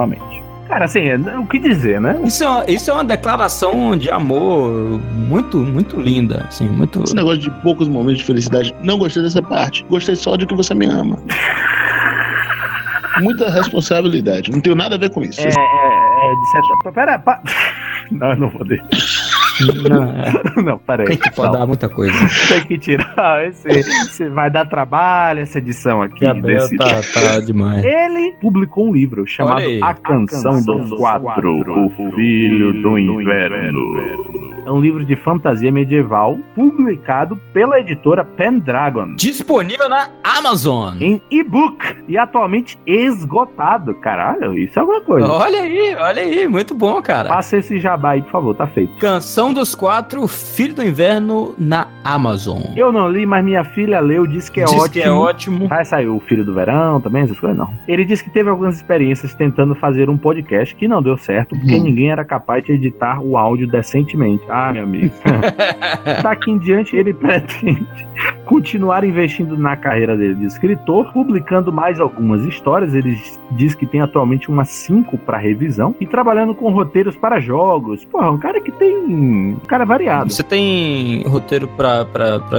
Cara, 0.68 0.84
assim, 0.84 1.00
é- 1.00 1.38
o 1.38 1.46
que 1.46 1.58
dizer, 1.58 1.98
né? 1.98 2.20
Isso 2.24 2.44
é, 2.44 2.48
uma, 2.48 2.64
isso 2.70 2.90
é 2.90 2.94
uma 2.94 3.04
declaração 3.04 3.96
de 3.96 4.10
amor 4.10 5.00
muito, 5.14 5.56
muito 5.58 5.98
linda, 5.98 6.44
assim, 6.46 6.68
muito... 6.68 7.02
Esse 7.04 7.14
negócio 7.14 7.38
de 7.38 7.50
poucos 7.62 7.88
momentos 7.88 8.18
de 8.18 8.24
felicidade, 8.24 8.74
não 8.82 8.98
gostei 8.98 9.22
dessa 9.22 9.40
parte. 9.40 9.84
Gostei 9.88 10.14
só 10.14 10.36
de 10.36 10.46
que 10.46 10.54
você 10.54 10.74
me 10.74 10.84
ama. 10.84 11.18
Muita 13.20 13.50
responsabilidade. 13.50 14.50
Não 14.50 14.60
tenho 14.60 14.76
nada 14.76 14.96
a 14.96 14.98
ver 14.98 15.10
com 15.10 15.22
isso. 15.22 15.40
É, 15.40 15.44
é, 15.44 15.48
é 15.48 15.50
de 15.50 16.50
certa. 16.52 16.92
Pera, 16.92 17.18
pa... 17.18 17.40
Não, 18.10 18.30
eu 18.30 18.36
não 18.38 18.48
vou 18.48 18.64
deixar. 18.64 19.27
Não, 19.88 20.04
é. 20.04 20.32
Não, 20.62 20.78
peraí. 20.78 21.06
Tem 21.06 21.16
que 21.16 21.30
pode 21.34 21.52
Não. 21.52 21.58
dar 21.60 21.66
muita 21.66 21.88
coisa. 21.88 22.12
Tem 22.48 22.60
que 22.64 22.78
tirar. 22.78 23.46
Esse, 23.46 23.68
esse 23.68 24.28
vai 24.28 24.50
dar 24.50 24.66
trabalho, 24.66 25.40
essa 25.40 25.58
edição 25.58 26.02
aqui. 26.02 26.20
Gabriel 26.20 26.60
desse- 26.68 26.76
tá, 26.76 27.00
tá 27.20 27.40
demais. 27.40 27.84
Ele 27.84 28.32
publicou 28.40 28.88
um 28.88 28.92
livro 28.92 29.26
chamado 29.26 29.56
Olha 29.56 29.66
aí. 29.66 29.80
A 29.82 29.94
Canção 29.94 30.62
dos 30.62 30.90
Quatro, 30.90 31.60
o 31.86 31.90
Filho 32.14 32.72
do 32.82 32.98
Inverno. 32.98 34.27
É 34.68 34.70
um 34.70 34.82
livro 34.82 35.02
de 35.02 35.16
fantasia 35.16 35.72
medieval 35.72 36.38
publicado 36.54 37.40
pela 37.54 37.80
editora 37.80 38.22
Pendragon. 38.22 39.14
Disponível 39.16 39.88
na 39.88 40.10
Amazon. 40.22 40.94
Em 41.00 41.22
e-book 41.30 41.96
e 42.06 42.18
atualmente 42.18 42.78
esgotado. 42.86 43.94
Caralho, 43.94 44.58
isso 44.58 44.78
é 44.78 44.82
alguma 44.82 45.00
coisa. 45.00 45.26
Olha 45.26 45.62
aí, 45.62 45.96
olha 45.98 46.20
aí, 46.22 46.46
muito 46.46 46.74
bom, 46.74 47.00
cara. 47.00 47.30
Passa 47.30 47.56
esse 47.56 47.80
jabá 47.80 48.10
aí, 48.10 48.20
por 48.20 48.30
favor, 48.30 48.54
tá 48.54 48.66
feito. 48.66 48.92
Canção 48.98 49.54
dos 49.54 49.74
Quatro, 49.74 50.28
Filho 50.28 50.74
do 50.74 50.84
Inverno 50.84 51.54
na 51.58 51.86
Amazon. 52.04 52.60
Eu 52.76 52.92
não 52.92 53.08
li, 53.10 53.24
mas 53.24 53.42
minha 53.42 53.64
filha 53.64 54.00
leu, 54.00 54.26
disse 54.26 54.52
que 54.52 54.60
é 54.60 54.64
Diz 54.64 54.74
ótimo. 54.74 54.90
que 54.92 55.00
é 55.00 55.10
ótimo. 55.10 55.66
Vai 55.68 55.86
sair 55.86 56.08
o 56.08 56.20
Filho 56.20 56.44
do 56.44 56.52
Verão 56.52 57.00
também, 57.00 57.22
essas 57.22 57.40
coisas 57.40 57.56
não. 57.56 57.72
Ele 57.88 58.04
disse 58.04 58.22
que 58.22 58.28
teve 58.28 58.50
algumas 58.50 58.76
experiências 58.76 59.32
tentando 59.32 59.74
fazer 59.74 60.10
um 60.10 60.18
podcast 60.18 60.74
que 60.74 60.86
não 60.86 61.00
deu 61.02 61.16
certo, 61.16 61.56
porque 61.58 61.74
Hum. 61.74 61.84
ninguém 61.84 62.10
era 62.10 62.22
capaz 62.22 62.62
de 62.62 62.72
editar 62.72 63.18
o 63.22 63.38
áudio 63.38 63.66
decentemente. 63.66 64.44
Ah, 64.58 64.72
meu 64.72 64.82
amigo. 64.82 65.14
Daqui 66.20 66.50
em 66.50 66.58
diante, 66.58 66.96
ele 66.96 67.14
pretende 67.14 67.86
continuar 68.44 69.04
investindo 69.04 69.56
na 69.56 69.76
carreira 69.76 70.16
dele 70.16 70.34
de 70.34 70.46
escritor, 70.46 71.12
publicando 71.12 71.72
mais 71.72 72.00
algumas 72.00 72.44
histórias. 72.44 72.92
Ele 72.94 73.16
diz 73.52 73.74
que 73.74 73.86
tem 73.86 74.00
atualmente 74.00 74.48
umas 74.48 74.68
cinco 74.70 75.16
para 75.16 75.38
revisão 75.38 75.94
e 76.00 76.06
trabalhando 76.06 76.54
com 76.54 76.72
roteiros 76.72 77.14
para 77.14 77.38
jogos. 77.38 78.04
Porra, 78.06 78.30
um 78.30 78.38
cara 78.38 78.60
que 78.60 78.72
tem. 78.72 78.96
Um 78.96 79.56
cara 79.68 79.84
variado. 79.84 80.32
Você 80.32 80.42
tem 80.42 81.22
roteiro 81.26 81.68
pra 81.68 82.06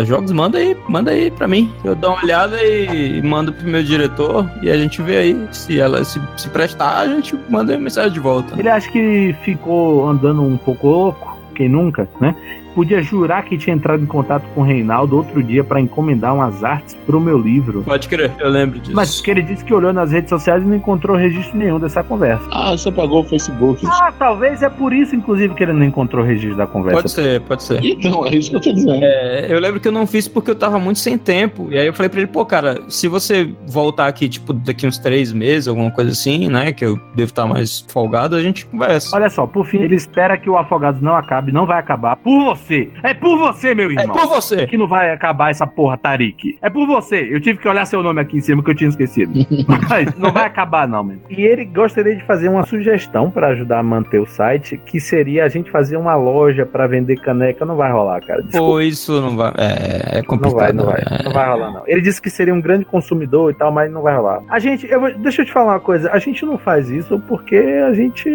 jogos? 0.05 0.31
Manda 0.31 0.57
aí, 0.57 0.77
manda 0.87 1.11
aí 1.11 1.29
pra 1.29 1.47
mim. 1.47 1.69
Eu 1.83 1.95
dou 1.95 2.11
uma 2.11 2.23
olhada 2.23 2.63
e 2.63 3.21
mando 3.21 3.51
pro 3.51 3.67
meu 3.67 3.83
diretor 3.83 4.49
e 4.61 4.69
a 4.69 4.77
gente 4.77 5.01
vê 5.01 5.17
aí. 5.17 5.47
Se 5.51 5.79
ela 5.79 6.03
se, 6.05 6.21
se 6.37 6.47
prestar, 6.49 6.99
a 6.99 7.07
gente 7.07 7.37
manda 7.49 7.73
uma 7.73 7.79
mensagem 7.79 8.13
de 8.13 8.19
volta. 8.19 8.57
Ele 8.57 8.69
acha 8.69 8.89
que 8.89 9.35
ficou 9.41 10.07
andando 10.07 10.43
um 10.43 10.55
pouco 10.57 10.87
louco, 10.87 11.28
quem 11.59 11.67
nunca, 11.67 12.07
né? 12.21 12.33
Podia 12.75 13.01
jurar 13.01 13.43
que 13.43 13.57
tinha 13.57 13.75
entrado 13.75 14.03
em 14.03 14.05
contato 14.05 14.43
com 14.53 14.61
o 14.61 14.63
Reinaldo 14.63 15.17
outro 15.17 15.41
dia 15.43 15.63
para 15.63 15.79
encomendar 15.79 16.33
umas 16.33 16.63
artes 16.63 16.95
pro 17.05 17.19
meu 17.19 17.37
livro. 17.37 17.83
Pode 17.83 18.07
crer, 18.07 18.31
eu 18.39 18.49
lembro 18.49 18.79
disso. 18.79 18.95
Mas 18.95 19.19
que 19.21 19.31
ele 19.31 19.41
disse 19.41 19.63
que 19.63 19.73
olhou 19.73 19.91
nas 19.91 20.11
redes 20.11 20.29
sociais 20.29 20.63
e 20.63 20.65
não 20.65 20.75
encontrou 20.75 21.17
registro 21.17 21.57
nenhum 21.57 21.79
dessa 21.79 22.03
conversa. 22.03 22.43
Ah, 22.51 22.71
você 22.71 22.89
apagou 22.89 23.21
o 23.21 23.23
Facebook. 23.23 23.85
Ah, 23.85 24.13
talvez 24.17 24.61
é 24.61 24.69
por 24.69 24.93
isso, 24.93 25.15
inclusive, 25.15 25.53
que 25.53 25.63
ele 25.63 25.73
não 25.73 25.83
encontrou 25.83 26.23
registro 26.23 26.57
da 26.57 26.67
conversa. 26.67 27.01
Pode 27.01 27.11
ser, 27.11 27.41
pode 27.41 27.63
ser. 27.63 27.83
Então, 27.83 28.25
é 28.25 28.35
isso 28.35 28.49
que 28.49 28.55
eu 28.55 28.61
tô 28.61 28.71
dizendo. 28.71 29.03
É, 29.03 29.47
eu 29.49 29.59
lembro 29.59 29.79
que 29.79 29.87
eu 29.87 29.91
não 29.91 30.05
fiz 30.05 30.27
porque 30.27 30.51
eu 30.51 30.55
tava 30.55 30.79
muito 30.79 30.99
sem 30.99 31.17
tempo. 31.17 31.67
E 31.71 31.77
aí 31.77 31.87
eu 31.87 31.93
falei 31.93 32.09
pra 32.09 32.19
ele, 32.19 32.27
pô, 32.27 32.45
cara, 32.45 32.79
se 32.87 33.07
você 33.07 33.53
voltar 33.67 34.07
aqui, 34.07 34.29
tipo, 34.29 34.53
daqui 34.53 34.85
uns 34.87 34.97
três 34.97 35.33
meses, 35.33 35.67
alguma 35.67 35.91
coisa 35.91 36.11
assim, 36.11 36.47
né? 36.47 36.71
Que 36.71 36.85
eu 36.85 36.97
devo 37.15 37.29
estar 37.29 37.45
mais 37.45 37.85
folgado, 37.89 38.35
a 38.35 38.41
gente 38.41 38.65
conversa. 38.65 39.15
Olha 39.15 39.29
só, 39.29 39.45
por 39.47 39.65
fim, 39.65 39.79
ele 39.79 39.95
espera 39.95 40.37
que 40.37 40.49
o 40.49 40.57
Afogados 40.57 41.01
não 41.01 41.15
acabe, 41.15 41.51
não 41.51 41.65
vai 41.65 41.79
acabar 41.79 42.15
por 42.15 42.43
você. 42.45 42.58
É 43.03 43.13
por 43.13 43.37
você, 43.37 43.73
meu 43.75 43.91
irmão. 43.91 44.15
por 44.15 44.27
você. 44.27 44.65
Que 44.67 44.77
não 44.77 44.87
vai 44.87 45.11
acabar 45.11 45.49
essa 45.51 45.65
porra, 45.67 45.97
Tarik. 45.97 46.57
É 46.61 46.69
por 46.69 46.85
você. 46.87 47.27
Eu 47.31 47.39
tive 47.41 47.59
que 47.59 47.67
olhar 47.67 47.85
seu 47.85 48.01
nome 48.03 48.21
aqui 48.21 48.37
em 48.37 48.41
cima 48.41 48.63
que 48.63 48.69
eu 48.71 48.75
tinha 48.75 48.89
esquecido. 48.89 49.31
Mas 49.89 50.15
não 50.17 50.31
vai 50.31 50.45
acabar, 50.45 50.87
não, 50.87 51.03
meu. 51.03 51.17
E 51.29 51.41
ele 51.41 51.65
gostaria 51.65 52.15
de 52.15 52.23
fazer 52.23 52.49
uma 52.49 52.65
sugestão 52.65 53.29
pra 53.31 53.47
ajudar 53.49 53.79
a 53.79 53.83
manter 53.83 54.19
o 54.19 54.25
site, 54.25 54.77
que 54.85 54.99
seria 54.99 55.45
a 55.45 55.49
gente 55.49 55.69
fazer 55.71 55.97
uma 55.97 56.15
loja 56.15 56.65
pra 56.65 56.87
vender 56.87 57.17
caneca. 57.21 57.65
Não 57.65 57.75
vai 57.75 57.91
rolar, 57.91 58.21
cara. 58.21 58.41
Desculpa. 58.43 58.65
Pô, 58.73 58.81
isso 58.81 59.19
não 59.21 59.35
vai. 59.35 59.51
É, 59.57 60.17
é 60.17 60.17
Não 60.17 60.23
complicado. 60.25 60.55
vai, 60.57 60.73
não 60.73 60.85
vai. 60.85 61.01
é. 61.01 61.23
Não 61.23 61.31
vai 61.33 61.49
rolar, 61.49 61.71
não. 61.71 61.83
Ele 61.87 62.01
disse 62.01 62.21
que 62.21 62.29
seria 62.29 62.53
um 62.53 62.61
grande 62.61 62.85
consumidor 62.85 63.51
e 63.51 63.53
tal, 63.55 63.71
mas 63.71 63.91
não 63.91 64.01
vai 64.01 64.15
rolar. 64.15 64.41
A 64.49 64.59
gente, 64.59 64.89
eu 64.89 64.99
vou- 64.99 65.13
deixa 65.13 65.41
eu 65.41 65.45
te 65.45 65.51
falar 65.51 65.73
uma 65.73 65.79
coisa. 65.79 66.09
A 66.11 66.19
gente 66.19 66.45
não 66.45 66.57
faz 66.57 66.89
isso 66.89 67.19
porque 67.27 67.55
a 67.55 67.93
gente 67.93 68.29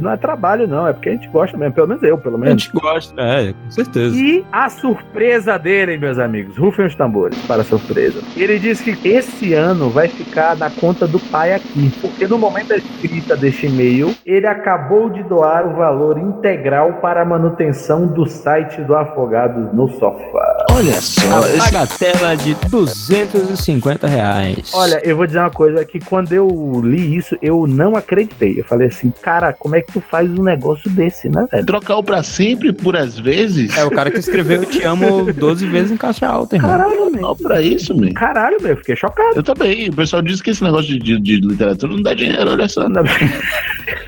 não 0.00 0.10
é 0.12 0.16
trabalho, 0.16 0.66
não. 0.66 0.86
É 0.86 0.92
porque 0.92 1.08
a 1.08 1.12
gente 1.12 1.28
gosta 1.28 1.56
mesmo. 1.56 1.74
Pelo 1.74 1.88
menos 1.88 2.02
eu, 2.02 2.18
pelo 2.18 2.36
A 2.36 2.38
menos. 2.38 2.62
gente 2.62 2.72
gosta, 2.74 3.20
é, 3.20 3.54
com 3.64 3.70
certeza. 3.70 4.16
E 4.16 4.44
a 4.50 4.68
surpresa 4.68 5.58
dele, 5.58 5.96
meus 5.96 6.18
amigos, 6.18 6.56
rufem 6.56 6.86
os 6.86 6.94
tambores 6.94 7.38
para 7.46 7.62
surpresa. 7.62 8.20
Ele 8.36 8.58
disse 8.58 8.96
que 8.96 9.08
esse 9.08 9.54
ano 9.54 9.90
vai 9.90 10.08
ficar 10.08 10.56
na 10.56 10.70
conta 10.70 11.06
do 11.06 11.18
pai 11.18 11.54
aqui, 11.54 11.92
porque 12.00 12.26
no 12.26 12.38
momento 12.38 12.68
da 12.68 12.76
escrita 12.76 13.36
deste 13.36 13.66
e-mail, 13.66 14.14
ele 14.26 14.46
acabou 14.46 15.08
de 15.10 15.22
doar 15.22 15.66
o 15.66 15.76
valor 15.76 16.18
integral 16.18 16.94
para 16.94 17.22
a 17.22 17.24
manutenção 17.24 18.06
do 18.06 18.26
site 18.26 18.80
do 18.82 18.96
Afogados 18.96 19.72
no 19.72 19.88
Sofá. 19.88 20.49
Olha 20.72 21.00
só. 21.00 21.20
A 21.38 21.64
bagatela 21.64 22.36
de 22.36 22.54
250 22.68 24.06
reais. 24.06 24.70
Olha, 24.72 25.00
eu 25.04 25.16
vou 25.16 25.26
dizer 25.26 25.40
uma 25.40 25.50
coisa 25.50 25.84
que 25.84 25.98
quando 25.98 26.32
eu 26.32 26.48
li 26.84 27.16
isso, 27.16 27.36
eu 27.42 27.66
não 27.66 27.96
acreditei. 27.96 28.60
Eu 28.60 28.64
falei 28.64 28.88
assim, 28.88 29.12
cara, 29.22 29.52
como 29.52 29.76
é 29.76 29.82
que 29.82 29.92
tu 29.92 30.00
faz 30.00 30.30
um 30.30 30.42
negócio 30.42 30.88
desse, 30.90 31.28
né, 31.28 31.46
velho? 31.50 31.66
Trocar 31.66 31.96
o 31.96 32.02
pra 32.02 32.22
sempre 32.22 32.72
por 32.72 32.96
às 32.96 33.18
vezes? 33.18 33.76
É 33.76 33.84
o 33.84 33.90
cara 33.90 34.10
que 34.10 34.18
escreveu 34.18 34.62
Eu 34.62 34.66
Te 34.66 34.82
Amo 34.84 35.32
12 35.32 35.66
vezes 35.66 35.90
em 35.90 35.96
caixa 35.96 36.26
alta, 36.26 36.56
irmão. 36.56 36.70
Caralho, 36.70 37.10
meu. 37.10 37.20
Não, 37.20 37.36
pra 37.36 37.60
isso, 37.60 37.94
meu. 37.94 38.14
Caralho, 38.14 38.56
meu, 38.60 38.70
eu 38.70 38.76
fiquei 38.76 38.96
chocado. 38.96 39.36
Eu 39.36 39.42
também. 39.42 39.88
O 39.88 39.96
pessoal 39.96 40.22
diz 40.22 40.40
que 40.40 40.50
esse 40.50 40.62
negócio 40.62 40.86
de, 40.86 40.98
de, 40.98 41.20
de 41.20 41.36
literatura 41.46 41.92
não 41.92 42.02
dá 42.02 42.14
dinheiro, 42.14 42.50
olha 42.50 42.68
só. 42.68 42.86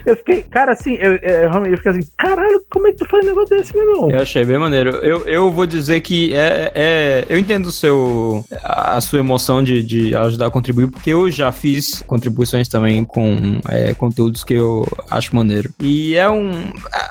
Eu 0.04 0.16
fiquei, 0.16 0.42
cara, 0.42 0.72
assim, 0.72 0.94
eu, 0.94 1.12
eu, 1.16 1.64
eu 1.66 1.76
fiquei 1.76 1.92
assim, 1.92 2.08
caralho, 2.16 2.62
como 2.68 2.88
é 2.88 2.92
que 2.92 2.98
tu 2.98 3.08
faz 3.08 3.24
um 3.24 3.28
negócio 3.28 3.56
desse, 3.56 3.76
meu 3.76 3.88
irmão? 3.88 4.10
Eu 4.10 4.20
achei 4.20 4.44
bem 4.44 4.58
maneiro. 4.58 4.90
Eu, 4.96 5.24
eu 5.26 5.50
vou 5.50 5.64
dizer 5.64 6.00
que 6.00 6.34
é, 6.34 6.51
é- 6.74 7.26
eu 7.28 7.38
entendo 7.38 7.66
o 7.66 7.72
seu, 7.72 8.44
a 8.62 9.00
sua 9.00 9.18
emoção 9.18 9.62
de, 9.62 9.82
de 9.82 10.14
ajudar 10.14 10.46
a 10.46 10.50
contribuir, 10.50 10.88
porque 10.88 11.10
eu 11.10 11.30
já 11.30 11.50
fiz 11.52 12.02
contribuições 12.06 12.68
também 12.68 13.04
com 13.04 13.60
é, 13.68 13.94
conteúdos 13.94 14.44
que 14.44 14.54
eu 14.54 14.86
acho 15.10 15.34
maneiro. 15.34 15.70
E 15.80 16.14
é 16.14 16.28
um. 16.28 16.50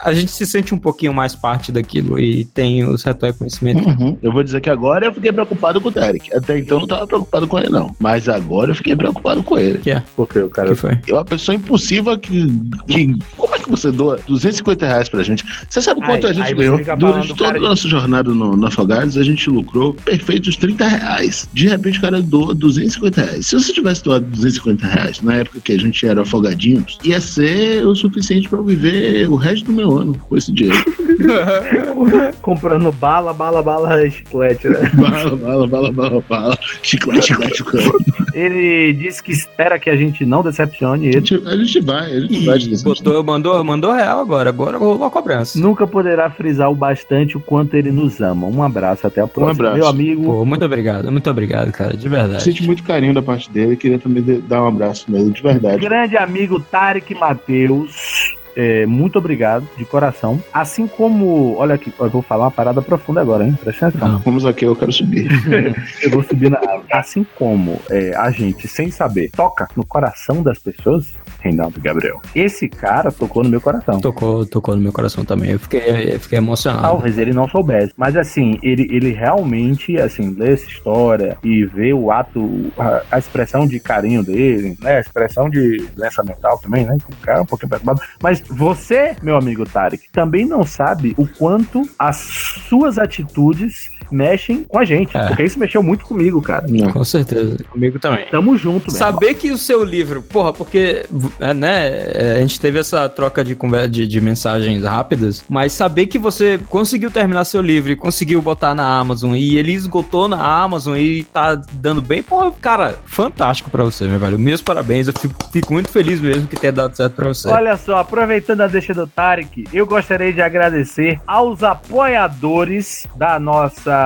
A, 0.04 0.14
gente 0.14 0.32
se 0.32 0.46
sente 0.46 0.74
um 0.74 0.78
pouquinho 0.78 1.14
mais 1.14 1.36
parte 1.36 1.72
daquilo 1.72 2.20
e 2.20 2.46
tem 2.46 2.84
o 2.84 2.98
certo 2.98 3.26
reconhecimento. 3.26 3.88
Uhum. 3.88 4.18
Eu 4.22 4.32
vou 4.32 4.44
dizer 4.44 4.62
que 4.62 4.70
agora 4.70 5.06
eu 5.06 5.14
fiquei 5.14 5.32
preocupado 5.32 5.80
com 5.80 5.90
o 5.90 5.92
Derek. 5.92 6.34
Até 6.36 6.60
então 6.60 6.78
eu 6.78 6.82
não 6.82 6.88
tava 6.88 7.08
preocupado 7.08 7.48
com 7.48 7.60
ele, 7.60 7.70
não. 7.70 7.96
Mas 8.00 8.28
agora 8.28 8.72
eu 8.72 8.76
fiquei 8.76 8.96
preocupado 8.96 9.44
com 9.44 9.58
ele. 9.58 9.80
Que 9.80 9.92
é? 9.92 10.04
Porque 10.16 10.40
o 10.40 10.50
cara. 10.50 10.70
Que 10.70 10.76
foi? 10.76 11.00
É 11.08 11.14
uma 11.14 11.26
pessoa 11.26 11.56
impulsiva 11.56 12.18
que, 12.18 12.48
que. 12.88 13.16
Como 13.38 13.56
é 13.56 13.60
que 13.60 13.70
você 13.70 13.92
doa 13.92 14.20
250 14.28 14.86
reais 14.86 15.10
pra 15.10 15.24
gente? 15.24 15.44
Você 15.70 15.82
sabe 15.82 16.02
quanto 16.02 16.28
Aí- 16.28 16.32
a 16.32 16.34
gente 16.34 16.54
ganhou? 16.54 16.80
Durante 16.98 17.34
toda 17.36 17.58
a 17.58 17.62
nossa 17.62 17.88
jornada 17.88 18.32
no, 18.32 18.56
no 18.56 18.68
Afogados, 18.68 19.18
a 19.18 19.24
gente 19.24 19.31
lucrou 19.50 19.94
perfeitos 19.94 20.56
30 20.58 20.88
reais. 20.88 21.50
De 21.54 21.68
repente 21.68 22.00
o 22.00 22.02
cara 22.02 22.22
doa 22.22 22.54
250 22.54 23.22
reais. 23.22 23.48
Se 23.48 23.56
você 23.56 23.74
tivesse 23.74 24.04
doado 24.04 24.26
250 24.26 24.88
reais 24.88 25.22
na 25.22 25.36
época 25.36 25.60
que 25.62 25.74
a 25.74 25.78
gente 25.78 26.06
era 26.06 26.22
afogadinhos, 26.22 26.98
ia 27.04 27.20
ser 27.20 27.86
o 27.86 27.96
suficiente 27.96 28.50
pra 28.50 28.60
eu 28.60 28.64
viver 28.64 29.30
o 29.30 29.36
resto 29.36 29.66
do 29.66 29.74
meu 29.74 29.98
ano 29.98 30.16
com 30.30 30.38
esse 30.38 30.52
dinheiro. 30.52 30.84
Comprando 32.42 32.92
bala, 32.92 33.34
bala, 33.34 33.62
bala, 33.62 34.10
chiclete, 34.10 34.68
né? 34.68 34.90
bala, 34.96 35.36
bala, 35.36 35.68
bala, 35.68 35.92
bala, 35.92 36.24
bala. 36.28 36.58
Chiclete, 36.82 37.28
chiclete, 37.28 37.58
chiclete. 37.58 37.92
Ele 38.34 38.94
disse 38.94 39.22
que 39.22 39.32
espera 39.32 39.78
que 39.78 39.90
a 39.90 39.96
gente 39.96 40.26
não 40.26 40.42
decepcione 40.42 41.08
A 41.08 41.10
ele. 41.10 41.26
gente, 41.26 41.48
a 41.48 41.56
gente 41.58 41.80
vai, 41.82 42.12
a 42.12 42.20
gente 42.22 42.46
vai. 42.46 42.58
Ih, 42.58 42.84
botou, 42.84 43.24
mandou, 43.24 43.64
mandou 43.64 43.92
real 43.92 44.20
agora. 44.20 44.50
Agora 44.50 44.78
rolou 44.78 45.04
a 45.04 45.12
cobrança. 45.12 45.60
Nunca 45.60 45.86
poderá 45.86 46.30
frisar 46.30 46.72
o 46.72 46.76
bastante 46.76 47.38
o 47.38 47.40
quanto 47.40 47.76
ele 47.76 47.92
nos 47.92 48.20
ama. 48.22 48.48
Um 48.48 48.64
abraço, 48.64 49.06
até 49.06 49.21
a 49.22 49.28
próxima. 49.28 49.52
abraço. 49.52 49.78
Meu 49.78 49.88
amigo, 49.88 50.24
Pô, 50.24 50.46
muito 50.46 50.66
obrigado, 50.66 51.12
muito 51.12 51.30
obrigado, 51.30 51.72
cara, 51.72 51.96
de 51.96 52.10
verdade. 52.10 52.44
Sente 52.44 52.64
muito 52.64 52.84
carinho 52.84 53.14
da 53.14 53.22
parte 53.22 53.50
dele. 53.50 53.76
Queria 53.76 54.00
também 54.00 54.24
dar 54.48 54.64
um 54.64 54.68
abraço 54.68 55.12
nele, 55.12 55.32
de 55.32 55.42
verdade. 55.42 55.82
grande 55.82 56.18
amigo 56.18 56.60
Tarek 56.60 57.14
Matheus. 57.16 58.36
É, 58.56 58.86
muito 58.86 59.18
obrigado, 59.18 59.68
de 59.78 59.86
coração. 59.86 60.42
Assim 60.54 60.88
como. 60.88 61.56
Olha 61.58 61.76
aqui, 61.76 61.94
eu 62.00 62.10
vou 62.10 62.22
falar 62.22 62.46
uma 62.46 62.52
parada 62.52 62.82
profunda 62.82 63.22
agora, 63.22 63.46
hein? 63.46 63.58
Presta 63.62 63.88
atenção. 63.88 64.22
Vamos 64.26 64.46
aqui, 64.46 64.66
eu 64.66 64.76
quero 64.76 64.92
subir. 64.92 65.30
Eu 66.02 66.10
vou 66.10 66.24
subir 66.24 66.50
na 66.50 66.58
árvore. 66.58 66.88
Assim 66.92 67.26
como 67.36 67.80
é, 67.90 68.16
a 68.16 68.32
gente, 68.32 68.68
sem 68.68 68.90
saber, 68.90 69.30
toca 69.32 69.68
no 69.76 69.86
coração 69.86 70.42
das 70.42 70.60
pessoas, 70.60 71.14
Reinaldo 71.40 71.80
Gabriel. 71.80 72.22
Esse 72.36 72.68
cara 72.68 73.12
tocou 73.12 73.44
no 73.44 73.50
meu 73.50 73.62
coração. 73.62 74.00
Tocou, 74.00 74.46
tocou 74.46 74.76
no 74.76 74.82
meu 74.82 74.92
coração 74.92 75.24
também. 75.24 75.52
Eu 75.52 75.60
fiquei, 75.60 76.14
eu 76.16 76.20
fiquei 76.20 76.38
emocionado. 76.38 76.84
Talvez 76.84 77.18
ele 77.18 77.34
não 77.34 77.48
soubesse. 77.48 77.94
Mas 77.96 78.16
assim, 78.16 78.60
ele, 78.62 78.88
ele 78.92 79.12
realmente, 79.12 79.98
assim, 79.98 80.34
lê 80.34 80.54
essa 80.54 80.66
história 80.66 81.38
e 81.44 81.66
vê 81.66 81.94
o 81.94 82.12
ato, 82.12 82.72
a, 82.78 83.02
a 83.12 83.20
expressão 83.20 83.68
de 83.68 83.80
carinho 83.80 84.24
dele, 84.24 84.78
né? 84.82 84.98
A 84.98 85.00
expressão 85.00 85.50
de 85.50 85.86
doença 85.96 86.24
mental 86.24 86.58
também, 86.60 86.86
né? 86.86 86.98
O 87.10 87.16
cara 87.18 87.40
é 87.40 87.42
um 87.42 87.46
pouquinho 87.46 87.70
perturbado. 87.70 88.02
Mas 88.22 88.41
você, 88.50 89.16
meu 89.22 89.36
amigo 89.38 89.66
Tarek, 89.66 90.10
também 90.12 90.46
não 90.46 90.66
sabe 90.66 91.14
o 91.18 91.28
quanto 91.28 91.88
as 91.98 92.18
suas 92.18 92.98
atitudes 92.98 93.90
mexem 94.12 94.64
com 94.64 94.78
a 94.78 94.86
gente. 94.86 95.16
É. 95.16 95.28
Porque 95.28 95.44
isso 95.44 95.60
mexeu 95.60 95.82
muito 95.82 96.06
comigo, 96.06 96.42
cara. 96.42 96.66
Com 96.92 97.04
certeza, 97.04 97.58
comigo 97.70 98.00
também. 98.00 98.26
Tamo 98.30 98.58
junto, 98.58 98.92
meu 98.92 98.96
irmão. 98.96 99.12
Saber 99.12 99.34
que 99.36 99.52
o 99.52 99.58
seu 99.58 99.84
livro, 99.84 100.22
porra, 100.22 100.54
porque, 100.54 101.06
é, 101.40 101.54
né, 101.54 101.88
é, 102.14 102.36
a 102.38 102.42
gente 102.42 102.60
teve 102.60 102.80
essa 102.80 103.08
troca 103.10 103.44
de, 103.44 103.58
de, 103.90 104.08
de 104.08 104.22
mensagens 104.22 104.84
rápidas, 104.84 105.44
mas 105.50 105.74
saber 105.74 106.08
que 106.08 106.20
você 106.20 106.60
conseguiu 106.70 107.10
terminar 107.10 107.46
seu 107.46 107.62
livro 107.62 107.92
e 107.92 107.96
conseguiu 107.96 108.42
botar 108.42 108.76
na 108.76 108.86
Amazon 109.00 109.36
e 109.36 109.58
ele 109.58 109.74
esgotou 109.74 110.28
na 110.28 110.42
Amazon 110.42 110.98
e 110.98 111.24
tá 111.24 111.56
dando 111.74 112.02
bem, 112.02 112.22
porra, 112.22 112.52
cara, 112.60 112.96
fantástico 113.06 113.70
pra 113.70 113.84
você, 113.84 114.08
meu 114.08 114.20
velho. 114.20 114.38
Meus 114.38 114.62
parabéns, 114.62 115.08
eu 115.08 115.14
fico, 115.14 115.36
fico 115.52 115.74
muito 115.74 115.90
feliz 115.90 116.20
mesmo 116.20 116.48
que 116.48 116.56
tenha 116.56 116.74
dado 116.74 116.96
certo 116.96 117.14
pra 117.14 117.28
você. 117.28 117.48
Olha 117.48 117.78
só, 117.78 117.98
aproveitando 117.98 118.62
a 118.62 118.68
deixa 118.68 118.94
do 118.94 119.08
Tarek, 119.08 119.66
eu 119.74 119.86
gostaria 119.86 120.34
de 120.34 120.42
agradecer 120.42 121.20
aos 121.26 121.64
apoiadores 121.64 123.08
da 123.16 123.40
nossa 123.40 124.01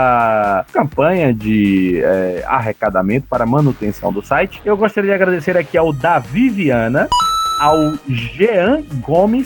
campanha 0.72 1.34
de 1.34 2.02
eh, 2.04 2.44
arrecadamento 2.48 3.28
para 3.28 3.46
manutenção 3.46 4.12
do 4.12 4.22
site. 4.22 4.62
Eu 4.66 4.78
gostaria 4.78 5.10
de 5.10 5.16
agradecer 5.16 5.58
aqui 5.58 5.78
ao 5.78 5.92
Davi 5.94 6.50
Viana, 6.50 7.08
ao 7.60 7.94
Jean 8.08 8.84
Gomes 9.02 9.46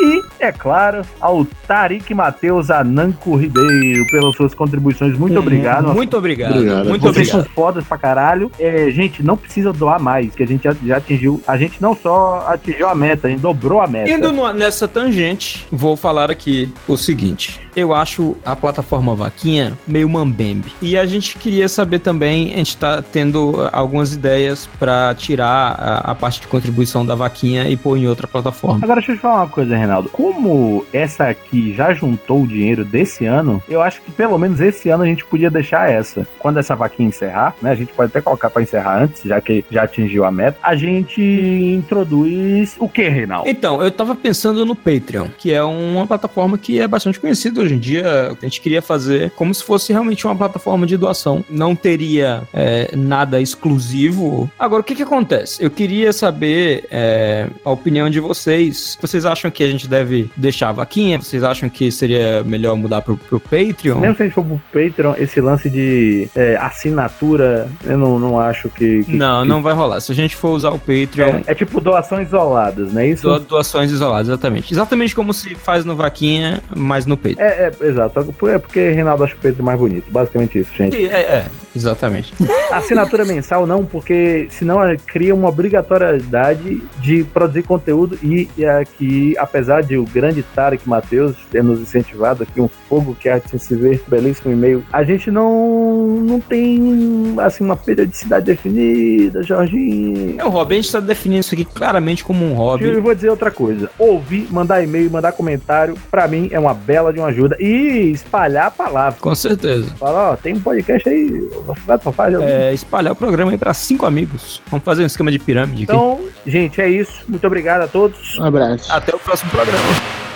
e, 0.00 0.22
é 0.38 0.50
claro, 0.52 1.02
ao 1.20 1.44
Tarik 1.66 2.12
Matheus 2.14 2.70
Ananco 2.70 3.36
Ribeiro 3.36 4.04
pelas 4.10 4.34
suas 4.36 4.54
contribuições. 4.54 5.16
Muito 5.18 5.38
obrigado. 5.38 5.90
Hum, 5.90 5.94
Muito 5.94 6.16
obrigado. 6.16 6.52
Obrigado. 6.56 6.88
Muito 6.88 7.02
Vocês 7.02 7.28
obrigado. 7.28 7.44
são 7.44 7.54
fodas 7.54 7.84
pra 7.86 7.98
caralho. 7.98 8.50
É, 8.58 8.90
gente, 8.90 9.22
não 9.22 9.36
precisa 9.36 9.72
doar 9.72 10.00
mais, 10.00 10.34
que 10.34 10.42
a 10.42 10.46
gente 10.46 10.64
já, 10.64 10.74
já 10.84 10.96
atingiu. 10.96 11.40
A 11.46 11.56
gente 11.56 11.80
não 11.80 11.94
só 11.94 12.44
atingiu 12.48 12.88
a 12.88 12.94
meta, 12.94 13.26
a 13.28 13.30
gente 13.30 13.40
dobrou 13.40 13.80
a 13.80 13.86
meta. 13.86 14.10
Indo 14.10 14.32
no- 14.32 14.52
nessa 14.52 14.88
tangente, 14.88 15.66
vou 15.70 15.96
falar 15.96 16.30
aqui 16.30 16.72
o 16.88 16.96
seguinte. 16.96 17.60
Eu 17.76 17.94
acho 17.94 18.36
a 18.44 18.56
plataforma 18.56 19.14
Vaquinha 19.14 19.78
meio 19.86 20.08
mambembe. 20.08 20.72
E 20.82 20.98
a 20.98 21.06
gente 21.06 21.38
queria 21.38 21.68
saber 21.68 22.00
também, 22.00 22.52
a 22.52 22.56
gente 22.56 22.76
tá 22.76 23.00
tendo 23.00 23.68
algumas 23.72 24.12
ideias 24.12 24.68
pra 24.78 25.14
tirar 25.14 25.76
a, 25.78 26.10
a 26.10 26.14
parte 26.14 26.40
de 26.40 26.48
contribuição 26.48 27.06
da 27.06 27.14
Vaquinha 27.14 27.68
e 27.68 27.76
pôr 27.76 27.96
em 27.96 28.08
outra 28.08 28.26
plataforma. 28.26 28.80
Agora 28.82 28.96
deixa 29.00 29.12
eu 29.12 29.16
te 29.16 29.20
falar 29.22 29.42
uma 29.42 29.48
coisa, 29.48 29.76
Reinaldo. 29.90 30.08
Como 30.10 30.86
essa 30.92 31.28
aqui 31.28 31.74
já 31.74 31.92
juntou 31.92 32.42
o 32.42 32.46
dinheiro 32.46 32.84
desse 32.84 33.26
ano, 33.26 33.62
eu 33.68 33.82
acho 33.82 34.00
que 34.02 34.12
pelo 34.12 34.38
menos 34.38 34.60
esse 34.60 34.88
ano 34.88 35.02
a 35.02 35.06
gente 35.06 35.24
podia 35.24 35.50
deixar 35.50 35.90
essa. 35.90 36.26
Quando 36.38 36.58
essa 36.58 36.76
vaquinha 36.76 37.08
encerrar, 37.08 37.54
né? 37.60 37.72
A 37.72 37.74
gente 37.74 37.92
pode 37.92 38.10
até 38.10 38.20
colocar 38.20 38.48
pra 38.50 38.62
encerrar 38.62 39.02
antes, 39.02 39.22
já 39.24 39.40
que 39.40 39.64
já 39.70 39.82
atingiu 39.82 40.24
a 40.24 40.30
meta. 40.30 40.58
A 40.62 40.76
gente 40.76 41.20
introduz 41.20 42.76
o 42.78 42.88
que, 42.88 43.08
Reinaldo? 43.08 43.48
Então, 43.48 43.82
eu 43.82 43.90
tava 43.90 44.14
pensando 44.14 44.64
no 44.64 44.76
Patreon, 44.76 45.28
que 45.36 45.52
é 45.52 45.62
uma 45.62 46.06
plataforma 46.06 46.56
que 46.56 46.80
é 46.80 46.86
bastante 46.86 47.18
conhecida 47.18 47.60
hoje 47.60 47.74
em 47.74 47.78
dia. 47.78 48.36
A 48.40 48.44
gente 48.44 48.60
queria 48.60 48.80
fazer 48.80 49.30
como 49.32 49.52
se 49.52 49.64
fosse 49.64 49.92
realmente 49.92 50.24
uma 50.26 50.36
plataforma 50.36 50.86
de 50.86 50.96
doação. 50.96 51.44
Não 51.50 51.74
teria 51.74 52.42
é, 52.52 52.94
nada 52.96 53.40
exclusivo. 53.40 54.50
Agora, 54.58 54.82
o 54.82 54.84
que 54.84 54.94
que 54.94 55.02
acontece? 55.02 55.62
Eu 55.62 55.70
queria 55.70 56.12
saber 56.12 56.84
é, 56.90 57.48
a 57.64 57.70
opinião 57.70 58.08
de 58.08 58.20
vocês. 58.20 58.96
Vocês 59.00 59.24
acham 59.24 59.50
que 59.50 59.64
a 59.64 59.68
gente 59.68 59.79
deve 59.88 60.30
deixar 60.36 60.68
a 60.70 60.72
vaquinha? 60.72 61.18
Vocês 61.20 61.42
acham 61.44 61.68
que 61.68 61.90
seria 61.90 62.42
melhor 62.44 62.76
mudar 62.76 63.02
pro, 63.02 63.16
pro 63.16 63.40
Patreon? 63.40 63.98
Mesmo 63.98 64.16
se 64.16 64.22
a 64.22 64.26
gente 64.26 64.34
for 64.34 64.44
pro 64.44 64.60
Patreon, 64.72 65.14
esse 65.18 65.40
lance 65.40 65.68
de 65.70 66.28
é, 66.34 66.56
assinatura, 66.56 67.68
eu 67.84 67.96
não, 67.98 68.18
não 68.18 68.38
acho 68.40 68.68
que. 68.68 69.04
que- 69.04 69.16
Não, 69.16 69.42
que- 69.42 69.48
não 69.48 69.62
vai 69.62 69.74
rolar. 69.74 70.00
Se 70.00 70.12
a 70.12 70.14
gente 70.14 70.36
for 70.36 70.50
usar 70.50 70.70
o 70.70 70.78
Patreon, 70.78 71.40
É, 71.46 71.52
é 71.52 71.54
tipo 71.54 71.80
doações 71.80 72.28
isoladas, 72.28 72.92
não 72.92 73.00
é 73.00 73.08
isso? 73.08 73.22
doa- 73.22 73.40
doações 73.40 73.90
isoladas, 73.90 74.28
exatamente. 74.28 74.72
Exatamente 74.72 75.14
como 75.14 75.32
se 75.32 75.54
faz 75.54 75.84
no 75.84 75.94
Vaquinha, 75.96 76.62
mas 76.74 77.06
no 77.06 77.16
Patreon. 77.16 77.40
É, 77.46 77.70
é, 77.80 77.86
exato. 77.86 78.20
É 78.48 78.58
porque 78.58 78.90
Reinaldo 78.90 79.24
acha 79.24 79.34
o 79.34 79.38
Pedro 79.38 79.62
mais 79.64 79.78
bonito. 79.78 80.10
Basicamente 80.10 80.58
isso, 80.58 80.70
gente. 80.76 80.96
É, 81.06 81.20
é, 81.20 81.46
exatamente. 81.74 82.32
Assinatura 82.70 83.24
mensal 83.24 83.66
não, 83.66 83.84
porque 83.84 84.46
senão 84.50 84.78
cria 85.06 85.34
uma 85.34 85.48
obrigatoriedade 85.48 86.82
de 86.98 87.24
produzir 87.24 87.62
conteúdo 87.62 88.18
e, 88.22 88.48
e 88.56 88.64
aqui, 88.64 89.36
apesar 89.38 89.82
de 89.82 89.96
o 89.96 90.04
grande 90.04 90.42
Tarek 90.42 90.88
Matheus 90.88 91.36
ter 91.50 91.62
nos 91.62 91.80
incentivado 91.80 92.42
aqui 92.42 92.60
um 92.60 92.68
fogo 92.88 93.16
que 93.18 93.28
há 93.28 93.38
de 93.38 93.58
se 93.58 93.74
ver 93.74 94.02
belíssimo 94.06 94.52
e-mail, 94.52 94.84
a 94.92 95.02
gente 95.02 95.30
não, 95.30 96.06
não 96.20 96.40
tem 96.40 97.34
assim 97.38 97.64
uma 97.64 97.76
periodicidade 97.76 98.46
definida, 98.46 99.42
Jorginho. 99.42 100.40
É 100.40 100.44
o 100.44 100.48
hobby, 100.48 100.74
a 100.74 100.76
gente 100.80 100.92
tá 100.92 101.00
definindo 101.00 101.40
isso 101.40 101.54
aqui 101.54 101.64
claramente 101.64 102.24
como 102.24 102.44
um 102.44 102.54
hobby. 102.54 102.84
Eu 102.84 103.02
vou 103.02 103.14
dizer 103.14 103.30
outra 103.30 103.50
coisa. 103.50 103.90
Ouvir, 103.98 104.46
mandar 104.50 104.82
e-mail, 104.82 105.10
mandar 105.10 105.32
comentário, 105.32 105.94
pra 106.10 106.28
mim 106.28 106.48
é 106.52 106.58
uma 106.58 106.74
bela 106.74 107.12
de 107.12 107.18
uma 107.18 107.28
ajuda. 107.28 107.56
E 107.58 108.10
espalhar 108.10 108.66
a 108.66 108.70
palavra. 108.70 109.18
Com 109.20 109.34
certeza. 109.34 109.90
Falar, 109.96 110.32
ó, 110.32 110.36
tem 110.36 110.54
um 110.54 110.60
podcast 110.60 111.08
aí, 111.08 111.48
vai 111.86 111.98
É, 112.42 112.72
espalhar 112.74 113.12
o 113.12 113.16
programa 113.16 113.50
aí 113.50 113.58
pra 113.58 113.72
cinco 113.74 114.06
amigos. 114.06 114.60
Vamos 114.70 114.84
fazer 114.84 115.02
um 115.02 115.06
esquema 115.06 115.30
de 115.30 115.38
pirâmide 115.38 115.84
aqui. 115.84 115.92
Então, 115.92 116.20
gente, 116.46 116.80
é 116.80 116.88
isso. 116.88 117.24
Muito 117.28 117.46
obrigado 117.46 117.82
a 117.82 117.88
todos. 117.88 118.38
Um 118.38 118.44
abraço. 118.44 118.92
Até 118.92 119.14
o 119.14 119.18
próximo 119.18 119.50
programa. 119.50 120.29